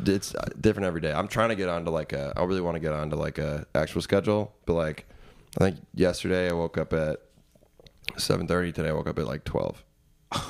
it's 0.06 0.36
uh, 0.36 0.46
different 0.60 0.86
every 0.86 1.02
day. 1.02 1.12
I'm 1.14 1.28
trying 1.28 1.50
to 1.50 1.56
get 1.56 1.70
onto 1.70 1.92
like 1.92 2.14
a. 2.14 2.34
I 2.36 2.44
really 2.44 2.62
want 2.62 2.76
to 2.76 2.80
get 2.80 2.94
onto 2.94 3.16
like 3.16 3.38
a 3.38 3.66
actual 3.74 4.02
schedule, 4.02 4.54
but 4.66 4.74
like 4.74 5.06
I 5.60 5.64
think 5.64 5.78
yesterday 5.94 6.50
I 6.50 6.54
woke 6.54 6.78
up 6.78 6.94
at 6.94 7.22
7:30. 8.16 8.74
Today 8.74 8.90
I 8.90 8.92
woke 8.92 9.08
up 9.08 9.18
at 9.20 9.26
like 9.26 9.44
12. 9.44 9.84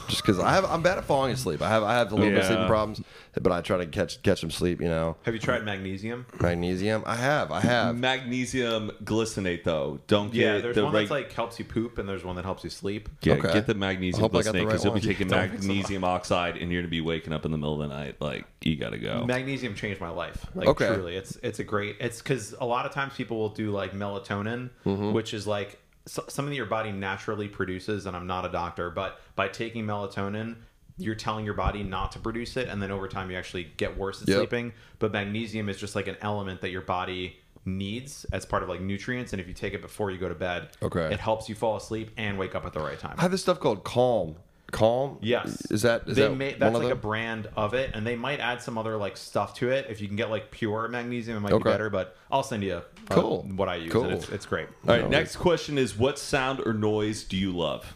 Just 0.08 0.24
because 0.24 0.40
I 0.40 0.54
have, 0.56 0.66
I'm 0.66 0.82
bad 0.82 0.98
at 0.98 1.06
falling 1.06 1.32
asleep. 1.32 1.62
I 1.62 1.70
have, 1.70 1.84
I 1.84 1.94
have 1.94 2.12
a 2.12 2.16
little 2.16 2.30
bit 2.32 2.38
of 2.40 2.44
Yeah. 2.44 2.48
sleeping 2.48 2.66
problems, 2.68 3.02
but 3.40 3.52
I 3.52 3.62
try 3.62 3.78
to 3.78 3.86
catch 3.86 4.24
catch 4.24 4.40
some 4.42 4.50
sleep. 4.50 4.82
You 4.82 4.88
know, 4.88 5.18
Have 5.24 5.36
you 5.36 5.40
tried 5.40 5.64
magnesium? 5.66 6.26
magnesium. 6.42 7.04
I 7.06 7.16
have, 7.16 7.52
I 7.52 7.60
have. 7.60 7.96
Magnesium 7.96 8.92
glycinate 9.04 9.64
though. 9.64 10.00
Don't 10.08 10.34
get 10.34 10.42
Yeah, 10.42 10.58
there's 10.62 10.76
the 10.76 10.84
one 10.84 10.94
reg- 10.94 11.04
that's 11.04 11.12
like 11.12 11.32
helps 11.34 11.60
you 11.60 11.66
poop, 11.66 12.00
and 12.00 12.10
there's 12.10 12.24
one 12.24 12.36
that 12.38 12.46
helps 12.46 12.64
you 12.64 12.72
sleep. 12.72 13.08
Yeah, 13.22 13.36
Okay. 13.36 13.54
get 13.54 13.68
the 13.68 13.76
I 13.76 13.78
magnesium 13.78 14.22
hope 14.22 14.34
I 14.36 14.42
got 14.42 14.54
the 14.54 14.60
glycinate 14.60 14.62
right 14.62 14.68
because 14.70 14.84
you'll 14.84 14.94
be 14.94 15.00
one. 15.02 15.08
taking 15.08 15.28
Don't 15.28 15.42
mix 15.52 15.62
them 15.62 15.68
magnesium 15.68 16.04
oxide 16.04 16.58
and 16.58 16.72
you're 16.72 16.82
gonna 16.82 16.90
be 16.90 17.02
waking 17.02 17.32
up 17.34 17.46
in 17.46 17.52
the 17.52 17.58
middle 17.60 17.80
of 17.80 17.88
the 17.88 17.96
night. 17.96 18.16
Like 18.20 18.46
you 18.62 18.78
gotta 18.78 18.98
go. 18.98 19.26
Magnesium 19.26 19.76
changed 19.76 20.02
my 20.02 20.10
life. 20.10 20.44
Like 20.56 20.70
Okay. 20.70 20.88
truly, 20.88 21.16
it's 21.16 21.36
it's 21.44 21.60
a 21.60 21.64
great. 21.64 21.98
It's 22.00 22.20
because 22.20 22.56
a 22.60 22.66
lot 22.66 22.88
of 22.88 22.94
times 22.94 23.14
people 23.16 23.38
will 23.38 23.50
do 23.50 23.70
like 23.70 23.94
melatonin, 23.94 24.72
Mm-hmm. 24.88 25.14
which 25.14 25.36
is 25.36 25.46
like 25.46 25.78
so, 26.08 26.24
something 26.28 26.50
that 26.50 26.56
your 26.56 26.66
body 26.66 26.92
naturally 26.92 27.48
produces. 27.48 28.06
And 28.08 28.16
I'm 28.16 28.26
not 28.28 28.46
a 28.46 28.50
doctor, 28.50 28.90
but 28.90 29.20
by 29.36 29.48
taking 29.48 29.86
melatonin, 29.86 30.56
you're 30.98 31.14
telling 31.16 31.46
your 31.46 31.54
body 31.54 31.84
not 31.84 32.12
to 32.14 32.20
produce 32.20 32.58
it, 32.58 32.68
and 32.70 32.82
then 32.82 32.90
over 32.90 33.08
time 33.08 33.30
you 33.30 33.38
actually 33.38 33.66
get 33.78 33.96
worse 33.98 34.22
at 34.24 34.28
Yep. 34.28 34.38
sleeping. 34.38 34.74
But 34.98 35.12
magnesium 35.12 35.70
is 35.70 35.78
just 35.78 35.96
like 35.96 36.08
an 36.08 36.18
element 36.22 36.62
that 36.62 36.72
your 36.72 36.82
body 36.82 37.38
needs 37.66 38.26
as 38.32 38.46
part 38.46 38.64
of 38.64 38.70
like 38.70 38.80
nutrients 38.80 39.34
and 39.34 39.42
if 39.42 39.48
you 39.48 39.54
take 39.54 39.74
it 39.74 39.82
before 39.82 40.10
you 40.10 40.18
go 40.18 40.30
to 40.30 40.36
bed 40.36 40.70
Okay. 40.82 41.14
it 41.14 41.20
helps 41.20 41.50
you 41.50 41.56
fall 41.56 41.76
asleep 41.76 42.12
and 42.16 42.38
wake 42.40 42.56
up 42.56 42.66
at 42.66 42.72
the 42.72 42.80
right 42.80 42.98
time 42.98 43.16
I 43.18 43.24
have 43.24 43.32
this 43.32 43.42
stuff 43.42 43.60
called 43.60 43.84
Calm. 43.84 44.38
Calm. 44.72 45.18
Yes. 45.22 45.70
Is 45.72 45.84
that 45.84 46.08
is 46.08 46.16
they 46.18 46.24
that 46.24 46.36
may, 46.36 46.50
one 46.52 46.60
that's 46.60 46.76
of 46.76 46.84
like 46.84 46.92
a 46.92 46.96
brand 46.96 47.48
of 47.56 47.74
it, 47.74 47.92
and 47.94 48.06
they 48.06 48.16
might 48.16 48.40
add 48.40 48.62
some 48.62 48.78
other 48.78 48.98
like 48.98 49.16
stuff 49.16 49.54
to 49.56 49.70
it. 49.70 49.88
If 49.90 50.02
you 50.02 50.08
can 50.08 50.18
get 50.18 50.30
like 50.30 50.52
pure 50.52 50.88
magnesium, 50.90 51.38
it 51.38 51.40
might 51.40 51.54
Okay. 51.54 51.64
be 51.64 51.70
better. 51.70 51.90
But 51.90 52.18
I'll 52.30 52.44
send 52.44 52.64
you 52.64 52.74
uh, 52.74 52.82
Cool. 53.10 53.44
what 53.56 53.70
I 53.70 53.76
use. 53.76 53.94
Cool. 53.94 54.10
It's, 54.10 54.28
it's 54.30 54.46
great. 54.46 54.68
All 54.88 54.96
right, 54.96 55.10
next 55.10 55.38
question 55.38 55.78
is 55.78 55.98
what 55.98 56.20
sound 56.20 56.60
or 56.66 56.74
noise 56.74 57.24
do 57.24 57.38
you 57.38 57.52
love? 57.56 57.94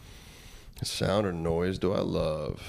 sound 0.82 1.26
or 1.26 1.32
noise 1.32 1.78
do 1.78 1.92
I 1.92 2.00
love? 2.00 2.60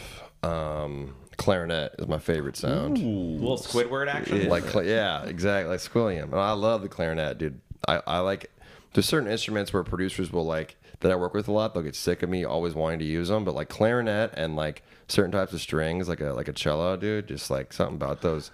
Um, 0.43 1.15
clarinet 1.37 1.95
is 1.97 2.07
my 2.07 2.19
favorite 2.19 2.55
sound. 2.57 2.97
little 2.99 3.57
Squidward 3.57 4.07
action. 4.07 4.49
like 4.49 4.65
yeah 4.85 5.23
exactly 5.23 5.69
like 5.71 5.79
squilliam 5.79 6.31
i 6.33 6.51
love 6.51 6.83
the 6.83 6.89
clarinet 6.89 7.39
dude 7.39 7.59
i, 7.87 7.99
I 8.05 8.19
like 8.19 8.51
there's 8.93 9.07
certain 9.07 9.27
instruments 9.31 9.73
where 9.73 9.83
producers 9.83 10.31
will 10.31 10.45
like 10.45 10.75
that 11.03 11.11
i 11.11 11.15
work 11.15 11.33
with 11.35 11.47
a 11.47 11.51
lot 11.51 11.73
they'll 11.75 11.83
get 11.83 11.95
sick 11.95 12.23
of 12.23 12.29
me 12.29 12.43
always 12.43 12.73
wanting 12.73 12.97
to 12.99 13.05
use 13.05 13.27
them 13.29 13.45
but 13.45 13.53
like 13.53 13.69
clarinet 13.69 14.31
and 14.35 14.55
like 14.55 14.81
certain 15.07 15.31
types 15.31 15.53
of 15.53 15.61
strings 15.61 16.09
like 16.09 16.19
a 16.21 16.33
like 16.33 16.47
a 16.47 16.53
cello 16.53 16.97
dude 16.97 17.27
just 17.27 17.51
like 17.51 17.71
something 17.71 17.95
about 17.95 18.21
those 18.21 18.49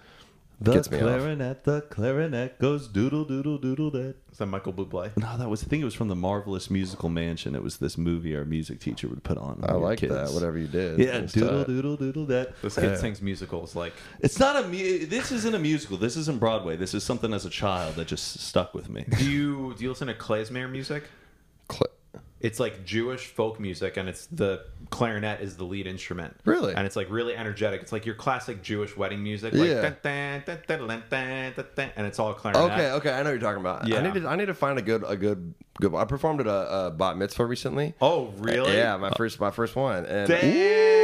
gets 0.61 0.91
me 0.91 0.97
off 0.97 1.03
clarinet, 1.03 1.63
the 1.63 1.79
clarinet 1.83 2.59
goes 2.59 2.89
doodle 2.89 3.23
doodle 3.23 3.57
doodle 3.57 3.89
that. 3.91 4.15
Is 4.29 4.39
that 4.39 4.47
Michael 4.47 4.73
Bublé? 4.73 5.15
No, 5.15 5.37
that 5.37 5.47
was 5.49 5.63
I 5.63 5.67
think 5.67 5.81
it 5.81 5.85
was 5.85 5.93
from 5.93 6.09
the 6.09 6.17
Marvelous 6.17 6.69
Musical 6.69 7.07
Mansion. 7.07 7.55
It 7.55 7.63
was 7.63 7.77
this 7.77 7.97
movie 7.97 8.35
our 8.35 8.43
music 8.43 8.81
teacher 8.81 9.07
would 9.07 9.23
put 9.23 9.37
on. 9.37 9.55
when 9.61 9.69
i 9.69 9.73
we 9.75 9.79
were 9.79 9.85
like 9.87 10.01
that 10.01 10.09
kids. 10.09 10.33
whatever 10.33 10.57
you 10.57 10.67
did 10.67 10.99
Yeah, 10.99 11.19
It's 11.19 11.31
doodle 11.31 11.59
tight. 11.59 11.67
doodle 11.67 11.95
doodle 11.95 12.25
that. 12.25 12.61
This 12.61 12.75
kid 12.75 12.97
sings 12.97 13.21
musicals 13.21 13.73
like 13.73 13.93
It's 14.19 14.37
not 14.37 14.57
a. 14.61 14.67
mu- 14.67 15.05
This 15.05 15.31
isn't 15.31 15.55
a 15.55 15.59
musical. 15.59 15.95
This 15.95 16.17
isn't 16.17 16.41
Broadway. 16.41 16.75
This 16.75 16.93
is 16.93 17.05
something 17.05 17.31
as 17.33 17.45
a 17.45 17.49
child 17.49 17.95
that 17.95 18.09
just 18.09 18.41
stuck 18.41 18.73
with 18.73 18.89
me. 18.89 19.05
do 19.17 19.31
you 19.31 19.73
do 19.77 19.83
you 19.85 19.89
listen 19.91 20.09
to 20.09 20.13
klezmer 20.13 20.69
music? 20.69 21.05
Cl- 21.71 21.83
it's 22.41 22.59
like 22.59 22.85
Jewish 22.85 23.27
folk 23.27 23.59
music, 23.59 23.97
and 23.97 24.07
it's 24.07 24.25
the 24.27 24.65
clarinet 24.91 25.41
is 25.41 25.57
the 25.57 25.65
lead 25.65 25.87
instrument. 25.87 26.35
Really? 26.45 26.73
And 26.73 26.85
it's 26.85 26.95
like 26.95 27.09
really 27.09 27.35
energetic. 27.35 27.81
It's 27.81 27.91
like 27.91 28.05
your 28.05 28.15
classic 28.15 28.61
Jewish 28.61 28.95
wedding 28.95 29.21
music. 29.21 29.53
Like, 29.53 29.69
Yeah. 29.69 29.81
dun, 29.81 29.97
dun, 30.01 30.43
dun, 30.45 30.57
dun, 30.87 31.03
dun, 31.09 31.53
dun, 31.55 31.65
dun, 31.75 31.89
and 31.95 32.07
it's 32.07 32.17
all 32.19 32.33
clarinet. 32.33 32.71
Okay, 32.71 32.91
okay, 32.91 33.11
I 33.11 33.17
know 33.17 33.23
what 33.25 33.29
you're 33.31 33.39
talking 33.39 33.59
about. 33.61 33.87
Yeah. 33.87 33.97
I 33.99 34.01
need 34.03 34.21
to 34.21 34.27
I 34.27 34.35
need 34.35 34.45
to 34.47 34.53
find 34.53 34.79
a 34.79 34.81
good 34.81 35.03
a 35.05 35.15
good 35.17 35.53
good. 35.81 35.93
I 35.93 36.05
performed 36.05 36.39
at 36.41 36.47
a, 36.47 36.85
a 36.87 36.91
bat 36.91 37.17
mitzvah 37.17 37.45
recently. 37.45 37.93
Oh, 38.01 38.27
really? 38.37 38.73
Yeah, 38.75 38.95
my 38.97 39.11
first 39.11 39.39
my 39.39 39.51
first 39.51 39.75
one. 39.75 40.05
And 40.05 40.27
Damn 40.29 40.98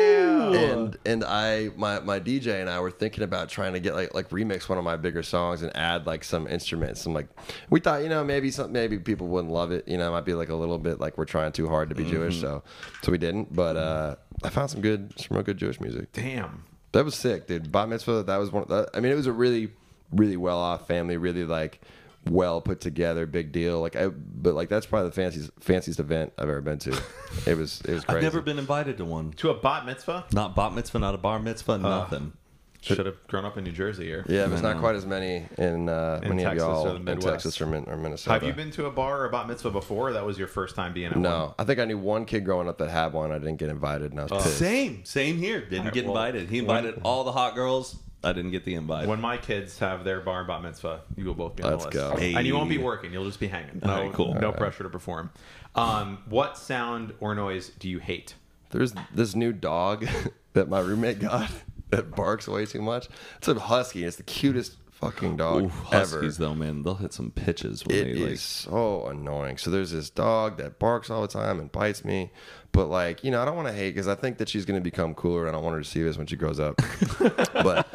and 0.58 0.98
and 1.06 1.24
I 1.24 1.70
my 1.76 2.00
my 2.00 2.20
DJ 2.20 2.62
and 2.62 2.70
I 2.70 2.80
were 2.80 2.92
thinking 2.92 3.24
about 3.24 3.50
trying 3.50 3.74
to 3.74 3.80
get 3.80 3.96
like 3.96 4.14
like 4.14 4.30
remix 4.30 4.68
one 4.70 4.78
of 4.78 4.84
my 4.84 4.96
bigger 4.96 5.24
songs 5.24 5.62
and 5.62 5.76
add 5.76 6.06
like 6.06 6.24
some 6.24 6.48
instruments. 6.48 7.02
Some 7.02 7.14
like 7.14 7.28
we 7.70 7.80
thought 7.80 8.04
you 8.04 8.10
know 8.10 8.24
maybe 8.24 8.52
some 8.52 8.72
maybe 8.72 8.98
people 9.00 9.28
wouldn't 9.28 9.54
love 9.54 9.72
it. 9.72 9.88
You 9.88 9.98
know, 9.98 10.08
it 10.08 10.12
might 10.12 10.26
be 10.26 10.34
like 10.34 10.50
a 10.50 10.56
little 10.56 10.78
bit 10.78 11.00
like 11.00 11.18
we're 11.18 11.26
trying 11.26 11.52
too 11.52 11.68
hard 11.68 11.90
to 11.90 11.96
be 11.96 12.04
Jewish. 12.06 12.40
So 12.40 12.64
so 13.02 13.12
we 13.12 13.18
didn't. 13.18 13.54
But 13.54 13.78
uh, 13.78 14.16
I 14.44 14.50
found 14.50 14.70
some 14.70 14.82
good 14.82 15.14
some 15.20 15.36
real 15.36 15.44
good 15.44 15.58
Jewish 15.58 15.80
music. 15.80 16.12
Damn. 16.14 16.64
That 16.92 17.04
was 17.04 17.16
sick, 17.16 17.48
dude. 17.48 17.72
Bat 17.72 17.90
mitzvah. 17.90 18.24
That 18.24 18.38
was 18.38 18.52
one. 18.52 18.64
Of 18.64 18.70
the, 18.70 18.90
I 18.94 19.02
mean, 19.02 19.12
it 19.12 19.16
was 19.16 19.28
a 19.28 19.34
really 19.34 19.72
really 20.12 20.38
well 20.38 20.58
off 20.58 20.88
family. 20.88 21.18
Really 21.18 21.44
like 21.44 21.82
well 22.30 22.62
put 22.62 22.82
together, 22.82 23.26
big 23.26 23.52
deal. 23.52 23.82
Like 23.82 23.96
I, 23.96 24.08
but 24.08 24.54
like 24.56 24.70
that's 24.70 24.86
probably 24.86 25.10
the 25.10 25.16
fanciest 25.16 25.52
fanciest 25.60 26.00
event 26.00 26.34
I've 26.38 26.50
ever 26.50 26.62
been 26.62 26.80
to. 26.80 27.02
It 27.46 27.58
was 27.58 27.82
it 27.82 27.94
was 27.94 28.06
crazy. 28.06 28.18
I've 28.18 28.24
never 28.24 28.42
been 28.42 28.58
invited 28.58 28.98
to 28.98 29.06
one. 29.06 29.32
To 29.34 29.50
a 29.50 29.54
bat 29.54 29.86
mitzvah? 29.86 30.26
Not 30.32 30.56
bat 30.56 30.74
mitzvah, 30.74 31.00
not 31.00 31.14
a 31.16 31.18
bar 31.18 31.38
mitzvah, 31.38 31.78
nothing. 31.78 32.32
Should 32.82 33.06
have 33.08 33.28
grown 33.28 33.46
up 33.46 33.58
in 33.58 33.64
New 33.64 33.72
Jersey 33.72 34.06
here. 34.06 34.24
Yeah, 34.30 34.46
there's 34.46 34.64
I 34.64 34.74
not 34.74 34.80
quite 34.80 34.96
as 34.96 35.08
many 35.08 35.44
in, 35.58 35.90
uh, 35.90 36.20
In 36.22 36.30
many 36.30 36.44
Texas 36.44 36.62
of 36.64 36.70
or 36.70 36.74
y'all 36.74 36.84
the 36.86 36.96
in 36.98 37.04
Midwest. 37.04 37.28
Texas 37.28 37.60
or, 37.60 37.66
Min- 37.66 37.86
or 37.88 37.98
Minnesota. 37.98 38.34
Have 38.34 38.44
you 38.44 38.54
been 38.54 38.70
to 38.72 38.86
a 38.86 38.92
bar 38.92 39.22
or 39.22 39.26
a 39.26 39.30
bat 39.32 39.48
mitzvah 39.48 39.72
before? 39.72 40.10
Or 40.10 40.14
that 40.14 40.24
was 40.24 40.38
your 40.38 40.48
first 40.48 40.76
time 40.76 40.94
being 40.94 41.08
at 41.08 41.14
one? 41.14 41.24
No, 41.24 41.56
I 41.58 41.64
think 41.64 41.80
I 41.80 41.86
knew 41.86 41.98
one 41.98 42.26
kid 42.26 42.46
growing 42.46 42.70
up 42.70 42.78
that 42.78 42.92
had 42.92 43.12
one. 43.12 43.32
I 43.32 43.40
didn't 43.40 43.58
get 43.58 43.70
invited, 43.70 44.12
and 44.12 44.20
I 44.20 44.24
was 44.26 44.44
pissed. 44.44 44.60
Same, 44.60 45.04
same 45.04 45.38
here. 45.38 45.62
Didn't 45.62 45.80
Alright, 45.80 45.94
get 45.96 46.06
well, 46.06 46.14
invited. 46.16 46.50
He 46.50 46.62
when- 46.62 46.78
invited 46.86 47.02
all 47.04 47.24
the 47.24 47.32
hot 47.32 47.56
girls. 47.56 47.96
I 48.26 48.34
didn't 48.34 48.52
get 48.52 48.66
the 48.66 48.76
invite. 48.76 49.08
When 49.08 49.22
my 49.22 49.38
kids 49.38 49.80
have 49.80 50.04
their 50.04 50.20
bar 50.20 50.44
bat 50.44 50.64
mitzvah, 50.64 51.02
you 51.16 51.26
will 51.26 51.34
both 51.36 51.56
be 51.56 51.64
on 51.64 51.72
Let's 51.72 51.86
the 51.86 51.92
list. 52.10 52.20
go. 52.20 52.38
And 52.38 52.46
you 52.48 52.56
won't 52.56 52.70
be 52.70 52.78
working. 52.78 53.14
You'll 53.14 53.26
just 53.26 53.40
be 53.40 53.48
hanging. 53.48 53.82
No, 53.84 53.92
Alright, 53.94 54.14
cool. 54.14 54.34
no 54.34 54.52
pressure 54.52 54.84
to 54.84 54.90
perform. 54.90 55.30
Um, 55.76 56.24
what 56.28 56.58
sound 56.58 57.14
or 57.20 57.36
noise 57.36 57.70
do 57.80 57.88
you 57.90 58.00
hate? 58.00 58.36
There's 58.72 58.94
this 59.14 59.36
new 59.36 59.54
dog 59.54 60.08
that 60.54 60.68
my 60.70 60.80
roommate 60.80 61.20
got 61.20 61.50
that 61.92 62.12
barks 62.16 62.48
way 62.48 62.66
too 62.66 62.82
much. 62.82 63.08
It's 63.38 63.48
a 63.48 63.54
husky. 63.60 64.04
It's 64.04 64.18
the 64.18 64.24
cutest 64.24 64.78
fucking 64.92 65.36
dog 65.38 65.64
Ooh, 65.64 65.72
ever. 65.92 66.18
Huskies 66.18 66.38
though, 66.38 66.56
man, 66.56 66.82
they'll 66.84 66.96
hit 66.96 67.14
some 67.14 67.30
pitches 67.30 67.86
when 67.86 67.96
It 67.98 68.04
they 68.06 68.10
is 68.12 68.30
like. 68.30 68.38
so 68.40 69.08
annoying. 69.08 69.58
So 69.58 69.70
there's 69.70 69.92
this 69.92 70.10
dog 70.10 70.58
that 70.58 70.80
barks 70.80 71.10
all 71.10 71.22
the 71.22 71.28
time 71.28 71.60
and 71.60 71.72
bites 71.72 72.04
me. 72.06 72.32
But 72.76 72.88
like, 72.88 73.24
you 73.24 73.32
know, 73.32 73.42
I 73.42 73.46
don't 73.46 73.56
want 73.56 73.70
to 73.70 73.74
hate 73.74 73.92
because 73.92 74.10
I 74.10 74.16
think 74.16 74.38
that 74.40 74.50
she's 74.50 74.66
going 74.66 74.78
to 74.78 74.84
become 74.84 75.16
cooler, 75.16 75.48
and 75.48 75.56
I 75.56 75.60
want 75.60 75.76
her 75.76 75.82
to 75.82 75.90
see 75.90 76.04
this 76.04 76.18
when 76.18 76.28
she 76.28 76.36
grows 76.36 76.60
up. 76.60 76.76
but 77.54 77.88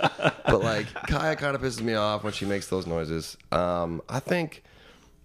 but 0.47 0.63
like, 0.63 0.87
Kaya 1.07 1.37
kind 1.37 1.55
of 1.55 1.61
pisses 1.61 1.83
me 1.83 1.95
off 1.95 2.25
when 2.25 2.33
she 2.33 2.47
makes 2.47 2.69
those 2.69 2.87
noises. 2.87 3.37
Um, 3.53 4.01
I 4.09 4.21
think 4.21 4.65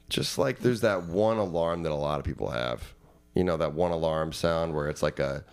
just 0.10 0.38
like 0.38 0.60
there's 0.60 0.82
that 0.82 1.06
one 1.06 1.38
alarm 1.38 1.84
that 1.84 1.94
a 1.94 1.96
lot 1.96 2.20
of 2.20 2.26
people 2.26 2.50
have. 2.50 2.94
You 3.34 3.46
know, 3.46 3.56
that 3.56 3.74
one 3.74 3.92
alarm 3.92 4.34
sound 4.34 4.76
where 4.76 4.90
it's 4.90 5.02
like 5.02 5.20
a, 5.20 5.46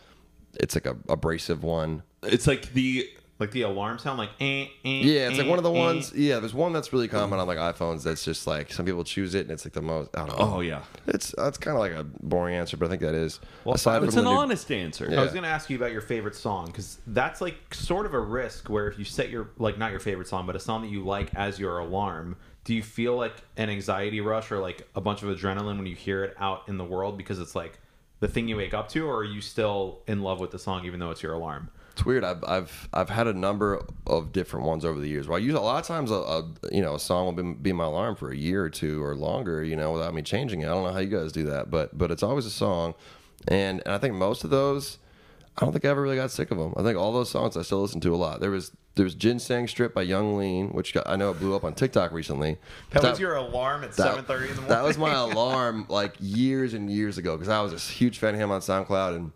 it's 0.55 0.75
like 0.75 0.87
a 0.87 0.97
abrasive 1.09 1.63
one. 1.63 2.03
It's 2.25 2.49
like 2.49 2.73
the 2.73 3.09
Like 3.43 3.51
the 3.51 3.63
alarm 3.63 3.99
sound, 3.99 4.19
like 4.19 4.31
eh, 4.41 4.67
eh, 4.67 4.69
Yeah, 4.85 5.29
it's 5.29 5.37
like 5.37 5.49
eh, 5.49 5.51
one 5.51 5.59
of 5.59 5.65
the 5.65 5.73
eh. 5.73 5.79
ones. 5.79 6.13
Yeah, 6.15 6.39
there's 6.39 6.55
one 6.55 6.73
that's 6.73 6.93
really 6.93 7.09
common 7.09 7.41
on 7.41 7.49
like 7.49 7.59
iPhones. 7.59 8.05
That's 8.05 8.25
just 8.25 8.47
like 8.47 8.73
some 8.73 8.87
people 8.87 9.03
choose 9.03 9.35
it, 9.35 9.41
and 9.41 9.51
it's 9.51 9.65
like 9.67 9.73
the 9.73 9.83
most. 9.83 10.11
I 10.17 10.21
don't 10.27 10.39
know. 10.39 10.55
Oh 10.57 10.61
yeah, 10.61 10.83
It's 11.09 11.35
that's 11.37 11.59
kind 11.59 11.77
of 11.77 11.81
like 11.81 11.91
a 11.93 12.05
boring 12.05 12.55
answer, 12.55 12.77
but 12.77 12.87
I 12.87 12.89
think 12.91 13.03
that 13.03 13.15
is. 13.15 13.41
Well, 13.65 13.75
Aside 13.75 14.05
it's 14.05 14.15
an 14.15 14.23
new- 14.25 14.31
honest 14.31 14.71
answer. 14.71 15.09
Yeah. 15.11 15.19
I 15.21 15.25
was 15.25 15.33
going 15.33 15.43
to 15.43 15.49
ask 15.49 15.69
you 15.69 15.77
about 15.77 15.91
your 15.91 16.03
favorite 16.03 16.37
song 16.37 16.67
because 16.67 16.99
that's 17.09 17.41
like 17.41 17.75
sort 17.75 18.07
of 18.07 18.15
a 18.15 18.21
risk 18.21 18.71
where 18.71 18.87
if 18.87 18.97
you 18.97 19.05
set 19.05 19.29
your 19.29 19.51
like 19.59 19.77
not 19.77 19.91
your 19.91 20.01
favorite 20.01 20.29
song, 20.29 20.47
but 20.47 20.55
a 20.55 20.61
song 20.61 20.83
that 20.83 20.91
you 20.93 21.03
like 21.05 21.35
as 21.35 21.59
your 21.59 21.79
alarm, 21.79 22.37
do 22.63 22.75
you 22.75 22.83
feel 22.85 23.17
like 23.17 23.35
an 23.57 23.71
anxiety 23.71 24.21
rush 24.21 24.53
or 24.53 24.61
like 24.61 24.89
a 24.95 25.01
bunch 25.01 25.25
of 25.25 25.37
adrenaline 25.37 25.79
when 25.79 25.87
you 25.87 25.97
hear 25.97 26.23
it 26.23 26.37
out 26.39 26.69
in 26.69 26.79
the 26.79 26.85
world 26.85 27.19
because 27.19 27.41
it's 27.41 27.57
like 27.57 27.81
the 28.23 28.29
thing 28.29 28.47
you 28.47 28.57
wake 28.57 28.73
up 28.73 28.89
to, 28.89 29.05
or 29.05 29.17
are 29.17 29.25
you 29.25 29.41
still 29.41 30.01
in 30.07 30.23
love 30.23 30.39
with 30.39 30.53
the 30.53 30.59
song 30.59 30.87
even 30.87 31.01
though 31.01 31.11
it's 31.11 31.25
your 31.25 31.33
alarm? 31.33 31.69
It's 31.91 32.05
weird. 32.05 32.23
I've 32.23 32.45
I've 32.45 32.89
I've 32.95 33.11
had 33.11 33.27
a 33.27 33.33
number 33.33 33.85
of 34.07 34.33
different 34.33 34.65
ones 34.65 34.85
over 34.85 35.01
the 35.01 35.09
years. 35.09 35.27
Where 35.27 35.37
I 35.37 35.41
use 35.43 35.55
a 35.55 35.61
lot 35.61 35.81
of 35.81 35.87
times 35.89 36.13
a, 36.13 36.15
a 36.15 36.49
you 36.71 36.81
know 36.81 36.95
a 36.95 37.01
song 37.01 37.25
will 37.27 37.43
be, 37.43 37.53
be 37.55 37.73
my 37.73 37.85
alarm 37.85 38.15
for 38.15 38.31
a 38.31 38.37
year 38.37 38.63
or 38.63 38.71
two 38.71 39.03
or 39.03 39.17
longer. 39.17 39.65
You 39.65 39.75
know, 39.75 39.93
without 39.93 40.15
me 40.15 40.23
changing 40.23 40.61
it. 40.61 40.67
I 40.67 40.69
don't 40.69 40.85
know 40.85 40.93
how 40.93 41.01
you 41.01 41.11
guys 41.11 41.33
do 41.33 41.47
that, 41.47 41.69
but 41.69 41.99
but 41.99 42.13
it's 42.13 42.23
always 42.23 42.47
a 42.47 42.51
song, 42.51 42.95
and 43.49 43.83
and 43.85 43.93
I 43.93 43.99
think 43.99 44.15
most 44.15 44.45
of 44.45 44.51
those. 44.51 44.99
I 45.57 45.65
don't 45.65 45.73
think 45.73 45.85
I 45.85 45.89
ever 45.89 46.01
really 46.01 46.17
got 46.17 46.31
sick 46.31 46.51
of 46.51 46.59
them. 46.59 46.73
I 46.77 46.83
think 46.83 46.97
all 46.97 47.13
those 47.13 47.31
songs 47.31 47.57
I 47.57 47.63
still 47.63 47.83
listen 47.83 48.01
to 48.01 48.15
a 48.15 48.17
lot. 48.17 48.41
There 48.41 48.51
was 48.51 48.73
there 48.95 49.05
was 49.05 49.15
Ginseng 49.15 49.69
Strip 49.69 49.95
by 49.95 50.03
Yung 50.03 50.37
Lean, 50.37 50.69
which 50.71 50.93
got, 50.93 51.09
I 51.09 51.17
know 51.17 51.31
it 51.31 51.39
blew 51.39 51.55
up 51.55 51.65
on 51.65 51.75
TikTok 51.75 52.13
recently. 52.13 52.59
That, 52.91 53.03
was 53.03 53.21
your 53.21 53.37
alarm 53.37 53.85
at 53.85 53.95
seven 53.95 54.25
thirty 54.25 54.49
in 54.49 54.55
the 54.55 54.63
morning. 54.63 54.77
That 54.77 54.85
was 54.85 54.97
my 54.97 55.13
alarm 55.15 55.87
like 55.89 56.15
years 56.21 56.75
and 56.75 56.91
years 56.91 57.19
ago 57.19 57.37
because 57.37 57.49
I 57.49 57.61
was 57.61 57.73
a 57.73 57.79
huge 57.79 58.19
fan 58.19 58.35
of 58.35 58.41
him 58.41 58.51
on 58.51 58.61
SoundCloud 58.61 59.17
and 59.17 59.33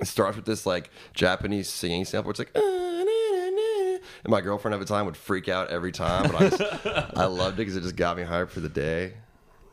it 0.00 0.06
starts 0.06 0.36
with 0.36 0.44
this 0.44 0.66
like 0.66 0.90
Japanese 1.14 1.68
singing 1.68 2.04
sample. 2.04 2.30
It's 2.30 2.38
like 2.38 2.52
"Ah, 2.54 2.60
na, 2.60 3.04
na, 3.04 3.50
na," 3.50 3.98
and 4.24 4.30
my 4.30 4.42
girlfriend 4.42 4.74
at 4.74 4.80
the 4.80 4.86
time 4.86 5.06
would 5.06 5.16
freak 5.16 5.48
out 5.48 5.68
every 5.70 5.92
time, 5.92 6.30
but 6.30 6.34
I 6.34 6.48
just, 6.50 6.86
I 7.16 7.24
loved 7.24 7.54
it 7.54 7.62
because 7.62 7.76
it 7.76 7.82
just 7.82 7.96
got 7.96 8.18
me 8.18 8.24
hyped 8.24 8.50
for 8.50 8.60
the 8.60 8.68
day. 8.68 9.14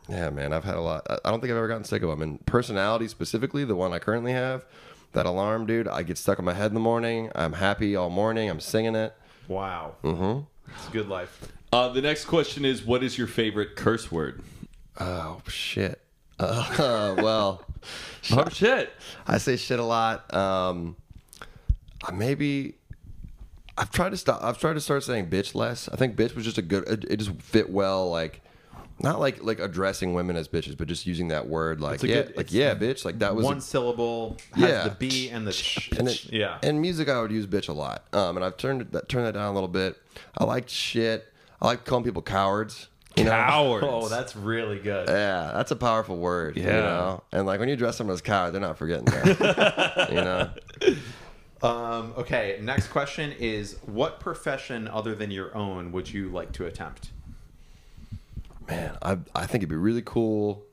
Yeah, 0.08 0.30
man, 0.30 0.52
I've 0.52 0.64
had 0.64 0.76
a 0.76 0.80
lot. 0.80 1.06
I 1.08 1.18
I 1.24 1.30
don't 1.30 1.40
think 1.40 1.50
I've 1.50 1.58
ever 1.58 1.68
gotten 1.68 1.84
sick 1.84 2.02
of 2.02 2.08
them. 2.10 2.22
And 2.22 2.44
personality 2.46 3.08
specifically, 3.08 3.64
the 3.64 3.76
one 3.76 3.92
I 3.92 3.98
currently 3.98 4.32
have, 4.32 4.64
that 5.14 5.26
alarm, 5.26 5.66
dude, 5.66 5.88
I 5.88 6.02
get 6.02 6.18
stuck 6.18 6.38
in 6.38 6.44
my 6.44 6.52
head 6.54 6.66
in 6.66 6.74
the 6.74 6.80
morning. 6.80 7.30
I'm 7.34 7.54
happy 7.54 7.96
all 7.96 8.10
morning. 8.10 8.48
I'm 8.50 8.60
singing 8.60 8.94
it. 8.94 9.14
wow. 9.48 9.94
Mm-hmm. 10.02 10.40
It's 10.76 10.88
a 10.88 10.90
good 10.92 11.08
life. 11.08 11.48
Uh, 11.72 11.88
the 11.88 12.00
next 12.02 12.24
question 12.26 12.64
is, 12.64 12.84
what 12.84 13.02
is 13.02 13.18
your 13.18 13.26
favorite 13.26 13.76
curse 13.76 14.10
word? 14.12 14.42
Oh 15.00 15.40
shit. 15.48 16.00
Uh, 16.38 17.14
well, 17.22 17.64
Oh 18.32 18.48
shit! 18.48 18.90
I 19.26 19.38
say 19.38 19.56
shit 19.56 19.78
a 19.78 19.84
lot. 19.84 20.32
Um, 20.32 20.96
I 22.04 22.12
maybe 22.12 22.74
I've 23.76 23.90
tried 23.90 24.10
to 24.10 24.16
stop. 24.16 24.42
I've 24.42 24.58
tried 24.58 24.74
to 24.74 24.80
start 24.80 25.04
saying 25.04 25.28
bitch 25.28 25.54
less. 25.54 25.88
I 25.88 25.96
think 25.96 26.16
bitch 26.16 26.34
was 26.34 26.44
just 26.44 26.58
a 26.58 26.62
good. 26.62 26.88
It, 26.88 27.04
it 27.04 27.16
just 27.18 27.32
fit 27.42 27.70
well. 27.70 28.08
Like 28.10 28.40
not 29.00 29.18
like 29.20 29.42
like 29.42 29.58
addressing 29.58 30.14
women 30.14 30.36
as 30.36 30.48
bitches, 30.48 30.76
but 30.76 30.86
just 30.88 31.06
using 31.06 31.28
that 31.28 31.48
word. 31.48 31.80
Like 31.80 32.02
yeah, 32.02 32.22
good- 32.22 32.36
like 32.36 32.52
yeah, 32.52 32.74
bitch. 32.74 33.04
Like 33.04 33.18
that 33.18 33.34
was 33.34 33.44
one 33.44 33.58
a, 33.58 33.60
syllable 33.60 34.36
has 34.54 34.62
Yeah. 34.70 34.84
the 34.88 34.94
B 34.94 35.28
and 35.30 35.46
the 35.46 35.52
sh. 35.52 35.90
and 35.98 36.08
it, 36.08 36.32
yeah. 36.32 36.58
And 36.62 36.80
music, 36.80 37.08
I 37.08 37.20
would 37.20 37.32
use 37.32 37.46
bitch 37.46 37.68
a 37.68 37.72
lot. 37.72 38.04
Um, 38.12 38.36
and 38.36 38.44
I've 38.44 38.56
turned 38.56 38.82
that 38.92 39.08
turned 39.08 39.26
that 39.26 39.34
down 39.34 39.46
a 39.50 39.52
little 39.52 39.68
bit. 39.68 39.96
I 40.38 40.44
like 40.44 40.68
shit. 40.68 41.26
I 41.60 41.66
like 41.66 41.84
calling 41.84 42.04
people 42.04 42.22
cowards. 42.22 42.88
You 43.16 43.24
know? 43.24 43.30
Cowards. 43.30 43.86
oh, 43.88 44.08
that's 44.08 44.34
really 44.34 44.80
good. 44.80 45.08
Yeah, 45.08 45.52
that's 45.54 45.70
a 45.70 45.76
powerful 45.76 46.16
word. 46.16 46.56
You 46.56 46.64
Yeah. 46.64 46.80
know? 46.80 47.22
And 47.32 47.46
like 47.46 47.60
when 47.60 47.68
you 47.68 47.74
address 47.74 47.96
them 47.98 48.10
as 48.10 48.20
coward, 48.20 48.52
they're 48.52 48.60
not 48.60 48.76
forgetting 48.76 49.04
that. 49.04 50.08
you 50.10 50.16
know? 50.16 50.50
Um, 51.62 52.12
okay, 52.18 52.58
next 52.60 52.88
question 52.88 53.32
is 53.38 53.76
what 53.86 54.20
profession 54.20 54.88
other 54.88 55.14
than 55.14 55.30
your 55.30 55.56
own 55.56 55.92
would 55.92 56.12
you 56.12 56.28
like 56.28 56.52
to 56.54 56.66
attempt? 56.66 57.10
Man, 58.68 58.96
I 59.02 59.18
I 59.34 59.46
think 59.46 59.62
it'd 59.62 59.68
be 59.68 59.76
really 59.76 60.02
cool 60.02 60.64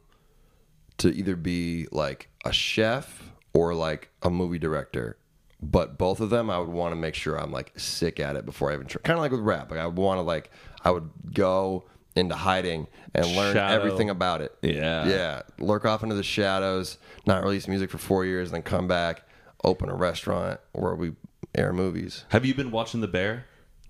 to 0.98 1.10
either 1.10 1.36
be 1.36 1.88
like 1.92 2.30
a 2.46 2.54
chef 2.54 3.32
or 3.54 3.74
like 3.74 4.10
a 4.22 4.30
movie 4.30 4.60
director. 4.60 5.18
But 5.64 5.98
both 5.98 6.20
of 6.22 6.32
them, 6.32 6.50
I 6.50 6.58
would 6.58 6.70
want 6.70 6.92
to 6.92 6.96
make 6.96 7.14
sure 7.14 7.40
I'm 7.40 7.52
like 7.52 7.72
sick 7.78 8.20
at 8.20 8.36
it 8.36 8.46
before 8.46 8.72
I 8.72 8.76
even 8.76 8.88
try. 8.88 9.02
Kind 9.04 9.18
of 9.18 9.22
like 9.22 9.32
with 9.32 9.42
rap. 9.42 9.70
Like 9.70 9.80
I 9.80 9.86
would 9.86 9.98
want 9.98 10.18
to 10.18 10.22
like 10.22 10.50
I 10.84 10.92
would 10.92 11.10
go 11.34 11.86
into 12.16 12.36
hiding 12.36 12.88
and 13.14 13.26
learn 13.36 13.54
Shadow. 13.54 13.74
everything 13.74 14.10
about 14.10 14.42
it. 14.42 14.56
Yeah. 14.62 15.08
yeah. 15.08 15.42
Lurk 15.60 15.86
off 15.86 16.04
into 16.04 16.16
the 16.16 16.24
shadows, 16.24 16.98
not 17.26 17.44
release 17.44 17.68
music 17.68 17.90
for 17.90 17.98
four 18.00 18.26
years, 18.26 18.50
and 18.50 18.56
then 18.56 18.64
come 18.64 18.88
back, 18.88 19.24
open 19.64 19.90
a 19.90 19.96
restaurant 19.96 20.60
where 20.74 20.96
we 20.96 21.14
air 21.56 21.74
movies. 21.74 22.26
Have 22.30 22.46
you 22.46 22.54
been 22.54 22.72
watching 22.72 23.02
The 23.02 23.08
Bear 23.08 23.46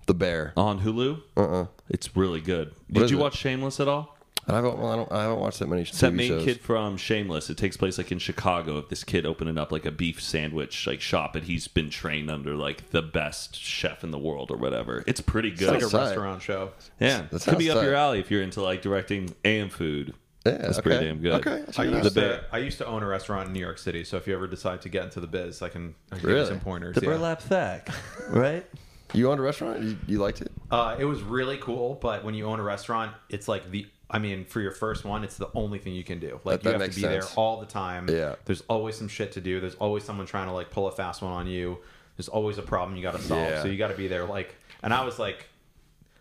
The 0.06 0.14
Bear. 0.14 0.52
on 0.56 0.80
Hulu? 0.80 1.22
Uh 1.36 1.40
uh 1.62 1.66
It's 1.88 2.16
really 2.16 2.40
good. 2.40 2.74
Did 2.88 2.98
Uh-uh. 2.98 3.04
is 3.04 3.10
you 3.10 3.18
it? 3.18 3.22
watch 3.22 3.36
Shameless 3.36 3.80
at 3.80 3.88
all? 3.88 4.16
I 4.48 4.56
haven't. 4.56 4.76
Well, 4.76 4.90
I 4.90 4.96
don't. 4.96 5.12
I 5.12 5.22
haven't 5.22 5.38
watched 5.38 5.60
that 5.60 5.68
many. 5.68 5.82
It's 5.82 6.00
that 6.00 6.12
main 6.12 6.26
shows. 6.28 6.44
kid 6.44 6.60
from 6.60 6.96
Shameless. 6.96 7.48
It 7.48 7.56
takes 7.56 7.76
place 7.76 7.96
like 7.96 8.10
in 8.10 8.18
Chicago 8.18 8.76
of 8.76 8.88
this 8.88 9.04
kid 9.04 9.24
opening 9.24 9.56
up 9.56 9.70
like 9.70 9.86
a 9.86 9.92
beef 9.92 10.20
sandwich 10.20 10.84
like 10.84 11.00
shop, 11.00 11.36
and 11.36 11.44
he's 11.44 11.68
been 11.68 11.90
trained 11.90 12.28
under 12.28 12.56
like 12.56 12.90
the 12.90 13.02
best 13.02 13.54
chef 13.54 14.02
in 14.02 14.10
the 14.10 14.18
world 14.18 14.50
or 14.50 14.56
whatever. 14.56 15.04
It's 15.06 15.20
pretty 15.20 15.52
good. 15.52 15.68
Like 15.68 15.82
a 15.82 15.86
tight. 15.88 16.06
restaurant 16.06 16.42
show. 16.42 16.72
yeah, 16.98 17.26
That 17.30 17.42
could 17.44 17.56
be 17.56 17.66
sounds 17.68 17.78
up 17.78 17.84
your 17.84 17.94
alley 17.94 18.18
if 18.18 18.32
you're 18.32 18.42
into 18.42 18.60
like 18.62 18.82
directing 18.82 19.32
and 19.44 19.70
food. 19.70 20.12
Yeah, 20.44 20.56
that's 20.56 20.78
okay. 20.80 20.90
pretty 20.90 21.04
damn 21.06 21.18
good. 21.20 21.34
Okay, 21.34 21.50
I'll 21.52 21.62
I 21.62 21.70
check 21.70 21.86
it 21.86 21.94
out. 21.94 22.02
used, 22.02 22.14
The 22.16 22.20
to, 22.20 22.44
I 22.50 22.58
used 22.58 22.78
to 22.78 22.86
own 22.86 23.04
a 23.04 23.06
restaurant 23.06 23.46
in 23.46 23.52
New 23.52 23.60
York 23.60 23.78
City, 23.78 24.02
so 24.02 24.16
if 24.16 24.26
you 24.26 24.34
ever 24.34 24.48
decide 24.48 24.82
to 24.82 24.88
get 24.88 25.04
into 25.04 25.20
the 25.20 25.28
biz, 25.28 25.62
I 25.62 25.68
can, 25.68 25.94
I 26.10 26.16
can 26.18 26.28
give 26.28 26.36
you 26.36 26.46
some 26.46 26.58
pointers. 26.58 26.96
The 26.96 27.02
yeah. 27.02 27.06
burlap 27.10 27.42
sack, 27.42 27.88
right? 28.28 28.66
You 29.12 29.30
owned 29.30 29.40
a 29.40 29.42
restaurant? 29.42 29.82
You, 29.82 29.96
you 30.06 30.18
liked 30.18 30.40
it? 30.40 30.50
Uh, 30.70 30.96
it 30.98 31.04
was 31.04 31.22
really 31.22 31.58
cool, 31.58 31.98
but 32.00 32.24
when 32.24 32.34
you 32.34 32.46
own 32.46 32.60
a 32.60 32.62
restaurant, 32.62 33.12
it's 33.28 33.48
like 33.48 33.70
the. 33.70 33.86
I 34.10 34.18
mean, 34.18 34.44
for 34.44 34.60
your 34.60 34.72
first 34.72 35.04
one, 35.06 35.24
it's 35.24 35.38
the 35.38 35.48
only 35.54 35.78
thing 35.78 35.94
you 35.94 36.04
can 36.04 36.18
do. 36.18 36.38
Like 36.44 36.60
That- 36.62 36.68
you 36.68 36.72
that 36.72 36.72
have 36.72 36.80
makes 36.80 36.94
to 36.96 37.00
be 37.02 37.08
there 37.08 37.22
all 37.36 37.60
the 37.60 37.66
time. 37.66 38.08
Yeah. 38.10 38.34
There's 38.44 38.62
always 38.68 38.94
some 38.94 39.08
shit 39.08 39.32
to 39.32 39.40
do. 39.40 39.58
There's 39.58 39.74
always 39.76 40.04
someone 40.04 40.26
trying 40.26 40.48
to 40.48 40.52
like 40.52 40.70
pull 40.70 40.86
a 40.86 40.92
fast 40.92 41.22
one 41.22 41.32
on 41.32 41.46
you. 41.46 41.78
There's 42.18 42.28
always 42.28 42.58
a 42.58 42.62
problem 42.62 42.96
you 42.96 43.02
got 43.02 43.14
to 43.16 43.22
solve. 43.22 43.40
Yeah. 43.48 43.62
So 43.62 43.68
you 43.68 43.78
got 43.78 43.88
to 43.88 43.96
be 43.96 44.08
there. 44.08 44.24
Like, 44.26 44.54
and 44.82 44.92
I 44.92 45.02
was 45.04 45.18
like, 45.18 45.46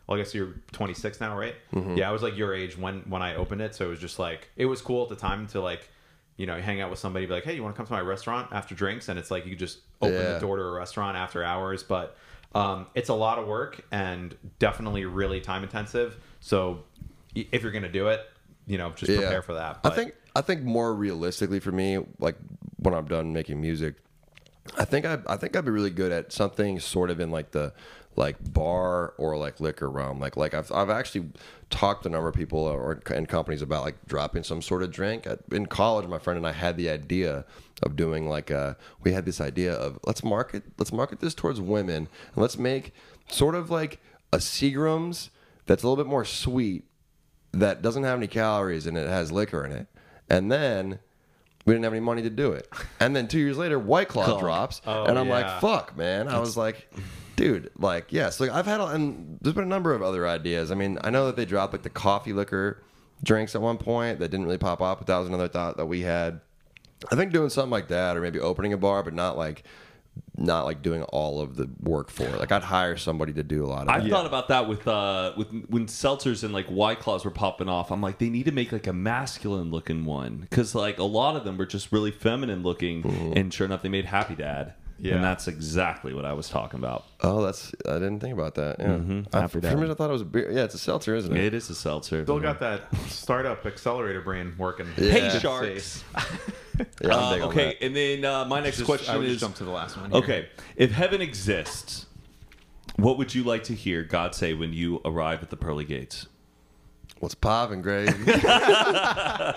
well, 0.07 0.17
I 0.17 0.21
guess 0.21 0.33
you're 0.33 0.53
26 0.71 1.19
now, 1.19 1.37
right? 1.37 1.55
Mm-hmm. 1.73 1.97
Yeah, 1.97 2.07
I 2.07 2.13
was 2.13 2.23
like 2.23 2.37
your 2.37 2.53
age 2.55 2.77
when 2.77 3.01
when 3.09 3.21
I 3.21 3.35
opened 3.35 3.59
it. 3.61 3.75
So 3.75 3.85
it 3.87 3.89
was 3.89 3.99
just 3.99 4.19
like 4.19 4.47
it 4.55 4.65
was 4.67 4.81
cool 4.81 5.03
at 5.03 5.09
the 5.09 5.15
time 5.17 5.47
to 5.47 5.61
like. 5.61 5.89
You 6.37 6.47
know, 6.47 6.59
hang 6.59 6.81
out 6.81 6.89
with 6.89 6.97
somebody, 6.97 7.27
be 7.27 7.33
like, 7.33 7.43
"Hey, 7.43 7.53
you 7.53 7.61
want 7.61 7.75
to 7.75 7.77
come 7.77 7.85
to 7.85 7.91
my 7.93 7.99
restaurant 7.99 8.47
after 8.51 8.73
drinks?" 8.73 9.09
And 9.09 9.19
it's 9.19 9.29
like 9.29 9.45
you 9.45 9.55
just 9.55 9.79
open 10.01 10.15
Yeah. 10.15 10.33
the 10.33 10.39
door 10.39 10.57
to 10.57 10.63
a 10.63 10.71
restaurant 10.71 11.15
after 11.15 11.43
hours. 11.43 11.83
But 11.83 12.17
um, 12.53 12.87
it's 12.95 13.09
a 13.09 13.13
lot 13.13 13.39
of 13.39 13.47
work 13.47 13.83
and 13.91 14.35
definitely 14.59 15.05
really 15.05 15.39
time 15.39 15.63
intensive. 15.63 16.17
So 16.39 16.83
if 17.35 17.63
you're 17.63 17.71
gonna 17.71 17.91
do 17.91 18.07
it, 18.07 18.21
you 18.67 18.77
know, 18.77 18.91
just 18.91 19.11
prepare 19.11 19.41
for 19.41 19.53
that. 19.53 19.79
I 19.83 19.89
think 19.89 20.15
I 20.35 20.41
think 20.41 20.63
more 20.63 20.93
realistically 20.93 21.59
for 21.59 21.71
me, 21.71 21.99
like 22.19 22.35
when 22.77 22.93
I'm 22.93 23.05
done 23.05 23.33
making 23.33 23.61
music, 23.61 23.95
I 24.77 24.85
think 24.85 25.05
I 25.05 25.19
I 25.27 25.37
think 25.37 25.55
I'd 25.55 25.65
be 25.65 25.71
really 25.71 25.89
good 25.89 26.11
at 26.11 26.31
something 26.31 26.79
sort 26.79 27.09
of 27.09 27.19
in 27.19 27.31
like 27.31 27.51
the 27.51 27.73
like 28.15 28.53
bar 28.53 29.13
or 29.17 29.37
like 29.37 29.59
liquor 29.59 29.89
realm. 29.89 30.19
Like 30.19 30.37
like 30.37 30.53
I've 30.53 30.71
I've 30.71 30.89
actually 30.89 31.29
talked 31.69 32.03
to 32.03 32.09
a 32.09 32.11
number 32.11 32.27
of 32.27 32.35
people 32.35 32.59
or 32.59 33.01
and 33.07 33.27
companies 33.27 33.61
about 33.61 33.83
like 33.83 33.95
dropping 34.07 34.43
some 34.43 34.61
sort 34.61 34.83
of 34.83 34.91
drink. 34.91 35.27
In 35.51 35.65
college, 35.65 36.07
my 36.07 36.19
friend 36.19 36.37
and 36.37 36.45
I 36.45 36.51
had 36.51 36.77
the 36.77 36.89
idea 36.89 37.45
of 37.81 37.95
doing 37.95 38.27
like 38.27 38.49
a 38.49 38.77
we 39.03 39.13
had 39.13 39.25
this 39.25 39.39
idea 39.39 39.73
of 39.73 39.99
let's 40.05 40.23
market 40.23 40.63
let's 40.77 40.91
market 40.91 41.19
this 41.19 41.33
towards 41.33 41.61
women 41.61 42.07
and 42.33 42.37
let's 42.37 42.57
make 42.57 42.93
sort 43.29 43.55
of 43.55 43.69
like 43.69 43.99
a 44.33 44.37
Seagram's 44.37 45.29
that's 45.65 45.83
a 45.83 45.87
little 45.87 46.03
bit 46.03 46.09
more 46.09 46.25
sweet 46.25 46.83
that 47.53 47.81
doesn't 47.81 48.03
have 48.03 48.17
any 48.17 48.27
calories 48.27 48.85
and 48.85 48.97
it 48.97 49.07
has 49.07 49.31
liquor 49.31 49.65
in 49.65 49.71
it. 49.71 49.87
And 50.29 50.51
then 50.51 50.99
we 51.65 51.73
didn't 51.73 51.83
have 51.83 51.93
any 51.93 51.99
money 51.99 52.21
to 52.23 52.29
do 52.29 52.51
it. 52.53 52.67
And 52.99 53.15
then 53.15 53.27
two 53.27 53.39
years 53.39 53.57
later, 53.57 53.79
White 53.79 54.07
Claw 54.09 54.39
drops, 54.39 54.81
Oh, 54.85 55.05
and 55.05 55.17
I'm 55.17 55.27
yeah. 55.27 55.33
like, 55.33 55.61
"Fuck, 55.61 55.97
man!" 55.97 56.27
I 56.27 56.39
was 56.39 56.55
like, 56.55 56.91
"Dude, 57.35 57.71
like, 57.77 58.11
yes." 58.13 58.39
Like 58.39 58.51
I've 58.51 58.65
had, 58.67 58.79
a, 58.79 58.87
and 58.87 59.37
there's 59.41 59.55
been 59.55 59.63
a 59.63 59.67
number 59.67 59.93
of 59.93 60.01
other 60.03 60.27
ideas. 60.27 60.71
I 60.71 60.75
mean, 60.75 60.99
I 61.03 61.09
know 61.09 61.25
that 61.25 61.35
they 61.35 61.45
dropped 61.45 61.73
like 61.73 61.81
the 61.83 61.89
coffee 61.89 62.33
liquor 62.33 62.83
drinks 63.23 63.55
at 63.55 63.61
one 63.61 63.77
point 63.77 64.19
that 64.19 64.29
didn't 64.29 64.45
really 64.45 64.57
pop 64.59 64.81
up, 64.81 64.99
but 64.99 65.07
that 65.07 65.17
was 65.17 65.27
another 65.27 65.47
thought 65.47 65.77
that 65.77 65.85
we 65.87 66.01
had. 66.01 66.41
I 67.11 67.15
think 67.15 67.31
doing 67.31 67.49
something 67.49 67.71
like 67.71 67.87
that, 67.87 68.15
or 68.15 68.21
maybe 68.21 68.39
opening 68.39 68.73
a 68.73 68.77
bar, 68.77 69.01
but 69.01 69.13
not 69.15 69.35
like, 69.37 69.63
not 70.37 70.65
like 70.65 70.81
doing 70.81 71.03
all 71.03 71.39
of 71.39 71.55
the 71.55 71.69
work 71.81 72.09
for 72.09 72.23
it. 72.23 72.39
Like 72.39 72.51
I'd 72.51 72.63
hire 72.63 72.97
somebody 72.97 73.33
to 73.33 73.43
do 73.43 73.63
a 73.63 73.67
lot 73.67 73.83
of. 73.83 73.89
I've 73.89 74.03
that. 74.03 74.09
thought 74.09 74.25
about 74.25 74.47
that 74.47 74.67
with 74.67 74.87
uh 74.87 75.33
with 75.37 75.49
when 75.69 75.85
seltzers 75.85 76.43
and 76.43 76.53
like 76.53 76.65
white 76.67 76.99
claws 76.99 77.23
were 77.25 77.31
popping 77.31 77.69
off. 77.69 77.91
I'm 77.91 78.01
like, 78.01 78.17
they 78.17 78.29
need 78.29 78.45
to 78.45 78.51
make 78.51 78.71
like 78.71 78.87
a 78.87 78.93
masculine 78.93 79.69
looking 79.71 80.05
one 80.05 80.37
because 80.49 80.73
like 80.73 80.97
a 80.97 81.03
lot 81.03 81.35
of 81.35 81.43
them 81.43 81.57
were 81.57 81.65
just 81.65 81.91
really 81.91 82.11
feminine 82.11 82.63
looking, 82.63 83.03
Mm-hmm. 83.03 83.33
and 83.37 83.53
sure 83.53 83.65
enough, 83.65 83.81
they 83.83 83.89
made 83.89 84.05
Happy 84.05 84.35
Dad. 84.35 84.73
Yeah. 85.03 85.15
and 85.15 85.23
that's 85.23 85.47
exactly 85.47 86.13
what 86.13 86.25
I 86.25 86.33
was 86.33 86.47
talking 86.47 86.79
about. 86.79 87.05
Oh, 87.21 87.41
that's 87.43 87.73
I 87.87 87.93
didn't 87.93 88.19
think 88.19 88.33
about 88.33 88.55
that. 88.55 88.77
Yeah, 88.79 88.85
Mhm. 88.87 89.27
I, 89.33 89.41
Happy 89.41 89.59
for 89.59 89.67
some 89.67 89.79
reason 89.79 89.91
I 89.91 89.93
thought 89.95 90.09
it 90.09 90.13
was 90.13 90.21
a 90.21 90.25
beer. 90.25 90.51
Yeah, 90.51 90.63
it's 90.63 90.75
a 90.75 90.79
seltzer, 90.79 91.15
isn't 91.15 91.35
it? 91.35 91.43
It 91.43 91.53
is 91.55 91.69
a 91.71 91.75
seltzer. 91.75 92.23
Still 92.23 92.39
got 92.39 92.59
that 92.59 92.81
startup 93.07 93.65
accelerator 93.65 94.21
brain 94.21 94.53
working. 94.57 94.87
Yeah. 94.97 95.11
Hey 95.11 95.19
Yeah. 95.33 95.39
sharks. 95.39 96.03
Yeah, 97.01 97.09
Uh, 97.15 97.47
okay, 97.47 97.77
and 97.81 97.95
then 97.95 98.25
uh, 98.25 98.45
my 98.45 98.59
next 98.59 98.77
Just- 98.77 98.85
question 98.87 99.13
I 99.13 99.17
would 99.17 99.25
is 99.25 99.33
just 99.33 99.41
jump 99.41 99.55
to 99.55 99.63
the 99.63 99.71
last 99.71 99.97
one. 99.97 100.09
here. 100.11 100.19
okay, 100.19 100.49
if 100.75 100.91
heaven 100.91 101.21
exists, 101.21 102.05
What 102.97 103.17
would 103.17 103.33
you 103.33 103.43
like 103.43 103.63
to 103.65 103.73
hear 103.73 104.03
God 104.03 104.35
say 104.35 104.53
when 104.53 104.73
you 104.73 105.01
arrive 105.05 105.41
at 105.41 105.49
the 105.49 105.57
pearly 105.57 105.85
gates? 105.85 106.27
What's 107.19 107.35
popping, 107.35 107.81
gravy? 107.83 108.17
no, 108.25 108.33
I 108.35 109.55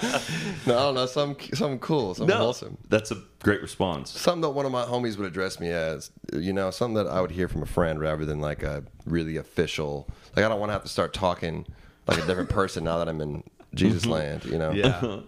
don't 0.66 0.94
know. 0.94 1.06
Something, 1.06 1.54
something 1.54 1.78
cool, 1.78 2.14
something 2.14 2.36
awesome. 2.36 2.76
that's 2.90 3.10
a 3.10 3.22
great 3.42 3.62
response. 3.62 4.10
Something 4.10 4.42
that 4.42 4.50
one 4.50 4.66
of 4.66 4.72
my 4.72 4.84
homies 4.84 5.16
would 5.16 5.26
address 5.26 5.58
me 5.58 5.70
as, 5.70 6.10
you 6.34 6.52
know, 6.52 6.70
something 6.70 7.02
that 7.02 7.10
I 7.10 7.22
would 7.22 7.30
hear 7.30 7.48
from 7.48 7.62
a 7.62 7.66
friend 7.66 7.98
rather 7.98 8.26
than 8.26 8.40
like 8.40 8.62
a 8.62 8.84
really 9.06 9.36
official. 9.38 10.06
Like 10.36 10.44
I 10.44 10.48
don't 10.48 10.60
want 10.60 10.68
to 10.70 10.74
have 10.74 10.82
to 10.82 10.88
start 10.88 11.14
talking 11.14 11.66
like 12.06 12.18
a 12.22 12.26
different 12.26 12.50
person 12.60 12.84
now 12.84 12.98
that 12.98 13.08
I'm 13.08 13.20
in 13.22 13.42
Jesus 13.74 14.04
land. 14.04 14.44
You 14.44 14.58
know. 14.58 14.72
Yeah. 14.72 15.20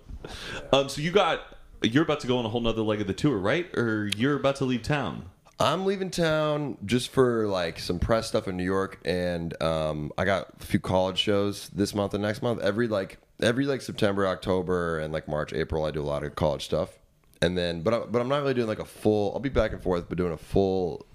Um, 0.72 0.88
so 0.88 1.00
you 1.00 1.12
got 1.12 1.40
you're 1.82 2.02
about 2.02 2.20
to 2.20 2.26
go 2.26 2.38
on 2.38 2.44
a 2.44 2.48
whole 2.48 2.60
nother 2.60 2.82
leg 2.82 3.00
of 3.00 3.06
the 3.06 3.14
tour, 3.14 3.38
right? 3.38 3.66
Or 3.76 4.10
you're 4.16 4.36
about 4.36 4.56
to 4.56 4.64
leave 4.64 4.82
town? 4.82 5.26
I'm 5.58 5.86
leaving 5.86 6.10
town 6.10 6.76
just 6.84 7.10
for 7.10 7.46
like 7.46 7.78
some 7.78 7.98
press 7.98 8.28
stuff 8.28 8.46
in 8.46 8.56
New 8.56 8.64
York, 8.64 9.00
and 9.04 9.60
um, 9.62 10.12
I 10.18 10.24
got 10.26 10.48
a 10.60 10.64
few 10.64 10.78
college 10.80 11.18
shows 11.18 11.68
this 11.70 11.94
month 11.94 12.12
and 12.12 12.22
next 12.22 12.42
month. 12.42 12.60
Every 12.60 12.88
like 12.88 13.18
every 13.40 13.64
like 13.64 13.80
September, 13.80 14.26
October, 14.26 14.98
and 14.98 15.12
like 15.14 15.28
March, 15.28 15.52
April, 15.54 15.84
I 15.84 15.90
do 15.90 16.02
a 16.02 16.04
lot 16.04 16.24
of 16.24 16.34
college 16.34 16.64
stuff, 16.64 16.98
and 17.40 17.56
then 17.56 17.80
but 17.80 17.94
I, 17.94 17.98
but 18.00 18.20
I'm 18.20 18.28
not 18.28 18.42
really 18.42 18.52
doing 18.54 18.68
like 18.68 18.80
a 18.80 18.84
full. 18.84 19.32
I'll 19.32 19.40
be 19.40 19.48
back 19.48 19.72
and 19.72 19.82
forth, 19.82 20.08
but 20.10 20.18
doing 20.18 20.32
a 20.32 20.36
full. 20.38 21.06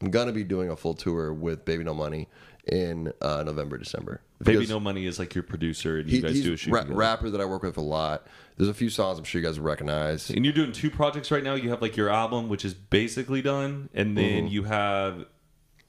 I'm 0.00 0.10
gonna 0.10 0.32
be 0.32 0.44
doing 0.44 0.70
a 0.70 0.76
full 0.76 0.94
tour 0.94 1.32
with 1.34 1.64
Baby 1.66 1.84
No 1.84 1.92
Money 1.94 2.28
in 2.66 3.12
uh, 3.20 3.42
November, 3.42 3.76
December. 3.76 4.22
Baby 4.42 4.66
No 4.66 4.80
Money 4.80 5.04
is 5.04 5.18
like 5.18 5.34
your 5.34 5.44
producer, 5.44 5.98
and 5.98 6.08
you 6.08 6.16
he- 6.16 6.22
guys 6.22 6.32
he's 6.36 6.44
do 6.44 6.54
a 6.54 6.56
shoot. 6.56 6.72
ra- 6.72 6.84
rapper 6.88 7.28
that 7.30 7.40
I 7.40 7.44
work 7.44 7.62
with 7.62 7.76
a 7.76 7.82
lot. 7.82 8.26
There's 8.56 8.68
a 8.68 8.74
few 8.74 8.88
songs 8.90 9.18
I'm 9.18 9.24
sure 9.24 9.40
you 9.40 9.46
guys 9.46 9.58
recognize. 9.58 10.30
And 10.30 10.44
you're 10.44 10.54
doing 10.54 10.72
two 10.72 10.90
projects 10.90 11.30
right 11.30 11.42
now. 11.42 11.54
You 11.54 11.70
have 11.70 11.82
like 11.82 11.96
your 11.96 12.08
album, 12.08 12.48
which 12.48 12.64
is 12.64 12.72
basically 12.74 13.42
done, 13.42 13.88
and 13.94 14.16
then 14.16 14.44
Mm-hmm. 14.44 14.46
you 14.48 14.62
have 14.64 15.24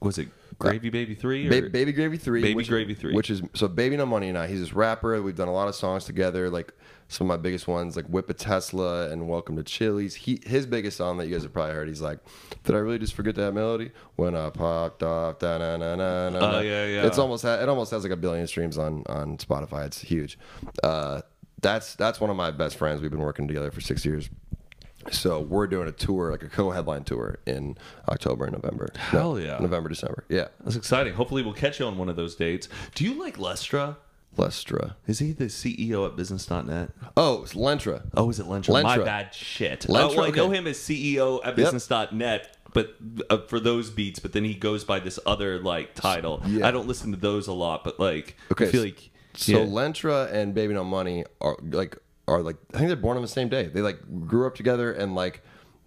was 0.00 0.18
it 0.18 0.28
Gravy 0.58 0.90
Baby 0.90 1.14
Three? 1.14 1.48
Ba- 1.48 1.70
Baby 1.70 1.92
Gravy 1.92 2.16
Three. 2.18 2.42
Baby 2.42 2.54
which, 2.54 2.68
Gravy 2.68 2.94
3. 2.94 3.14
Which 3.14 3.30
is 3.30 3.42
so 3.54 3.66
Baby 3.68 3.96
No 3.96 4.04
Money 4.06 4.28
and 4.28 4.36
I. 4.38 4.46
He's 4.46 4.60
this 4.60 4.72
rapper. 4.72 5.20
We've 5.22 5.36
done 5.36 5.48
a 5.48 5.52
lot 5.54 5.68
of 5.68 5.74
songs 5.74 6.04
together. 6.04 6.50
Like 6.50 6.72
some 7.08 7.26
of 7.26 7.28
my 7.28 7.40
biggest 7.40 7.66
ones, 7.68 7.94
like 7.96 8.06
Whip 8.06 8.28
a 8.30 8.34
Tesla 8.34 9.10
and 9.10 9.28
Welcome 9.28 9.56
to 9.56 9.62
Chili's. 9.62 10.14
He 10.14 10.40
his 10.44 10.66
biggest 10.66 10.96
song 10.98 11.16
that 11.18 11.26
you 11.28 11.32
guys 11.34 11.44
have 11.44 11.52
probably 11.52 11.74
heard. 11.74 11.88
He's 11.88 12.02
like, 12.02 12.18
Did 12.64 12.74
I 12.74 12.78
really 12.78 12.98
just 12.98 13.14
forget 13.14 13.36
that 13.36 13.52
melody 13.54 13.90
when 14.16 14.34
I 14.34 14.50
popped 14.50 15.02
off? 15.02 15.38
Da 15.38 15.56
na 15.58 15.76
na 15.78 15.94
na 15.96 16.30
na. 16.30 16.38
Oh, 16.58 16.60
yeah, 16.60 16.84
yeah. 16.86 17.06
It's 17.06 17.18
almost 17.18 17.42
ha- 17.44 17.60
it 17.62 17.68
almost 17.68 17.90
has 17.92 18.02
like 18.02 18.12
a 18.12 18.16
billion 18.16 18.46
streams 18.46 18.76
on 18.76 19.02
on 19.06 19.38
Spotify. 19.38 19.86
It's 19.86 20.00
huge. 20.00 20.38
Uh, 20.82 21.22
that's 21.66 21.94
that's 21.96 22.20
one 22.20 22.30
of 22.30 22.36
my 22.36 22.50
best 22.50 22.76
friends. 22.76 23.00
We've 23.00 23.10
been 23.10 23.20
working 23.20 23.48
together 23.48 23.70
for 23.70 23.80
six 23.80 24.04
years. 24.04 24.28
So 25.12 25.40
we're 25.40 25.68
doing 25.68 25.86
a 25.86 25.92
tour, 25.92 26.32
like 26.32 26.42
a 26.42 26.48
co-headline 26.48 27.04
tour 27.04 27.38
in 27.46 27.76
October 28.08 28.44
and 28.46 28.54
November. 28.54 28.88
Hell 28.96 29.34
No, 29.34 29.38
yeah. 29.38 29.58
November, 29.60 29.88
December. 29.88 30.24
Yeah. 30.28 30.48
That's 30.64 30.74
exciting. 30.74 31.14
Hopefully, 31.14 31.42
we'll 31.42 31.54
catch 31.54 31.78
you 31.78 31.86
on 31.86 31.96
one 31.96 32.08
of 32.08 32.16
those 32.16 32.34
dates. 32.34 32.68
Do 32.96 33.04
you 33.04 33.14
like 33.14 33.36
Lestra? 33.38 33.96
Lestra. 34.36 34.96
Is 35.06 35.20
he 35.20 35.30
the 35.32 35.44
CEO 35.46 36.06
at 36.06 36.16
Business.net? 36.16 36.90
Oh, 37.16 37.42
it's 37.44 37.54
Lentra. 37.54 38.02
Oh, 38.16 38.28
is 38.30 38.40
it 38.40 38.46
Lentra? 38.46 38.82
My 38.82 38.96
Lentra. 38.98 39.04
bad. 39.04 39.34
Shit. 39.34 39.80
Lentra, 39.88 40.10
oh, 40.10 40.16
well, 40.16 40.24
I 40.26 40.30
know 40.30 40.50
him 40.50 40.66
as 40.66 40.76
CEO 40.78 41.38
at 41.40 41.46
Yep. 41.48 41.56
Business.net, 41.56 42.56
but 42.74 42.96
uh, 43.30 43.38
for 43.46 43.60
those 43.60 43.90
beats. 43.90 44.18
But 44.18 44.32
then 44.32 44.42
he 44.44 44.54
goes 44.54 44.82
by 44.84 44.98
this 44.98 45.18
other 45.24 45.58
like 45.60 45.94
title. 45.94 46.42
Yeah. 46.46 46.66
I 46.66 46.70
don't 46.72 46.86
listen 46.88 47.12
to 47.12 47.16
those 47.16 47.46
a 47.46 47.52
lot, 47.52 47.84
but 47.84 47.98
like, 48.00 48.36
Okay, 48.52 48.66
I 48.66 48.70
feel 48.72 48.82
like 48.82 49.10
So 49.36 49.52
yeah. 49.52 49.58
Lentra 49.66 50.32
and 50.32 50.54
Baby 50.54 50.74
No 50.74 50.84
Money 50.84 51.24
are 51.40 51.56
like 51.62 51.96
are 52.28 52.42
like 52.42 52.56
I 52.74 52.78
think 52.78 52.88
they're 52.88 52.96
born 52.96 53.16
on 53.16 53.22
the 53.22 53.28
same 53.28 53.48
day. 53.48 53.66
They 53.66 53.80
like 53.82 53.98
grew 54.26 54.46
up 54.46 54.54
together 54.54 54.92
and 54.92 55.14
like 55.14 55.42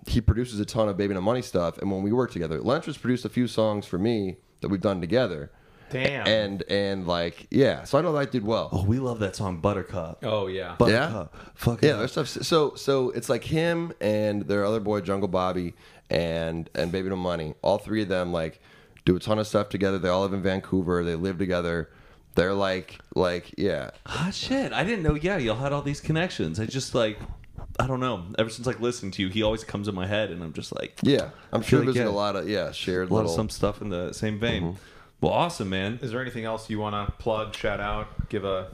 he 0.08 0.22
produces 0.22 0.60
a 0.60 0.66
ton 0.66 0.88
of 0.90 0.98
Baby 0.98 1.14
No 1.14 1.22
Money 1.22 1.42
stuff. 1.42 1.78
And 1.78 1.92
when 1.92 2.04
we 2.04 2.12
work 2.12 2.32
together, 2.32 2.60
Lentra's 2.60 2.98
produced 2.98 3.26
a 3.26 3.30
few 3.30 3.48
songs 3.48 3.86
for 3.86 3.98
me 3.98 4.38
that 4.62 4.70
we've 4.70 4.82
done 4.82 5.02
together. 5.02 5.52
Damn. 5.90 6.28
And 6.28 6.64
and 6.70 7.08
like 7.08 7.48
yeah, 7.50 7.84
so 7.84 7.98
I 7.98 8.02
know 8.02 8.14
that 8.14 8.32
did 8.32 8.46
well. 8.46 8.70
Oh, 8.72 8.84
we 8.86 9.00
love 9.00 9.20
that 9.20 9.36
song 9.36 9.60
Buttercup. 9.60 10.24
oh 10.24 10.48
yeah. 10.48 10.76
Buttercup. 10.78 11.36
Fuck 11.56 11.82
Yeah, 11.82 11.94
there's 11.94 12.12
stuff. 12.12 12.28
So 12.28 12.76
so 12.76 13.10
it's 13.12 13.30
like 13.30 13.44
him 13.44 13.94
and 14.00 14.44
their 14.44 14.66
other 14.66 14.80
boy 14.80 15.02
Jungle 15.02 15.28
Bobby 15.28 15.74
and 16.10 16.70
and 16.76 16.92
Baby 16.92 17.10
No 17.10 17.16
Money. 17.16 17.56
All 17.62 17.80
three 17.80 18.04
of 18.04 18.08
them 18.08 18.32
like 18.32 18.62
do 19.06 19.16
a 19.16 19.20
ton 19.20 19.40
of 19.40 19.48
stuff 19.48 19.70
together. 19.70 19.98
They 19.98 20.10
all 20.10 20.22
live 20.22 20.34
in 20.34 20.44
Vancouver. 20.44 21.04
They 21.04 21.16
live 21.16 21.38
together. 21.40 21.90
They're 22.40 22.54
like 22.54 22.98
like 23.16 23.54
yeah. 23.58 23.92
Ah, 24.06 24.30
shit. 24.32 24.72
I 24.72 24.86
didn't 24.86 25.04
know. 25.04 25.16
Yeah, 25.16 25.38
y'all 25.38 25.58
had 25.58 25.74
all 25.74 25.82
these 25.82 26.00
connections. 26.00 26.58
I 26.58 26.66
just 26.68 26.96
like, 26.96 27.20
I 27.78 27.86
don't 27.86 28.00
know. 28.00 28.28
Ever 28.38 28.50
since 28.50 28.66
like 28.66 28.80
listening 28.80 29.12
to 29.14 29.24
you, 29.24 29.28
he 29.28 29.44
always 29.44 29.66
comes 29.66 29.90
in 29.90 29.96
my 29.96 30.08
head, 30.08 30.32
and 30.32 30.42
I'm 30.42 30.54
just 30.54 30.74
like, 30.80 30.98
Yeah, 31.02 31.32
I'm 31.52 31.62
feel 31.62 31.70
sure 31.70 31.80
like, 31.80 31.96
there's 31.96 32.06
yeah. 32.06 32.12
a 32.12 32.16
lot 32.16 32.38
of 32.38 32.48
yeah 32.48 32.72
shared 32.72 33.10
a 33.10 33.14
lot 33.14 33.18
little. 33.24 33.32
of 33.32 33.36
some 33.36 33.50
stuff 33.50 33.82
in 33.82 33.90
the 33.90 34.14
same 34.14 34.40
vein. 34.40 34.78
Well, 35.20 35.34
awesome, 35.34 35.70
man. 35.70 36.00
Is 36.02 36.12
there 36.12 36.22
anything 36.22 36.46
else 36.46 36.70
you 36.70 36.80
want 36.80 36.96
to 36.96 37.12
plug, 37.18 37.54
shout 37.54 37.82
out, 37.82 38.30
give 38.30 38.46
a? 38.46 38.72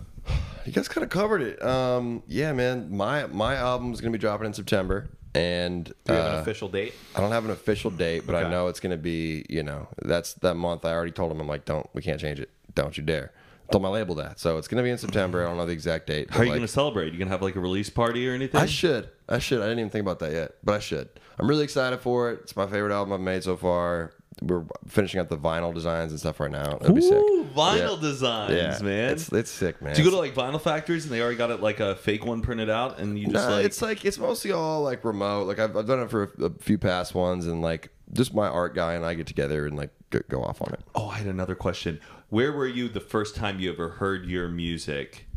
You 0.68 0.72
guys 0.72 0.88
kind 0.88 1.04
of 1.04 1.10
covered 1.10 1.42
it. 1.42 1.60
Um, 1.64 2.22
yeah, 2.28 2.54
man, 2.54 2.96
my 2.96 3.26
my 3.26 3.56
album's 3.56 4.00
gonna 4.00 4.12
be 4.12 4.20
dropping 4.20 4.46
in 4.46 4.54
September, 4.54 5.10
and 5.34 5.86
Do 5.86 5.94
you 6.14 6.14
have 6.14 6.26
an 6.34 6.38
uh, 6.38 6.42
official 6.42 6.68
date? 6.70 6.94
I 7.16 7.20
don't 7.20 7.32
have 7.32 7.46
an 7.46 7.52
official 7.52 7.90
date, 7.90 8.28
but 8.28 8.36
I 8.36 8.48
know 8.48 8.68
it's 8.68 8.80
gonna 8.80 8.96
be. 8.96 9.44
You 9.50 9.64
know, 9.64 9.88
that's 10.04 10.36
that 10.36 10.54
month. 10.54 10.86
I 10.86 10.92
already 10.94 11.12
told 11.12 11.32
him 11.32 11.42
I'm 11.42 11.48
like, 11.48 11.66
don't 11.66 11.90
we 11.96 12.04
can't 12.04 12.20
change 12.20 12.40
it. 12.40 12.52
Don't 12.76 12.96
you 12.96 13.04
dare. 13.04 13.32
Told 13.72 13.82
my 13.82 13.90
label 13.90 14.16
that, 14.16 14.40
so 14.40 14.58
it's 14.58 14.68
gonna 14.68 14.84
be 14.84 14.90
in 14.92 14.98
September. 14.98 15.44
I 15.44 15.48
don't 15.48 15.58
know 15.58 15.66
the 15.66 15.74
exact 15.74 16.08
date. 16.08 16.30
How 16.30 16.40
are 16.42 16.44
you 16.44 16.52
like, 16.52 16.58
going 16.60 16.68
to 16.68 16.74
celebrate? 16.74 17.06
You 17.14 17.18
going 17.18 17.28
to 17.28 17.32
have 17.32 17.42
like 17.42 17.56
a 17.56 17.60
release 17.60 17.90
party 17.90 18.28
or 18.30 18.34
anything? 18.34 18.60
I 18.62 18.66
should. 18.68 19.10
I 19.28 19.40
should. 19.40 19.60
I 19.60 19.64
didn't 19.64 19.80
even 19.80 19.90
think 19.90 20.04
about 20.04 20.20
that 20.20 20.32
yet, 20.34 20.56
but 20.64 20.76
I 20.76 20.80
should. 20.80 21.10
I'm 21.40 21.48
really 21.48 21.64
excited 21.64 22.00
for 22.00 22.32
it. 22.32 22.42
It's 22.44 22.56
my 22.56 22.68
favorite 22.68 22.94
album 22.94 23.14
I've 23.14 23.20
made 23.22 23.44
so 23.44 23.58
far. 23.58 24.14
We're 24.42 24.66
finishing 24.88 25.20
up 25.22 25.30
the 25.30 25.38
vinyl 25.38 25.74
designs 25.74 26.12
and 26.12 26.20
stuff 26.20 26.40
right 26.40 26.52
now. 26.52 26.78
That'd 26.78 26.94
be 26.94 27.02
sick. 27.02 27.14
Ooh, 27.14 27.48
vinyl 27.56 27.96
Yeah. 27.96 28.02
designs, 28.02 28.52
Yeah, 28.54 28.80
man. 28.86 29.14
It's 29.14 29.32
it's 29.32 29.50
sick, 29.50 29.82
man. 29.82 29.96
Do 29.96 30.04
you 30.04 30.10
go 30.10 30.16
to 30.16 30.22
like 30.22 30.36
vinyl 30.36 30.62
factories 30.62 31.06
and 31.06 31.14
they 31.14 31.22
already 31.22 31.38
got 31.38 31.52
it 31.52 31.62
like 31.62 31.80
a 31.80 31.96
fake 31.96 32.26
one 32.26 32.42
printed 32.42 32.70
out, 32.70 33.00
and 33.00 33.18
you 33.18 33.28
just 33.28 33.48
Nah, 33.48 33.56
like 33.56 33.66
it's 33.66 33.82
like 33.82 34.04
it's 34.06 34.18
mostly 34.20 34.52
all 34.52 34.82
like 34.84 35.04
remote. 35.06 35.48
Like 35.48 35.60
I've, 35.60 35.76
I've 35.76 35.88
done 35.88 36.02
it 36.02 36.12
for 36.12 36.34
a, 36.40 36.46
a 36.46 36.50
few 36.60 36.78
past 36.78 37.16
ones, 37.16 37.48
and 37.48 37.62
like 37.62 37.90
just 38.14 38.34
my 38.34 38.48
art 38.48 38.76
guy 38.76 38.94
and 38.94 39.06
I 39.06 39.14
get 39.14 39.26
together 39.28 39.66
and 39.66 39.76
like 39.78 39.90
go 40.30 40.44
off 40.44 40.62
on 40.62 40.74
it. 40.74 40.82
Oh, 40.94 41.08
I 41.08 41.18
had 41.18 41.28
another 41.28 41.56
question. 41.56 42.00
Where 42.30 42.52
were 42.52 42.68
you 42.68 42.90
the 42.90 43.00
first 43.00 43.36
time 43.36 43.60
you 43.60 43.72
ever 43.72 43.90
heard 43.90 44.26
your 44.26 44.48
music, 44.50 45.28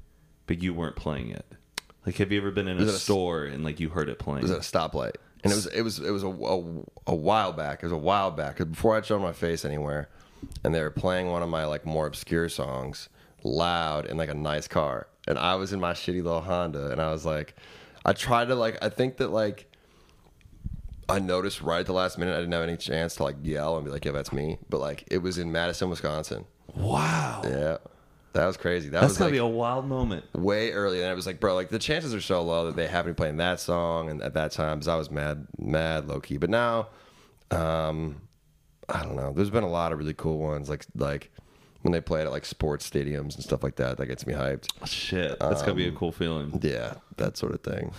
but 0.47 0.63
you 0.63 0.73
weren't 0.73 0.97
playing 0.97 1.31
it? 1.31 1.47
Like, 2.07 2.17
have 2.17 2.33
you 2.33 2.41
ever 2.41 2.51
been 2.51 2.69
in 2.69 2.79
a 2.79 2.85
a 2.85 2.93
store 2.93 3.45
and 3.45 3.63
like 3.65 3.81
you 3.81 3.91
heard 3.91 4.09
it 4.09 4.19
playing? 4.19 4.39
It 4.39 4.43
was 4.45 4.51
at 4.53 4.59
a 4.59 4.61
stoplight, 4.61 5.17
and 5.45 5.53
it 5.53 5.55
was 5.55 5.67
it 5.67 5.83
was 5.83 5.99
it 5.99 6.11
was 6.11 6.23
a, 6.23 6.29
a, 6.29 7.13
a 7.13 7.15
while 7.15 7.53
back. 7.53 7.83
It 7.83 7.87
was 7.87 7.93
a 7.93 7.97
while 7.99 8.31
back 8.31 8.59
before 8.59 8.97
I'd 8.97 9.05
shown 9.05 9.21
my 9.21 9.33
face 9.33 9.65
anywhere, 9.65 10.09
and 10.65 10.75
they 10.75 10.81
were 10.81 10.91
playing 10.91 11.31
one 11.31 11.43
of 11.43 11.51
my 11.51 11.67
like 11.67 11.85
more 11.85 12.07
obscure 12.07 12.49
songs 12.49 13.11
loud 13.45 14.07
in 14.07 14.17
like 14.17 14.31
a 14.31 14.35
nice 14.35 14.67
car, 14.67 15.09
and 15.27 15.39
I 15.39 15.57
was 15.57 15.73
in 15.75 15.81
my 15.81 15.93
shitty 15.93 16.23
little 16.23 16.41
Honda, 16.41 16.91
and 16.91 17.01
I 17.01 17.13
was 17.13 17.27
like, 17.27 17.55
I 18.07 18.15
tried 18.15 18.49
to 18.49 18.55
like 18.55 18.83
I 18.83 18.89
think 18.89 19.19
that 19.19 19.29
like. 19.29 19.67
I 21.11 21.21
noticed 21.21 21.63
right 21.63 21.81
at 21.81 21.87
the 21.87 21.95
last 21.95 22.19
minute 22.19 22.35
I 22.35 22.41
didn't 22.41 22.53
have 22.53 22.63
any 22.63 22.77
chance 22.77 23.15
to 23.15 23.23
like 23.23 23.37
yell 23.43 23.77
and 23.77 23.85
be 23.87 23.91
like, 23.91 24.05
"Yeah, 24.05 24.13
that's 24.13 24.31
me." 24.31 24.59
But 24.69 24.81
like, 24.81 25.05
it 25.11 25.19
was 25.19 25.39
in 25.39 25.51
Madison, 25.51 25.89
Wisconsin. 25.89 26.45
Wow, 26.75 27.43
Yeah, 27.45 27.79
that 28.33 28.47
was 28.47 28.57
crazy. 28.57 28.89
That 28.89 29.01
that's 29.01 29.11
was 29.13 29.19
gotta 29.19 29.27
like 29.27 29.33
be 29.33 29.39
a 29.39 29.47
wild 29.47 29.87
moment. 29.87 30.25
way 30.35 30.73
early, 30.73 31.01
and 31.03 31.11
I 31.11 31.15
was 31.15 31.27
like, 31.27 31.41
bro, 31.41 31.55
like 31.55 31.69
the 31.71 31.79
chances 31.79 32.15
are 32.15 32.21
so 32.21 32.43
low 32.43 32.67
that 32.67 32.77
they 32.77 32.87
have 32.87 33.07
me 33.07 33.13
playing 33.13 33.39
that 33.39 33.61
song, 33.61 34.09
and 34.11 34.23
at 34.23 34.35
that 34.35 34.53
time, 34.53 34.79
'cause 34.81 34.89
I 34.89 34.97
was 34.97 35.11
mad, 35.11 35.47
mad 35.59 36.09
low 36.09 36.21
key. 36.21 36.37
But 36.37 36.51
now, 36.51 36.89
um, 37.51 38.23
I 38.89 39.03
don't 39.03 39.17
know. 39.17 39.33
There's 39.35 39.51
been 39.51 39.65
a 39.65 39.69
lot 39.71 39.93
of 39.93 39.99
really 39.99 40.15
cool 40.15 40.39
ones, 40.39 40.69
like 40.69 40.87
like 40.95 41.31
when 41.83 41.93
they 41.93 42.01
play 42.01 42.21
it 42.21 42.25
at 42.25 42.31
like 42.33 42.45
sports 42.45 42.89
stadiums 42.89 43.35
and 43.35 43.43
stuff 43.45 43.63
like 43.63 43.77
that. 43.77 43.97
That 43.99 44.07
gets 44.07 44.27
me 44.27 44.35
hyped. 44.35 44.69
Shit, 44.87 45.39
that's 45.41 45.61
gotta 45.63 45.75
be 45.75 45.89
a 45.89 45.93
cool 45.93 46.13
feeling. 46.13 46.59
Yeah, 46.63 46.95
that 47.17 47.37
sort 47.37 47.53
of 47.55 47.61
thing. 47.63 47.93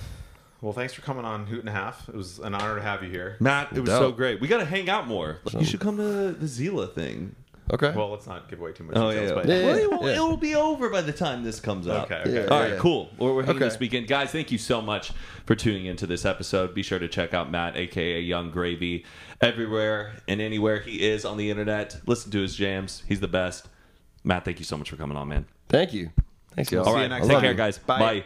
Well, 0.61 0.73
thanks 0.73 0.93
for 0.93 1.01
coming 1.01 1.23
on 1.23 1.45
Hoot 1.47 1.61
and 1.61 1.69
a 1.69 1.71
Half. 1.71 2.09
It 2.09 2.15
was 2.15 2.39
an 2.39 2.53
honor 2.53 2.75
to 2.75 2.81
have 2.81 3.01
you 3.01 3.09
here. 3.09 3.37
Matt, 3.39 3.69
it 3.71 3.79
was 3.79 3.89
Dope. 3.89 3.99
so 4.01 4.11
great. 4.11 4.41
We 4.41 4.49
gotta 4.49 4.65
hang 4.65 4.89
out 4.89 5.07
more. 5.07 5.39
You 5.57 5.63
should 5.63 5.79
come 5.79 5.95
to 5.97 6.33
the 6.33 6.45
Zila 6.47 6.91
thing. 6.93 7.35
Okay. 7.71 7.91
Well, 7.95 8.09
let's 8.09 8.25
not 8.25 8.49
give 8.49 8.59
away 8.59 8.71
too 8.73 8.83
much 8.83 8.95
Oh 8.97 9.11
details. 9.11 9.29
yeah, 9.29 9.35
but 9.35 9.45
Yeah, 9.47 9.65
Well, 9.65 9.77
yeah, 9.77 9.83
it, 9.83 9.89
will, 9.91 10.07
it 10.07 10.19
will 10.19 10.37
be 10.37 10.55
over 10.55 10.89
by 10.89 11.01
the 11.01 11.13
time 11.13 11.43
this 11.43 11.59
comes 11.59 11.87
out. 11.87 12.05
Okay, 12.11 12.21
okay. 12.21 12.33
Yeah, 12.43 12.47
All 12.47 12.59
right, 12.61 12.73
yeah. 12.73 12.79
cool. 12.79 13.09
Well, 13.17 13.35
we're 13.35 13.43
hanging 13.43 13.57
Okay. 13.57 13.65
this 13.69 13.79
weekend, 13.79 14.07
guys. 14.07 14.31
Thank 14.31 14.51
you 14.51 14.57
so 14.57 14.81
much 14.81 15.11
for 15.45 15.55
tuning 15.55 15.85
into 15.85 16.07
this 16.07 16.25
episode. 16.25 16.73
Be 16.73 16.81
sure 16.83 16.97
to 16.99 17.07
check 17.07 17.33
out 17.33 17.51
Matt, 17.51 17.77
aka 17.77 18.19
Yung 18.21 18.49
Gravy, 18.51 19.05
everywhere 19.41 20.13
and 20.27 20.41
anywhere 20.41 20.79
he 20.79 21.07
is 21.07 21.25
on 21.25 21.37
the 21.37 21.49
internet. 21.51 21.99
Listen 22.07 22.31
to 22.31 22.39
his 22.41 22.55
jams. 22.55 23.03
He's 23.07 23.19
the 23.19 23.27
best. 23.27 23.69
Matt, 24.23 24.45
thank 24.45 24.59
you 24.59 24.65
so 24.65 24.75
much 24.77 24.89
for 24.89 24.95
coming 24.95 25.15
on, 25.17 25.27
man. 25.27 25.45
Thank 25.69 25.93
you. 25.93 26.09
Thanks, 26.55 26.71
y'all. 26.71 26.85
All 26.87 26.95
See 26.95 27.01
you 27.03 27.07
next 27.07 27.27
take 27.27 27.33
time. 27.35 27.41
care, 27.41 27.53
guys. 27.53 27.77
Bye. 27.77 27.99
Bye. 27.99 28.25